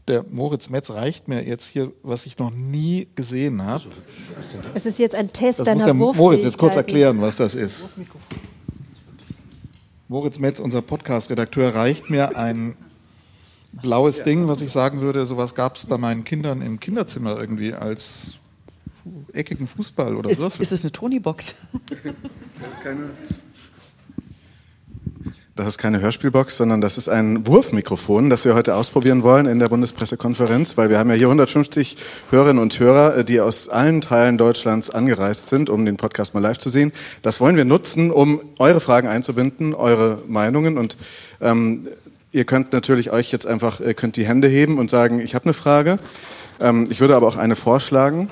der 0.09 0.25
Moritz 0.31 0.71
Metz 0.71 0.91
reicht 0.91 1.27
mir 1.27 1.45
jetzt 1.45 1.67
hier, 1.67 1.93
was 2.03 2.27
ich 2.27 2.39
noch 2.39 2.51
nie 2.51 3.09
gesehen 3.17 3.65
habe. 3.65 3.87
Es 4.75 4.87
ist 4.87 4.99
jetzt 5.01 5.17
ein 5.17 5.33
Test 5.33 5.61
das 5.61 5.67
deiner 5.67 5.93
muss 5.95 6.15
der 6.15 6.23
Moritz 6.23 6.45
jetzt 6.45 6.59
kurz 6.59 6.77
erklären, 6.77 7.21
was 7.21 7.37
das 7.37 7.57
ist. 7.57 7.89
Moritz 10.09 10.39
Metz, 10.39 10.61
unser 10.61 10.83
Podcast-Redakteur, 10.83 11.75
reicht 11.75 12.11
mir 12.11 12.37
ein 12.37 12.77
blaues 13.73 14.23
Ding, 14.23 14.47
was 14.47 14.61
ich 14.61 14.71
sagen 14.71 15.01
würde, 15.01 15.27
sowas 15.27 15.57
gab 15.57 15.75
es 15.75 15.87
bei 15.87 15.99
meinen 15.99 16.23
Kindern 16.23 16.63
im 16.63 16.79
Kinderzimmer 16.79 17.37
irgendwie 17.37 17.75
als 17.75 18.39
eckigen 19.33 19.67
Fußball 19.67 20.15
oder 20.15 20.31
ist, 20.31 20.41
Würfel. 20.41 20.63
Ist 20.63 20.71
es 20.71 20.85
eine 20.85 20.93
Tony-Box? 20.93 21.55
Das 22.59 22.73
ist 22.73 22.83
keine. 22.83 23.11
Das 25.57 25.69
ist 25.69 25.79
keine 25.79 26.01
Hörspielbox, 26.01 26.59
sondern 26.59 26.83
das 26.83 26.99
ist 26.99 27.09
ein 27.09 27.47
Wurfmikrofon, 27.47 28.29
das 28.29 28.45
wir 28.45 28.55
heute 28.55 28.75
ausprobieren 28.75 29.23
wollen 29.23 29.47
in 29.47 29.59
der 29.59 29.69
Bundespressekonferenz, 29.69 30.77
weil 30.77 30.91
wir 30.91 30.99
haben 30.99 31.09
ja 31.09 31.17
hier 31.17 31.29
150 31.29 31.97
Hörerinnen 32.31 32.63
und 32.63 32.79
Hörer, 32.79 33.17
äh, 33.17 33.25
die 33.25 33.41
aus 33.41 33.71
allen 33.71 34.03
Teilen 34.03 34.37
Deutschlands 34.37 34.91
angereist 34.91 35.49
sind, 35.49 35.71
um 35.71 35.87
den 35.87 35.97
Podcast 35.97 36.35
mal 36.35 36.41
live 36.41 36.59
zu 36.59 36.69
sehen. 36.69 36.93
Das 37.23 37.41
wollen 37.41 37.57
wir 37.57 37.65
nutzen, 37.65 38.11
um 38.11 38.43
eure 38.59 38.81
Fragen 38.81 39.09
einzubinden, 39.09 39.75
eure 39.75 40.23
Meinungen 40.29 40.77
und 40.77 40.99
ähm, 41.41 41.89
Ihr 42.33 42.45
könnt 42.45 42.75
natürlich 42.75 43.13
euch 43.13 43.33
jetzt 43.33 43.47
einfach, 43.47 43.81
ihr 43.81 43.95
könnt 43.95 44.19
die 44.19 44.27
Hände 44.27 44.47
heben 44.47 44.79
und 44.79 44.91
sagen, 44.91 45.21
ich 45.21 45.35
habe 45.35 45.47
eine 45.47 45.55
Frage. 45.55 45.99
Ähm, 46.61 46.87
ich 46.91 47.01
würde 47.01 47.17
aber 47.17 47.27
auch 47.27 47.37
eine 47.37 47.57
vorschlagen 47.57 48.29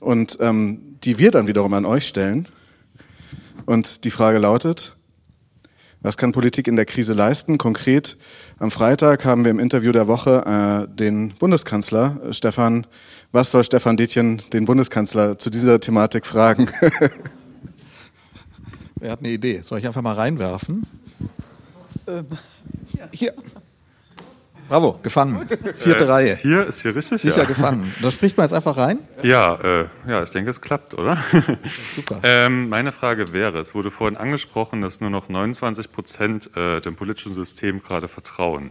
und 0.00 0.38
ähm, 0.40 0.96
die 1.04 1.18
wir 1.18 1.30
dann 1.30 1.46
wiederum 1.46 1.74
an 1.74 1.84
euch 1.84 2.08
stellen. 2.08 2.48
Und 3.66 4.04
die 4.06 4.10
Frage 4.10 4.38
lautet, 4.38 4.96
was 6.08 6.16
kann 6.16 6.32
Politik 6.32 6.66
in 6.68 6.76
der 6.76 6.86
Krise 6.86 7.12
leisten? 7.12 7.58
Konkret 7.58 8.16
am 8.58 8.70
Freitag 8.70 9.26
haben 9.26 9.44
wir 9.44 9.50
im 9.50 9.58
Interview 9.58 9.92
der 9.92 10.08
Woche 10.08 10.86
äh, 10.88 10.96
den 10.96 11.34
Bundeskanzler 11.34 12.18
äh, 12.24 12.32
Stefan, 12.32 12.86
was 13.30 13.50
soll 13.50 13.62
Stefan 13.62 13.98
Detjen 13.98 14.40
den 14.54 14.64
Bundeskanzler 14.64 15.38
zu 15.38 15.50
dieser 15.50 15.80
Thematik 15.80 16.24
fragen? 16.24 16.70
Wer 18.96 19.10
hat 19.10 19.18
eine 19.18 19.28
Idee? 19.28 19.60
Soll 19.62 19.80
ich 19.80 19.86
einfach 19.86 20.00
mal 20.00 20.14
reinwerfen? 20.14 20.86
Ähm. 22.06 22.26
Hier. 23.12 23.34
Bravo, 24.68 25.00
gefangen. 25.02 25.46
Vierte 25.76 26.04
äh, 26.04 26.08
Reihe. 26.08 26.36
Hier 26.36 26.66
ist 26.66 26.82
hier 26.82 26.94
richtig. 26.94 27.22
Sicher 27.22 27.38
ja. 27.38 27.44
gefangen. 27.44 27.92
Da 28.02 28.10
spricht 28.10 28.36
man 28.36 28.44
jetzt 28.44 28.52
einfach 28.52 28.76
rein? 28.76 28.98
Ja, 29.22 29.54
äh, 29.54 29.86
ja, 30.06 30.22
ich 30.22 30.28
denke, 30.28 30.50
es 30.50 30.60
klappt, 30.60 30.92
oder? 30.92 31.24
Super. 31.96 32.20
ähm, 32.22 32.68
meine 32.68 32.92
Frage 32.92 33.32
wäre: 33.32 33.58
Es 33.60 33.74
wurde 33.74 33.90
vorhin 33.90 34.18
angesprochen, 34.18 34.82
dass 34.82 35.00
nur 35.00 35.08
noch 35.08 35.30
29 35.30 35.90
Prozent 35.90 36.50
äh, 36.54 36.80
dem 36.82 36.96
politischen 36.96 37.32
System 37.32 37.82
gerade 37.82 38.08
vertrauen. 38.08 38.70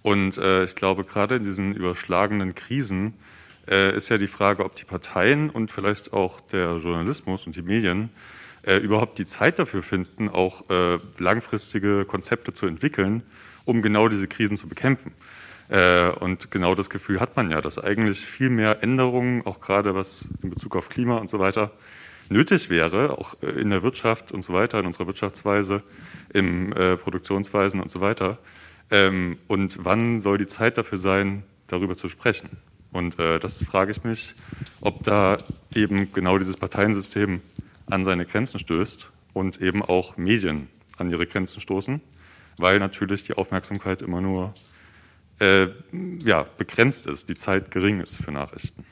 Und 0.00 0.38
äh, 0.38 0.64
ich 0.64 0.74
glaube, 0.74 1.04
gerade 1.04 1.36
in 1.36 1.44
diesen 1.44 1.74
überschlagenen 1.74 2.54
Krisen 2.54 3.14
äh, 3.70 3.94
ist 3.94 4.08
ja 4.08 4.16
die 4.16 4.28
Frage, 4.28 4.64
ob 4.64 4.76
die 4.76 4.84
Parteien 4.84 5.50
und 5.50 5.70
vielleicht 5.70 6.14
auch 6.14 6.40
der 6.40 6.76
Journalismus 6.78 7.46
und 7.46 7.54
die 7.54 7.62
Medien 7.62 8.08
äh, 8.62 8.76
überhaupt 8.76 9.18
die 9.18 9.26
Zeit 9.26 9.58
dafür 9.58 9.82
finden, 9.82 10.28
auch 10.28 10.68
äh, 10.70 10.98
langfristige 11.18 12.04
Konzepte 12.06 12.54
zu 12.54 12.66
entwickeln, 12.66 13.22
um 13.64 13.82
genau 13.82 14.08
diese 14.08 14.28
Krisen 14.28 14.56
zu 14.56 14.68
bekämpfen. 14.68 15.12
Äh, 15.72 16.10
und 16.10 16.50
genau 16.50 16.74
das 16.74 16.90
Gefühl 16.90 17.18
hat 17.18 17.36
man 17.36 17.50
ja, 17.50 17.60
dass 17.62 17.78
eigentlich 17.78 18.20
viel 18.20 18.50
mehr 18.50 18.82
Änderungen, 18.82 19.46
auch 19.46 19.60
gerade 19.60 19.94
was 19.94 20.28
in 20.42 20.50
Bezug 20.50 20.76
auf 20.76 20.90
Klima 20.90 21.16
und 21.16 21.30
so 21.30 21.38
weiter, 21.38 21.70
nötig 22.28 22.68
wäre, 22.68 23.18
auch 23.18 23.36
äh, 23.42 23.46
in 23.60 23.70
der 23.70 23.82
Wirtschaft 23.82 24.32
und 24.32 24.42
so 24.42 24.52
weiter, 24.52 24.80
in 24.80 24.86
unserer 24.86 25.06
Wirtschaftsweise, 25.06 25.82
im 26.32 26.72
äh, 26.74 26.96
Produktionsweisen 26.96 27.80
und 27.80 27.90
so 27.90 28.02
weiter. 28.02 28.38
Ähm, 28.90 29.38
und 29.48 29.78
wann 29.82 30.20
soll 30.20 30.36
die 30.36 30.46
Zeit 30.46 30.76
dafür 30.76 30.98
sein, 30.98 31.44
darüber 31.68 31.96
zu 31.96 32.08
sprechen? 32.08 32.50
Und 32.92 33.16
das 33.18 33.64
frage 33.64 33.90
ich 33.90 34.04
mich, 34.04 34.34
ob 34.82 35.02
da 35.02 35.38
eben 35.74 36.12
genau 36.12 36.36
dieses 36.36 36.58
Parteiensystem 36.58 37.40
an 37.86 38.04
seine 38.04 38.26
Grenzen 38.26 38.58
stößt 38.58 39.10
und 39.32 39.62
eben 39.62 39.82
auch 39.82 40.18
Medien 40.18 40.68
an 40.98 41.10
ihre 41.10 41.26
Grenzen 41.26 41.62
stoßen, 41.62 42.02
weil 42.58 42.78
natürlich 42.78 43.24
die 43.24 43.34
Aufmerksamkeit 43.34 44.02
immer 44.02 44.20
nur 44.20 44.54
äh, 45.40 45.68
ja, 46.24 46.46
begrenzt 46.58 47.06
ist, 47.06 47.28
die 47.28 47.36
Zeit 47.36 47.70
gering 47.70 48.00
ist 48.00 48.16
für 48.16 48.32
Nachrichten. 48.32 48.84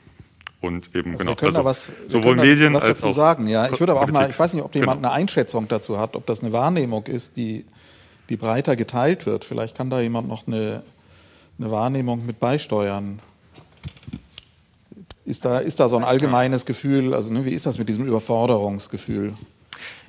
Und 0.59 0.93
eben 0.95 1.11
also 1.11 1.19
genau, 1.19 1.31
wir 1.31 1.35
können 1.37 1.55
also 1.55 1.59
da 1.59 1.65
was, 1.65 1.93
sowohl 2.07 2.35
Medien 2.35 2.73
was 2.73 2.83
als 2.83 2.99
dazu 2.99 3.07
auch 3.07 3.15
sagen. 3.15 3.47
Ja, 3.47 3.67
ich 3.67 3.79
würde 3.79 3.93
aber 3.93 4.01
auch 4.01 4.05
Politik. 4.05 4.21
mal, 4.21 4.29
ich 4.29 4.37
weiß 4.37 4.53
nicht, 4.53 4.63
ob 4.63 4.75
jemand 4.75 4.99
genau. 4.99 5.09
eine 5.09 5.21
Einschätzung 5.21 5.67
dazu 5.67 5.97
hat, 5.97 6.15
ob 6.15 6.25
das 6.27 6.41
eine 6.41 6.51
Wahrnehmung 6.51 7.07
ist, 7.07 7.35
die 7.37 7.65
die 8.31 8.37
breiter 8.37 8.77
geteilt 8.77 9.25
wird. 9.25 9.43
Vielleicht 9.43 9.75
kann 9.75 9.89
da 9.89 9.99
jemand 9.99 10.29
noch 10.29 10.47
eine, 10.47 10.83
eine 11.59 11.69
Wahrnehmung 11.69 12.25
mit 12.25 12.39
beisteuern. 12.39 13.19
Ist 15.25 15.43
da, 15.43 15.59
ist 15.59 15.81
da 15.81 15.89
so 15.89 15.97
ein 15.97 16.05
allgemeines 16.05 16.65
Gefühl, 16.65 17.13
also 17.13 17.31
ne, 17.31 17.43
wie 17.43 17.51
ist 17.51 17.65
das 17.65 17.77
mit 17.77 17.89
diesem 17.89 18.05
Überforderungsgefühl? 18.05 19.33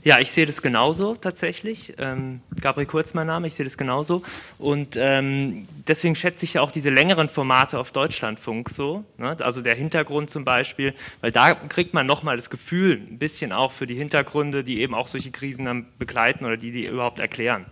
Ja, 0.05 0.19
ich 0.19 0.33
sehe 0.33 0.47
das 0.47 0.63
genauso 0.63 1.15
tatsächlich. 1.15 1.95
Ähm, 1.99 2.41
Gabriel 2.61 2.87
Kurz 2.87 3.15
mein 3.15 3.29
Name, 3.29 3.47
ich 3.47 3.55
sehe 3.55 3.65
das 3.65 3.79
genauso. 3.79 4.23
Und 4.59 4.97
ähm, 4.99 5.69
deswegen 5.87 6.17
schätze 6.17 6.45
ich 6.45 6.55
ja 6.55 6.63
auch 6.63 6.73
diese 6.73 6.91
längeren 6.91 7.29
Formate 7.29 7.79
auf 7.79 7.93
Deutschlandfunk 7.93 8.71
so. 8.71 9.05
Ne? 9.17 9.37
Also 9.39 9.61
der 9.61 9.77
Hintergrund 9.77 10.31
zum 10.31 10.45
Beispiel, 10.45 10.95
weil 11.21 11.31
da 11.31 11.55
kriegt 11.55 11.95
man 11.95 12.05
nochmal 12.05 12.37
das 12.37 12.51
Gefühl, 12.51 12.95
ein 12.95 13.19
bisschen 13.19 13.53
auch 13.53 13.71
für 13.71 13.87
die 13.87 13.95
Hintergründe, 13.95 14.65
die 14.65 14.81
eben 14.81 14.95
auch 14.95 15.07
solche 15.07 15.31
Krisen 15.31 15.67
dann 15.67 15.87
begleiten 15.99 16.45
oder 16.45 16.57
die 16.57 16.73
die 16.73 16.87
überhaupt 16.87 17.21
erklären. 17.21 17.67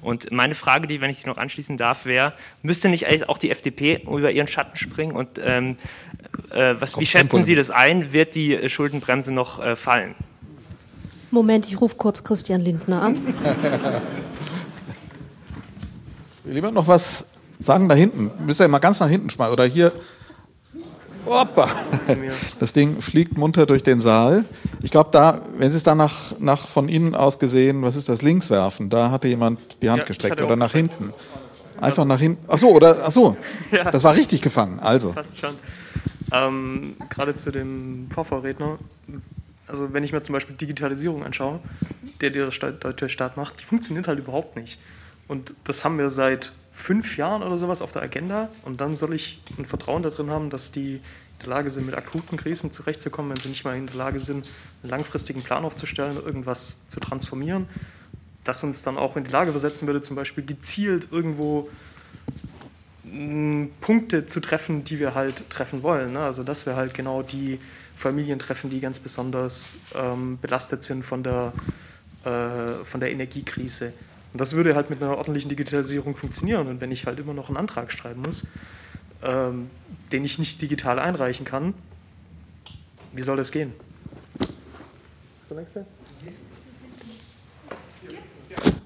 Und 0.00 0.30
meine 0.30 0.54
Frage, 0.54 0.86
die, 0.86 1.00
wenn 1.00 1.10
ich 1.10 1.18
sie 1.18 1.26
noch 1.26 1.38
anschließen 1.38 1.76
darf, 1.76 2.04
wäre, 2.04 2.34
müsste 2.62 2.88
nicht 2.88 3.06
eigentlich 3.06 3.28
auch 3.28 3.38
die 3.38 3.50
FDP 3.50 4.02
über 4.04 4.30
ihren 4.30 4.48
Schatten 4.48 4.76
springen? 4.76 5.16
Und 5.16 5.40
ähm, 5.42 5.78
äh, 6.50 6.74
was, 6.78 7.00
wie 7.00 7.06
schätzen 7.06 7.44
Sie 7.44 7.54
das 7.54 7.70
ein? 7.70 8.12
Wird 8.12 8.34
die 8.34 8.68
Schuldenbremse 8.68 9.32
noch 9.32 9.64
äh, 9.64 9.76
fallen? 9.76 10.14
Moment, 11.34 11.66
ich 11.68 11.80
rufe 11.80 11.96
kurz 11.96 12.22
Christian 12.22 12.60
Lindner 12.60 13.02
an. 13.02 13.16
Will 16.44 16.54
jemand 16.54 16.74
noch 16.74 16.86
was 16.86 17.26
sagen 17.58 17.88
da 17.88 17.94
hinten? 17.96 18.30
Müsst 18.46 18.60
ihr 18.60 18.68
mal 18.68 18.78
ganz 18.78 19.00
nach 19.00 19.08
hinten 19.08 19.28
schmeißen. 19.30 19.52
Oder 19.52 19.64
hier. 19.64 19.92
Opa. 21.26 21.68
Das 22.60 22.72
Ding 22.72 23.00
fliegt 23.00 23.36
munter 23.36 23.66
durch 23.66 23.82
den 23.82 24.00
Saal. 24.00 24.44
Ich 24.82 24.92
glaube, 24.92 25.08
da, 25.12 25.40
wenn 25.58 25.72
Sie 25.72 25.76
es 25.76 25.82
da 25.82 25.94
nach, 25.94 26.38
nach 26.38 26.68
von 26.68 26.88
Ihnen 26.88 27.14
aus 27.14 27.38
gesehen, 27.38 27.82
was 27.82 27.96
ist 27.96 28.08
das, 28.08 28.22
links 28.22 28.48
werfen, 28.48 28.88
da 28.88 29.10
hatte 29.10 29.26
jemand 29.26 29.82
die 29.82 29.90
Hand 29.90 30.00
ja, 30.00 30.04
gestreckt. 30.04 30.40
Oder 30.40 30.56
nach 30.56 30.72
hinten. 30.72 31.12
Einfach 31.80 32.04
nach 32.04 32.20
hinten. 32.20 32.44
Ach 32.48 32.58
so, 32.58 32.68
oder, 32.68 32.98
ach 33.04 33.10
so. 33.10 33.36
Ja. 33.72 33.90
Das 33.90 34.04
war 34.04 34.14
richtig 34.14 34.40
gefangen. 34.40 34.78
Also. 34.80 35.12
Fast 35.12 35.38
schon. 35.38 35.54
Ähm, 36.32 36.94
Gerade 37.10 37.34
zu 37.34 37.50
dem 37.50 38.08
Vorvorredner 38.12 38.78
also 39.74 39.92
wenn 39.92 40.04
ich 40.04 40.12
mir 40.12 40.22
zum 40.22 40.32
Beispiel 40.32 40.54
Digitalisierung 40.54 41.24
anschaue, 41.24 41.58
der 42.20 42.30
der 42.30 42.50
deutsche 42.50 43.08
Staat 43.08 43.36
macht, 43.36 43.60
die 43.60 43.64
funktioniert 43.64 44.06
halt 44.06 44.20
überhaupt 44.20 44.54
nicht. 44.54 44.78
Und 45.26 45.52
das 45.64 45.84
haben 45.84 45.98
wir 45.98 46.10
seit 46.10 46.52
fünf 46.72 47.16
Jahren 47.16 47.42
oder 47.42 47.58
sowas 47.58 47.82
auf 47.82 47.90
der 47.90 48.02
Agenda. 48.02 48.50
Und 48.64 48.80
dann 48.80 48.94
soll 48.94 49.14
ich 49.14 49.42
ein 49.58 49.64
Vertrauen 49.64 50.04
darin 50.04 50.30
haben, 50.30 50.48
dass 50.48 50.70
die 50.70 50.94
in 50.94 51.00
der 51.40 51.48
Lage 51.48 51.70
sind, 51.70 51.86
mit 51.86 51.96
akuten 51.96 52.38
Krisen 52.38 52.70
zurechtzukommen, 52.70 53.30
wenn 53.30 53.36
sie 53.36 53.48
nicht 53.48 53.64
mal 53.64 53.76
in 53.76 53.88
der 53.88 53.96
Lage 53.96 54.20
sind, 54.20 54.48
einen 54.82 54.90
langfristigen 54.90 55.42
Plan 55.42 55.64
aufzustellen, 55.64 56.16
irgendwas 56.24 56.78
zu 56.88 57.00
transformieren. 57.00 57.66
Das 58.44 58.62
uns 58.62 58.82
dann 58.82 58.96
auch 58.96 59.16
in 59.16 59.24
die 59.24 59.30
Lage 59.30 59.50
versetzen 59.50 59.88
würde, 59.88 60.02
zum 60.02 60.14
Beispiel 60.14 60.44
gezielt 60.44 61.08
irgendwo 61.10 61.68
Punkte 63.80 64.28
zu 64.28 64.38
treffen, 64.38 64.84
die 64.84 65.00
wir 65.00 65.16
halt 65.16 65.50
treffen 65.50 65.82
wollen. 65.82 66.12
Ne? 66.12 66.20
Also 66.20 66.44
dass 66.44 66.64
wir 66.64 66.76
halt 66.76 66.94
genau 66.94 67.22
die 67.22 67.58
Familien 67.96 68.38
treffen, 68.38 68.70
die 68.70 68.80
ganz 68.80 68.98
besonders 68.98 69.76
ähm, 69.94 70.38
belastet 70.40 70.82
sind 70.84 71.04
von 71.04 71.22
der, 71.22 71.52
äh, 72.24 72.84
von 72.84 73.00
der 73.00 73.10
Energiekrise. 73.10 73.92
Und 74.32 74.40
das 74.40 74.52
würde 74.52 74.74
halt 74.74 74.90
mit 74.90 75.02
einer 75.02 75.16
ordentlichen 75.16 75.48
Digitalisierung 75.48 76.16
funktionieren. 76.16 76.66
Und 76.66 76.80
wenn 76.80 76.90
ich 76.90 77.06
halt 77.06 77.18
immer 77.18 77.34
noch 77.34 77.48
einen 77.48 77.56
Antrag 77.56 77.92
schreiben 77.92 78.22
muss, 78.22 78.46
ähm, 79.22 79.70
den 80.12 80.24
ich 80.24 80.38
nicht 80.38 80.60
digital 80.60 80.98
einreichen 80.98 81.46
kann, 81.46 81.74
wie 83.12 83.22
soll 83.22 83.36
das 83.36 83.52
gehen? 83.52 83.72
Der 85.48 85.58
nächste? 85.58 85.86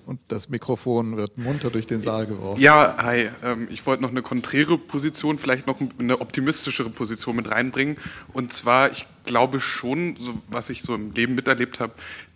Und 0.08 0.20
das 0.28 0.48
Mikrofon 0.48 1.18
wird 1.18 1.36
munter 1.36 1.68
durch 1.68 1.86
den 1.86 2.00
Saal 2.00 2.24
geworfen. 2.24 2.58
Ja, 2.58 2.96
hi. 2.96 3.28
Ähm, 3.44 3.68
ich 3.70 3.84
wollte 3.84 4.02
noch 4.02 4.08
eine 4.08 4.22
konträre 4.22 4.78
Position, 4.78 5.36
vielleicht 5.36 5.66
noch 5.66 5.76
eine 5.98 6.22
optimistischere 6.22 6.88
Position 6.88 7.36
mit 7.36 7.50
reinbringen. 7.50 7.98
Und 8.32 8.54
zwar, 8.54 8.90
ich 8.90 9.06
glaube 9.26 9.60
schon, 9.60 10.16
so, 10.18 10.32
was 10.48 10.70
ich 10.70 10.80
so 10.80 10.94
im 10.94 11.12
Leben 11.12 11.34
miterlebt 11.34 11.78
habe, 11.78 11.92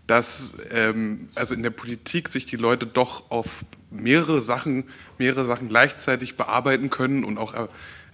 dass 0.07 0.53
ähm, 0.71 1.31
also 1.35 1.55
in 1.55 1.63
der 1.63 1.71
Politik 1.71 2.29
sich 2.29 2.45
die 2.45 2.57
Leute 2.57 2.87
doch 2.87 3.31
auf 3.31 3.65
mehrere 3.91 4.43
Sachen, 4.43 4.85
mehrere 5.17 5.47
Sachen 5.47 5.71
gleichzeitig 5.71 6.37
bearbeiten 6.37 6.91
können 6.91 7.25
und 7.25 7.39
auch 7.39 7.55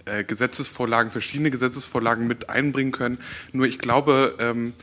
äh, 0.09 0.23
Gesetzesvorlagen, 0.23 1.11
verschiedene 1.11 1.51
Gesetzesvorlagen 1.51 2.27
mit 2.27 2.49
einbringen 2.49 2.91
können. 2.91 3.19
Nur 3.53 3.67
ich 3.67 3.79
glaube, 3.79 4.35
ähm, 4.39 4.73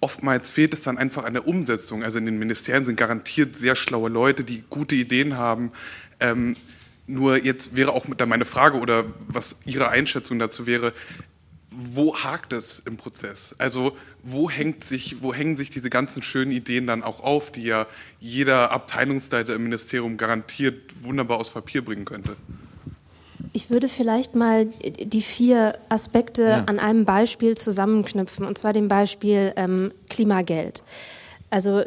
oftmals 0.00 0.50
fehlt 0.50 0.74
es 0.74 0.82
dann 0.82 0.98
einfach 0.98 1.24
an 1.24 1.34
der 1.34 1.46
Umsetzung. 1.46 2.02
Also 2.04 2.18
in 2.18 2.26
den 2.26 2.38
Ministerien 2.38 2.84
sind 2.84 2.96
garantiert 2.96 3.56
sehr 3.56 3.76
schlaue 3.76 4.10
Leute, 4.10 4.44
die 4.44 4.64
gute 4.68 4.94
Ideen 4.94 5.36
haben. 5.36 5.72
Ähm, 6.20 6.56
nur 7.06 7.42
jetzt 7.42 7.76
wäre 7.76 7.92
auch 7.92 8.04
da 8.16 8.26
meine 8.26 8.44
Frage 8.44 8.78
oder 8.78 9.04
was 9.28 9.56
Ihre 9.64 9.88
Einschätzung 9.88 10.38
dazu 10.38 10.66
wäre, 10.66 10.92
wo 11.70 12.16
hakt 12.16 12.52
es 12.52 12.78
im 12.80 12.96
Prozess? 12.96 13.54
Also 13.58 13.96
wo 14.22 14.48
hängt 14.48 14.82
sich, 14.82 15.20
wo 15.20 15.34
hängen 15.34 15.56
sich 15.56 15.70
diese 15.70 15.90
ganzen 15.90 16.22
schönen 16.22 16.50
Ideen 16.50 16.86
dann 16.86 17.02
auch 17.02 17.20
auf, 17.20 17.52
die 17.52 17.64
ja 17.64 17.86
jeder 18.18 18.70
Abteilungsleiter 18.70 19.54
im 19.54 19.64
Ministerium 19.64 20.16
garantiert 20.16 20.94
wunderbar 21.02 21.38
aus 21.38 21.50
Papier 21.50 21.84
bringen 21.84 22.06
könnte? 22.06 22.36
Ich 23.56 23.70
würde 23.70 23.88
vielleicht 23.88 24.34
mal 24.34 24.66
die 24.66 25.22
vier 25.22 25.78
Aspekte 25.88 26.42
ja. 26.42 26.64
an 26.66 26.78
einem 26.78 27.06
Beispiel 27.06 27.56
zusammenknüpfen, 27.56 28.44
und 28.44 28.58
zwar 28.58 28.74
dem 28.74 28.86
Beispiel 28.86 29.54
ähm, 29.56 29.92
Klimageld. 30.10 30.82
Also 31.48 31.80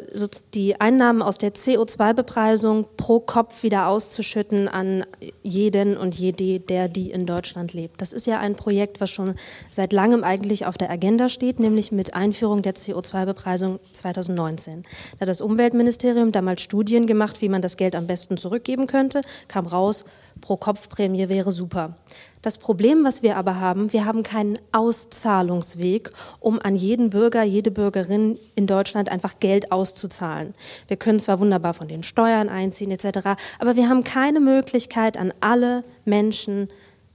die 0.54 0.80
Einnahmen 0.80 1.22
aus 1.22 1.38
der 1.38 1.54
CO2-Bepreisung 1.54 2.86
pro 2.96 3.20
Kopf 3.20 3.62
wieder 3.62 3.86
auszuschütten 3.86 4.66
an 4.66 5.04
jeden 5.44 5.96
und 5.96 6.16
jede, 6.16 6.58
der 6.58 6.88
die 6.88 7.12
in 7.12 7.24
Deutschland 7.24 7.72
lebt. 7.72 8.00
Das 8.00 8.12
ist 8.12 8.26
ja 8.26 8.40
ein 8.40 8.56
Projekt, 8.56 9.00
was 9.00 9.10
schon 9.10 9.36
seit 9.70 9.92
langem 9.92 10.24
eigentlich 10.24 10.66
auf 10.66 10.76
der 10.76 10.90
Agenda 10.90 11.28
steht, 11.28 11.60
nämlich 11.60 11.92
mit 11.92 12.14
Einführung 12.14 12.62
der 12.62 12.74
CO2-Bepreisung 12.74 13.78
2019. 13.92 14.82
Da 14.82 15.20
hat 15.20 15.28
das 15.28 15.40
Umweltministerium 15.40 16.32
damals 16.32 16.62
Studien 16.62 17.06
gemacht, 17.06 17.40
wie 17.40 17.48
man 17.48 17.62
das 17.62 17.76
Geld 17.76 17.94
am 17.94 18.08
besten 18.08 18.38
zurückgeben 18.38 18.88
könnte, 18.88 19.20
kam 19.46 19.68
raus, 19.68 20.04
pro 20.40 20.56
Kopf 20.56 20.88
Prämie 20.88 21.28
wäre 21.28 21.52
super. 21.52 21.96
Das 22.42 22.56
Problem, 22.56 23.04
was 23.04 23.22
wir 23.22 23.36
aber 23.36 23.60
haben, 23.60 23.92
wir 23.92 24.06
haben 24.06 24.22
keinen 24.22 24.58
Auszahlungsweg, 24.72 26.10
um 26.38 26.58
an 26.62 26.74
jeden 26.74 27.10
Bürger, 27.10 27.42
jede 27.42 27.70
Bürgerin 27.70 28.38
in 28.54 28.66
Deutschland 28.66 29.10
einfach 29.10 29.40
Geld 29.40 29.72
auszuzahlen. 29.72 30.54
Wir 30.88 30.96
können 30.96 31.20
zwar 31.20 31.38
wunderbar 31.38 31.74
von 31.74 31.88
den 31.88 32.02
Steuern 32.02 32.48
einziehen 32.48 32.90
etc., 32.90 33.36
aber 33.58 33.76
wir 33.76 33.90
haben 33.90 34.04
keine 34.04 34.40
Möglichkeit, 34.40 35.18
an 35.18 35.34
alle 35.40 35.84
Menschen 36.06 36.68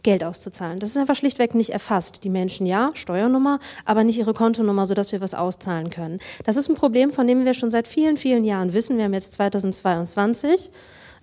Geld 0.03 0.23
auszuzahlen. 0.23 0.77
Das 0.77 0.89
ist 0.89 0.97
einfach 0.97 1.15
schlichtweg 1.15 1.55
nicht 1.55 1.71
erfasst. 1.71 2.23
Die 2.23 2.29
Menschen 2.29 2.67
ja, 2.67 2.91
Steuernummer, 2.93 3.59
aber 3.85 4.03
nicht 4.03 4.19
ihre 4.19 4.35
Kontonummer, 4.35 4.85
sodass 4.85 5.11
wir 5.11 5.19
was 5.19 5.33
auszahlen 5.33 5.89
können. 5.89 6.19
Das 6.45 6.57
ist 6.57 6.69
ein 6.69 6.75
Problem, 6.75 7.11
von 7.11 7.25
dem 7.25 7.43
wir 7.43 7.55
schon 7.55 7.71
seit 7.71 7.87
vielen, 7.87 8.17
vielen 8.17 8.43
Jahren 8.43 8.75
wissen. 8.75 8.97
Wir 8.97 9.05
haben 9.05 9.15
jetzt 9.15 9.33
2022 9.33 10.69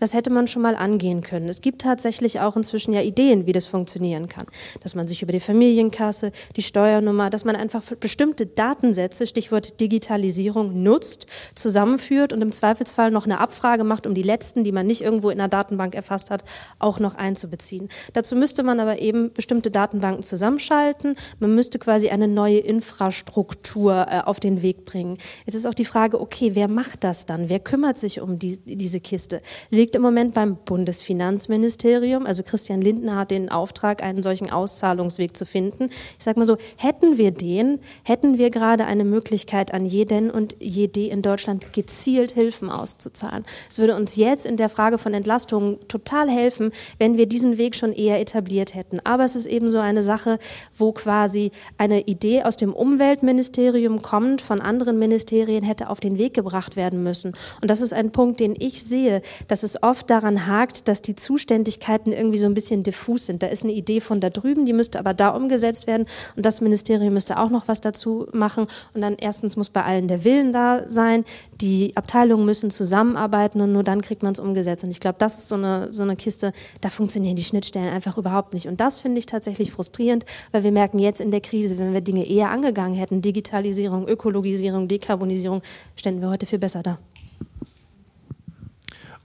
das 0.02 0.14
hätte 0.14 0.30
man 0.30 0.48
schon 0.48 0.62
mal 0.62 0.74
angehen 0.74 1.20
können. 1.20 1.48
Es 1.48 1.60
gibt 1.60 1.82
tatsächlich 1.82 2.40
auch 2.40 2.56
inzwischen 2.56 2.92
ja 2.92 3.02
Ideen, 3.02 3.46
wie 3.46 3.52
das 3.52 3.68
funktionieren 3.68 4.28
kann. 4.28 4.46
Dass 4.80 4.96
man 4.96 5.06
sich 5.06 5.22
über 5.22 5.30
die 5.30 5.38
Familienkasse, 5.38 6.32
die 6.56 6.62
Steuernummer, 6.62 7.30
dass 7.30 7.44
man 7.44 7.54
einfach 7.54 7.84
bestimmte 8.00 8.46
Datensätze, 8.46 9.28
Stichwort 9.28 9.78
Digitalisierung, 9.78 10.82
nutzt, 10.82 11.28
zusammenführt 11.54 12.32
und 12.32 12.42
im 12.42 12.50
Zweifelsfall 12.50 13.12
noch 13.12 13.26
eine 13.26 13.38
Abfrage 13.38 13.84
macht, 13.84 14.08
um 14.08 14.14
die 14.14 14.24
letzten, 14.24 14.64
die 14.64 14.72
man 14.72 14.88
nicht 14.88 15.02
irgendwo 15.02 15.30
in 15.30 15.38
der 15.38 15.46
Datenbank 15.46 15.94
erfasst 15.94 16.32
hat, 16.32 16.42
auch 16.80 16.98
noch 16.98 17.14
einzubeziehen. 17.14 17.88
Dazu 18.12 18.34
müsste 18.34 18.64
man 18.64 18.80
aber 18.80 18.98
eben 18.98 19.32
bestimmte 19.32 19.70
Datenbanken 19.70 20.24
zusammenschalten. 20.24 21.14
Man 21.38 21.54
müsste 21.54 21.78
quasi 21.78 22.08
eine 22.08 22.26
neue 22.26 22.58
Infrastruktur 22.58 24.08
äh, 24.10 24.22
auf 24.24 24.40
den 24.40 24.62
Weg 24.62 24.84
bringen. 24.84 25.16
Jetzt 25.46 25.54
ist 25.54 25.66
auch 25.66 25.74
die 25.74 25.84
Frage, 25.84 26.20
okay, 26.20 26.56
wer 26.56 26.66
macht 26.66 27.04
das 27.04 27.24
dann? 27.24 27.48
Wer 27.48 27.60
kümmert 27.60 27.98
sich 27.98 28.20
um 28.20 28.40
die, 28.40 28.56
diese 28.64 28.98
Kiste? 28.98 29.42
Legt 29.70 29.91
liegt 29.92 29.96
im 29.96 30.02
Moment 30.02 30.32
beim 30.32 30.56
Bundesfinanzministerium. 30.56 32.24
Also 32.24 32.42
Christian 32.42 32.80
Lindner 32.80 33.16
hat 33.16 33.30
den 33.30 33.50
Auftrag, 33.50 34.02
einen 34.02 34.22
solchen 34.22 34.48
Auszahlungsweg 34.48 35.36
zu 35.36 35.44
finden. 35.44 35.90
Ich 36.18 36.24
sage 36.24 36.38
mal 36.38 36.46
so, 36.46 36.56
hätten 36.76 37.18
wir 37.18 37.30
den, 37.30 37.78
hätten 38.02 38.38
wir 38.38 38.48
gerade 38.48 38.86
eine 38.86 39.04
Möglichkeit 39.04 39.74
an 39.74 39.84
jeden 39.84 40.30
und 40.30 40.56
jede 40.60 41.08
in 41.08 41.20
Deutschland 41.20 41.74
gezielt 41.74 42.30
Hilfen 42.30 42.70
auszuzahlen. 42.70 43.44
Es 43.68 43.78
würde 43.78 43.94
uns 43.94 44.16
jetzt 44.16 44.46
in 44.46 44.56
der 44.56 44.70
Frage 44.70 44.96
von 44.96 45.12
Entlastungen 45.12 45.76
total 45.88 46.30
helfen, 46.30 46.72
wenn 46.98 47.18
wir 47.18 47.26
diesen 47.26 47.58
Weg 47.58 47.76
schon 47.76 47.92
eher 47.92 48.18
etabliert 48.18 48.74
hätten. 48.74 48.98
Aber 49.04 49.24
es 49.24 49.36
ist 49.36 49.46
eben 49.46 49.68
so 49.68 49.78
eine 49.78 50.02
Sache, 50.02 50.38
wo 50.74 50.92
quasi 50.92 51.52
eine 51.76 52.00
Idee 52.00 52.44
aus 52.44 52.56
dem 52.56 52.72
Umweltministerium 52.72 54.00
kommt, 54.00 54.40
von 54.40 54.62
anderen 54.62 54.98
Ministerien 54.98 55.62
hätte 55.62 55.90
auf 55.90 56.00
den 56.00 56.16
Weg 56.16 56.32
gebracht 56.32 56.76
werden 56.76 57.02
müssen. 57.02 57.34
Und 57.60 57.68
das 57.68 57.82
ist 57.82 57.92
ein 57.92 58.10
Punkt, 58.10 58.40
den 58.40 58.54
ich 58.58 58.82
sehe, 58.82 59.20
dass 59.48 59.62
es 59.62 59.81
es 59.82 59.88
oft 59.88 60.10
daran 60.10 60.46
hakt, 60.46 60.88
dass 60.88 61.02
die 61.02 61.16
Zuständigkeiten 61.16 62.12
irgendwie 62.12 62.38
so 62.38 62.46
ein 62.46 62.54
bisschen 62.54 62.82
diffus 62.82 63.26
sind. 63.26 63.42
Da 63.42 63.48
ist 63.48 63.64
eine 63.64 63.72
Idee 63.72 64.00
von 64.00 64.20
da 64.20 64.30
drüben, 64.30 64.66
die 64.66 64.72
müsste 64.72 64.98
aber 64.98 65.14
da 65.14 65.30
umgesetzt 65.30 65.86
werden 65.86 66.06
und 66.36 66.46
das 66.46 66.60
Ministerium 66.60 67.12
müsste 67.14 67.38
auch 67.38 67.50
noch 67.50 67.68
was 67.68 67.80
dazu 67.80 68.26
machen. 68.32 68.66
Und 68.94 69.00
dann 69.00 69.16
erstens 69.18 69.56
muss 69.56 69.70
bei 69.70 69.82
allen 69.84 70.08
der 70.08 70.24
Willen 70.24 70.52
da 70.52 70.88
sein, 70.88 71.24
die 71.60 71.96
Abteilungen 71.96 72.44
müssen 72.44 72.70
zusammenarbeiten 72.70 73.60
und 73.60 73.72
nur 73.72 73.82
dann 73.82 74.02
kriegt 74.02 74.22
man 74.22 74.32
es 74.32 74.40
umgesetzt. 74.40 74.84
Und 74.84 74.90
ich 74.90 75.00
glaube, 75.00 75.16
das 75.18 75.38
ist 75.38 75.48
so 75.48 75.54
eine, 75.54 75.92
so 75.92 76.02
eine 76.02 76.16
Kiste, 76.16 76.52
da 76.80 76.90
funktionieren 76.90 77.36
die 77.36 77.44
Schnittstellen 77.44 77.88
einfach 77.88 78.18
überhaupt 78.18 78.54
nicht. 78.54 78.68
Und 78.68 78.80
das 78.80 79.00
finde 79.00 79.18
ich 79.18 79.26
tatsächlich 79.26 79.72
frustrierend, 79.72 80.24
weil 80.52 80.64
wir 80.64 80.72
merken 80.72 80.98
jetzt 80.98 81.20
in 81.20 81.30
der 81.30 81.40
Krise, 81.40 81.78
wenn 81.78 81.92
wir 81.92 82.00
Dinge 82.00 82.28
eher 82.28 82.50
angegangen 82.50 82.94
hätten, 82.94 83.22
Digitalisierung, 83.22 84.08
Ökologisierung, 84.08 84.88
Dekarbonisierung, 84.88 85.62
ständen 85.96 86.20
wir 86.20 86.30
heute 86.30 86.46
viel 86.46 86.58
besser 86.58 86.82
da. 86.82 86.98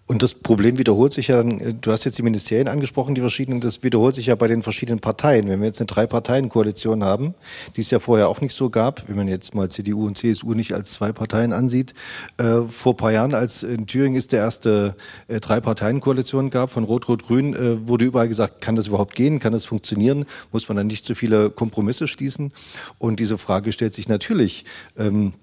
Und 0.07 0.23
das 0.23 0.33
Problem 0.33 0.77
wiederholt 0.77 1.11
sich 1.11 1.27
ja, 1.27 1.41
äh, 1.41 1.73
du 1.73 1.91
hast 1.91 2.05
jetzt 2.05 2.17
die 2.17 2.23
Ministerien 2.23 2.69
angesprochen, 2.69 3.13
die 3.13 3.21
verschiedenen, 3.21 3.59
das 3.59 3.83
wiederholt 3.83 4.15
sich 4.15 4.27
ja 4.27 4.35
bei 4.35 4.47
den 4.47 4.63
verschiedenen 4.63 4.99
Parteien. 4.99 5.49
Wenn 5.49 5.59
wir 5.59 5.67
jetzt 5.67 5.81
eine 5.81 5.87
Drei-Parteien-Koalition 5.87 7.03
haben, 7.03 7.35
die 7.75 7.81
es 7.81 7.91
ja 7.91 7.99
vorher 7.99 8.29
auch 8.29 8.39
nicht 8.39 8.55
so 8.55 8.69
gab, 8.69 9.07
wenn 9.09 9.17
man 9.17 9.27
jetzt 9.27 9.53
mal 9.53 9.69
CDU 9.69 10.07
und 10.07 10.17
CSU 10.17 10.53
nicht 10.53 10.73
als 10.73 10.93
zwei 10.93 11.11
Parteien 11.11 11.51
ansieht, 11.51 11.93
äh, 12.37 12.61
vor 12.69 12.95
paar 12.95 13.11
Jahren, 13.11 13.33
als 13.33 13.63
in 13.63 13.85
Thüringen 13.85 14.17
es 14.17 14.27
der 14.27 14.39
erste 14.39 14.95
äh, 15.27 15.41
Drei-Parteien-Koalition 15.41 16.49
gab 16.49 16.71
von 16.71 16.85
Rot-Rot-Grün, 16.85 17.53
äh, 17.53 17.87
wurde 17.87 18.05
überall 18.05 18.29
gesagt, 18.29 18.61
kann 18.61 18.77
das 18.77 18.87
überhaupt 18.87 19.13
gehen, 19.15 19.39
kann 19.39 19.51
das 19.51 19.65
funktionieren, 19.65 20.25
muss 20.53 20.69
man 20.69 20.77
dann 20.77 20.87
nicht 20.87 21.03
zu 21.03 21.15
viele 21.15 21.49
Kompromisse 21.49 22.07
schließen? 22.07 22.53
Und 22.97 23.19
diese 23.19 23.37
Frage 23.37 23.73
stellt 23.73 23.93
sich 23.93 24.07
natürlich. 24.07 24.63
Ähm, 24.97 25.33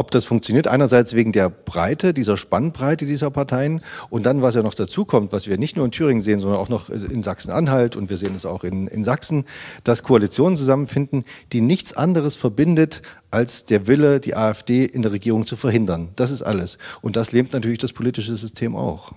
ob 0.00 0.10
das 0.10 0.24
funktioniert. 0.24 0.66
Einerseits 0.66 1.12
wegen 1.12 1.30
der 1.30 1.50
Breite, 1.50 2.14
dieser 2.14 2.38
Spannbreite 2.38 3.04
dieser 3.04 3.30
Parteien 3.30 3.82
und 4.08 4.24
dann, 4.24 4.40
was 4.40 4.54
ja 4.54 4.62
noch 4.62 4.72
dazu 4.72 5.04
kommt, 5.04 5.30
was 5.30 5.46
wir 5.46 5.58
nicht 5.58 5.76
nur 5.76 5.84
in 5.84 5.90
Thüringen 5.90 6.22
sehen, 6.22 6.40
sondern 6.40 6.58
auch 6.58 6.70
noch 6.70 6.88
in 6.88 7.22
Sachsen-Anhalt 7.22 7.96
und 7.96 8.08
wir 8.08 8.16
sehen 8.16 8.34
es 8.34 8.46
auch 8.46 8.64
in, 8.64 8.86
in 8.86 9.04
Sachsen, 9.04 9.44
dass 9.84 10.02
Koalitionen 10.02 10.56
zusammenfinden, 10.56 11.24
die 11.52 11.60
nichts 11.60 11.92
anderes 11.92 12.34
verbindet 12.34 13.02
als 13.30 13.64
der 13.64 13.86
Wille, 13.86 14.20
die 14.20 14.34
AfD 14.34 14.86
in 14.86 15.02
der 15.02 15.12
Regierung 15.12 15.44
zu 15.44 15.56
verhindern. 15.56 16.08
Das 16.16 16.30
ist 16.30 16.40
alles. 16.42 16.78
Und 17.02 17.16
das 17.16 17.32
lähmt 17.32 17.52
natürlich 17.52 17.78
das 17.78 17.92
politische 17.92 18.34
System 18.36 18.74
auch. 18.74 19.12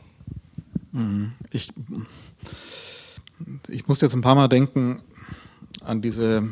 Mhm. 0.92 1.32
Ich, 1.52 1.70
ich 3.70 3.88
muss 3.88 4.02
jetzt 4.02 4.16
ein 4.16 4.22
paar 4.22 4.36
Mal 4.36 4.50
denken 4.50 5.02
an 5.86 6.02
diese, 6.02 6.44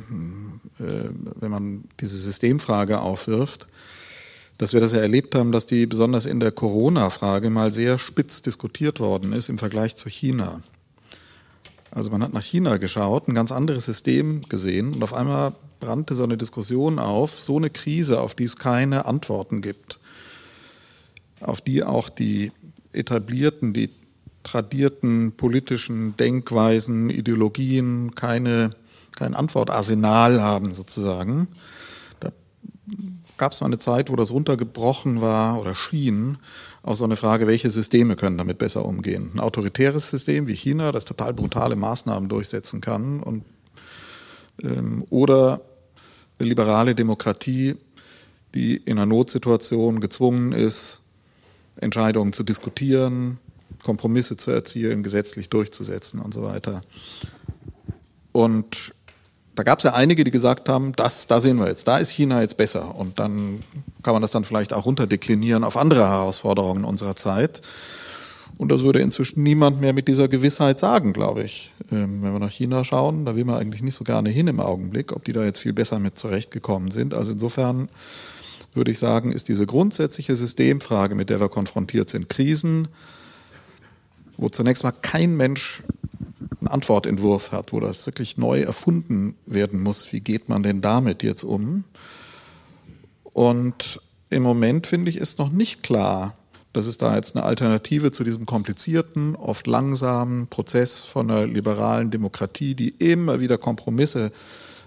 äh, 0.79 1.09
wenn 1.35 1.51
man 1.51 1.83
diese 1.99 2.17
Systemfrage 2.17 3.01
aufwirft 3.01 3.67
dass 4.61 4.73
wir 4.73 4.79
das 4.79 4.91
ja 4.91 4.99
erlebt 4.99 5.33
haben, 5.33 5.51
dass 5.51 5.65
die 5.65 5.87
besonders 5.87 6.27
in 6.27 6.39
der 6.39 6.51
Corona-Frage 6.51 7.49
mal 7.49 7.73
sehr 7.73 7.97
spitz 7.97 8.43
diskutiert 8.43 8.99
worden 8.99 9.33
ist 9.33 9.49
im 9.49 9.57
Vergleich 9.57 9.95
zu 9.95 10.07
China. 10.07 10.61
Also 11.89 12.11
man 12.11 12.21
hat 12.21 12.31
nach 12.31 12.43
China 12.43 12.77
geschaut, 12.77 13.27
ein 13.27 13.33
ganz 13.33 13.51
anderes 13.51 13.85
System 13.85 14.47
gesehen 14.49 14.93
und 14.93 15.03
auf 15.03 15.15
einmal 15.15 15.55
brannte 15.79 16.13
so 16.13 16.23
eine 16.23 16.37
Diskussion 16.37 16.99
auf, 16.99 17.43
so 17.43 17.57
eine 17.57 17.71
Krise, 17.71 18.21
auf 18.21 18.35
die 18.35 18.43
es 18.43 18.55
keine 18.55 19.05
Antworten 19.05 19.63
gibt, 19.63 19.99
auf 21.39 21.59
die 21.59 21.83
auch 21.83 22.09
die 22.09 22.51
etablierten, 22.93 23.73
die 23.73 23.89
tradierten 24.43 25.31
politischen 25.31 26.15
Denkweisen, 26.17 27.09
Ideologien 27.09 28.13
keine, 28.13 28.75
kein 29.15 29.33
Antwortarsenal 29.33 30.39
haben 30.39 30.75
sozusagen 30.75 31.47
gab 33.41 33.53
es 33.53 33.61
mal 33.61 33.65
eine 33.65 33.79
Zeit, 33.79 34.11
wo 34.11 34.15
das 34.15 34.29
runtergebrochen 34.29 35.19
war 35.19 35.59
oder 35.59 35.73
schien 35.73 36.37
auf 36.83 36.97
so 36.97 37.05
eine 37.05 37.15
Frage, 37.15 37.47
welche 37.47 37.71
Systeme 37.71 38.15
können 38.15 38.37
damit 38.37 38.59
besser 38.59 38.85
umgehen. 38.85 39.31
Ein 39.33 39.39
autoritäres 39.39 40.11
System 40.11 40.45
wie 40.45 40.53
China, 40.53 40.91
das 40.91 41.05
total 41.05 41.33
brutale 41.33 41.75
Maßnahmen 41.75 42.29
durchsetzen 42.29 42.81
kann, 42.81 43.19
und, 43.19 43.43
ähm, 44.61 45.07
oder 45.09 45.61
eine 46.37 46.49
liberale 46.49 46.93
Demokratie, 46.93 47.77
die 48.53 48.75
in 48.75 48.99
einer 48.99 49.07
Notsituation 49.07 50.01
gezwungen 50.01 50.51
ist, 50.51 50.99
Entscheidungen 51.77 52.33
zu 52.33 52.43
diskutieren, 52.43 53.39
Kompromisse 53.83 54.37
zu 54.37 54.51
erzielen, 54.51 55.01
gesetzlich 55.01 55.49
durchzusetzen 55.49 56.19
und 56.19 56.31
so 56.31 56.43
weiter. 56.43 56.81
Und 58.33 58.93
da 59.55 59.63
gab 59.63 59.79
es 59.79 59.83
ja 59.83 59.93
einige, 59.93 60.23
die 60.23 60.31
gesagt 60.31 60.69
haben, 60.69 60.93
das, 60.93 61.27
da 61.27 61.41
sehen 61.41 61.57
wir 61.57 61.67
jetzt, 61.67 61.87
da 61.87 61.97
ist 61.97 62.11
China 62.11 62.41
jetzt 62.41 62.57
besser. 62.57 62.95
Und 62.95 63.19
dann 63.19 63.63
kann 64.01 64.13
man 64.13 64.21
das 64.21 64.31
dann 64.31 64.45
vielleicht 64.45 64.73
auch 64.73 64.85
runterdeklinieren 64.85 65.63
auf 65.63 65.77
andere 65.77 66.07
Herausforderungen 66.07 66.85
unserer 66.85 67.15
Zeit. 67.15 67.61
Und 68.57 68.71
das 68.71 68.83
würde 68.83 68.99
inzwischen 68.99 69.43
niemand 69.43 69.81
mehr 69.81 69.91
mit 69.91 70.07
dieser 70.07 70.27
Gewissheit 70.27 70.79
sagen, 70.79 71.13
glaube 71.13 71.43
ich. 71.43 71.71
Ähm, 71.91 72.21
wenn 72.21 72.31
wir 72.31 72.39
nach 72.39 72.51
China 72.51 72.83
schauen, 72.83 73.25
da 73.25 73.35
will 73.35 73.43
man 73.43 73.55
eigentlich 73.55 73.81
nicht 73.81 73.95
so 73.95 74.03
gerne 74.03 74.29
hin 74.29 74.47
im 74.47 74.59
Augenblick, 74.59 75.11
ob 75.11 75.25
die 75.25 75.33
da 75.33 75.43
jetzt 75.43 75.59
viel 75.59 75.73
besser 75.73 75.99
mit 75.99 76.17
zurechtgekommen 76.17 76.91
sind. 76.91 77.13
Also 77.13 77.33
insofern 77.33 77.89
würde 78.73 78.91
ich 78.91 78.99
sagen, 78.99 79.31
ist 79.31 79.49
diese 79.49 79.65
grundsätzliche 79.65 80.35
Systemfrage, 80.35 81.15
mit 81.15 81.29
der 81.29 81.41
wir 81.41 81.49
konfrontiert 81.49 82.09
sind, 82.09 82.29
Krisen, 82.29 82.87
wo 84.37 84.47
zunächst 84.47 84.83
mal 84.83 84.91
kein 84.91 85.35
Mensch 85.35 85.83
einen 86.61 86.69
Antwortentwurf 86.69 87.51
hat, 87.51 87.73
wo 87.73 87.79
das 87.79 88.05
wirklich 88.05 88.37
neu 88.37 88.61
erfunden 88.61 89.35
werden 89.45 89.81
muss. 89.81 90.13
Wie 90.13 90.21
geht 90.21 90.47
man 90.47 90.63
denn 90.63 90.81
damit 90.81 91.23
jetzt 91.23 91.43
um? 91.43 91.83
Und 93.23 93.99
im 94.29 94.43
Moment 94.43 94.87
finde 94.87 95.09
ich, 95.09 95.17
ist 95.17 95.39
noch 95.39 95.51
nicht 95.51 95.83
klar, 95.83 96.35
dass 96.73 96.85
es 96.85 96.97
da 96.97 97.15
jetzt 97.15 97.35
eine 97.35 97.45
Alternative 97.45 98.11
zu 98.11 98.23
diesem 98.23 98.45
komplizierten, 98.45 99.35
oft 99.35 99.67
langsamen 99.67 100.47
Prozess 100.47 100.99
von 100.99 101.29
einer 101.29 101.45
liberalen 101.45 102.11
Demokratie, 102.11 102.75
die 102.75 102.89
immer 102.89 103.39
wieder 103.39 103.57
Kompromisse 103.57 104.31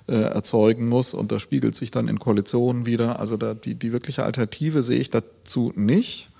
äh, 0.06 0.14
erzeugen 0.14 0.88
muss 0.88 1.12
und 1.12 1.30
das 1.30 1.42
spiegelt 1.42 1.76
sich 1.76 1.90
dann 1.90 2.08
in 2.08 2.18
Koalitionen 2.18 2.86
wieder. 2.86 3.20
Also 3.20 3.36
da, 3.36 3.54
die, 3.54 3.74
die 3.74 3.92
wirkliche 3.92 4.24
Alternative 4.24 4.82
sehe 4.82 4.98
ich 4.98 5.10
dazu 5.10 5.72
nicht, 5.76 6.30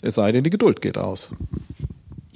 es 0.00 0.14
sei 0.14 0.30
denn, 0.30 0.44
die 0.44 0.50
Geduld 0.50 0.80
geht 0.80 0.96
aus. 0.96 1.30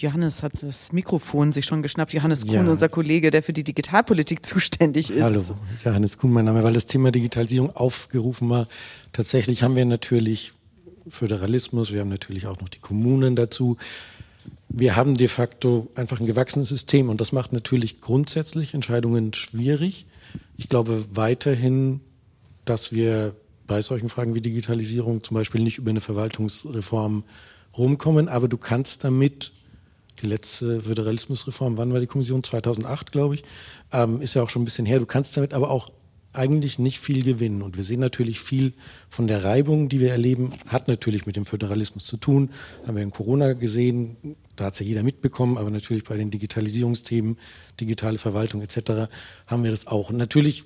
Johannes 0.03 0.43
hat 0.43 0.63
das 0.63 0.93
Mikrofon 0.93 1.53
sich 1.53 1.65
schon 1.65 1.83
geschnappt. 1.83 2.13
Johannes 2.13 2.47
Kuhn, 2.47 2.67
ja. 2.67 2.71
unser 2.71 2.89
Kollege, 2.89 3.31
der 3.31 3.43
für 3.43 3.53
die 3.53 3.65
Digitalpolitik 3.65 4.45
zuständig 4.45 5.11
ist. 5.11 5.23
Hallo, 5.23 5.43
Johannes 5.85 6.19
Kuhn, 6.19 6.33
mein 6.33 6.45
Name, 6.45 6.63
weil 6.65 6.75
das 6.75 6.87
Thema 6.87 7.13
Digitalisierung 7.13 7.75
aufgerufen 7.75 8.51
war. 8.51 8.67
Tatsächlich 9.13 9.63
haben 9.63 9.77
wir 9.77 9.85
natürlich 9.85 10.53
Föderalismus, 11.09 11.93
wir 11.93 12.01
haben 12.01 12.09
natürlich 12.09 12.47
auch 12.47 12.61
noch 12.61 12.69
die 12.69 12.81
Kommunen 12.81 13.37
dazu. 13.37 13.77
Wir 14.69 14.97
haben 14.97 15.17
de 15.17 15.29
facto 15.29 15.89
einfach 15.95 16.21
ein 16.21 16.27
gewachsenes 16.27 16.69
System 16.69 17.09
und 17.09 17.21
das 17.21 17.33
macht 17.33 17.53
natürlich 17.53 18.01
grundsätzlich 18.01 18.75
Entscheidungen 18.75 19.33
schwierig. 19.35 20.07
Ich 20.57 20.69
glaube 20.69 21.05
weiterhin, 21.13 22.01
dass 22.65 22.93
wir 22.93 23.35
bei 23.67 23.83
solchen 23.83 24.09
Fragen 24.09 24.35
wie 24.35 24.41
Digitalisierung 24.41 25.23
zum 25.23 25.37
Beispiel 25.37 25.63
nicht 25.63 25.79
über 25.79 25.91
eine 25.91 26.01
Verwaltungsreform 26.01 27.25
rumkommen, 27.77 28.29
aber 28.29 28.49
du 28.49 28.59
kannst 28.59 29.05
damit 29.05 29.53
die 30.23 30.27
letzte 30.27 30.81
Föderalismusreform, 30.83 31.77
wann 31.77 31.93
war 31.93 32.01
die 32.01 32.07
Kommission? 32.07 32.43
2008, 32.43 33.13
glaube 33.13 33.35
ich. 33.35 33.45
Ähm, 33.93 34.21
ist 34.21 34.35
ja 34.35 34.43
auch 34.43 34.51
schon 34.51 34.63
ein 34.63 34.65
bisschen 34.65 34.87
her. 34.87 34.99
Du 34.99 35.07
kannst 35.07 35.37
damit 35.37 35.53
aber 35.53 35.71
auch 35.71 35.91
eigentlich 36.33 36.79
nicht 36.79 36.99
viel 36.99 37.23
gewinnen. 37.23 37.63
Und 37.63 37.77
wir 37.77 37.85
sehen 37.85 38.01
natürlich 38.01 38.41
viel 38.41 38.73
von 39.09 39.27
der 39.27 39.45
Reibung, 39.45 39.89
die 39.89 40.01
wir 40.01 40.11
erleben, 40.11 40.53
hat 40.67 40.89
natürlich 40.89 41.27
mit 41.27 41.37
dem 41.37 41.45
Föderalismus 41.45 42.07
zu 42.07 42.17
tun. 42.17 42.51
Haben 42.87 42.97
wir 42.97 43.03
in 43.03 43.11
Corona 43.11 43.53
gesehen, 43.53 44.37
da 44.57 44.67
hat 44.67 44.75
es 44.75 44.81
ja 44.81 44.87
jeder 44.87 45.03
mitbekommen, 45.03 45.59
aber 45.59 45.71
natürlich 45.71 46.05
bei 46.05 46.17
den 46.17 46.31
Digitalisierungsthemen, 46.31 47.39
digitale 47.81 48.19
Verwaltung 48.19 48.63
etc. 48.63 49.13
haben 49.47 49.65
wir 49.65 49.71
das 49.71 49.87
auch. 49.87 50.11
Und 50.11 50.17
natürlich 50.17 50.65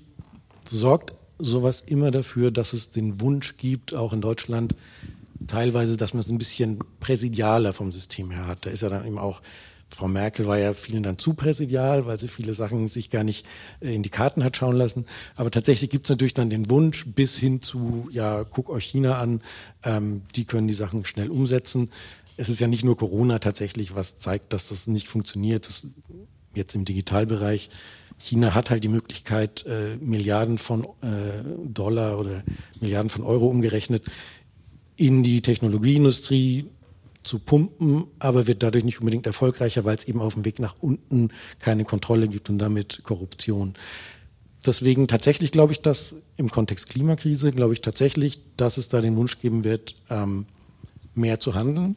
sorgt 0.68 1.14
sowas 1.38 1.82
immer 1.86 2.10
dafür, 2.10 2.50
dass 2.50 2.72
es 2.72 2.90
den 2.90 3.20
Wunsch 3.20 3.56
gibt, 3.56 3.94
auch 3.94 4.12
in 4.12 4.20
Deutschland 4.20 4.74
teilweise, 5.46 5.96
dass 5.96 6.14
man 6.14 6.20
es 6.20 6.28
ein 6.28 6.38
bisschen 6.38 6.78
präsidialer 7.00 7.72
vom 7.72 7.92
System 7.92 8.30
her 8.30 8.46
hat. 8.46 8.66
Da 8.66 8.70
ist 8.70 8.82
ja 8.82 8.88
dann 8.88 9.06
eben 9.06 9.18
auch, 9.18 9.42
Frau 9.88 10.08
Merkel 10.08 10.46
war 10.46 10.58
ja 10.58 10.74
vielen 10.74 11.02
dann 11.02 11.18
zu 11.18 11.34
präsidial, 11.34 12.06
weil 12.06 12.18
sie 12.18 12.28
viele 12.28 12.54
Sachen 12.54 12.88
sich 12.88 13.10
gar 13.10 13.24
nicht 13.24 13.46
äh, 13.80 13.94
in 13.94 14.02
die 14.02 14.10
Karten 14.10 14.42
hat 14.42 14.56
schauen 14.56 14.76
lassen. 14.76 15.06
Aber 15.36 15.50
tatsächlich 15.50 15.90
gibt 15.90 16.06
es 16.06 16.10
natürlich 16.10 16.34
dann 16.34 16.50
den 16.50 16.68
Wunsch 16.70 17.06
bis 17.06 17.36
hin 17.36 17.60
zu, 17.60 18.08
ja, 18.10 18.44
guck 18.44 18.68
euch 18.68 18.84
China 18.84 19.18
an, 19.18 19.42
ähm, 19.84 20.22
die 20.34 20.44
können 20.44 20.68
die 20.68 20.74
Sachen 20.74 21.04
schnell 21.04 21.30
umsetzen. 21.30 21.90
Es 22.36 22.48
ist 22.48 22.60
ja 22.60 22.66
nicht 22.66 22.84
nur 22.84 22.96
Corona 22.96 23.38
tatsächlich, 23.38 23.94
was 23.94 24.18
zeigt, 24.18 24.52
dass 24.52 24.68
das 24.68 24.86
nicht 24.86 25.08
funktioniert. 25.08 25.66
Das 25.66 25.86
jetzt 26.56 26.74
im 26.74 26.84
Digitalbereich. 26.84 27.70
China 28.18 28.54
hat 28.54 28.70
halt 28.70 28.82
die 28.82 28.88
Möglichkeit, 28.88 29.66
äh, 29.66 29.96
Milliarden 30.00 30.56
von 30.58 30.84
äh, 30.84 31.42
Dollar 31.66 32.18
oder 32.18 32.42
Milliarden 32.80 33.10
von 33.10 33.22
Euro 33.22 33.46
umgerechnet 33.46 34.04
in 34.96 35.22
die 35.22 35.42
Technologieindustrie 35.42 36.66
zu 37.22 37.38
pumpen, 37.38 38.04
aber 38.18 38.46
wird 38.46 38.62
dadurch 38.62 38.84
nicht 38.84 39.00
unbedingt 39.00 39.26
erfolgreicher, 39.26 39.84
weil 39.84 39.96
es 39.96 40.04
eben 40.04 40.20
auf 40.20 40.34
dem 40.34 40.44
Weg 40.44 40.58
nach 40.58 40.76
unten 40.80 41.30
keine 41.58 41.84
Kontrolle 41.84 42.28
gibt 42.28 42.48
und 42.48 42.58
damit 42.58 43.02
Korruption. 43.02 43.74
Deswegen 44.64 45.06
tatsächlich 45.06 45.52
glaube 45.52 45.72
ich, 45.72 45.80
dass 45.80 46.14
im 46.36 46.50
Kontext 46.50 46.88
Klimakrise, 46.88 47.50
glaube 47.50 47.74
ich 47.74 47.80
tatsächlich, 47.82 48.40
dass 48.56 48.78
es 48.78 48.88
da 48.88 49.00
den 49.00 49.16
Wunsch 49.16 49.40
geben 49.40 49.64
wird, 49.64 49.96
ähm, 50.10 50.46
mehr 51.14 51.40
zu 51.40 51.54
handeln. 51.54 51.96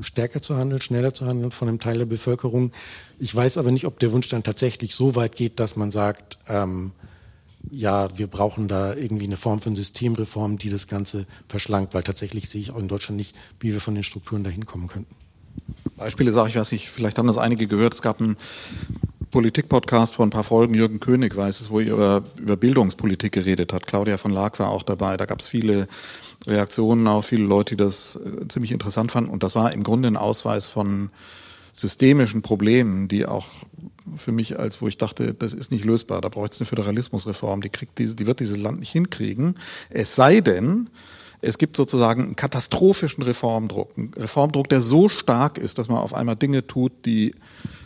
stärker 0.00 0.42
zu 0.42 0.56
handeln, 0.56 0.82
schneller 0.82 1.14
zu 1.14 1.24
handeln 1.26 1.50
von 1.50 1.66
einem 1.66 1.78
Teil 1.78 1.98
der 1.98 2.06
Bevölkerung. 2.06 2.72
Ich 3.18 3.34
weiß 3.34 3.56
aber 3.56 3.70
nicht, 3.70 3.86
ob 3.86 3.98
der 3.98 4.12
Wunsch 4.12 4.28
dann 4.28 4.42
tatsächlich 4.42 4.94
so 4.94 5.14
weit 5.14 5.34
geht, 5.34 5.60
dass 5.60 5.76
man 5.76 5.90
sagt, 5.90 6.38
ähm, 6.46 6.92
ja, 7.70 8.16
wir 8.16 8.26
brauchen 8.26 8.68
da 8.68 8.94
irgendwie 8.94 9.26
eine 9.26 9.36
Form 9.36 9.60
von 9.60 9.76
Systemreform, 9.76 10.58
die 10.58 10.70
das 10.70 10.86
Ganze 10.86 11.26
verschlankt, 11.48 11.94
weil 11.94 12.02
tatsächlich 12.02 12.48
sehe 12.48 12.60
ich 12.60 12.70
auch 12.70 12.78
in 12.78 12.88
Deutschland 12.88 13.16
nicht, 13.18 13.34
wie 13.60 13.72
wir 13.72 13.80
von 13.80 13.94
den 13.94 14.04
Strukturen 14.04 14.44
dahin 14.44 14.66
kommen 14.66 14.88
könnten. 14.88 15.14
Beispiele 15.96 16.32
sage 16.32 16.48
ich, 16.48 16.56
weiß 16.56 16.72
nicht, 16.72 16.88
vielleicht 16.88 17.18
haben 17.18 17.26
das 17.26 17.38
einige 17.38 17.66
gehört. 17.66 17.94
Es 17.94 18.02
gab 18.02 18.20
einen 18.20 18.36
Politik-Podcast 19.30 20.14
vor 20.14 20.26
ein 20.26 20.30
paar 20.30 20.44
Folgen, 20.44 20.74
Jürgen 20.74 21.00
König 21.00 21.36
weiß 21.36 21.60
es, 21.60 21.70
wo 21.70 21.80
er 21.80 21.86
über, 21.92 22.22
über 22.38 22.56
Bildungspolitik 22.56 23.32
geredet 23.32 23.72
hat. 23.72 23.86
Claudia 23.86 24.16
von 24.16 24.32
Laak 24.32 24.58
war 24.58 24.70
auch 24.70 24.82
dabei. 24.82 25.16
Da 25.16 25.26
gab 25.26 25.40
es 25.40 25.48
viele 25.48 25.86
Reaktionen, 26.46 27.06
auch 27.06 27.22
viele 27.22 27.44
Leute, 27.44 27.76
die 27.76 27.82
das 27.82 28.16
äh, 28.16 28.48
ziemlich 28.48 28.72
interessant 28.72 29.12
fanden. 29.12 29.30
Und 29.30 29.42
das 29.42 29.54
war 29.54 29.72
im 29.72 29.82
Grunde 29.82 30.08
ein 30.08 30.16
Ausweis 30.16 30.66
von 30.66 31.10
systemischen 31.72 32.42
Problemen, 32.42 33.08
die 33.08 33.26
auch 33.26 33.46
für 34.16 34.32
mich 34.32 34.58
als, 34.58 34.80
wo 34.80 34.88
ich 34.88 34.98
dachte, 34.98 35.34
das 35.34 35.52
ist 35.52 35.70
nicht 35.70 35.84
lösbar, 35.84 36.20
da 36.20 36.28
braucht 36.28 36.52
es 36.52 36.60
eine 36.60 36.66
Föderalismusreform, 36.66 37.60
die 37.60 37.70
kriegt 37.70 37.98
diese, 37.98 38.14
die 38.14 38.26
wird 38.26 38.40
dieses 38.40 38.58
Land 38.58 38.80
nicht 38.80 38.92
hinkriegen. 38.92 39.54
Es 39.90 40.14
sei 40.14 40.40
denn, 40.40 40.90
es 41.40 41.58
gibt 41.58 41.76
sozusagen 41.76 42.22
einen 42.24 42.36
katastrophischen 42.36 43.22
Reformdruck, 43.22 43.96
einen 43.96 44.12
Reformdruck, 44.14 44.68
der 44.68 44.80
so 44.80 45.08
stark 45.08 45.58
ist, 45.58 45.78
dass 45.78 45.88
man 45.88 45.98
auf 45.98 46.14
einmal 46.14 46.36
Dinge 46.36 46.66
tut, 46.66 46.92
die 47.04 47.34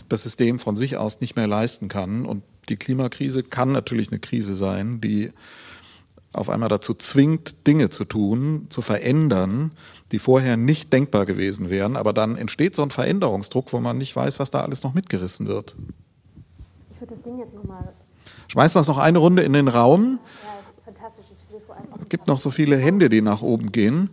das 0.08 0.22
System 0.22 0.58
von 0.58 0.76
sich 0.76 0.96
aus 0.96 1.20
nicht 1.20 1.36
mehr 1.36 1.46
leisten 1.46 1.88
kann. 1.88 2.24
Und 2.24 2.42
die 2.68 2.76
Klimakrise 2.76 3.42
kann 3.42 3.72
natürlich 3.72 4.08
eine 4.08 4.20
Krise 4.20 4.54
sein, 4.54 5.00
die 5.00 5.30
auf 6.32 6.48
einmal 6.48 6.68
dazu 6.68 6.94
zwingt, 6.94 7.66
Dinge 7.66 7.90
zu 7.90 8.04
tun, 8.04 8.66
zu 8.70 8.80
verändern, 8.80 9.72
die 10.12 10.18
vorher 10.18 10.56
nicht 10.56 10.92
denkbar 10.92 11.26
gewesen 11.26 11.68
wären. 11.68 11.96
Aber 11.96 12.12
dann 12.12 12.36
entsteht 12.36 12.74
so 12.74 12.82
ein 12.82 12.90
Veränderungsdruck, 12.90 13.72
wo 13.72 13.80
man 13.80 13.98
nicht 13.98 14.16
weiß, 14.16 14.38
was 14.38 14.50
da 14.50 14.60
alles 14.60 14.82
noch 14.82 14.94
mitgerissen 14.94 15.46
wird. 15.46 15.74
Würde 17.02 17.14
das 17.14 17.22
Ding 17.22 17.36
jetzt 17.40 17.52
nochmal. 17.52 17.92
Schmeißt 18.46 18.76
man 18.76 18.82
es 18.82 18.86
noch 18.86 18.98
eine 18.98 19.18
Runde 19.18 19.42
in 19.42 19.54
den 19.54 19.66
Raum? 19.66 20.20
Ja, 20.44 20.84
fantastisch. 20.84 21.26
Ich 21.36 21.50
sehe 21.50 21.60
vor 21.60 21.74
allem 21.74 21.88
es 22.00 22.08
gibt 22.08 22.28
noch 22.28 22.38
so 22.38 22.52
viele 22.52 22.76
Hände, 22.76 23.08
die 23.08 23.20
nach 23.20 23.42
oben 23.42 23.72
gehen. 23.72 24.10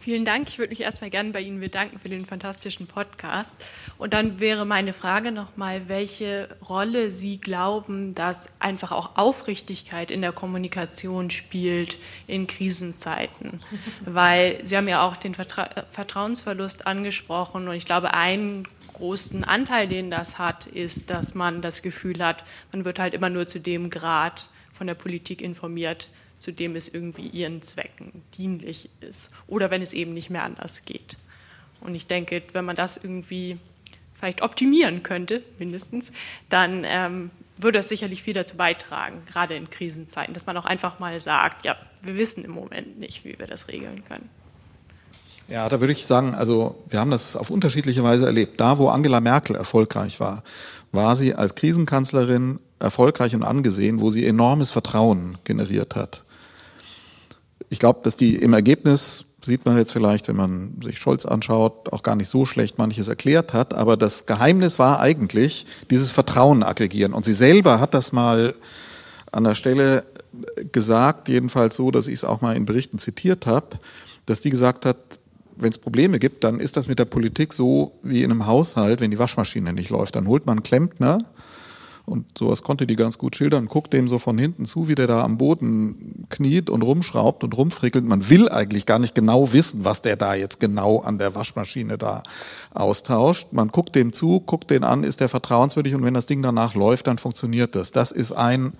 Vielen 0.00 0.24
Dank. 0.24 0.48
Ich 0.48 0.58
würde 0.58 0.70
mich 0.70 0.80
erstmal 0.80 1.10
gerne 1.10 1.32
bei 1.32 1.42
Ihnen 1.42 1.60
bedanken 1.60 1.98
für 1.98 2.08
den 2.08 2.24
fantastischen 2.24 2.86
Podcast. 2.86 3.54
Und 3.98 4.14
dann 4.14 4.40
wäre 4.40 4.64
meine 4.64 4.94
Frage 4.94 5.30
nochmal, 5.30 5.88
welche 5.88 6.48
Rolle 6.66 7.10
Sie 7.10 7.38
glauben, 7.38 8.14
dass 8.14 8.48
einfach 8.60 8.92
auch 8.92 9.18
Aufrichtigkeit 9.18 10.10
in 10.10 10.22
der 10.22 10.32
Kommunikation 10.32 11.28
spielt 11.28 11.98
in 12.26 12.46
Krisenzeiten. 12.46 13.60
Weil 14.06 14.66
Sie 14.66 14.74
haben 14.74 14.88
ja 14.88 15.06
auch 15.06 15.16
den 15.16 15.34
Vertra 15.34 15.68
Vertrauensverlust 15.90 16.86
angesprochen. 16.86 17.68
Und 17.68 17.74
ich 17.74 17.84
glaube, 17.84 18.14
ein 18.14 18.66
großen 19.00 19.44
Anteil, 19.44 19.88
den 19.88 20.10
das 20.10 20.38
hat, 20.38 20.66
ist, 20.66 21.08
dass 21.08 21.34
man 21.34 21.62
das 21.62 21.80
Gefühl 21.80 22.22
hat, 22.22 22.44
man 22.70 22.84
wird 22.84 22.98
halt 22.98 23.14
immer 23.14 23.30
nur 23.30 23.46
zu 23.46 23.58
dem 23.58 23.88
Grad 23.88 24.48
von 24.74 24.86
der 24.86 24.94
Politik 24.94 25.40
informiert, 25.40 26.10
zu 26.38 26.52
dem 26.52 26.76
es 26.76 26.88
irgendwie 26.88 27.26
ihren 27.26 27.62
Zwecken 27.62 28.22
dienlich 28.36 28.90
ist 29.00 29.30
oder 29.46 29.70
wenn 29.70 29.80
es 29.80 29.94
eben 29.94 30.12
nicht 30.12 30.28
mehr 30.28 30.44
anders 30.44 30.84
geht. 30.84 31.16
Und 31.80 31.94
ich 31.94 32.06
denke, 32.06 32.42
wenn 32.52 32.66
man 32.66 32.76
das 32.76 32.98
irgendwie 32.98 33.58
vielleicht 34.18 34.42
optimieren 34.42 35.02
könnte, 35.02 35.42
mindestens, 35.58 36.12
dann 36.50 36.84
ähm, 36.84 37.30
würde 37.56 37.78
das 37.78 37.88
sicherlich 37.88 38.22
viel 38.22 38.34
dazu 38.34 38.56
beitragen, 38.56 39.22
gerade 39.26 39.56
in 39.56 39.70
Krisenzeiten, 39.70 40.34
dass 40.34 40.44
man 40.44 40.58
auch 40.58 40.66
einfach 40.66 40.98
mal 40.98 41.18
sagt, 41.20 41.64
ja, 41.64 41.76
wir 42.02 42.16
wissen 42.16 42.44
im 42.44 42.50
Moment 42.50 42.98
nicht, 42.98 43.24
wie 43.24 43.38
wir 43.38 43.46
das 43.46 43.68
regeln 43.68 44.04
können. 44.04 44.28
Ja, 45.50 45.68
da 45.68 45.80
würde 45.80 45.92
ich 45.92 46.06
sagen, 46.06 46.34
also 46.34 46.76
wir 46.88 47.00
haben 47.00 47.10
das 47.10 47.36
auf 47.36 47.50
unterschiedliche 47.50 48.02
Weise 48.02 48.26
erlebt. 48.26 48.60
Da, 48.60 48.78
wo 48.78 48.88
Angela 48.88 49.20
Merkel 49.20 49.56
erfolgreich 49.56 50.20
war, 50.20 50.42
war 50.92 51.16
sie 51.16 51.34
als 51.34 51.54
Krisenkanzlerin 51.54 52.60
erfolgreich 52.78 53.34
und 53.34 53.42
angesehen, 53.42 54.00
wo 54.00 54.10
sie 54.10 54.24
enormes 54.26 54.70
Vertrauen 54.70 55.38
generiert 55.44 55.96
hat 55.96 56.22
ich 57.70 57.78
glaube, 57.78 58.00
dass 58.02 58.16
die 58.16 58.36
im 58.36 58.52
Ergebnis 58.52 59.24
sieht 59.42 59.64
man 59.64 59.78
jetzt 59.78 59.92
vielleicht, 59.92 60.28
wenn 60.28 60.36
man 60.36 60.74
sich 60.84 60.98
Scholz 60.98 61.24
anschaut, 61.24 61.90
auch 61.92 62.02
gar 62.02 62.14
nicht 62.14 62.28
so 62.28 62.44
schlecht 62.44 62.76
manches 62.76 63.08
erklärt 63.08 63.54
hat. 63.54 63.72
Aber 63.72 63.96
das 63.96 64.26
Geheimnis 64.26 64.78
war 64.78 65.00
eigentlich 65.00 65.64
dieses 65.90 66.10
Vertrauen 66.10 66.62
aggregieren. 66.62 67.14
Und 67.14 67.24
sie 67.24 67.32
selber 67.32 67.80
hat 67.80 67.94
das 67.94 68.12
mal 68.12 68.54
an 69.32 69.44
der 69.44 69.54
Stelle 69.54 70.04
gesagt, 70.72 71.30
jedenfalls 71.30 71.76
so, 71.76 71.90
dass 71.90 72.06
ich 72.06 72.14
es 72.14 72.24
auch 72.24 72.42
mal 72.42 72.54
in 72.54 72.66
Berichten 72.66 72.98
zitiert 72.98 73.46
habe, 73.46 73.78
dass 74.26 74.42
die 74.42 74.50
gesagt 74.50 74.84
hat, 74.84 74.96
wenn 75.62 75.70
es 75.70 75.78
Probleme 75.78 76.18
gibt, 76.18 76.44
dann 76.44 76.60
ist 76.60 76.76
das 76.76 76.86
mit 76.88 76.98
der 76.98 77.04
Politik 77.04 77.52
so 77.52 77.92
wie 78.02 78.22
in 78.22 78.30
einem 78.30 78.46
Haushalt, 78.46 79.00
wenn 79.00 79.10
die 79.10 79.18
Waschmaschine 79.18 79.72
nicht 79.72 79.90
läuft. 79.90 80.16
Dann 80.16 80.26
holt 80.26 80.46
man 80.46 80.58
einen 80.58 80.62
Klempner 80.62 81.24
und 82.10 82.26
sowas 82.36 82.62
konnte 82.62 82.86
die 82.86 82.96
ganz 82.96 83.18
gut 83.18 83.36
schildern, 83.36 83.66
guckt 83.66 83.92
dem 83.92 84.08
so 84.08 84.18
von 84.18 84.36
hinten 84.36 84.66
zu, 84.66 84.88
wie 84.88 84.94
der 84.94 85.06
da 85.06 85.22
am 85.22 85.38
Boden 85.38 86.26
kniet 86.28 86.68
und 86.68 86.82
rumschraubt 86.82 87.44
und 87.44 87.56
rumfrickelt. 87.56 88.04
Man 88.04 88.28
will 88.28 88.48
eigentlich 88.48 88.84
gar 88.84 88.98
nicht 88.98 89.14
genau 89.14 89.52
wissen, 89.52 89.84
was 89.84 90.02
der 90.02 90.16
da 90.16 90.34
jetzt 90.34 90.58
genau 90.58 91.00
an 91.00 91.18
der 91.18 91.34
Waschmaschine 91.34 91.98
da 91.98 92.22
austauscht. 92.74 93.48
Man 93.52 93.68
guckt 93.68 93.94
dem 93.94 94.12
zu, 94.12 94.40
guckt 94.40 94.70
den 94.70 94.82
an, 94.82 95.04
ist 95.04 95.20
der 95.20 95.28
vertrauenswürdig 95.28 95.94
und 95.94 96.04
wenn 96.04 96.14
das 96.14 96.26
Ding 96.26 96.42
danach 96.42 96.74
läuft, 96.74 97.06
dann 97.06 97.18
funktioniert 97.18 97.76
das. 97.76 97.92
Das 97.92 98.10
ist 98.10 98.32
ein 98.32 98.72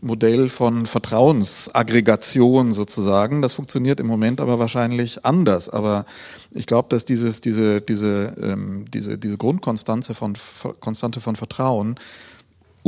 Modell 0.00 0.48
von 0.48 0.86
Vertrauensaggregation 0.86 2.72
sozusagen. 2.72 3.42
Das 3.42 3.52
funktioniert 3.52 3.98
im 3.98 4.06
Moment 4.06 4.40
aber 4.40 4.58
wahrscheinlich 4.58 5.24
anders. 5.24 5.68
Aber 5.68 6.04
ich 6.52 6.66
glaube, 6.66 6.88
dass 6.90 7.04
dieses, 7.04 7.40
diese, 7.40 7.80
diese, 7.80 8.34
ähm, 8.40 8.84
diese, 8.92 9.18
diese 9.18 9.36
Grundkonstante 9.36 10.14
von, 10.14 10.34
Konstante 10.80 11.20
von 11.20 11.34
Vertrauen 11.34 11.98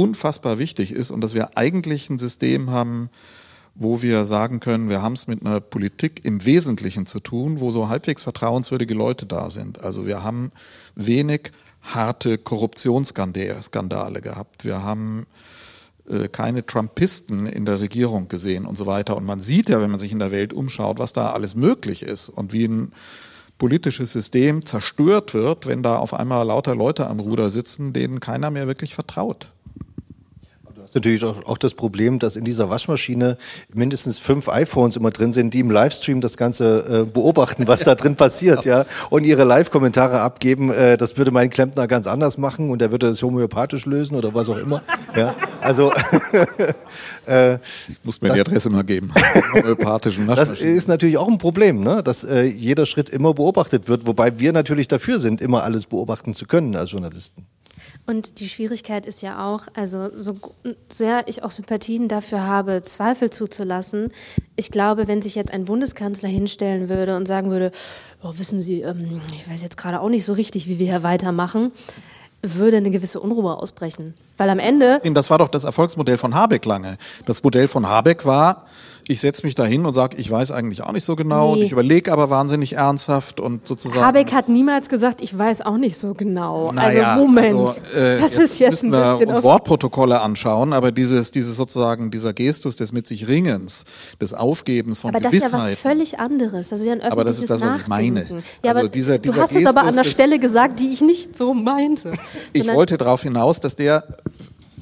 unfassbar 0.00 0.58
wichtig 0.58 0.92
ist 0.92 1.10
und 1.10 1.20
dass 1.20 1.34
wir 1.34 1.58
eigentlich 1.58 2.08
ein 2.08 2.18
System 2.18 2.70
haben, 2.70 3.10
wo 3.74 4.00
wir 4.00 4.24
sagen 4.24 4.58
können, 4.58 4.88
wir 4.88 5.02
haben 5.02 5.12
es 5.12 5.26
mit 5.26 5.44
einer 5.44 5.60
Politik 5.60 6.24
im 6.24 6.44
Wesentlichen 6.44 7.04
zu 7.04 7.20
tun, 7.20 7.60
wo 7.60 7.70
so 7.70 7.88
halbwegs 7.88 8.22
vertrauenswürdige 8.22 8.94
Leute 8.94 9.26
da 9.26 9.50
sind. 9.50 9.78
Also 9.80 10.06
wir 10.06 10.22
haben 10.22 10.52
wenig 10.94 11.52
harte 11.82 12.38
Korruptionsskandale 12.38 14.22
gehabt. 14.22 14.64
Wir 14.64 14.82
haben 14.82 15.26
äh, 16.08 16.28
keine 16.28 16.64
Trumpisten 16.64 17.46
in 17.46 17.66
der 17.66 17.80
Regierung 17.80 18.28
gesehen 18.28 18.64
und 18.64 18.76
so 18.76 18.86
weiter. 18.86 19.18
Und 19.18 19.26
man 19.26 19.40
sieht 19.40 19.68
ja, 19.68 19.82
wenn 19.82 19.90
man 19.90 20.00
sich 20.00 20.12
in 20.12 20.18
der 20.18 20.32
Welt 20.32 20.54
umschaut, 20.54 20.98
was 20.98 21.12
da 21.12 21.32
alles 21.32 21.54
möglich 21.54 22.02
ist 22.02 22.30
und 22.30 22.54
wie 22.54 22.64
ein 22.64 22.92
politisches 23.58 24.12
System 24.12 24.64
zerstört 24.64 25.34
wird, 25.34 25.66
wenn 25.66 25.82
da 25.82 25.96
auf 25.96 26.14
einmal 26.14 26.46
lauter 26.46 26.74
Leute 26.74 27.06
am 27.06 27.20
Ruder 27.20 27.50
sitzen, 27.50 27.92
denen 27.92 28.18
keiner 28.18 28.50
mehr 28.50 28.66
wirklich 28.66 28.94
vertraut 28.94 29.52
ist 30.90 30.96
natürlich 30.96 31.22
auch 31.22 31.56
das 31.56 31.74
Problem, 31.74 32.18
dass 32.18 32.34
in 32.34 32.44
dieser 32.44 32.68
Waschmaschine 32.68 33.36
mindestens 33.72 34.18
fünf 34.18 34.48
iPhones 34.48 34.96
immer 34.96 35.10
drin 35.10 35.32
sind, 35.32 35.54
die 35.54 35.60
im 35.60 35.70
Livestream 35.70 36.20
das 36.20 36.36
Ganze 36.36 37.04
äh, 37.06 37.10
beobachten, 37.10 37.68
was 37.68 37.84
da 37.84 37.94
drin 37.94 38.16
passiert, 38.16 38.64
ja, 38.64 38.86
und 39.08 39.22
ihre 39.22 39.44
Live-Kommentare 39.44 40.20
abgeben. 40.20 40.72
Äh, 40.72 40.96
das 40.96 41.16
würde 41.16 41.30
mein 41.30 41.48
Klempner 41.48 41.86
ganz 41.86 42.08
anders 42.08 42.38
machen 42.38 42.70
und 42.70 42.82
er 42.82 42.90
würde 42.90 43.06
es 43.06 43.22
homöopathisch 43.22 43.86
lösen 43.86 44.16
oder 44.16 44.34
was 44.34 44.48
auch 44.48 44.56
immer. 44.56 44.82
Ja, 45.14 45.36
also 45.60 45.92
äh, 47.26 47.58
muss 48.02 48.20
mir 48.20 48.28
das, 48.28 48.34
die 48.34 48.40
Adresse 48.40 48.70
mal 48.70 48.82
geben. 48.82 49.12
Homöopathischen 49.54 50.26
Das 50.26 50.50
ist 50.50 50.88
natürlich 50.88 51.18
auch 51.18 51.28
ein 51.28 51.38
Problem, 51.38 51.84
ne? 51.84 52.02
dass 52.02 52.24
äh, 52.24 52.42
jeder 52.42 52.84
Schritt 52.84 53.08
immer 53.10 53.32
beobachtet 53.32 53.88
wird, 53.88 54.08
wobei 54.08 54.40
wir 54.40 54.52
natürlich 54.52 54.88
dafür 54.88 55.20
sind, 55.20 55.40
immer 55.40 55.62
alles 55.62 55.86
beobachten 55.86 56.34
zu 56.34 56.46
können 56.46 56.74
als 56.74 56.90
Journalisten. 56.90 57.46
Und 58.10 58.40
die 58.40 58.48
Schwierigkeit 58.48 59.06
ist 59.06 59.22
ja 59.22 59.46
auch, 59.46 59.68
also 59.74 60.10
so 60.12 60.34
sehr 60.92 61.28
ich 61.28 61.44
auch 61.44 61.52
Sympathien 61.52 62.08
dafür 62.08 62.44
habe, 62.44 62.82
Zweifel 62.82 63.30
zuzulassen, 63.30 64.12
ich 64.56 64.72
glaube, 64.72 65.06
wenn 65.06 65.22
sich 65.22 65.36
jetzt 65.36 65.52
ein 65.52 65.64
Bundeskanzler 65.64 66.28
hinstellen 66.28 66.88
würde 66.88 67.16
und 67.16 67.26
sagen 67.26 67.52
würde, 67.52 67.70
oh, 68.20 68.32
wissen 68.34 68.60
Sie, 68.60 68.80
ähm, 68.80 69.20
ich 69.32 69.48
weiß 69.48 69.62
jetzt 69.62 69.76
gerade 69.76 70.00
auch 70.00 70.08
nicht 70.08 70.24
so 70.24 70.32
richtig, 70.32 70.66
wie 70.66 70.80
wir 70.80 70.86
hier 70.86 71.04
weitermachen, 71.04 71.70
würde 72.42 72.78
eine 72.78 72.90
gewisse 72.90 73.20
Unruhe 73.20 73.56
ausbrechen. 73.56 74.14
Weil 74.36 74.50
am 74.50 74.58
Ende. 74.58 75.00
Das 75.14 75.30
war 75.30 75.38
doch 75.38 75.48
das 75.48 75.62
Erfolgsmodell 75.62 76.18
von 76.18 76.34
Habeck 76.34 76.64
lange. 76.64 76.96
Das 77.26 77.44
Modell 77.44 77.68
von 77.68 77.88
Habeck 77.88 78.26
war, 78.26 78.66
ich 79.10 79.20
setze 79.20 79.44
mich 79.44 79.56
da 79.56 79.64
hin 79.64 79.86
und 79.86 79.92
sage, 79.92 80.16
ich 80.18 80.30
weiß 80.30 80.52
eigentlich 80.52 80.84
auch 80.84 80.92
nicht 80.92 81.04
so 81.04 81.16
genau 81.16 81.48
nee. 81.48 81.52
und 81.60 81.66
ich 81.66 81.72
überlege 81.72 82.12
aber 82.12 82.30
wahnsinnig 82.30 82.74
ernsthaft 82.74 83.40
und 83.40 83.66
sozusagen. 83.66 84.00
Habeck 84.00 84.32
hat 84.32 84.48
niemals 84.48 84.88
gesagt, 84.88 85.20
ich 85.20 85.36
weiß 85.36 85.62
auch 85.62 85.78
nicht 85.78 85.98
so 85.98 86.14
genau. 86.14 86.70
Naja, 86.70 87.14
also 87.14 87.26
Moment, 87.26 87.58
also, 87.58 87.74
äh, 87.96 88.20
das 88.20 88.36
jetzt 88.36 88.38
ist 88.38 88.58
jetzt 88.60 88.84
ein 88.84 88.92
bisschen. 88.92 89.18
Wir 89.18 89.28
uns 89.28 89.42
Wortprotokolle 89.42 90.20
anschauen, 90.20 90.72
aber 90.72 90.92
dieses, 90.92 91.32
dieses 91.32 91.56
sozusagen 91.56 92.12
dieser 92.12 92.32
Gestus 92.32 92.76
des 92.76 92.92
mit 92.92 93.08
sich 93.08 93.26
Ringens, 93.26 93.84
des 94.20 94.32
Aufgebens 94.32 95.00
von 95.00 95.10
aber 95.10 95.18
Gewissheit. 95.18 95.52
Aber 95.52 95.58
das 95.58 95.70
ist 95.70 95.82
ja 95.82 95.86
was 95.86 95.92
völlig 95.92 96.20
anderes. 96.20 96.68
Das 96.68 96.78
ist 96.78 96.86
ja 96.86 96.92
ein 96.92 97.02
aber 97.02 97.24
das 97.24 97.40
ist 97.40 97.50
das, 97.50 97.60
was 97.60 97.80
ich 97.80 97.88
meine. 97.88 98.20
Ja, 98.62 98.70
also 98.70 98.80
aber 98.80 98.88
dieser, 98.88 99.18
dieser 99.18 99.34
du 99.34 99.40
hast 99.40 99.48
Gestus 99.54 99.62
es 99.62 99.76
aber 99.76 99.88
an 99.88 99.96
der 99.96 100.04
Stelle 100.04 100.38
gesagt, 100.38 100.78
die 100.78 100.90
ich 100.90 101.00
nicht 101.00 101.36
so 101.36 101.52
meinte. 101.52 102.12
Ich 102.52 102.72
wollte 102.72 102.96
darauf 102.96 103.22
hinaus, 103.24 103.58
dass 103.58 103.74
der 103.74 104.04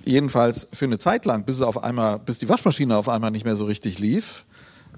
jedenfalls 0.09 0.69
für 0.73 0.87
eine 0.87 0.99
Zeit 0.99 1.25
lang, 1.25 1.45
bis 1.45 1.57
es 1.57 1.63
auf 1.63 1.83
einmal, 1.83 2.19
bis 2.19 2.39
die 2.39 2.49
Waschmaschine 2.49 2.97
auf 2.97 3.09
einmal 3.09 3.31
nicht 3.31 3.45
mehr 3.45 3.57
so 3.57 3.67
richtig 3.67 3.99
lief, 3.99 4.45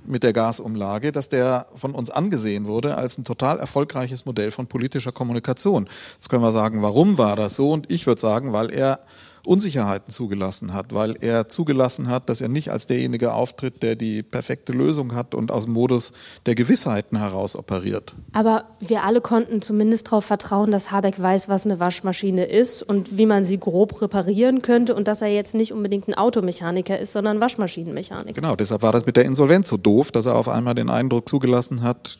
mit 0.07 0.23
der 0.23 0.33
Gasumlage, 0.33 1.13
dass 1.13 1.29
der 1.29 1.67
von 1.75 1.95
uns 1.95 2.11
angesehen 2.11 2.67
wurde 2.67 2.97
als 2.97 3.19
ein 3.19 3.25
total 3.25 3.59
erfolgreiches 3.59 4.25
Modell 4.25 4.51
von 4.51 4.67
politischer 4.67 5.13
Kommunikation. 5.13 5.89
Jetzt 6.15 6.31
können 6.31 6.43
wir 6.43 6.53
sagen, 6.53 6.83
warum 6.83 7.19
war 7.19 7.37
das 7.37 7.57
so? 7.57 7.71
Und 7.73 7.91
ich 7.91 8.07
würde 8.07 8.21
sagen, 8.21 8.53
weil 8.53 8.73
er 8.73 9.01
Unsicherheiten 9.45 10.13
zugelassen 10.13 10.73
hat, 10.73 10.95
weil 10.95 11.17
er 11.21 11.49
zugelassen 11.49 12.09
hat, 12.09 12.29
dass 12.29 12.41
er 12.41 12.49
nicht 12.49 12.71
als 12.71 12.87
derjenige 12.87 13.33
auftritt, 13.33 13.83
der 13.83 13.97
die 13.97 14.23
perfekte 14.23 14.73
Lösung 14.73 15.15
hat 15.15 15.35
und 15.35 15.51
aus 15.51 15.65
dem 15.65 15.75
Modus 15.75 16.13
der 16.47 16.55
Gewissheiten 16.55 17.19
heraus 17.19 17.57
operiert. 17.57 18.15
Aber 18.33 18.65
wir 18.81 19.05
alle 19.05 19.21
konnten 19.21 19.63
zumindest 19.63 20.09
darauf 20.09 20.25
vertrauen, 20.25 20.71
dass 20.71 20.91
Habeck 20.91 21.21
weiß, 21.21 21.49
was 21.49 21.65
eine 21.65 21.81
Waschmaschine 21.81 22.45
ist 22.45 22.83
und 22.83 23.17
wie 23.17 23.27
man 23.27 23.45
sie 23.45 23.59
grob 23.59 24.01
reparieren 24.03 24.63
könnte 24.63 24.95
und 24.95 25.09
dass 25.09 25.23
er 25.23 25.29
jetzt 25.29 25.55
nicht 25.55 25.73
unbedingt 25.73 26.09
ein 26.09 26.15
Automechaniker 26.15 26.99
ist, 26.99 27.13
sondern 27.13 27.41
Waschmaschinenmechaniker. 27.41 28.41
Genau, 28.41 28.57
deshalb 28.57 28.83
war 28.83 28.93
das 28.93 29.07
mit 29.07 29.17
der 29.17 29.25
Insolvenz 29.25 29.69
so 29.69 29.77
doof, 29.77 30.13
dass 30.13 30.27
er 30.27 30.37
auf 30.37 30.49
einmal 30.49 30.75
den 30.75 30.91
Eindruck 30.91 31.29
zugelassen 31.29 31.83
hat, 31.83 32.19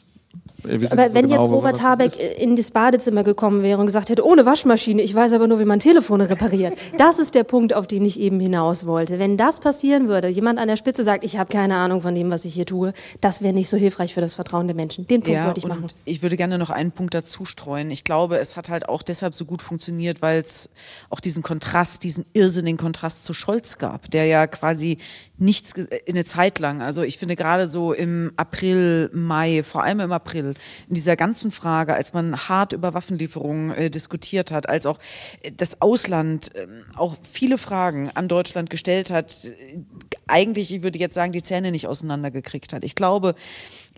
aber 0.65 1.15
wenn 1.15 1.29
genau, 1.29 1.43
jetzt 1.43 1.51
Robert 1.51 1.83
Habeck 1.83 2.13
in 2.39 2.57
das 2.57 2.71
Badezimmer 2.71 3.25
gekommen 3.25 3.63
wäre 3.63 3.81
und 3.81 3.87
gesagt 3.87 4.11
hätte, 4.11 4.25
ohne 4.25 4.47
Waschmaschine, 4.47 5.03
ich 5.03 5.15
weiß 5.15 5.33
aber 5.33 5.49
nur, 5.49 5.61
wie 5.61 5.65
man 5.65 5.79
Telefone 5.79 6.29
repariert. 6.29 6.75
Das 6.97 7.19
ist 7.19 7.35
der 7.35 7.45
Punkt, 7.45 7.75
auf 7.75 7.87
den 7.87 8.05
ich 8.05 8.21
eben 8.21 8.41
hinaus 8.41 8.87
wollte. 8.87 9.19
Wenn 9.19 9.37
das 9.37 9.61
passieren 9.61 10.09
würde, 10.09 10.29
jemand 10.29 10.59
an 10.59 10.69
der 10.69 10.77
Spitze 10.77 11.03
sagt, 11.03 11.25
ich 11.25 11.39
habe 11.39 11.51
keine 11.51 11.77
Ahnung 11.77 12.03
von 12.03 12.15
dem, 12.15 12.31
was 12.31 12.45
ich 12.45 12.55
hier 12.55 12.67
tue, 12.67 12.93
das 13.21 13.43
wäre 13.43 13.55
nicht 13.55 13.69
so 13.69 13.77
hilfreich 13.77 14.13
für 14.13 14.21
das 14.21 14.35
Vertrauen 14.35 14.67
der 14.67 14.77
Menschen. 14.77 15.07
Den 15.07 15.23
Punkt 15.23 15.39
ja, 15.39 15.47
wollte 15.47 15.61
ich 15.61 15.67
machen. 15.67 15.87
Ich 16.05 16.23
würde 16.23 16.37
gerne 16.37 16.59
noch 16.59 16.71
einen 16.71 16.93
Punkt 16.93 17.15
dazu 17.15 17.45
streuen. 17.45 17.91
Ich 17.91 18.05
glaube, 18.05 18.39
es 18.39 18.57
hat 18.57 18.69
halt 18.69 18.89
auch 18.89 19.03
deshalb 19.03 19.35
so 19.35 19.45
gut 19.45 19.63
funktioniert, 19.63 20.21
weil 20.21 20.41
es 20.41 20.69
auch 21.09 21.21
diesen 21.21 21.43
Kontrast, 21.43 22.03
diesen 22.03 22.27
irrsinnigen 22.33 22.79
Kontrast 22.79 23.25
zu 23.25 23.33
Scholz 23.33 23.79
gab, 23.79 24.11
der 24.11 24.27
ja 24.27 24.47
quasi 24.47 24.99
nichts 25.41 25.73
in 25.73 25.89
eine 26.15 26.25
Zeit 26.25 26.59
lang, 26.59 26.83
also 26.83 27.03
ich 27.03 27.17
finde 27.17 27.35
gerade 27.35 27.67
so 27.67 27.93
im 27.93 28.33
April, 28.37 29.11
Mai, 29.15 29.63
vor 29.63 29.83
allem 29.83 30.01
im 30.01 30.13
April, 30.13 30.50
in 30.89 30.95
dieser 30.95 31.17
ganzen 31.17 31.51
Frage, 31.51 31.95
als 31.95 32.13
man 32.13 32.37
hart 32.49 32.73
über 32.73 32.95
Waffenlieferungen 32.95 33.71
äh, 33.73 33.91
diskutiert 33.91 34.51
hat, 34.51 34.69
als 34.69 34.87
auch 34.87 34.99
äh, 35.43 35.53
das 35.53 35.81
Ausland 35.81 36.55
äh, 36.55 36.67
auch 36.97 37.17
viele 37.31 37.59
Fragen 37.59 38.11
an 38.15 38.29
Deutschland 38.29 38.71
gestellt 38.71 39.11
hat, 39.11 39.45
äh, 39.45 39.79
eigentlich, 40.27 40.75
ich 40.75 40.83
würde 40.83 40.99
jetzt 40.99 41.15
sagen, 41.15 41.33
die 41.33 41.43
Zähne 41.43 41.71
nicht 41.71 41.87
auseinandergekriegt 41.87 42.73
hat. 42.73 42.85
Ich 42.85 42.95
glaube, 42.95 43.35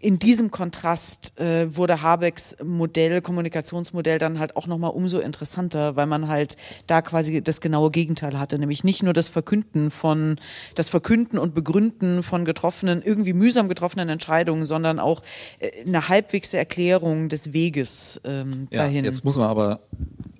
in 0.03 0.19
diesem 0.19 0.51
Kontrast 0.51 1.39
äh, 1.39 1.75
wurde 1.75 2.03
Habecks 2.03 2.57
Modell, 2.63 3.23
Kommunikationsmodell 3.23 4.19
dann 4.19 4.39
halt 4.41 4.57
auch 4.57 4.67
nochmal 4.67 4.91
umso 4.91 5.21
interessanter, 5.21 5.95
weil 5.95 6.07
man 6.07 6.29
halt 6.29 6.57
da 6.89 7.03
quasi 7.03 7.41
das 7.41 7.61
genaue 7.61 7.91
Gegenteil 7.93 8.39
hatte, 8.39 8.59
nämlich 8.59 8.83
nicht 8.83 9.03
nur 9.05 9.13
das 9.13 9.29
Verkünden 9.29 9.93
von, 9.93 10.37
das 10.75 10.89
Verkünden 10.89 11.39
und 11.39 11.55
Begründen 11.55 12.25
von 12.25 12.45
getroffenen, 12.45 13.01
irgendwie 13.01 13.33
mühsam 13.33 13.69
getroffenen 13.69 14.09
Entscheidungen, 14.09 14.65
sondern 14.65 14.99
auch 14.99 15.23
äh, 15.61 15.71
eine 15.87 16.09
halbwegs 16.09 16.53
Erklärung 16.53 17.29
des 17.29 17.53
Weges 17.53 18.21
ähm, 18.25 18.67
dahin. 18.71 19.05
Ja, 19.05 19.11
jetzt 19.11 19.25
muss 19.25 19.37
man 19.37 19.47
aber 19.47 19.81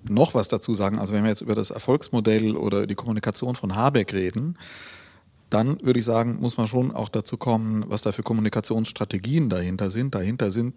noch 0.09 0.33
was 0.33 0.49
dazu 0.49 0.73
sagen. 0.73 0.99
Also 0.99 1.13
wenn 1.13 1.23
wir 1.23 1.29
jetzt 1.29 1.41
über 1.41 1.55
das 1.55 1.71
Erfolgsmodell 1.71 2.57
oder 2.57 2.85
die 2.85 2.95
Kommunikation 2.95 3.55
von 3.55 3.75
Habeck 3.75 4.13
reden, 4.13 4.57
dann 5.53 5.79
würde 5.81 5.99
ich 5.99 6.05
sagen, 6.05 6.37
muss 6.39 6.57
man 6.57 6.67
schon 6.67 6.91
auch 6.91 7.09
dazu 7.09 7.37
kommen, 7.37 7.85
was 7.87 8.01
da 8.01 8.11
für 8.11 8.23
Kommunikationsstrategien 8.23 9.49
dahinter 9.49 9.89
sind. 9.89 10.15
Dahinter 10.15 10.51
sind, 10.51 10.73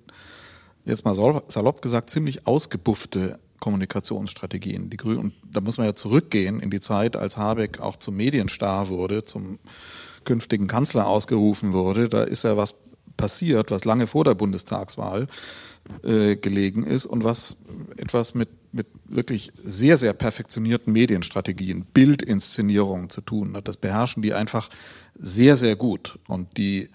jetzt 0.85 1.05
mal 1.05 1.14
salopp 1.14 1.83
gesagt, 1.83 2.11
ziemlich 2.11 2.47
ausgebuffte 2.47 3.39
Kommunikationsstrategien. 3.59 4.91
Die 4.91 4.97
Grünen, 4.97 5.18
und 5.18 5.35
da 5.51 5.61
muss 5.61 5.79
man 5.79 5.87
ja 5.87 5.95
zurückgehen 5.95 6.61
in 6.61 6.70
die 6.70 6.81
Zeit, 6.81 7.16
als 7.16 7.37
Habeck 7.37 7.81
auch 7.81 7.97
zum 7.97 8.16
Medienstar 8.16 8.89
wurde, 8.89 9.24
zum 9.24 9.59
künftigen 10.24 10.66
Kanzler 10.66 11.07
ausgerufen 11.07 11.72
wurde. 11.72 12.09
Da 12.09 12.22
ist 12.22 12.45
ja 12.45 12.57
was 12.57 12.74
passiert, 13.16 13.70
was 13.70 13.85
lange 13.85 14.07
vor 14.07 14.24
der 14.24 14.35
Bundestagswahl 14.35 15.27
äh, 16.03 16.37
gelegen 16.37 16.84
ist 16.84 17.07
und 17.07 17.24
was 17.24 17.57
etwas 17.97 18.34
mit 18.34 18.49
mit 18.76 18.87
wirklich 19.07 19.53
sehr, 19.57 19.97
sehr 19.97 20.12
perfektionierten 20.12 20.93
Medienstrategien, 20.93 21.87
Bildinszenierungen 21.93 23.11
zu 23.11 23.22
tun 23.22 23.57
hat. 23.57 23.66
Das 23.66 23.78
beherrschen 23.78 24.22
die 24.22 24.34
einfach 24.34 24.68
sehr, 25.14 25.57
sehr 25.57 25.76
gut. 25.76 26.18
Und 26.28 26.57
die 26.59 26.91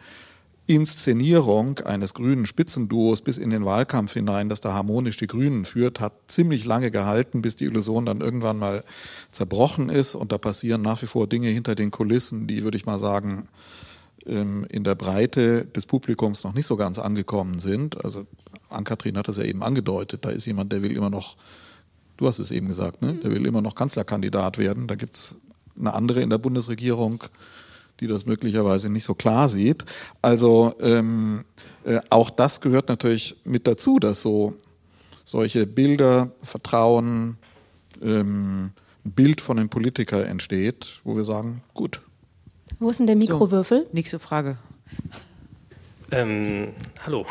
Inszenierung 0.68 1.80
eines 1.80 2.14
grünen 2.14 2.46
Spitzenduos 2.46 3.22
bis 3.22 3.38
in 3.38 3.50
den 3.50 3.66
Wahlkampf 3.66 4.14
hinein, 4.14 4.48
das 4.48 4.62
da 4.62 4.74
harmonisch 4.74 5.18
die 5.18 5.28
Grünen 5.28 5.66
führt, 5.66 6.00
hat 6.00 6.14
ziemlich 6.28 6.64
lange 6.66 6.92
gehalten, 6.92 7.42
bis 7.42 7.56
die 7.56 7.66
Illusion 7.66 8.06
dann 8.06 8.22
irgendwann 8.22 8.58
mal 8.58 8.84
zerbrochen 9.32 9.90
ist. 9.90 10.16
Und 10.16 10.32
da 10.32 10.38
passieren 10.38 10.82
nach 10.82 11.02
wie 11.02 11.08
vor 11.08 11.28
Dinge 11.28 11.50
hinter 11.50 11.76
den 11.76 11.92
Kulissen, 11.92 12.48
die, 12.48 12.64
würde 12.64 12.78
ich 12.78 12.86
mal 12.86 13.00
sagen, 13.00 13.50
ähm, 14.26 14.66
in 14.70 14.84
der 14.84 14.96
Breite 14.96 15.66
des 15.66 15.86
Publikums 15.86 16.44
noch 16.44 16.54
nicht 16.54 16.68
so 16.68 16.78
ganz 16.78 17.00
angekommen 17.00 17.60
sind. 17.60 18.06
Also 18.06 18.28
Ann-Kathrin 18.72 19.18
hat 19.18 19.28
das 19.28 19.38
ja 19.38 19.44
eben 19.44 19.64
angedeutet, 19.64 20.26
da 20.26 20.30
ist 20.30 20.46
jemand, 20.46 20.72
der 20.72 20.82
will 20.82 20.96
immer 20.96 21.10
noch 21.10 21.38
Du 22.22 22.28
hast 22.28 22.38
es 22.38 22.52
eben 22.52 22.68
gesagt, 22.68 23.02
ne? 23.02 23.16
der 23.16 23.32
will 23.32 23.48
immer 23.48 23.64
noch 23.64 23.74
Kanzlerkandidat 23.74 24.60
werden. 24.60 24.86
Da 24.86 24.94
gibt 24.94 25.16
es 25.16 25.38
eine 25.76 25.92
andere 25.96 26.22
in 26.22 26.30
der 26.30 26.38
Bundesregierung, 26.38 27.24
die 28.00 28.06
das 28.06 28.28
möglicherweise 28.28 28.92
nicht 28.92 29.06
so 29.06 29.16
klar 29.16 29.50
sieht. 29.50 29.86
Also 30.22 30.76
ähm, 30.82 31.46
äh, 31.84 32.00
auch 32.12 32.30
das 32.30 32.62
gehört 32.62 32.90
natürlich 32.90 33.38
mit 33.44 33.66
dazu, 33.66 33.98
dass 33.98 34.22
so 34.22 34.54
solche 35.26 35.66
Bilder, 35.66 36.32
Vertrauen, 36.44 37.38
ähm, 38.04 38.74
ein 39.04 39.12
Bild 39.14 39.42
von 39.42 39.58
einem 39.58 39.70
Politiker 39.70 40.24
entsteht, 40.28 41.02
wo 41.04 41.16
wir 41.16 41.24
sagen, 41.24 41.64
gut. 41.74 42.02
Wo 42.78 42.92
ist 42.92 43.00
denn 43.00 43.08
der 43.08 43.16
Mikrowürfel? 43.16 43.86
So, 43.86 43.90
nächste 43.94 44.20
Frage. 44.20 44.60
Ähm, 46.12 46.74
hallo. 47.06 47.26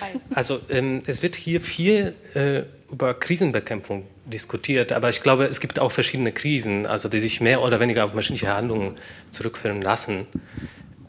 Hi. 0.00 0.20
Also 0.34 0.60
ähm, 0.68 1.00
es 1.06 1.22
wird 1.22 1.36
hier 1.36 1.60
viel 1.60 2.14
äh, 2.34 2.62
über 2.90 3.14
Krisenbekämpfung 3.14 4.06
diskutiert, 4.24 4.92
aber 4.92 5.10
ich 5.10 5.22
glaube, 5.22 5.44
es 5.44 5.60
gibt 5.60 5.78
auch 5.78 5.92
verschiedene 5.92 6.32
Krisen, 6.32 6.86
also 6.86 7.08
die 7.08 7.20
sich 7.20 7.40
mehr 7.40 7.62
oder 7.62 7.78
weniger 7.78 8.04
auf 8.04 8.14
menschliche 8.14 8.52
Handlungen 8.52 8.96
zurückführen 9.30 9.80
lassen. 9.80 10.26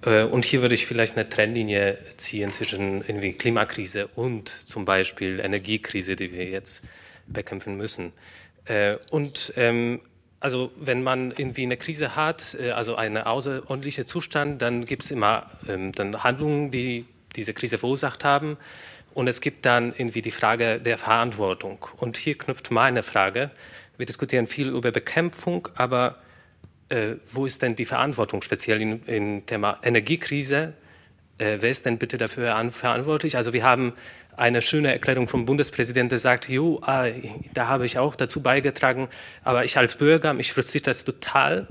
Äh, 0.05 0.23
und 0.23 0.45
hier 0.45 0.61
würde 0.61 0.75
ich 0.75 0.85
vielleicht 0.85 1.17
eine 1.17 1.27
Trennlinie 1.27 1.97
ziehen 2.17 2.51
zwischen 2.53 3.01
irgendwie 3.01 3.33
Klimakrise 3.33 4.07
und 4.15 4.49
zum 4.49 4.85
Beispiel 4.85 5.39
Energiekrise, 5.39 6.15
die 6.15 6.31
wir 6.31 6.45
jetzt 6.45 6.83
bekämpfen 7.25 7.77
müssen. 7.77 8.13
Äh, 8.65 8.97
und 9.09 9.53
ähm, 9.55 10.01
also 10.39 10.71
wenn 10.75 11.03
man 11.03 11.31
irgendwie 11.31 11.63
eine 11.63 11.77
Krise 11.77 12.15
hat, 12.15 12.57
äh, 12.59 12.71
also 12.71 12.95
einen 12.95 13.17
außerordentlichen 13.17 14.05
Zustand, 14.05 14.61
dann 14.61 14.85
gibt 14.85 15.03
es 15.03 15.11
immer 15.11 15.49
ähm, 15.67 15.91
dann 15.93 16.23
Handlungen, 16.23 16.71
die 16.71 17.05
diese 17.35 17.53
Krise 17.53 17.77
verursacht 17.77 18.23
haben. 18.23 18.57
Und 19.13 19.27
es 19.27 19.41
gibt 19.41 19.65
dann 19.65 19.93
irgendwie 19.97 20.21
die 20.21 20.31
Frage 20.31 20.79
der 20.79 20.97
Verantwortung. 20.97 21.85
Und 21.97 22.17
hier 22.17 22.37
knüpft 22.37 22.69
meine 22.69 23.01
Frage. 23.01 23.49
Wir 23.97 24.05
diskutieren 24.05 24.45
viel 24.45 24.69
über 24.69 24.91
Bekämpfung, 24.91 25.69
aber 25.75 26.17
äh, 26.89 27.15
wo 27.31 27.45
ist 27.45 27.63
denn 27.63 27.75
die 27.75 27.85
Verantwortung, 27.85 28.43
speziell 28.43 28.79
im, 28.81 29.01
im 29.07 29.45
Thema 29.45 29.79
Energiekrise? 29.81 30.73
Äh, 31.39 31.57
wer 31.61 31.69
ist 31.71 31.85
denn 31.85 31.97
bitte 31.97 32.19
dafür 32.19 32.53
verantwortlich? 32.69 33.37
Also 33.37 33.53
wir 33.53 33.63
haben 33.63 33.93
eine 34.37 34.61
schöne 34.61 34.91
Erklärung 34.91 35.27
vom 35.27 35.45
Bundespräsidenten, 35.45 36.09
der 36.09 36.19
sagt, 36.19 36.47
jo, 36.47 36.79
ah, 36.83 37.07
da 37.53 37.67
habe 37.67 37.85
ich 37.85 37.97
auch 37.97 38.15
dazu 38.15 38.41
beigetragen, 38.41 39.09
aber 39.43 39.65
ich 39.65 39.77
als 39.77 39.95
Bürger, 39.95 40.33
mich 40.33 40.53
frustriert 40.53 40.87
das 40.87 41.03
total, 41.03 41.67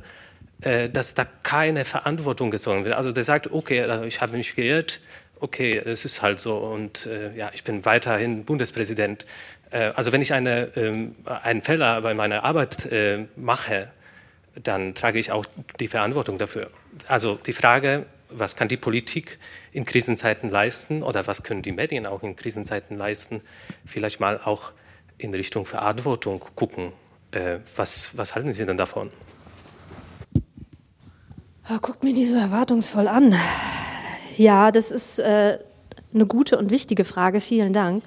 äh, 0.61 0.89
dass 0.91 1.15
da 1.15 1.27
keine 1.43 1.85
Verantwortung 1.85 2.51
gezogen 2.51 2.85
wird. 2.85 2.95
Also 2.95 3.13
der 3.13 3.23
sagt, 3.23 3.51
okay, 3.51 3.83
also 3.83 4.05
ich 4.05 4.21
habe 4.21 4.37
mich 4.37 4.57
geirrt, 4.57 5.01
okay, 5.41 5.77
es 5.79 6.05
ist 6.05 6.23
halt 6.23 6.41
so 6.41 6.57
und 6.57 7.07
äh, 7.07 7.35
ja, 7.37 7.51
ich 7.55 7.63
bin 7.63 7.85
weiterhin 7.85 8.45
Bundespräsident. 8.45 9.27
Äh, 9.71 9.93
also 9.95 10.13
wenn 10.13 10.23
ich 10.23 10.33
eine, 10.33 10.71
ähm, 10.77 11.15
einen 11.25 11.63
Fehler 11.63 12.01
bei 12.01 12.15
meiner 12.15 12.45
Arbeit 12.45 12.87
äh, 12.87 13.27
mache, 13.37 13.89
dann 14.63 14.95
trage 14.95 15.19
ich 15.19 15.31
auch 15.31 15.45
die 15.79 15.89
Verantwortung 15.89 16.39
dafür. 16.39 16.71
Also 17.07 17.39
die 17.47 17.53
Frage, 17.53 18.07
was 18.39 18.57
kann 18.57 18.69
die 18.69 18.77
Politik 18.77 19.39
in 19.73 19.85
Krisenzeiten 19.85 20.51
leisten 20.51 21.03
oder 21.03 21.27
was 21.27 21.43
können 21.43 21.63
die 21.63 21.73
Medien 21.73 22.07
auch 22.07 22.23
in 22.23 22.37
Krisenzeiten 22.37 22.97
leisten, 22.97 23.43
vielleicht 23.85 24.21
mal 24.21 24.41
auch 24.45 24.73
in 25.19 25.33
Richtung 25.35 25.67
Verantwortung 25.67 26.45
gucken. 26.55 26.93
Äh, 27.31 27.59
was, 27.75 28.17
was 28.17 28.35
halten 28.35 28.53
Sie 28.53 28.67
denn 28.67 28.77
davon? 28.77 29.11
Oh, 31.69 31.79
guckt 31.81 32.05
mir 32.05 32.15
die 32.15 32.25
so 32.25 32.37
erwartungsvoll 32.37 33.09
an. 33.09 33.35
Ja, 34.37 34.71
das 34.71 34.93
ist 34.93 35.19
äh, 35.19 35.59
eine 36.15 36.27
gute 36.27 36.59
und 36.59 36.71
wichtige 36.71 37.05
Frage. 37.05 37.41
Vielen 37.41 37.73
Dank. 37.73 38.05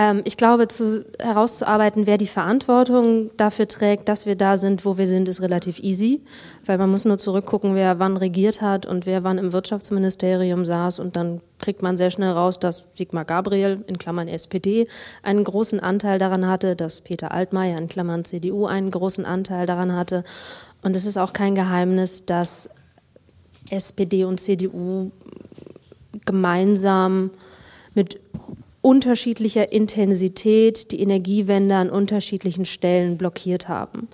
Ähm, 0.00 0.22
ich 0.24 0.38
glaube, 0.38 0.66
zu, 0.66 1.04
herauszuarbeiten, 1.18 2.06
wer 2.06 2.16
die 2.16 2.26
Verantwortung 2.26 3.30
dafür 3.36 3.68
trägt, 3.68 4.08
dass 4.08 4.24
wir 4.24 4.34
da 4.34 4.56
sind, 4.56 4.86
wo 4.86 4.96
wir 4.96 5.06
sind, 5.06 5.28
ist 5.28 5.42
relativ 5.42 5.78
easy, 5.78 6.22
weil 6.64 6.78
man 6.78 6.90
muss 6.90 7.04
nur 7.04 7.18
zurückgucken, 7.18 7.74
wer 7.74 7.98
wann 7.98 8.16
regiert 8.16 8.62
hat 8.62 8.86
und 8.86 9.04
wer 9.04 9.24
wann 9.24 9.36
im 9.36 9.52
Wirtschaftsministerium 9.52 10.64
saß 10.64 11.00
und 11.00 11.16
dann 11.16 11.42
kriegt 11.58 11.82
man 11.82 11.98
sehr 11.98 12.10
schnell 12.10 12.30
raus, 12.30 12.58
dass 12.58 12.86
Sigmar 12.94 13.26
Gabriel 13.26 13.84
in 13.88 13.98
Klammern 13.98 14.26
SPD 14.26 14.88
einen 15.22 15.44
großen 15.44 15.80
Anteil 15.80 16.18
daran 16.18 16.46
hatte, 16.46 16.76
dass 16.76 17.02
Peter 17.02 17.32
Altmaier 17.32 17.76
in 17.76 17.88
Klammern 17.88 18.24
CDU 18.24 18.64
einen 18.64 18.90
großen 18.90 19.26
Anteil 19.26 19.66
daran 19.66 19.94
hatte. 19.94 20.24
Und 20.80 20.96
es 20.96 21.04
ist 21.04 21.18
auch 21.18 21.34
kein 21.34 21.54
Geheimnis, 21.54 22.24
dass 22.24 22.70
SPD 23.68 24.24
und 24.24 24.40
CDU 24.40 25.10
gemeinsam 26.24 27.32
mit 27.94 28.18
unterschiedlicher 28.82 29.72
Intensität 29.72 30.90
die 30.92 31.00
Energiewende 31.00 31.76
an 31.76 31.90
unterschiedlichen 31.90 32.64
Stellen 32.64 33.18
blockiert 33.18 33.68
haben. 33.68 34.08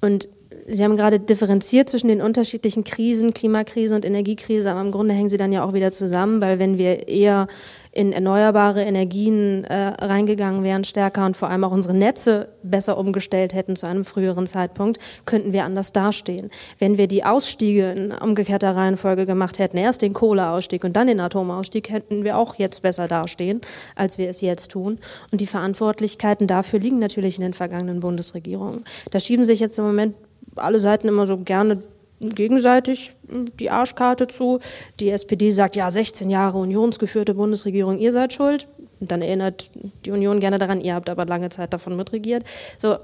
Und 0.00 0.28
Sie 0.66 0.84
haben 0.84 0.96
gerade 0.96 1.18
differenziert 1.18 1.88
zwischen 1.88 2.08
den 2.08 2.22
unterschiedlichen 2.22 2.84
Krisen, 2.84 3.34
Klimakrise 3.34 3.96
und 3.96 4.04
Energiekrise, 4.04 4.70
aber 4.70 4.80
im 4.80 4.92
Grunde 4.92 5.12
hängen 5.12 5.28
sie 5.28 5.36
dann 5.36 5.52
ja 5.52 5.64
auch 5.64 5.72
wieder 5.72 5.90
zusammen, 5.90 6.40
weil 6.40 6.58
wenn 6.60 6.78
wir 6.78 7.08
eher 7.08 7.48
in 7.92 8.12
erneuerbare 8.12 8.82
Energien 8.82 9.64
äh, 9.64 9.88
reingegangen 10.02 10.64
wären 10.64 10.82
stärker 10.82 11.26
und 11.26 11.36
vor 11.36 11.50
allem 11.50 11.62
auch 11.64 11.72
unsere 11.72 11.94
Netze 11.94 12.48
besser 12.62 12.96
umgestellt 12.96 13.52
hätten 13.54 13.76
zu 13.76 13.86
einem 13.86 14.06
früheren 14.06 14.46
Zeitpunkt, 14.46 14.98
könnten 15.26 15.52
wir 15.52 15.64
anders 15.64 15.92
dastehen. 15.92 16.50
Wenn 16.78 16.96
wir 16.96 17.06
die 17.06 17.22
Ausstiege 17.22 17.90
in 17.90 18.12
umgekehrter 18.12 18.74
Reihenfolge 18.74 19.26
gemacht 19.26 19.58
hätten, 19.58 19.76
erst 19.76 20.00
den 20.00 20.14
Kohleausstieg 20.14 20.84
und 20.84 20.96
dann 20.96 21.06
den 21.06 21.20
Atomausstieg, 21.20 21.90
hätten 21.90 22.24
wir 22.24 22.38
auch 22.38 22.54
jetzt 22.54 22.80
besser 22.80 23.08
dastehen, 23.08 23.60
als 23.94 24.16
wir 24.16 24.30
es 24.30 24.40
jetzt 24.40 24.70
tun. 24.70 24.98
Und 25.30 25.42
die 25.42 25.46
Verantwortlichkeiten 25.46 26.46
dafür 26.46 26.80
liegen 26.80 26.98
natürlich 26.98 27.36
in 27.36 27.42
den 27.42 27.54
vergangenen 27.54 28.00
Bundesregierungen. 28.00 28.84
Da 29.10 29.20
schieben 29.20 29.44
sich 29.44 29.60
jetzt 29.60 29.78
im 29.78 29.84
Moment 29.84 30.14
alle 30.56 30.78
Seiten 30.78 31.08
immer 31.08 31.26
so 31.26 31.38
gerne 31.38 31.82
gegenseitig 32.30 33.14
die 33.58 33.70
Arschkarte 33.70 34.28
zu. 34.28 34.60
Die 35.00 35.10
SPD 35.10 35.50
sagt, 35.50 35.76
ja, 35.76 35.90
16 35.90 36.30
Jahre 36.30 36.58
unionsgeführte 36.58 37.34
Bundesregierung, 37.34 37.98
ihr 37.98 38.12
seid 38.12 38.32
schuld. 38.32 38.68
Und 39.00 39.10
dann 39.10 39.22
erinnert 39.22 39.70
die 40.04 40.12
Union 40.12 40.38
gerne 40.38 40.58
daran, 40.58 40.80
ihr 40.80 40.94
habt 40.94 41.10
aber 41.10 41.26
lange 41.26 41.48
Zeit 41.48 41.72
davon 41.72 41.96
mitregiert. 41.96 42.44
So, 42.78 42.96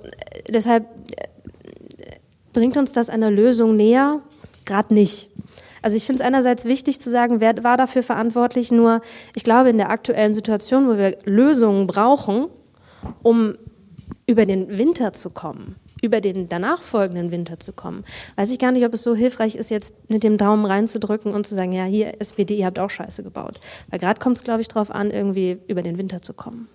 deshalb 0.48 0.86
bringt 2.52 2.76
uns 2.76 2.92
das 2.92 3.10
einer 3.10 3.30
Lösung 3.30 3.76
näher? 3.76 4.20
Gerade 4.64 4.94
nicht. 4.94 5.30
Also 5.82 5.96
ich 5.96 6.04
finde 6.04 6.22
es 6.22 6.26
einerseits 6.26 6.64
wichtig 6.64 7.00
zu 7.00 7.10
sagen, 7.10 7.40
wer 7.40 7.62
war 7.64 7.76
dafür 7.76 8.02
verantwortlich, 8.02 8.70
nur 8.72 9.00
ich 9.34 9.44
glaube, 9.44 9.70
in 9.70 9.78
der 9.78 9.90
aktuellen 9.90 10.32
Situation, 10.32 10.88
wo 10.88 10.96
wir 10.96 11.18
Lösungen 11.24 11.86
brauchen, 11.86 12.46
um 13.22 13.56
über 14.26 14.44
den 14.44 14.76
Winter 14.76 15.12
zu 15.12 15.30
kommen, 15.30 15.76
über 16.02 16.20
den 16.20 16.48
danach 16.48 16.82
folgenden 16.82 17.30
Winter 17.30 17.58
zu 17.58 17.72
kommen. 17.72 18.04
Weiß 18.36 18.50
ich 18.50 18.58
gar 18.58 18.72
nicht, 18.72 18.84
ob 18.84 18.94
es 18.94 19.02
so 19.02 19.14
hilfreich 19.14 19.54
ist, 19.56 19.70
jetzt 19.70 20.10
mit 20.10 20.24
dem 20.24 20.36
Daumen 20.36 20.64
reinzudrücken 20.64 21.32
und 21.32 21.46
zu 21.46 21.54
sagen, 21.54 21.72
ja, 21.72 21.84
hier 21.84 22.20
SPD, 22.20 22.56
ihr 22.56 22.66
habt 22.66 22.78
auch 22.78 22.90
Scheiße 22.90 23.22
gebaut. 23.22 23.60
Weil 23.90 23.98
gerade 23.98 24.20
kommt 24.20 24.38
es, 24.38 24.44
glaube 24.44 24.60
ich, 24.60 24.68
darauf 24.68 24.90
an, 24.90 25.10
irgendwie 25.10 25.58
über 25.68 25.82
den 25.82 25.98
Winter 25.98 26.22
zu 26.22 26.32
kommen. 26.32 26.68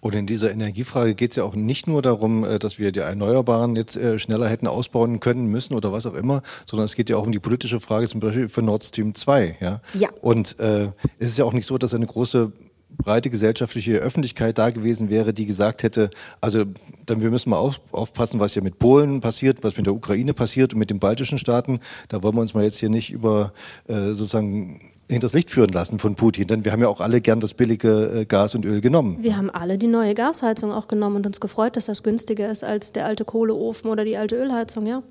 Und 0.00 0.14
in 0.14 0.26
dieser 0.26 0.50
Energiefrage 0.50 1.14
geht 1.14 1.32
es 1.32 1.36
ja 1.36 1.44
auch 1.44 1.54
nicht 1.54 1.86
nur 1.86 2.02
darum, 2.02 2.44
äh, 2.44 2.58
dass 2.58 2.78
wir 2.78 2.92
die 2.92 3.00
Erneuerbaren 3.00 3.76
jetzt 3.76 3.96
äh, 3.96 4.18
schneller 4.18 4.48
hätten 4.48 4.66
ausbauen 4.66 5.20
können 5.20 5.46
müssen 5.46 5.74
oder 5.74 5.92
was 5.92 6.06
auch 6.06 6.14
immer, 6.14 6.42
sondern 6.64 6.84
es 6.84 6.94
geht 6.94 7.10
ja 7.10 7.16
auch 7.16 7.24
um 7.24 7.32
die 7.32 7.38
politische 7.38 7.80
Frage 7.80 8.08
zum 8.08 8.20
Beispiel 8.20 8.48
für 8.48 8.62
Nord 8.62 8.84
Stream 8.84 9.14
2. 9.14 9.58
Ja. 9.60 9.80
ja. 9.94 10.08
Und 10.20 10.58
äh, 10.60 10.86
es 11.18 11.28
ist 11.28 11.38
ja 11.38 11.44
auch 11.44 11.52
nicht 11.52 11.66
so, 11.66 11.78
dass 11.78 11.94
eine 11.94 12.06
große 12.06 12.52
breite 12.96 13.30
gesellschaftliche 13.30 13.92
Öffentlichkeit 13.98 14.58
da 14.58 14.70
gewesen 14.70 15.10
wäre, 15.10 15.32
die 15.32 15.46
gesagt 15.46 15.82
hätte, 15.82 16.10
also 16.40 16.64
dann 17.06 17.20
wir 17.20 17.30
müssen 17.30 17.50
mal 17.50 17.58
auf, 17.58 17.80
aufpassen, 17.92 18.40
was 18.40 18.52
hier 18.52 18.62
mit 18.62 18.78
Polen 18.78 19.20
passiert, 19.20 19.62
was 19.62 19.76
mit 19.76 19.86
der 19.86 19.94
Ukraine 19.94 20.34
passiert 20.34 20.72
und 20.72 20.78
mit 20.78 20.90
den 20.90 20.98
baltischen 20.98 21.38
Staaten. 21.38 21.80
Da 22.08 22.22
wollen 22.22 22.34
wir 22.34 22.40
uns 22.40 22.54
mal 22.54 22.64
jetzt 22.64 22.78
hier 22.78 22.88
nicht 22.88 23.12
über 23.12 23.52
äh, 23.88 24.12
sozusagen 24.12 24.80
hinters 25.08 25.32
Licht 25.34 25.50
führen 25.50 25.70
lassen 25.70 25.98
von 25.98 26.16
Putin, 26.16 26.48
denn 26.48 26.64
wir 26.64 26.72
haben 26.72 26.80
ja 26.80 26.88
auch 26.88 27.00
alle 27.00 27.20
gern 27.20 27.40
das 27.40 27.54
billige 27.54 28.20
äh, 28.20 28.24
Gas 28.24 28.54
und 28.54 28.64
Öl 28.64 28.80
genommen. 28.80 29.18
Wir 29.20 29.36
haben 29.36 29.50
alle 29.50 29.78
die 29.78 29.86
neue 29.86 30.14
Gasheizung 30.14 30.72
auch 30.72 30.88
genommen 30.88 31.16
und 31.16 31.26
uns 31.26 31.40
gefreut, 31.40 31.76
dass 31.76 31.86
das 31.86 32.02
günstiger 32.02 32.50
ist 32.50 32.64
als 32.64 32.92
der 32.92 33.06
alte 33.06 33.24
Kohleofen 33.24 33.90
oder 33.90 34.04
die 34.04 34.16
alte 34.16 34.36
Ölheizung, 34.36 34.86
ja. 34.86 35.02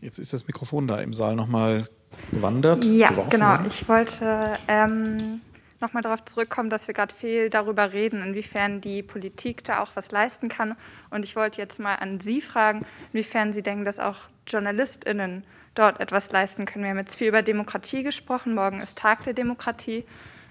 Jetzt 0.00 0.18
ist 0.18 0.32
das 0.32 0.46
Mikrofon 0.46 0.86
da 0.86 0.98
im 0.98 1.12
Saal 1.12 1.36
nochmal 1.36 1.88
gewandert. 2.32 2.84
Ja, 2.84 3.10
genau. 3.30 3.58
Ich 3.68 3.88
wollte 3.88 4.52
ähm, 4.68 5.40
nochmal 5.80 6.02
darauf 6.02 6.24
zurückkommen, 6.24 6.70
dass 6.70 6.88
wir 6.88 6.94
gerade 6.94 7.14
viel 7.14 7.50
darüber 7.50 7.92
reden, 7.92 8.22
inwiefern 8.22 8.80
die 8.80 9.02
Politik 9.02 9.64
da 9.64 9.80
auch 9.80 9.92
was 9.94 10.10
leisten 10.10 10.48
kann. 10.48 10.76
Und 11.10 11.24
ich 11.24 11.36
wollte 11.36 11.58
jetzt 11.58 11.78
mal 11.78 11.96
an 11.96 12.20
Sie 12.20 12.40
fragen, 12.40 12.84
inwiefern 13.12 13.52
Sie 13.52 13.62
denken, 13.62 13.84
dass 13.84 13.98
auch 13.98 14.16
JournalistInnen 14.46 15.44
dort 15.74 16.00
etwas 16.00 16.30
leisten 16.32 16.66
können. 16.66 16.84
Wir 16.84 16.90
haben 16.90 16.98
jetzt 16.98 17.16
viel 17.16 17.28
über 17.28 17.42
Demokratie 17.42 18.02
gesprochen. 18.02 18.54
Morgen 18.54 18.80
ist 18.80 18.98
Tag 18.98 19.22
der 19.24 19.34
Demokratie. 19.34 20.04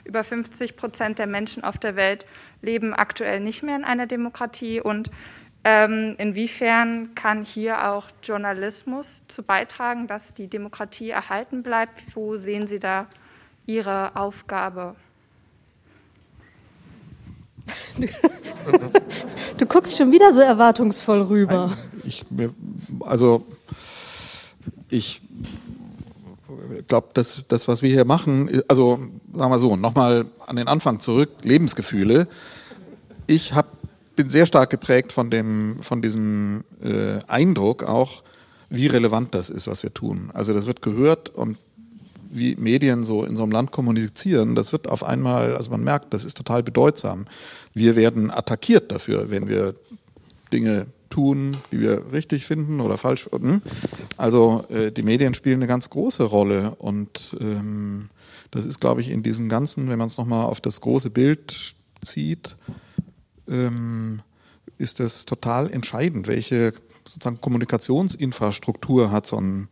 Über 0.05 0.23
50 0.23 0.77
Prozent 0.77 1.19
der 1.19 1.27
Menschen 1.27 1.65
auf 1.65 1.77
der 1.77 1.97
Welt 1.97 2.25
leben 2.61 2.93
aktuell 2.93 3.41
nicht 3.41 3.61
mehr 3.61 3.75
in 3.75 3.83
einer 3.83 4.07
Demokratie. 4.07 4.79
Und 4.79 5.11
ähm, 5.65 6.15
inwiefern 6.17 7.13
kann 7.13 7.43
hier 7.43 7.89
auch 7.89 8.07
Journalismus 8.23 9.21
zu 9.27 9.43
beitragen, 9.43 10.07
dass 10.07 10.33
die 10.33 10.47
Demokratie 10.47 11.09
erhalten 11.09 11.61
bleibt? 11.61 12.01
Wo 12.15 12.37
sehen 12.37 12.67
Sie 12.67 12.79
da 12.79 13.07
Ihre 13.65 14.15
Aufgabe? 14.15 14.95
Du 19.57 19.65
guckst 19.65 19.97
schon 19.97 20.11
wieder 20.11 20.31
so 20.31 20.41
erwartungsvoll 20.41 21.21
rüber. 21.21 21.75
Ich, 22.05 22.25
also 23.01 23.45
ich 24.89 25.21
glaube, 26.87 27.09
dass 27.13 27.45
das, 27.47 27.67
was 27.67 27.81
wir 27.81 27.89
hier 27.89 28.05
machen, 28.05 28.61
also 28.67 28.99
sagen 29.33 29.51
wir 29.51 29.59
so, 29.59 29.75
nochmal 29.75 30.25
an 30.45 30.55
den 30.55 30.67
Anfang 30.67 30.99
zurück, 30.99 31.31
Lebensgefühle. 31.43 32.27
Ich 33.25 33.53
hab, 33.53 33.67
bin 34.15 34.29
sehr 34.29 34.45
stark 34.45 34.69
geprägt 34.69 35.11
von, 35.11 35.29
dem, 35.29 35.79
von 35.81 36.01
diesem 36.01 36.63
äh, 36.81 37.19
Eindruck 37.27 37.83
auch, 37.83 38.23
wie 38.69 38.87
relevant 38.87 39.33
das 39.33 39.49
ist, 39.49 39.67
was 39.67 39.83
wir 39.83 39.93
tun. 39.93 40.29
Also 40.33 40.53
das 40.53 40.67
wird 40.67 40.81
gehört 40.81 41.29
und 41.29 41.57
wie 42.37 42.55
Medien 42.55 43.03
so 43.03 43.23
in 43.23 43.35
so 43.35 43.43
einem 43.43 43.51
Land 43.51 43.71
kommunizieren, 43.71 44.55
das 44.55 44.71
wird 44.71 44.87
auf 44.87 45.03
einmal, 45.03 45.55
also 45.55 45.71
man 45.71 45.83
merkt, 45.83 46.13
das 46.13 46.25
ist 46.25 46.37
total 46.37 46.63
bedeutsam. 46.63 47.25
Wir 47.73 47.95
werden 47.95 48.31
attackiert 48.31 48.91
dafür, 48.91 49.29
wenn 49.29 49.47
wir 49.47 49.75
Dinge 50.51 50.87
tun, 51.09 51.57
die 51.71 51.79
wir 51.79 52.11
richtig 52.11 52.45
finden 52.45 52.81
oder 52.81 52.97
falsch. 52.97 53.27
Hm? 53.31 53.61
Also 54.17 54.65
äh, 54.69 54.91
die 54.91 55.03
Medien 55.03 55.33
spielen 55.33 55.59
eine 55.59 55.67
ganz 55.67 55.89
große 55.89 56.23
Rolle 56.23 56.75
und 56.75 57.35
ähm, 57.39 58.09
das 58.51 58.65
ist, 58.65 58.79
glaube 58.79 59.01
ich, 59.01 59.09
in 59.09 59.23
diesen 59.23 59.49
ganzen, 59.49 59.89
wenn 59.89 59.99
man 59.99 60.07
es 60.07 60.17
nochmal 60.17 60.45
auf 60.45 60.61
das 60.61 60.81
große 60.81 61.09
Bild 61.09 61.75
zieht, 62.01 62.55
ähm, 63.49 64.21
ist 64.77 64.99
das 64.99 65.25
total 65.25 65.71
entscheidend, 65.71 66.27
welche 66.27 66.73
sozusagen 67.07 67.41
Kommunikationsinfrastruktur 67.41 69.11
hat 69.11 69.25
so 69.25 69.37
ein 69.37 69.69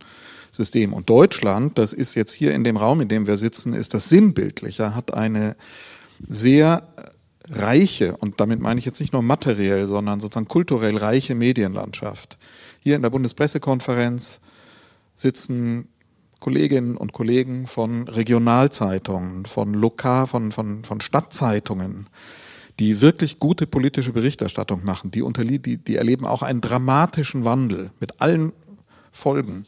System. 0.56 0.92
Und 0.92 1.08
Deutschland, 1.08 1.78
das 1.78 1.92
ist 1.92 2.14
jetzt 2.14 2.32
hier 2.32 2.54
in 2.54 2.64
dem 2.64 2.76
Raum, 2.76 3.00
in 3.00 3.08
dem 3.08 3.26
wir 3.26 3.36
sitzen, 3.36 3.72
ist 3.72 3.94
das 3.94 4.08
sinnbildlicher, 4.08 4.94
hat 4.94 5.14
eine 5.14 5.56
sehr 6.26 6.88
reiche, 7.48 8.16
und 8.16 8.40
damit 8.40 8.60
meine 8.60 8.78
ich 8.78 8.86
jetzt 8.86 9.00
nicht 9.00 9.12
nur 9.12 9.22
materiell, 9.22 9.86
sondern 9.86 10.20
sozusagen 10.20 10.48
kulturell 10.48 10.96
reiche 10.96 11.34
Medienlandschaft. 11.34 12.38
Hier 12.80 12.96
in 12.96 13.02
der 13.02 13.10
Bundespressekonferenz 13.10 14.40
sitzen 15.14 15.88
Kolleginnen 16.40 16.96
und 16.96 17.12
Kollegen 17.12 17.66
von 17.66 18.08
Regionalzeitungen, 18.08 19.46
von 19.46 19.74
Lokal, 19.74 20.26
von, 20.26 20.52
von, 20.52 20.84
von 20.84 21.00
Stadtzeitungen, 21.00 22.08
die 22.78 23.00
wirklich 23.00 23.38
gute 23.38 23.66
politische 23.66 24.12
Berichterstattung 24.12 24.84
machen. 24.84 25.10
Die, 25.10 25.22
unterlie 25.22 25.58
die, 25.58 25.78
die 25.78 25.96
erleben 25.96 26.26
auch 26.26 26.42
einen 26.42 26.60
dramatischen 26.60 27.44
Wandel 27.44 27.90
mit 28.00 28.20
allen 28.20 28.52
Folgen. 29.12 29.66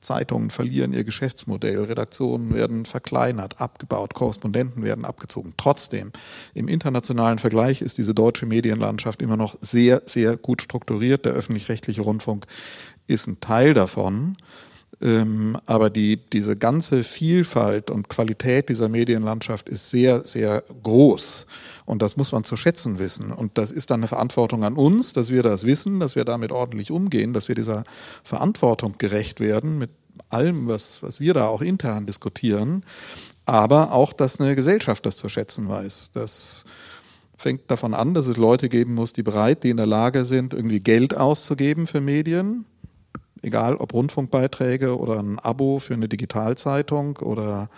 Zeitungen 0.00 0.50
verlieren 0.50 0.92
ihr 0.92 1.04
Geschäftsmodell, 1.04 1.82
Redaktionen 1.84 2.54
werden 2.54 2.86
verkleinert, 2.86 3.60
abgebaut, 3.60 4.14
Korrespondenten 4.14 4.82
werden 4.82 5.04
abgezogen. 5.04 5.54
Trotzdem, 5.56 6.12
im 6.54 6.68
internationalen 6.68 7.38
Vergleich 7.38 7.82
ist 7.82 7.98
diese 7.98 8.14
deutsche 8.14 8.46
Medienlandschaft 8.46 9.20
immer 9.20 9.36
noch 9.36 9.56
sehr, 9.60 10.02
sehr 10.06 10.36
gut 10.36 10.62
strukturiert. 10.62 11.24
Der 11.24 11.32
öffentlich-rechtliche 11.32 12.00
Rundfunk 12.00 12.46
ist 13.06 13.26
ein 13.26 13.40
Teil 13.40 13.74
davon. 13.74 14.36
Ähm, 15.02 15.56
aber 15.66 15.88
die, 15.88 16.18
diese 16.18 16.56
ganze 16.56 17.04
Vielfalt 17.04 17.90
und 17.90 18.08
Qualität 18.08 18.68
dieser 18.68 18.88
Medienlandschaft 18.88 19.68
ist 19.68 19.90
sehr, 19.90 20.20
sehr 20.20 20.62
groß. 20.82 21.46
Und 21.86 22.02
das 22.02 22.16
muss 22.16 22.32
man 22.32 22.44
zu 22.44 22.56
schätzen 22.56 22.98
wissen. 22.98 23.32
Und 23.32 23.56
das 23.56 23.70
ist 23.72 23.90
dann 23.90 24.00
eine 24.00 24.08
Verantwortung 24.08 24.62
an 24.62 24.74
uns, 24.74 25.12
dass 25.12 25.30
wir 25.30 25.42
das 25.42 25.64
wissen, 25.64 26.00
dass 26.00 26.16
wir 26.16 26.24
damit 26.24 26.52
ordentlich 26.52 26.90
umgehen, 26.90 27.32
dass 27.32 27.48
wir 27.48 27.54
dieser 27.54 27.84
Verantwortung 28.22 28.96
gerecht 28.98 29.40
werden 29.40 29.78
mit 29.78 29.90
allem, 30.28 30.68
was, 30.68 31.02
was 31.02 31.18
wir 31.18 31.32
da 31.32 31.46
auch 31.46 31.62
intern 31.62 32.06
diskutieren. 32.06 32.84
Aber 33.46 33.92
auch, 33.92 34.12
dass 34.12 34.38
eine 34.38 34.54
Gesellschaft 34.54 35.06
das 35.06 35.16
zu 35.16 35.28
schätzen 35.30 35.68
weiß. 35.68 36.10
Das 36.12 36.64
fängt 37.38 37.70
davon 37.70 37.94
an, 37.94 38.12
dass 38.12 38.26
es 38.26 38.36
Leute 38.36 38.68
geben 38.68 38.94
muss, 38.94 39.14
die 39.14 39.22
bereit, 39.22 39.64
die 39.64 39.70
in 39.70 39.78
der 39.78 39.86
Lage 39.86 40.26
sind, 40.26 40.52
irgendwie 40.52 40.80
Geld 40.80 41.16
auszugeben 41.16 41.86
für 41.86 42.02
Medien 42.02 42.66
egal 43.42 43.76
ob 43.76 43.92
Rundfunkbeiträge 43.94 44.98
oder 44.98 45.18
ein 45.20 45.38
Abo 45.38 45.78
für 45.78 45.94
eine 45.94 46.08
Digitalzeitung 46.08 47.16
oder 47.18 47.68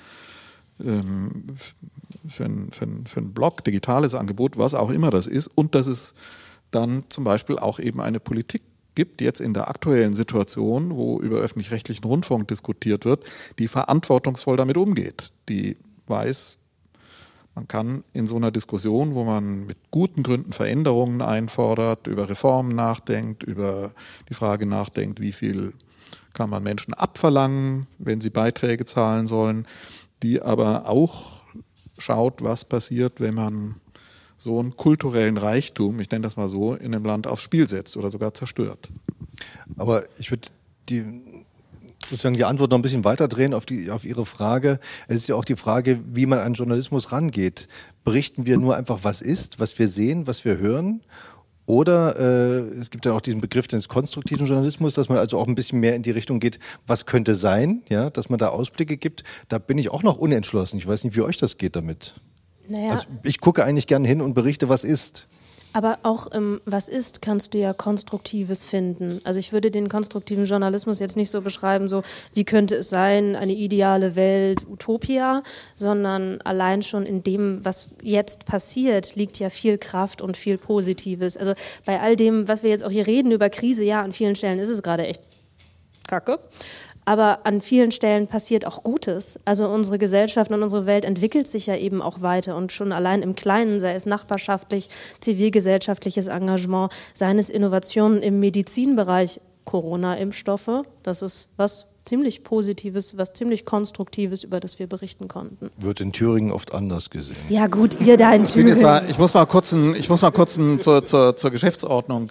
ähm, 0.80 1.56
für, 2.28 2.44
ein, 2.44 2.70
für, 2.72 2.84
ein, 2.84 3.06
für 3.06 3.20
ein 3.20 3.32
Blog, 3.32 3.64
digitales 3.64 4.14
Angebot, 4.14 4.58
was 4.58 4.74
auch 4.74 4.90
immer 4.90 5.10
das 5.10 5.26
ist, 5.26 5.48
und 5.48 5.74
dass 5.74 5.86
es 5.86 6.14
dann 6.70 7.04
zum 7.08 7.24
Beispiel 7.24 7.58
auch 7.58 7.78
eben 7.78 8.00
eine 8.00 8.20
Politik 8.20 8.62
gibt, 8.94 9.20
jetzt 9.20 9.40
in 9.40 9.54
der 9.54 9.68
aktuellen 9.68 10.14
Situation, 10.14 10.94
wo 10.94 11.20
über 11.20 11.38
öffentlich-rechtlichen 11.38 12.04
Rundfunk 12.04 12.48
diskutiert 12.48 13.04
wird, 13.04 13.24
die 13.58 13.68
verantwortungsvoll 13.68 14.56
damit 14.56 14.76
umgeht, 14.76 15.32
die 15.48 15.76
weiß, 16.06 16.58
man 17.54 17.68
kann 17.68 18.04
in 18.12 18.26
so 18.26 18.36
einer 18.36 18.50
Diskussion, 18.50 19.14
wo 19.14 19.24
man 19.24 19.66
mit 19.66 19.76
guten 19.90 20.22
Gründen 20.22 20.52
Veränderungen 20.52 21.20
einfordert, 21.20 22.06
über 22.06 22.28
Reformen 22.28 22.74
nachdenkt, 22.74 23.42
über 23.42 23.92
die 24.28 24.34
Frage 24.34 24.66
nachdenkt, 24.66 25.20
wie 25.20 25.32
viel 25.32 25.74
kann 26.32 26.48
man 26.48 26.62
Menschen 26.62 26.94
abverlangen, 26.94 27.86
wenn 27.98 28.20
sie 28.20 28.30
Beiträge 28.30 28.86
zahlen 28.86 29.26
sollen, 29.26 29.66
die 30.22 30.40
aber 30.40 30.88
auch 30.88 31.42
schaut, 31.98 32.42
was 32.42 32.64
passiert, 32.64 33.20
wenn 33.20 33.34
man 33.34 33.76
so 34.38 34.58
einen 34.58 34.76
kulturellen 34.76 35.36
Reichtum, 35.36 36.00
ich 36.00 36.10
nenne 36.10 36.22
das 36.22 36.36
mal 36.36 36.48
so, 36.48 36.74
in 36.74 36.94
einem 36.94 37.04
Land 37.04 37.26
aufs 37.26 37.44
Spiel 37.44 37.68
setzt 37.68 37.96
oder 37.96 38.10
sogar 38.10 38.34
zerstört. 38.34 38.88
Aber 39.76 40.04
ich 40.18 40.30
würde 40.30 40.48
die 40.88 41.04
sozusagen 42.08 42.36
die 42.36 42.44
Antwort 42.44 42.70
noch 42.70 42.78
ein 42.78 42.82
bisschen 42.82 43.04
weiterdrehen 43.04 43.54
auf, 43.54 43.66
die, 43.66 43.90
auf 43.90 44.04
Ihre 44.04 44.26
Frage. 44.26 44.80
Es 45.08 45.16
ist 45.16 45.28
ja 45.28 45.34
auch 45.34 45.44
die 45.44 45.56
Frage, 45.56 46.00
wie 46.12 46.26
man 46.26 46.38
an 46.38 46.54
Journalismus 46.54 47.12
rangeht. 47.12 47.68
Berichten 48.04 48.46
wir 48.46 48.58
nur 48.58 48.76
einfach, 48.76 49.00
was 49.02 49.20
ist, 49.22 49.60
was 49.60 49.78
wir 49.78 49.88
sehen, 49.88 50.26
was 50.26 50.44
wir 50.44 50.58
hören? 50.58 51.02
Oder 51.66 52.18
äh, 52.18 52.78
es 52.78 52.90
gibt 52.90 53.06
ja 53.06 53.12
auch 53.12 53.20
diesen 53.20 53.40
Begriff 53.40 53.68
des 53.68 53.88
konstruktiven 53.88 54.46
Journalismus, 54.46 54.94
dass 54.94 55.08
man 55.08 55.18
also 55.18 55.38
auch 55.38 55.46
ein 55.46 55.54
bisschen 55.54 55.80
mehr 55.80 55.94
in 55.94 56.02
die 56.02 56.10
Richtung 56.10 56.40
geht, 56.40 56.58
was 56.86 57.06
könnte 57.06 57.34
sein, 57.34 57.82
ja, 57.88 58.10
dass 58.10 58.28
man 58.28 58.38
da 58.38 58.48
Ausblicke 58.48 58.96
gibt. 58.96 59.22
Da 59.48 59.58
bin 59.58 59.78
ich 59.78 59.90
auch 59.90 60.02
noch 60.02 60.18
unentschlossen. 60.18 60.78
Ich 60.78 60.86
weiß 60.86 61.04
nicht, 61.04 61.16
wie 61.16 61.22
euch 61.22 61.38
das 61.38 61.58
geht 61.58 61.76
damit. 61.76 62.14
Naja. 62.68 62.90
Also 62.90 63.06
ich 63.22 63.40
gucke 63.40 63.64
eigentlich 63.64 63.86
gern 63.86 64.04
hin 64.04 64.20
und 64.20 64.34
berichte, 64.34 64.68
was 64.68 64.84
ist. 64.84 65.28
Aber 65.72 65.98
auch 66.02 66.26
im 66.26 66.60
Was 66.64 66.88
ist, 66.88 67.22
kannst 67.22 67.54
du 67.54 67.58
ja 67.58 67.72
Konstruktives 67.72 68.64
finden. 68.64 69.20
Also 69.24 69.38
ich 69.38 69.52
würde 69.52 69.70
den 69.70 69.88
konstruktiven 69.88 70.44
Journalismus 70.44 71.00
jetzt 71.00 71.16
nicht 71.16 71.30
so 71.30 71.40
beschreiben, 71.40 71.88
so 71.88 72.02
wie 72.34 72.44
könnte 72.44 72.76
es 72.76 72.90
sein, 72.90 73.36
eine 73.36 73.54
ideale 73.54 74.14
Welt, 74.14 74.66
Utopia, 74.68 75.42
sondern 75.74 76.40
allein 76.42 76.82
schon 76.82 77.06
in 77.06 77.22
dem, 77.22 77.64
was 77.64 77.88
jetzt 78.02 78.44
passiert, 78.44 79.14
liegt 79.16 79.38
ja 79.38 79.50
viel 79.50 79.78
Kraft 79.78 80.20
und 80.20 80.36
viel 80.36 80.58
Positives. 80.58 81.36
Also 81.36 81.54
bei 81.86 82.00
all 82.00 82.16
dem, 82.16 82.48
was 82.48 82.62
wir 82.62 82.70
jetzt 82.70 82.84
auch 82.84 82.90
hier 82.90 83.06
reden 83.06 83.32
über 83.32 83.48
Krise, 83.48 83.84
ja, 83.84 84.02
an 84.02 84.12
vielen 84.12 84.36
Stellen 84.36 84.58
ist 84.58 84.68
es 84.68 84.82
gerade 84.82 85.06
echt 85.06 85.22
kacke. 86.06 86.38
Aber 87.04 87.40
an 87.44 87.60
vielen 87.60 87.90
Stellen 87.90 88.26
passiert 88.28 88.66
auch 88.66 88.82
Gutes. 88.82 89.40
Also 89.44 89.66
unsere 89.68 89.98
Gesellschaft 89.98 90.50
und 90.50 90.62
unsere 90.62 90.86
Welt 90.86 91.04
entwickelt 91.04 91.48
sich 91.48 91.66
ja 91.66 91.76
eben 91.76 92.00
auch 92.00 92.20
weiter 92.20 92.56
und 92.56 92.72
schon 92.72 92.92
allein 92.92 93.22
im 93.22 93.34
Kleinen, 93.34 93.80
sei 93.80 93.94
es 93.94 94.06
nachbarschaftlich, 94.06 94.88
zivilgesellschaftliches 95.20 96.28
Engagement, 96.28 96.92
seien 97.12 97.38
es 97.38 97.50
Innovationen 97.50 98.22
im 98.22 98.38
Medizinbereich, 98.38 99.40
Corona-Impfstoffe, 99.64 100.82
das 101.02 101.22
ist 101.22 101.48
was 101.56 101.86
ziemlich 102.04 102.42
Positives, 102.42 103.16
was 103.16 103.32
ziemlich 103.32 103.64
Konstruktives, 103.64 104.44
über 104.44 104.60
das 104.60 104.78
wir 104.78 104.86
berichten 104.86 105.28
konnten. 105.28 105.70
Wird 105.78 106.00
in 106.00 106.12
Thüringen 106.12 106.50
oft 106.50 106.74
anders 106.74 107.10
gesehen. 107.10 107.36
Ja 107.48 107.66
gut, 107.66 108.00
ihr 108.00 108.16
da 108.16 108.32
in 108.34 108.44
Thüringen. 108.44 108.82
Mal, 108.82 109.04
ich 109.08 109.18
muss 109.18 109.34
mal 109.34 109.46
kurz, 109.46 109.72
ein, 109.72 109.94
ich 109.94 110.08
muss 110.08 110.22
mal 110.22 110.30
kurz 110.30 110.56
ein, 110.56 110.80
zur, 110.80 111.04
zur, 111.04 111.36
zur 111.36 111.50
Geschäftsordnung 111.50 112.30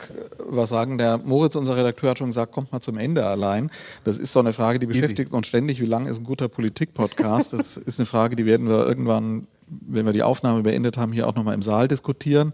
was 0.50 0.70
sagen. 0.70 0.98
Der 0.98 1.18
Moritz, 1.18 1.56
unser 1.56 1.78
Redakteur, 1.78 2.12
hat 2.12 2.18
schon 2.18 2.28
gesagt, 2.28 2.52
kommt 2.52 2.72
mal 2.72 2.82
zum 2.82 2.98
Ende 2.98 3.26
allein. 3.26 3.72
Das 4.04 4.18
ist 4.18 4.34
so 4.34 4.40
eine 4.40 4.54
Frage, 4.54 4.80
die 4.80 4.88
beschäftigt 4.88 5.34
uns 5.34 5.48
ständig. 5.48 5.82
Wie 5.82 5.86
lang 5.86 6.06
ist 6.06 6.20
ein 6.20 6.24
guter 6.24 6.50
Politik-Podcast? 6.50 7.54
Das 7.54 7.78
ist 7.78 8.00
eine 8.00 8.06
Frage, 8.06 8.36
die 8.36 8.46
werden 8.46 8.68
wir 8.68 8.86
irgendwann 8.86 9.48
wenn 9.72 10.06
wir 10.06 10.12
die 10.12 10.24
Aufnahme 10.24 10.64
beendet 10.64 10.98
haben, 10.98 11.14
hier 11.14 11.28
auch 11.30 11.36
nochmal 11.36 11.56
im 11.56 11.64
Saal 11.64 11.88
diskutieren. 11.88 12.52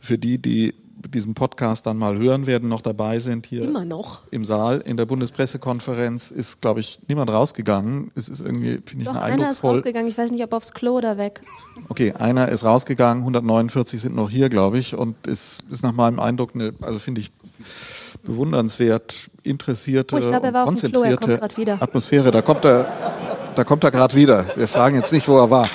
Für 0.00 0.16
die, 0.16 0.38
die 0.38 0.74
diesen 1.08 1.34
Podcast 1.34 1.86
dann 1.86 1.98
mal 1.98 2.16
hören 2.16 2.46
werden, 2.46 2.68
noch 2.68 2.80
dabei 2.80 3.20
sind 3.20 3.46
hier 3.46 3.62
Immer 3.62 3.84
noch. 3.84 4.22
im 4.30 4.44
Saal. 4.44 4.80
In 4.80 4.96
der 4.96 5.06
Bundespressekonferenz 5.06 6.30
ist, 6.30 6.60
glaube 6.60 6.80
ich, 6.80 6.98
niemand 7.08 7.30
rausgegangen. 7.30 8.10
Es 8.14 8.28
ist 8.28 8.40
irgendwie, 8.40 8.80
finde 8.84 9.02
ich, 9.02 9.04
Doch, 9.04 9.16
eine 9.16 9.34
einer 9.34 9.50
ist 9.50 9.64
rausgegangen. 9.64 10.08
Ich 10.08 10.16
weiß 10.16 10.30
nicht, 10.30 10.42
ob 10.42 10.52
aufs 10.52 10.72
Klo 10.72 10.96
oder 10.96 11.18
weg. 11.18 11.42
Okay, 11.88 12.12
einer 12.12 12.48
ist 12.48 12.64
rausgegangen, 12.64 13.22
149 13.22 14.00
sind 14.00 14.16
noch 14.16 14.30
hier, 14.30 14.48
glaube 14.48 14.78
ich, 14.78 14.94
und 14.94 15.14
es 15.26 15.58
ist 15.70 15.82
nach 15.82 15.92
meinem 15.92 16.20
Eindruck 16.20 16.50
eine, 16.54 16.72
also 16.82 16.98
finde 16.98 17.20
ich, 17.20 17.32
bewundernswert 18.24 19.30
interessierte 19.42 20.16
Oh, 20.16 20.18
ich 20.18 20.26
er 20.26 20.42
er 20.42 20.52
kommt 20.52 20.66
konzentrierte. 20.66 21.80
Atmosphäre. 21.80 22.30
Da 22.30 22.42
kommt 22.42 22.64
er, 22.64 22.88
da 23.54 23.64
kommt 23.64 23.84
er 23.84 23.90
gerade 23.90 24.14
wieder. 24.14 24.46
Wir 24.56 24.68
fragen 24.68 24.96
jetzt 24.96 25.12
nicht, 25.12 25.28
wo 25.28 25.38
er 25.38 25.50
war. 25.50 25.68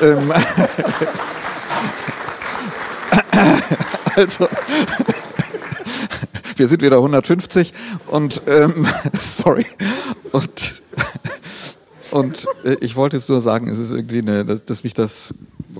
Also, 4.16 4.48
wir 6.56 6.68
sind 6.68 6.80
wieder 6.80 6.96
150 6.96 7.74
und 8.06 8.40
ähm, 8.46 8.86
sorry 9.12 9.66
und 10.32 10.82
und 12.10 12.46
äh, 12.64 12.76
ich 12.80 12.96
wollte 12.96 13.16
jetzt 13.16 13.28
nur 13.28 13.42
sagen, 13.42 13.68
es 13.68 13.78
ist 13.78 13.92
irgendwie 13.92 14.20
eine, 14.20 14.46
dass, 14.46 14.64
dass 14.64 14.84
mich 14.84 14.94
das 14.94 15.34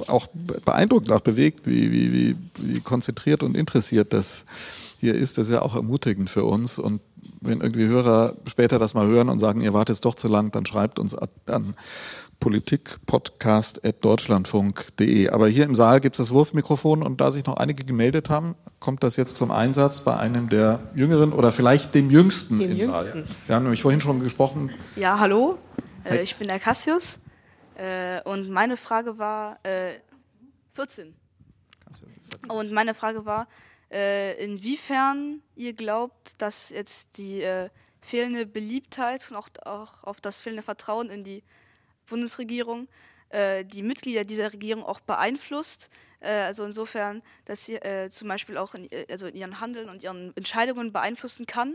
auch 0.06 0.26
beeindruckt, 0.66 1.10
auch 1.10 1.20
bewegt, 1.20 1.66
wie, 1.66 1.90
wie, 1.90 2.12
wie, 2.12 2.36
wie 2.58 2.80
konzentriert 2.80 3.42
und 3.42 3.56
interessiert 3.56 4.12
das 4.12 4.44
hier 4.98 5.14
ist. 5.14 5.38
Das 5.38 5.48
ist 5.48 5.54
ja 5.54 5.62
auch 5.62 5.74
ermutigend 5.74 6.28
für 6.28 6.44
uns. 6.44 6.78
Und 6.78 7.00
wenn 7.40 7.62
irgendwie 7.62 7.86
Hörer 7.86 8.36
später 8.46 8.78
das 8.78 8.92
mal 8.92 9.06
hören 9.06 9.30
und 9.30 9.38
sagen, 9.38 9.62
ihr 9.62 9.72
wartet 9.72 10.04
doch 10.04 10.14
zu 10.14 10.28
lang, 10.28 10.50
dann 10.52 10.66
schreibt 10.66 10.98
uns 10.98 11.14
an 11.46 11.74
politikpodcast.deutschlandfunk.de. 12.40 15.28
Aber 15.30 15.48
hier 15.48 15.64
im 15.64 15.74
Saal 15.74 16.00
gibt 16.00 16.18
es 16.18 16.28
das 16.28 16.34
Wurfmikrofon 16.34 17.02
und 17.02 17.20
da 17.20 17.32
sich 17.32 17.44
noch 17.46 17.56
einige 17.56 17.84
gemeldet 17.84 18.30
haben, 18.30 18.54
kommt 18.78 19.02
das 19.02 19.16
jetzt 19.16 19.36
zum 19.36 19.50
Einsatz 19.50 20.00
bei 20.00 20.16
einem 20.16 20.48
der 20.48 20.80
Jüngeren 20.94 21.32
oder 21.32 21.50
vielleicht 21.52 21.94
dem 21.94 22.10
Jüngsten 22.10 22.58
Dem 22.58 22.72
im 22.72 22.76
Jüngsten. 22.76 23.24
Saal. 23.24 23.36
Wir 23.46 23.54
haben 23.54 23.62
nämlich 23.64 23.82
vorhin 23.82 24.00
schon 24.00 24.20
gesprochen. 24.20 24.72
Ja, 24.96 25.18
hallo. 25.18 25.58
Hi. 26.04 26.18
Äh, 26.18 26.22
ich 26.22 26.36
bin 26.36 26.48
der 26.48 26.60
Cassius. 26.60 27.18
Äh, 27.76 28.22
und 28.22 28.48
meine 28.48 28.76
Frage 28.76 29.18
war 29.18 29.58
äh, 29.64 29.94
14. 30.74 31.14
Und 32.48 32.72
meine 32.72 32.94
Frage 32.94 33.24
war, 33.24 33.46
äh, 33.90 34.44
inwiefern 34.44 35.42
ihr 35.54 35.72
glaubt, 35.72 36.34
dass 36.38 36.70
jetzt 36.70 37.18
die 37.18 37.44
fehlende 38.00 38.46
Beliebtheit 38.46 39.26
und 39.30 39.36
auch, 39.36 39.48
auch 39.64 40.04
auf 40.04 40.20
das 40.20 40.40
fehlende 40.40 40.62
Vertrauen 40.62 41.10
in 41.10 41.24
die 41.24 41.42
Bundesregierung 42.06 42.88
äh, 43.30 43.64
die 43.64 43.82
Mitglieder 43.82 44.24
dieser 44.24 44.52
Regierung 44.52 44.84
auch 44.84 45.00
beeinflusst. 45.00 45.90
Äh, 46.20 46.30
also 46.30 46.64
insofern, 46.64 47.22
dass 47.44 47.66
sie 47.66 47.74
äh, 47.74 48.08
zum 48.10 48.28
Beispiel 48.28 48.56
auch 48.56 48.74
in, 48.74 48.90
äh, 48.90 49.06
also 49.10 49.26
in 49.26 49.36
ihren 49.36 49.60
Handeln 49.60 49.88
und 49.88 50.02
ihren 50.02 50.36
Entscheidungen 50.36 50.92
beeinflussen 50.92 51.46
kann, 51.46 51.74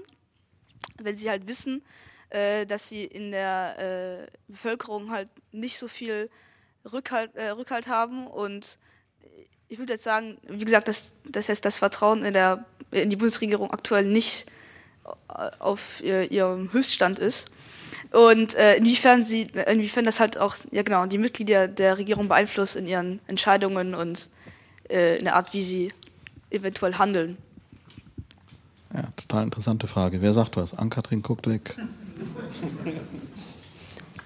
wenn 0.98 1.16
sie 1.16 1.30
halt 1.30 1.48
wissen, 1.48 1.84
äh, 2.30 2.66
dass 2.66 2.88
sie 2.90 3.06
in 3.06 3.32
der 3.32 4.30
Bevölkerung 4.48 5.12
halt 5.12 5.30
nicht 5.52 5.78
so 5.78 5.88
viel 5.88 6.30
Rückhalt, 6.92 7.32
Rückhalt 7.36 7.88
haben 7.88 8.28
und 8.28 8.80
ich 9.68 9.78
würde 9.78 9.94
jetzt 9.94 10.04
sagen, 10.04 10.38
wie 10.48 10.66
gesagt, 10.66 10.88
dass, 10.88 11.14
dass 11.24 11.48
jetzt 11.48 11.64
das 11.64 11.78
Vertrauen 11.78 12.24
in, 12.24 12.34
der, 12.34 12.66
in 12.92 13.10
die 13.10 13.16
Bundesregierung 13.16 13.72
aktuell 13.72 14.06
nicht 14.06 14.46
auf 15.60 16.02
ihr, 16.04 16.30
ihrem 16.32 16.74
Höchststand 16.74 17.20
ist. 17.20 17.50
Und 18.12 18.56
äh, 18.56 18.76
inwiefern 18.76 19.24
sie, 19.24 19.48
inwiefern 19.68 20.06
das 20.06 20.20
halt 20.20 20.38
auch, 20.38 20.56
ja 20.72 20.84
genau, 20.84 21.06
die 21.06 21.18
Mitglieder 21.18 21.68
der 21.68 21.98
Regierung 21.98 22.28
beeinflusst 22.28 22.76
in 22.76 22.86
ihren 22.86 23.20
Entscheidungen 23.28 23.96
und 23.96 24.30
äh, 24.90 25.18
in 25.18 25.24
der 25.24 25.36
Art, 25.36 25.54
wie 25.54 25.64
sie 25.64 25.94
eventuell 26.50 26.96
handeln. 26.96 27.38
Ja, 28.94 29.04
total 29.16 29.44
interessante 29.44 29.88
Frage. 29.88 30.22
Wer 30.22 30.34
sagt 30.34 30.58
was? 30.58 30.74
Ann-Kathrin 30.78 31.22
guckt 31.22 31.48
weg. 31.48 31.78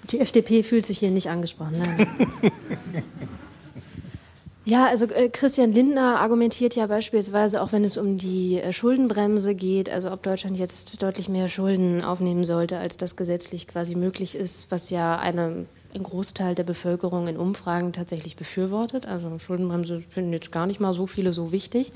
Die 0.09 0.19
FDP 0.19 0.63
fühlt 0.63 0.87
sich 0.87 0.97
hier 0.97 1.11
nicht 1.11 1.29
angesprochen. 1.29 1.77
Nein. 1.77 2.07
Ja, 4.67 4.87
also 4.87 5.05
äh, 5.05 5.29
Christian 5.29 5.73
Lindner 5.73 6.19
argumentiert 6.19 6.75
ja 6.75 6.87
beispielsweise, 6.87 7.61
auch 7.61 7.71
wenn 7.71 7.83
es 7.83 7.97
um 7.97 8.17
die 8.17 8.59
äh, 8.59 8.73
Schuldenbremse 8.73 9.53
geht, 9.53 9.91
also 9.91 10.11
ob 10.11 10.23
Deutschland 10.23 10.57
jetzt 10.57 11.03
deutlich 11.03 11.29
mehr 11.29 11.47
Schulden 11.49 12.03
aufnehmen 12.03 12.43
sollte, 12.43 12.79
als 12.79 12.97
das 12.97 13.15
gesetzlich 13.15 13.67
quasi 13.67 13.93
möglich 13.93 14.33
ist, 14.35 14.71
was 14.71 14.89
ja 14.89 15.19
eine, 15.19 15.67
ein 15.95 16.03
Großteil 16.03 16.55
der 16.55 16.63
Bevölkerung 16.63 17.27
in 17.27 17.37
Umfragen 17.37 17.93
tatsächlich 17.93 18.35
befürwortet. 18.35 19.07
Also 19.07 19.37
Schuldenbremse 19.39 20.03
finden 20.09 20.33
jetzt 20.33 20.51
gar 20.51 20.65
nicht 20.65 20.79
mal 20.79 20.93
so 20.93 21.07
viele 21.07 21.33
so 21.33 21.51
wichtig. 21.51 21.91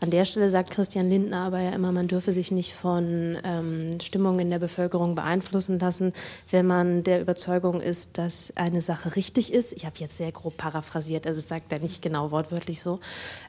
An 0.00 0.10
der 0.10 0.24
Stelle 0.24 0.50
sagt 0.50 0.70
Christian 0.70 1.08
Lindner 1.08 1.38
aber 1.38 1.60
ja 1.60 1.70
immer, 1.70 1.92
man 1.92 2.08
dürfe 2.08 2.32
sich 2.32 2.50
nicht 2.50 2.74
von 2.74 3.38
ähm, 3.44 4.00
Stimmungen 4.00 4.40
in 4.40 4.50
der 4.50 4.58
Bevölkerung 4.58 5.14
beeinflussen 5.14 5.78
lassen, 5.78 6.12
wenn 6.50 6.66
man 6.66 7.02
der 7.02 7.20
Überzeugung 7.20 7.80
ist, 7.80 8.18
dass 8.18 8.52
eine 8.56 8.80
Sache 8.80 9.16
richtig 9.16 9.52
ist. 9.52 9.72
Ich 9.72 9.86
habe 9.86 9.96
jetzt 9.98 10.16
sehr 10.16 10.32
grob 10.32 10.56
paraphrasiert, 10.56 11.26
also 11.26 11.38
es 11.38 11.48
sagt 11.48 11.72
er 11.72 11.80
nicht 11.80 12.02
genau 12.02 12.30
wortwörtlich 12.30 12.80
so. 12.80 13.00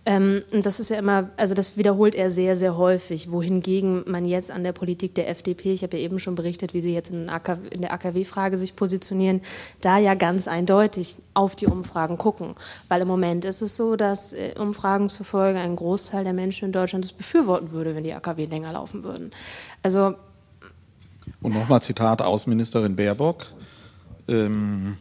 Ähm, 0.05 0.43
und 0.51 0.65
das 0.65 0.79
ist 0.79 0.89
ja 0.89 0.97
immer, 0.97 1.29
also 1.37 1.53
das 1.53 1.77
wiederholt 1.77 2.15
er 2.15 2.29
sehr, 2.29 2.55
sehr 2.55 2.77
häufig, 2.77 3.31
wohingegen 3.31 4.03
man 4.05 4.25
jetzt 4.25 4.51
an 4.51 4.63
der 4.63 4.73
Politik 4.73 5.15
der 5.15 5.29
FDP, 5.29 5.73
ich 5.73 5.83
habe 5.83 5.97
ja 5.97 6.03
eben 6.03 6.19
schon 6.19 6.35
berichtet, 6.35 6.73
wie 6.73 6.81
sie 6.81 6.93
jetzt 6.93 7.09
in, 7.09 7.29
AKW, 7.29 7.67
in 7.69 7.81
der 7.81 7.93
AKW-Frage 7.93 8.57
sich 8.57 8.75
positionieren, 8.75 9.41
da 9.81 9.94
ja 9.97 10.15
ganz 10.15 10.47
eindeutig 10.47 11.17
auf 11.33 11.55
die 11.55 11.67
Umfragen 11.67 12.17
gucken. 12.17 12.55
Weil 12.87 13.01
im 13.01 13.07
Moment 13.07 13.45
ist 13.45 13.61
es 13.61 13.75
so, 13.75 13.95
dass 13.95 14.33
äh, 14.33 14.55
Umfragen 14.57 15.09
zufolge 15.09 15.59
ein 15.59 15.75
Großteil 15.75 16.23
der 16.23 16.33
Menschen 16.33 16.65
in 16.65 16.71
Deutschland 16.71 17.05
es 17.05 17.13
befürworten 17.13 17.71
würde, 17.71 17.95
wenn 17.95 18.03
die 18.03 18.13
AKW 18.13 18.45
länger 18.45 18.73
laufen 18.73 19.03
würden. 19.03 19.31
Also 19.83 20.15
Und 21.41 21.53
nochmal 21.53 21.81
Zitat 21.81 22.21
Außenministerin 22.21 22.95
Baerbock. 22.95 23.47
Ähm, 24.27 24.97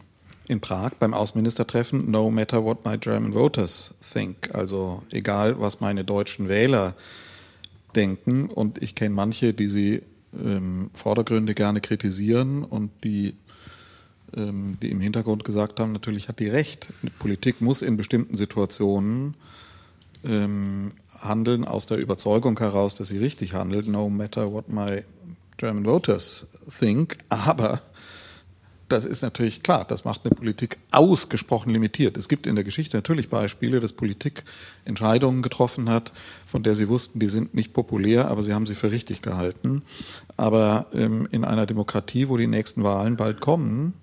in 0.47 0.61
Prag 0.61 0.91
beim 0.99 1.13
Außenministertreffen 1.13 2.09
No 2.11 2.29
matter 2.29 2.63
what 2.63 2.85
my 2.85 2.97
German 2.97 3.33
voters 3.33 3.95
think. 4.13 4.53
Also 4.53 5.01
egal, 5.11 5.59
was 5.59 5.79
meine 5.81 6.03
deutschen 6.03 6.49
Wähler 6.49 6.95
denken. 7.95 8.47
Und 8.47 8.81
ich 8.83 8.95
kenne 8.95 9.15
manche, 9.15 9.53
die 9.53 9.67
sie 9.67 10.03
ähm, 10.37 10.89
Vordergründe 10.93 11.55
gerne 11.55 11.81
kritisieren 11.81 12.63
und 12.63 12.91
die, 13.03 13.35
ähm, 14.35 14.77
die 14.81 14.91
im 14.91 14.99
Hintergrund 14.99 15.43
gesagt 15.43 15.79
haben, 15.79 15.91
natürlich 15.91 16.27
hat 16.27 16.39
die 16.39 16.49
recht. 16.49 16.93
Politik 17.19 17.61
muss 17.61 17.81
in 17.81 17.97
bestimmten 17.97 18.35
Situationen 18.35 19.35
ähm, 20.23 20.93
handeln 21.21 21.65
aus 21.65 21.85
der 21.85 21.97
Überzeugung 21.97 22.57
heraus, 22.59 22.95
dass 22.95 23.07
sie 23.07 23.17
richtig 23.17 23.53
handelt, 23.53 23.87
no 23.87 24.09
matter 24.09 24.51
what 24.51 24.69
my 24.69 25.03
German 25.57 25.85
voters 25.85 26.47
think. 26.79 27.17
Aber 27.29 27.81
das 28.87 29.05
ist 29.05 29.21
natürlich 29.21 29.63
klar, 29.63 29.85
das 29.87 30.05
macht 30.05 30.21
eine 30.25 30.35
Politik 30.35 30.77
ausgesprochen 30.91 31.71
limitiert. 31.71 32.17
Es 32.17 32.29
gibt 32.29 32.45
in 32.45 32.55
der 32.55 32.63
Geschichte 32.63 32.97
natürlich 32.97 33.29
Beispiele, 33.29 33.79
dass 33.79 33.93
Politik 33.93 34.43
Entscheidungen 34.83 35.41
getroffen 35.41 35.89
hat, 35.89 36.11
von 36.45 36.61
der 36.61 36.75
sie 36.75 36.87
wussten, 36.87 37.19
die 37.19 37.27
sind 37.27 37.53
nicht 37.55 37.73
populär, 37.73 38.27
aber 38.29 38.43
sie 38.43 38.53
haben 38.53 38.67
sie 38.67 38.75
für 38.75 38.91
richtig 38.91 39.21
gehalten. 39.21 39.81
Aber 40.37 40.87
ähm, 40.93 41.27
in 41.31 41.43
einer 41.43 41.65
Demokratie, 41.65 42.29
wo 42.29 42.37
die 42.37 42.47
nächsten 42.47 42.83
Wahlen 42.83 43.15
bald 43.17 43.41
kommen, 43.41 43.93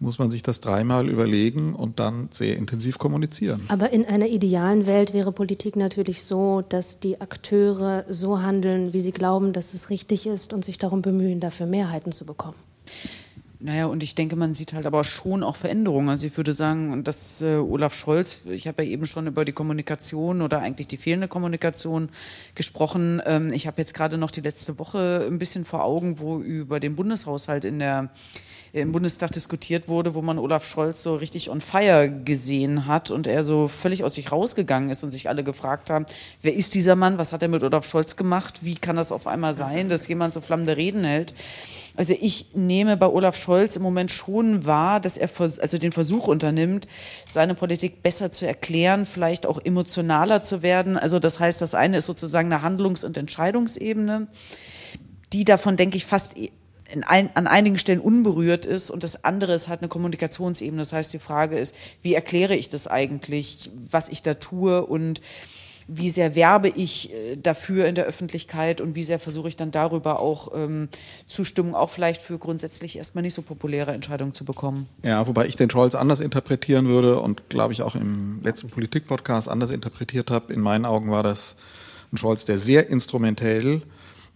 muss 0.00 0.18
man 0.18 0.30
sich 0.30 0.42
das 0.42 0.60
dreimal 0.60 1.08
überlegen 1.08 1.74
und 1.74 1.98
dann 1.98 2.28
sehr 2.30 2.56
intensiv 2.56 2.98
kommunizieren. 2.98 3.62
Aber 3.68 3.90
in 3.90 4.04
einer 4.04 4.26
idealen 4.26 4.86
Welt 4.86 5.12
wäre 5.12 5.32
Politik 5.32 5.76
natürlich 5.76 6.24
so, 6.24 6.62
dass 6.68 7.00
die 7.00 7.20
Akteure 7.20 8.04
so 8.08 8.42
handeln, 8.42 8.92
wie 8.92 9.00
sie 9.00 9.12
glauben, 9.12 9.52
dass 9.52 9.74
es 9.74 9.90
richtig 9.90 10.26
ist 10.26 10.52
und 10.52 10.64
sich 10.64 10.78
darum 10.78 11.02
bemühen, 11.02 11.40
dafür 11.40 11.66
Mehrheiten 11.66 12.12
zu 12.12 12.26
bekommen. 12.26 12.56
Naja, 13.64 13.86
und 13.86 14.02
ich 14.02 14.14
denke, 14.14 14.36
man 14.36 14.52
sieht 14.52 14.74
halt 14.74 14.84
aber 14.84 15.04
schon 15.04 15.42
auch 15.42 15.56
Veränderungen. 15.56 16.10
Also 16.10 16.26
ich 16.26 16.36
würde 16.36 16.52
sagen, 16.52 17.02
dass 17.02 17.40
äh, 17.40 17.56
Olaf 17.56 17.94
Scholz, 17.94 18.44
ich 18.44 18.68
habe 18.68 18.84
ja 18.84 18.90
eben 18.90 19.06
schon 19.06 19.26
über 19.26 19.46
die 19.46 19.52
Kommunikation 19.52 20.42
oder 20.42 20.58
eigentlich 20.58 20.86
die 20.86 20.98
fehlende 20.98 21.28
Kommunikation 21.28 22.10
gesprochen. 22.54 23.22
Ähm, 23.24 23.54
ich 23.54 23.66
habe 23.66 23.80
jetzt 23.80 23.94
gerade 23.94 24.18
noch 24.18 24.30
die 24.30 24.42
letzte 24.42 24.78
Woche 24.78 25.26
ein 25.26 25.38
bisschen 25.38 25.64
vor 25.64 25.82
Augen, 25.82 26.18
wo 26.18 26.40
über 26.40 26.78
den 26.78 26.94
Bundeshaushalt 26.94 27.64
in 27.64 27.78
der 27.78 28.10
im 28.82 28.90
Bundestag 28.90 29.30
diskutiert 29.30 29.86
wurde, 29.86 30.14
wo 30.14 30.22
man 30.22 30.36
Olaf 30.36 30.66
Scholz 30.66 31.00
so 31.00 31.14
richtig 31.14 31.48
on 31.48 31.60
fire 31.60 32.10
gesehen 32.10 32.86
hat 32.86 33.12
und 33.12 33.28
er 33.28 33.44
so 33.44 33.68
völlig 33.68 34.02
aus 34.02 34.14
sich 34.14 34.32
rausgegangen 34.32 34.90
ist 34.90 35.04
und 35.04 35.12
sich 35.12 35.28
alle 35.28 35.44
gefragt 35.44 35.90
haben, 35.90 36.06
wer 36.42 36.54
ist 36.54 36.74
dieser 36.74 36.96
Mann, 36.96 37.16
was 37.16 37.32
hat 37.32 37.42
er 37.42 37.48
mit 37.48 37.62
Olaf 37.62 37.88
Scholz 37.88 38.16
gemacht, 38.16 38.58
wie 38.62 38.74
kann 38.74 38.96
das 38.96 39.12
auf 39.12 39.28
einmal 39.28 39.54
sein, 39.54 39.88
dass 39.88 40.08
jemand 40.08 40.34
so 40.34 40.40
flammende 40.40 40.76
Reden 40.76 41.04
hält. 41.04 41.34
Also 41.96 42.16
ich 42.20 42.46
nehme 42.54 42.96
bei 42.96 43.06
Olaf 43.06 43.36
Scholz 43.36 43.76
im 43.76 43.82
Moment 43.82 44.10
schon 44.10 44.66
wahr, 44.66 44.98
dass 44.98 45.18
er 45.18 45.30
also 45.38 45.78
den 45.78 45.92
Versuch 45.92 46.26
unternimmt, 46.26 46.88
seine 47.28 47.54
Politik 47.54 48.02
besser 48.02 48.32
zu 48.32 48.44
erklären, 48.44 49.06
vielleicht 49.06 49.46
auch 49.46 49.64
emotionaler 49.64 50.42
zu 50.42 50.62
werden. 50.62 50.96
Also 50.96 51.20
das 51.20 51.38
heißt, 51.38 51.62
das 51.62 51.76
eine 51.76 51.98
ist 51.98 52.06
sozusagen 52.06 52.52
eine 52.52 52.62
Handlungs- 52.62 53.04
und 53.04 53.16
Entscheidungsebene, 53.16 54.26
die 55.32 55.44
davon, 55.44 55.76
denke 55.76 55.96
ich, 55.96 56.04
fast 56.04 56.34
ein, 57.06 57.30
an 57.34 57.46
einigen 57.46 57.78
Stellen 57.78 58.00
unberührt 58.00 58.66
ist 58.66 58.90
und 58.90 59.02
das 59.02 59.24
andere 59.24 59.54
ist 59.54 59.68
halt 59.68 59.80
eine 59.80 59.88
Kommunikationsebene. 59.88 60.82
Das 60.82 60.92
heißt, 60.92 61.12
die 61.12 61.18
Frage 61.18 61.58
ist, 61.58 61.74
wie 62.02 62.14
erkläre 62.14 62.54
ich 62.54 62.68
das 62.68 62.86
eigentlich, 62.86 63.70
was 63.90 64.08
ich 64.08 64.22
da 64.22 64.34
tue 64.34 64.84
und 64.84 65.20
wie 65.86 66.10
sehr 66.10 66.34
werbe 66.34 66.68
ich 66.68 67.12
äh, 67.12 67.36
dafür 67.36 67.86
in 67.86 67.94
der 67.94 68.06
Öffentlichkeit 68.06 68.80
und 68.80 68.94
wie 68.94 69.04
sehr 69.04 69.18
versuche 69.18 69.48
ich 69.48 69.56
dann 69.56 69.70
darüber 69.70 70.20
auch 70.20 70.52
ähm, 70.54 70.88
Zustimmung 71.26 71.74
auch 71.74 71.90
vielleicht 71.90 72.22
für 72.22 72.38
grundsätzlich 72.38 72.96
erstmal 72.96 73.22
nicht 73.22 73.34
so 73.34 73.42
populäre 73.42 73.92
Entscheidungen 73.92 74.34
zu 74.34 74.44
bekommen. 74.44 74.88
Ja, 75.02 75.26
wobei 75.26 75.46
ich 75.46 75.56
den 75.56 75.70
Scholz 75.70 75.94
anders 75.94 76.20
interpretieren 76.20 76.86
würde 76.88 77.20
und 77.20 77.50
glaube 77.50 77.72
ich 77.72 77.82
auch 77.82 77.94
im 77.94 78.40
letzten 78.42 78.70
Politik-Podcast 78.70 79.48
anders 79.48 79.70
interpretiert 79.70 80.30
habe. 80.30 80.52
In 80.52 80.60
meinen 80.60 80.86
Augen 80.86 81.10
war 81.10 81.22
das 81.22 81.56
ein 82.12 82.16
Scholz, 82.16 82.44
der 82.44 82.58
sehr 82.58 82.88
instrumentell 82.88 83.82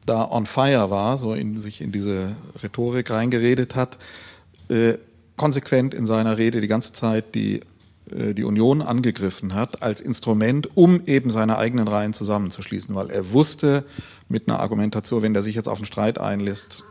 da 0.08 0.30
on 0.30 0.46
fire 0.46 0.90
war, 0.90 1.18
so 1.18 1.34
in 1.34 1.58
sich 1.58 1.80
in 1.80 1.92
diese 1.92 2.36
Rhetorik 2.62 3.10
reingeredet 3.10 3.74
hat, 3.74 3.98
äh, 4.68 4.94
konsequent 5.36 5.94
in 5.94 6.06
seiner 6.06 6.36
Rede 6.36 6.60
die 6.60 6.68
ganze 6.68 6.92
Zeit 6.92 7.34
die 7.34 7.60
äh, 8.10 8.34
die 8.34 8.44
Union 8.44 8.82
angegriffen 8.82 9.54
hat 9.54 9.82
als 9.82 10.00
Instrument, 10.00 10.76
um 10.76 11.02
eben 11.06 11.30
seine 11.30 11.58
eigenen 11.58 11.88
Reihen 11.88 12.12
zusammenzuschließen, 12.12 12.94
weil 12.94 13.10
er 13.10 13.32
wusste 13.32 13.84
mit 14.28 14.48
einer 14.48 14.60
Argumentation, 14.60 15.22
wenn 15.22 15.34
er 15.34 15.42
sich 15.42 15.54
jetzt 15.54 15.68
auf 15.68 15.78
einen 15.78 15.86
Streit 15.86 16.18
einlässt, 16.18 16.84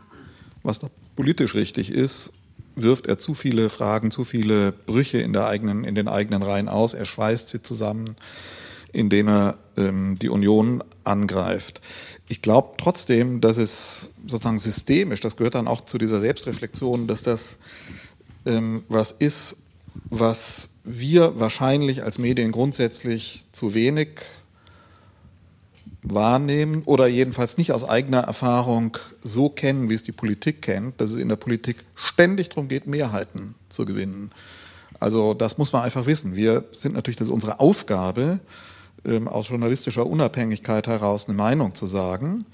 was 0.62 0.78
da 0.78 0.88
politisch 1.16 1.54
richtig 1.54 1.90
ist, 1.90 2.32
wirft 2.76 3.06
er 3.06 3.18
zu 3.18 3.34
viele 3.34 3.70
Fragen, 3.70 4.10
zu 4.10 4.24
viele 4.24 4.72
Brüche 4.72 5.18
in, 5.18 5.32
der 5.32 5.46
eigenen, 5.46 5.84
in 5.84 5.94
den 5.94 6.08
eigenen 6.08 6.42
Reihen 6.42 6.68
aus. 6.68 6.94
Er 6.94 7.04
schweißt 7.04 7.48
sie 7.48 7.62
zusammen, 7.62 8.16
indem 8.98 9.28
er 9.28 9.56
ähm, 9.76 10.18
die 10.18 10.28
Union 10.28 10.82
angreift. 11.04 11.80
Ich 12.28 12.42
glaube 12.42 12.74
trotzdem, 12.76 13.40
dass 13.40 13.56
es 13.56 14.12
sozusagen 14.26 14.58
systemisch, 14.58 15.20
das 15.20 15.36
gehört 15.36 15.54
dann 15.54 15.68
auch 15.68 15.80
zu 15.82 15.98
dieser 15.98 16.20
Selbstreflexion, 16.20 17.06
dass 17.06 17.22
das 17.22 17.58
ähm, 18.44 18.82
was 18.88 19.12
ist, 19.12 19.56
was 20.10 20.70
wir 20.84 21.38
wahrscheinlich 21.38 22.02
als 22.02 22.18
Medien 22.18 22.52
grundsätzlich 22.52 23.46
zu 23.52 23.74
wenig 23.74 24.20
wahrnehmen 26.02 26.82
oder 26.84 27.06
jedenfalls 27.06 27.58
nicht 27.58 27.72
aus 27.72 27.88
eigener 27.88 28.20
Erfahrung 28.20 28.96
so 29.20 29.48
kennen, 29.48 29.90
wie 29.90 29.94
es 29.94 30.02
die 30.02 30.12
Politik 30.12 30.62
kennt, 30.62 31.00
dass 31.00 31.10
es 31.10 31.16
in 31.16 31.28
der 31.28 31.36
Politik 31.36 31.84
ständig 31.94 32.50
darum 32.50 32.68
geht, 32.68 32.86
Mehrheiten 32.86 33.54
zu 33.68 33.84
gewinnen. 33.84 34.30
Also 35.00 35.34
das 35.34 35.58
muss 35.58 35.72
man 35.72 35.82
einfach 35.82 36.06
wissen. 36.06 36.34
Wir 36.34 36.64
sind 36.72 36.94
natürlich, 36.94 37.16
das 37.16 37.28
ist 37.28 37.34
unsere 37.34 37.60
Aufgabe, 37.60 38.40
ähm, 39.04 39.28
aus 39.28 39.48
journalistischer 39.48 40.06
Unabhängigkeit 40.06 40.86
heraus 40.86 41.28
eine 41.28 41.36
Meinung 41.36 41.74
zu 41.74 41.86
sagen. 41.86 42.44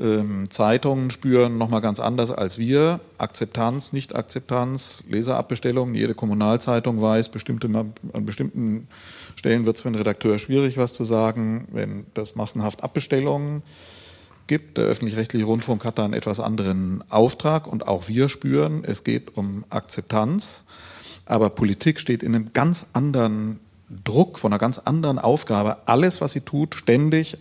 Ähm, 0.00 0.50
Zeitungen 0.50 1.10
spüren 1.10 1.58
nochmal 1.58 1.80
ganz 1.80 2.00
anders 2.00 2.30
als 2.30 2.58
wir. 2.58 3.00
Akzeptanz, 3.18 3.92
Nicht-Akzeptanz, 3.92 5.04
Leserabbestellungen. 5.08 5.94
Jede 5.94 6.14
Kommunalzeitung 6.14 7.00
weiß, 7.00 7.28
bestimmte, 7.28 7.68
an 7.68 8.26
bestimmten 8.26 8.88
Stellen 9.36 9.66
wird 9.66 9.76
es 9.76 9.82
für 9.82 9.88
einen 9.88 9.96
Redakteur 9.96 10.38
schwierig, 10.38 10.78
was 10.78 10.94
zu 10.94 11.04
sagen, 11.04 11.68
wenn 11.72 12.06
das 12.14 12.34
massenhaft 12.36 12.82
Abbestellungen 12.82 13.62
gibt. 14.46 14.78
Der 14.78 14.84
öffentlich-rechtliche 14.84 15.44
Rundfunk 15.44 15.84
hat 15.84 15.98
da 15.98 16.04
einen 16.04 16.14
etwas 16.14 16.40
anderen 16.40 17.04
Auftrag 17.10 17.66
und 17.66 17.86
auch 17.86 18.08
wir 18.08 18.28
spüren, 18.28 18.84
es 18.84 19.04
geht 19.04 19.36
um 19.36 19.64
Akzeptanz. 19.70 20.64
Aber 21.26 21.50
Politik 21.50 22.00
steht 22.00 22.22
in 22.22 22.34
einem 22.34 22.52
ganz 22.52 22.86
anderen 22.94 23.60
Druck, 24.04 24.38
von 24.38 24.52
einer 24.52 24.58
ganz 24.58 24.78
anderen 24.78 25.18
Aufgabe. 25.18 25.86
Alles, 25.86 26.20
was 26.20 26.32
sie 26.32 26.40
tut, 26.40 26.74
ständig 26.74 27.38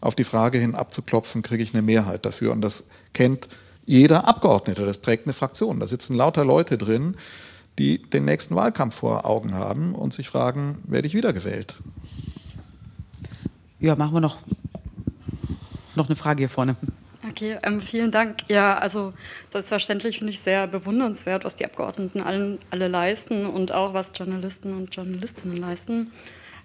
auf 0.00 0.14
die 0.14 0.24
Frage 0.24 0.58
hin 0.58 0.74
abzuklopfen, 0.74 1.42
kriege 1.42 1.62
ich 1.62 1.72
eine 1.72 1.82
Mehrheit 1.82 2.26
dafür. 2.26 2.52
Und 2.52 2.60
das 2.60 2.84
kennt 3.12 3.48
jeder 3.86 4.28
Abgeordnete, 4.28 4.84
das 4.84 4.98
prägt 4.98 5.26
eine 5.26 5.32
Fraktion. 5.32 5.80
Da 5.80 5.86
sitzen 5.86 6.16
lauter 6.16 6.44
Leute 6.44 6.78
drin, 6.78 7.16
die 7.78 8.02
den 8.02 8.24
nächsten 8.24 8.54
Wahlkampf 8.54 8.96
vor 8.96 9.26
Augen 9.26 9.54
haben 9.54 9.94
und 9.94 10.12
sich 10.12 10.28
fragen, 10.28 10.82
werde 10.84 11.06
ich 11.06 11.14
wiedergewählt? 11.14 11.76
Ja, 13.80 13.96
machen 13.96 14.14
wir 14.14 14.20
noch, 14.20 14.38
noch 15.94 16.06
eine 16.06 16.16
Frage 16.16 16.40
hier 16.40 16.48
vorne. 16.48 16.76
Okay, 17.32 17.56
ähm, 17.62 17.80
vielen 17.80 18.10
Dank. 18.10 18.40
Ja, 18.48 18.76
also 18.76 19.14
selbstverständlich 19.48 20.18
finde 20.18 20.34
ich 20.34 20.40
sehr 20.40 20.66
bewundernswert, 20.66 21.46
was 21.46 21.56
die 21.56 21.64
Abgeordneten 21.64 22.20
allen, 22.20 22.58
alle 22.70 22.88
leisten 22.88 23.46
und 23.46 23.72
auch 23.72 23.94
was 23.94 24.12
Journalisten 24.14 24.76
und 24.76 24.94
Journalistinnen 24.94 25.56
leisten. 25.56 26.12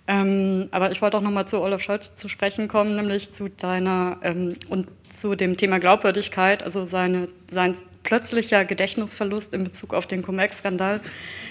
Ähm, 0.10 0.68
aber 0.72 0.92
ich 0.92 1.02
wollte 1.02 1.18
auch 1.18 1.22
nochmal 1.22 1.48
zu 1.48 1.62
Olaf 1.62 1.82
Scholz 1.82 2.18
zu 2.18 2.28
sprechen 2.28 2.68
kommen, 2.68 2.98
nämlich 2.98 3.32
zu 3.32 3.48
deiner 3.48 4.18
ähm, 4.24 4.58
und 4.68 4.90
zu 5.14 5.36
dem 5.36 5.56
Thema 5.56 5.80
Glaubwürdigkeit, 5.80 6.64
also 6.64 6.86
seine, 6.86 7.30
sein 7.50 7.76
plötzlicher 8.04 8.66
Gedächtnisverlust 8.66 9.54
in 9.54 9.64
Bezug 9.64 9.94
auf 9.94 10.06
den 10.06 10.22
Cum-Ex-Skandal, 10.22 11.00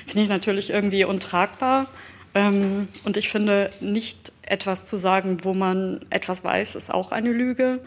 finde 0.05 0.25
ich 0.25 0.29
natürlich 0.29 0.69
irgendwie 0.69 1.05
untragbar. 1.05 1.89
Ähm, 2.35 2.89
und 3.05 3.17
ich 3.17 3.31
finde, 3.31 3.71
nicht 3.81 4.31
etwas 4.43 4.85
zu 4.85 4.99
sagen, 4.99 5.39
wo 5.43 5.55
man 5.55 6.05
etwas 6.11 6.45
weiß, 6.45 6.75
ist 6.75 6.93
auch 6.93 7.13
eine 7.13 7.33
Lüge. 7.33 7.81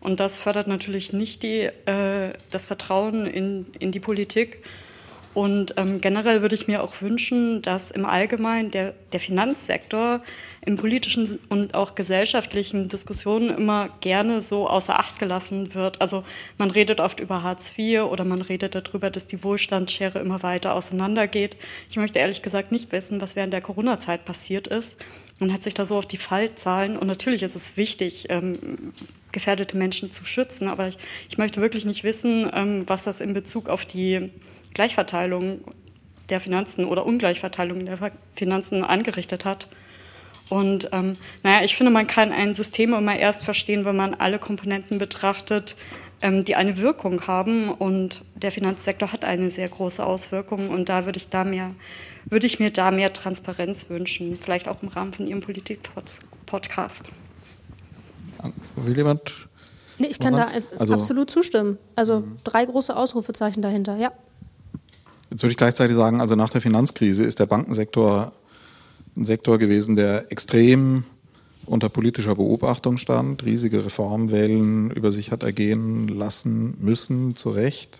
Und 0.00 0.20
das 0.20 0.38
fördert 0.38 0.66
natürlich 0.66 1.12
nicht 1.12 1.42
die, 1.42 1.62
äh, 1.86 2.32
das 2.50 2.66
Vertrauen 2.66 3.26
in, 3.26 3.66
in 3.78 3.92
die 3.92 4.00
Politik. 4.00 4.62
Und 5.36 5.74
ähm, 5.76 6.00
generell 6.00 6.40
würde 6.40 6.54
ich 6.54 6.66
mir 6.66 6.82
auch 6.82 7.02
wünschen, 7.02 7.60
dass 7.60 7.90
im 7.90 8.06
Allgemeinen 8.06 8.70
der, 8.70 8.94
der 9.12 9.20
Finanzsektor 9.20 10.22
in 10.64 10.76
politischen 10.76 11.38
und 11.50 11.74
auch 11.74 11.94
gesellschaftlichen 11.94 12.88
Diskussionen 12.88 13.50
immer 13.50 13.90
gerne 14.00 14.40
so 14.40 14.66
außer 14.66 14.98
Acht 14.98 15.18
gelassen 15.18 15.74
wird. 15.74 16.00
Also 16.00 16.24
man 16.56 16.70
redet 16.70 17.00
oft 17.00 17.20
über 17.20 17.42
Hartz 17.42 17.74
IV 17.76 18.04
oder 18.04 18.24
man 18.24 18.40
redet 18.40 18.74
darüber, 18.74 19.10
dass 19.10 19.26
die 19.26 19.44
Wohlstandsschere 19.44 20.20
immer 20.20 20.42
weiter 20.42 20.74
auseinandergeht. 20.74 21.58
Ich 21.90 21.96
möchte 21.96 22.18
ehrlich 22.18 22.40
gesagt 22.40 22.72
nicht 22.72 22.90
wissen, 22.90 23.20
was 23.20 23.36
während 23.36 23.52
der 23.52 23.60
Corona-Zeit 23.60 24.24
passiert 24.24 24.66
ist. 24.68 24.96
Man 25.38 25.52
hat 25.52 25.62
sich 25.62 25.74
da 25.74 25.84
so 25.84 25.98
auf 25.98 26.06
die 26.06 26.16
Fallzahlen 26.16 26.96
und 26.96 27.08
natürlich 27.08 27.42
ist 27.42 27.56
es 27.56 27.76
wichtig, 27.76 28.28
ähm, 28.30 28.94
gefährdete 29.36 29.76
Menschen 29.76 30.10
zu 30.12 30.24
schützen, 30.24 30.66
aber 30.66 30.88
ich, 30.88 30.96
ich 31.28 31.36
möchte 31.36 31.60
wirklich 31.60 31.84
nicht 31.84 32.04
wissen, 32.04 32.50
ähm, 32.54 32.84
was 32.86 33.04
das 33.04 33.20
in 33.20 33.34
Bezug 33.34 33.68
auf 33.68 33.84
die 33.84 34.30
Gleichverteilung 34.72 35.60
der 36.30 36.40
Finanzen 36.40 36.86
oder 36.86 37.04
Ungleichverteilung 37.04 37.84
der 37.84 37.98
Finanzen 38.34 38.82
angerichtet 38.82 39.44
hat. 39.44 39.68
Und 40.48 40.88
ähm, 40.92 41.18
naja, 41.42 41.64
ich 41.64 41.76
finde, 41.76 41.92
man 41.92 42.06
kann 42.06 42.32
ein 42.32 42.54
System 42.54 42.94
immer 42.94 43.14
erst 43.14 43.44
verstehen, 43.44 43.84
wenn 43.84 43.96
man 43.96 44.14
alle 44.14 44.38
Komponenten 44.38 44.98
betrachtet, 44.98 45.76
ähm, 46.22 46.46
die 46.46 46.54
eine 46.54 46.78
Wirkung 46.78 47.26
haben. 47.26 47.68
Und 47.68 48.24
der 48.36 48.52
Finanzsektor 48.52 49.12
hat 49.12 49.22
eine 49.22 49.50
sehr 49.50 49.68
große 49.68 50.04
Auswirkung. 50.04 50.70
Und 50.70 50.88
da 50.88 51.04
würde 51.04 51.18
ich 51.18 51.28
da 51.28 51.44
mehr, 51.44 51.74
würde 52.24 52.46
ich 52.46 52.58
mir 52.58 52.70
da 52.70 52.90
mehr 52.90 53.12
Transparenz 53.12 53.90
wünschen, 53.90 54.38
vielleicht 54.38 54.66
auch 54.66 54.82
im 54.82 54.88
Rahmen 54.88 55.12
von 55.12 55.26
Ihrem 55.26 55.42
Politik-Podcast. 55.42 57.10
Will 58.76 58.96
jemand? 58.96 59.32
Nee, 59.98 60.08
ich 60.08 60.18
kann 60.18 60.34
da 60.34 60.48
also, 60.78 60.94
absolut 60.94 61.30
zustimmen. 61.30 61.78
Also 61.94 62.24
drei 62.44 62.64
große 62.66 62.94
Ausrufezeichen 62.94 63.62
dahinter, 63.62 63.96
ja. 63.96 64.12
Jetzt 65.30 65.42
würde 65.42 65.52
ich 65.52 65.56
gleichzeitig 65.56 65.96
sagen, 65.96 66.20
also 66.20 66.36
nach 66.36 66.50
der 66.50 66.60
Finanzkrise 66.60 67.24
ist 67.24 67.40
der 67.40 67.46
Bankensektor 67.46 68.32
ein 69.16 69.24
Sektor 69.24 69.58
gewesen, 69.58 69.96
der 69.96 70.30
extrem 70.30 71.04
unter 71.64 71.88
politischer 71.88 72.34
Beobachtung 72.36 72.96
stand, 72.96 73.44
riesige 73.44 73.84
Reformwellen 73.84 74.90
über 74.90 75.10
sich 75.10 75.32
hat 75.32 75.42
ergehen 75.42 76.06
lassen 76.08 76.76
müssen, 76.80 77.34
zu 77.34 77.50
Recht, 77.50 77.98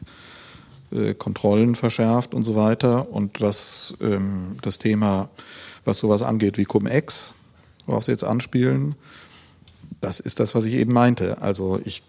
äh, 0.93 1.15
Kontrollen 1.15 1.75
verschärft 1.75 2.33
und 2.33 2.45
so 2.45 2.55
weiter. 2.55 3.11
Und 3.11 3.41
was 3.41 3.97
ähm, 4.01 4.57
das 4.63 4.79
Thema, 4.79 5.31
was 5.85 5.99
sowas 5.99 6.23
angeht 6.23 6.59
wie 6.59 6.65
Cum-Ex, 6.65 7.35
worauf 7.87 8.05
Sie 8.05 8.13
jetzt 8.13 8.25
anspielen, 8.25 8.95
das 10.01 10.21
ist 10.21 10.41
das, 10.41 10.55
was 10.55 10.65
ich 10.65 10.75
eben 10.75 10.93
meinte. 10.93 11.43
Also 11.43 11.81
ich, 11.85 12.03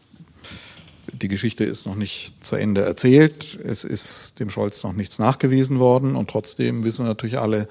die 1.11 1.27
Geschichte 1.27 1.63
ist 1.63 1.85
noch 1.85 1.95
nicht 1.95 2.33
zu 2.45 2.55
Ende 2.55 2.81
erzählt. 2.81 3.57
Es 3.63 3.83
ist 3.83 4.39
dem 4.39 4.49
Scholz 4.49 4.83
noch 4.83 4.93
nichts 4.93 5.19
nachgewiesen 5.19 5.79
worden 5.79 6.15
und 6.15 6.29
trotzdem 6.29 6.83
wissen 6.83 7.05
wir 7.05 7.09
natürlich 7.09 7.39
alle, 7.39 7.67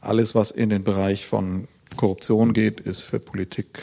alles, 0.00 0.34
was 0.34 0.50
in 0.50 0.70
den 0.70 0.84
Bereich 0.84 1.26
von 1.26 1.68
Korruption 1.96 2.52
geht, 2.52 2.80
ist 2.80 3.00
für 3.00 3.20
Politik 3.20 3.80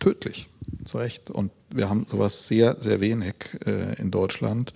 tödlich. 0.00 0.48
Zu 0.84 0.98
Recht. 0.98 1.30
Und 1.30 1.52
wir 1.70 1.88
haben 1.88 2.06
sowas 2.08 2.48
sehr, 2.48 2.76
sehr 2.76 3.00
wenig 3.00 3.34
äh, 3.64 4.00
in 4.00 4.10
Deutschland. 4.10 4.72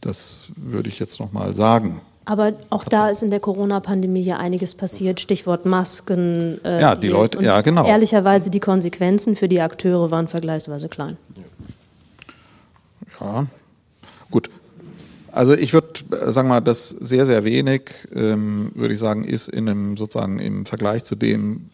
Das 0.00 0.42
würde 0.56 0.88
ich 0.88 0.98
jetzt 0.98 1.20
noch 1.20 1.32
mal 1.32 1.54
sagen. 1.54 2.00
Aber 2.28 2.52
auch 2.68 2.84
da 2.84 3.08
ist 3.08 3.22
in 3.22 3.30
der 3.30 3.40
Corona-Pandemie 3.40 4.20
ja 4.20 4.36
einiges 4.36 4.74
passiert. 4.74 5.18
Stichwort 5.18 5.64
Masken. 5.64 6.62
Äh, 6.62 6.78
ja, 6.78 6.94
die 6.94 7.08
Leute, 7.08 7.42
ja, 7.42 7.62
genau. 7.62 7.86
Ehrlicherweise, 7.86 8.50
die 8.50 8.60
Konsequenzen 8.60 9.34
für 9.34 9.48
die 9.48 9.62
Akteure 9.62 10.10
waren 10.10 10.28
vergleichsweise 10.28 10.90
klein. 10.90 11.16
Ja, 13.18 13.46
gut. 14.30 14.50
Also 15.32 15.54
ich 15.54 15.72
würde 15.72 15.88
äh, 16.20 16.30
sagen 16.30 16.50
mal, 16.50 16.60
das 16.60 16.90
sehr, 16.90 17.24
sehr 17.24 17.44
wenig, 17.44 17.92
ähm, 18.14 18.72
würde 18.74 18.92
ich 18.92 19.00
sagen, 19.00 19.24
ist 19.24 19.48
in 19.48 19.66
einem 19.66 19.96
sozusagen 19.96 20.38
im 20.38 20.66
Vergleich 20.66 21.04
zu 21.04 21.16
dem, 21.16 21.70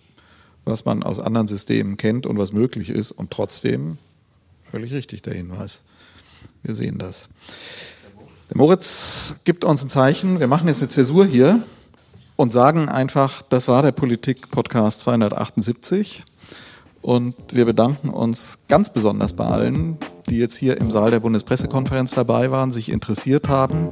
was 0.64 0.85
man 0.85 1.02
aus 1.02 1.18
anderen 1.18 1.48
Systemen 1.48 1.97
kennt 1.97 2.26
und 2.26 2.39
was 2.39 2.52
möglich 2.52 2.90
ist. 2.90 3.10
Und 3.10 3.32
trotzdem, 3.32 3.98
völlig 4.70 4.93
richtig 4.93 5.22
der 5.22 5.35
Hinweis. 5.35 5.82
Wir 6.62 6.76
sehen 6.76 6.98
das. 6.98 7.28
Der 8.51 8.59
Moritz 8.59 9.37
gibt 9.45 9.65
uns 9.65 9.83
ein 9.85 9.89
Zeichen. 9.89 10.39
Wir 10.39 10.47
machen 10.47 10.69
jetzt 10.69 10.83
eine 10.83 10.91
Zäsur 10.91 11.25
hier 11.25 11.62
und 12.37 12.53
sagen 12.53 12.89
einfach, 12.89 13.43
das 13.43 13.69
war 13.69 13.83
der 13.83 13.93
Politik-Podcast 13.93 15.01
278. 15.01 16.25
Und 17.01 17.35
wir 17.51 17.65
bedanken 17.65 18.11
uns 18.11 18.59
ganz 18.69 18.91
besonders 18.91 19.35
bei 19.35 19.47
allen, 19.47 19.99
die 20.29 20.39
jetzt 20.39 20.57
hier 20.57 20.79
im 20.79 20.91
Saal 20.91 21.11
der 21.11 21.21
Bundespressekonferenz 21.21 22.12
dabei 22.12 22.51
waren, 22.51 22.73
sich 22.73 22.91
interessiert 22.91 23.49
haben. 23.49 23.91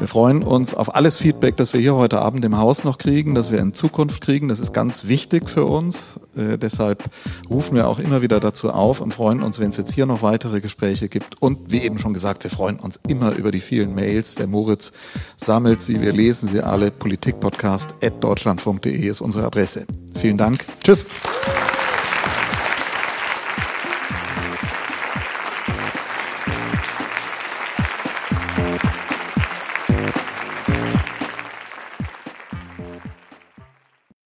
Wir 0.00 0.08
freuen 0.08 0.42
uns 0.42 0.74
auf 0.74 0.94
alles 0.94 1.16
Feedback, 1.16 1.56
das 1.56 1.72
wir 1.72 1.80
hier 1.80 1.94
heute 1.94 2.18
Abend 2.18 2.44
im 2.44 2.58
Haus 2.58 2.84
noch 2.84 2.98
kriegen, 2.98 3.34
das 3.34 3.50
wir 3.50 3.60
in 3.60 3.72
Zukunft 3.72 4.20
kriegen. 4.20 4.48
Das 4.48 4.60
ist 4.60 4.74
ganz 4.74 5.06
wichtig 5.06 5.48
für 5.48 5.64
uns. 5.64 6.20
Äh, 6.36 6.58
deshalb 6.58 7.04
rufen 7.48 7.76
wir 7.76 7.88
auch 7.88 7.98
immer 7.98 8.20
wieder 8.20 8.40
dazu 8.40 8.70
auf 8.70 9.00
und 9.00 9.14
freuen 9.14 9.42
uns, 9.42 9.60
wenn 9.60 9.70
es 9.70 9.76
jetzt 9.76 9.92
hier 9.92 10.06
noch 10.06 10.22
weitere 10.22 10.60
Gespräche 10.60 11.08
gibt. 11.08 11.40
Und 11.40 11.72
wie 11.72 11.82
eben 11.82 11.98
schon 11.98 12.12
gesagt, 12.12 12.44
wir 12.44 12.50
freuen 12.50 12.78
uns 12.78 13.00
immer 13.08 13.32
über 13.32 13.50
die 13.50 13.60
vielen 13.60 13.94
Mails. 13.94 14.34
Der 14.34 14.46
Moritz 14.46 14.92
sammelt 15.36 15.82
sie, 15.82 16.00
wir 16.00 16.12
lesen 16.12 16.48
sie 16.48 16.60
alle. 16.60 16.90
Politikpodcast.deutschlandfunk.de 16.90 19.06
ist 19.06 19.20
unsere 19.20 19.46
Adresse. 19.46 19.86
Vielen 20.16 20.38
Dank. 20.38 20.64
Tschüss. 20.82 21.04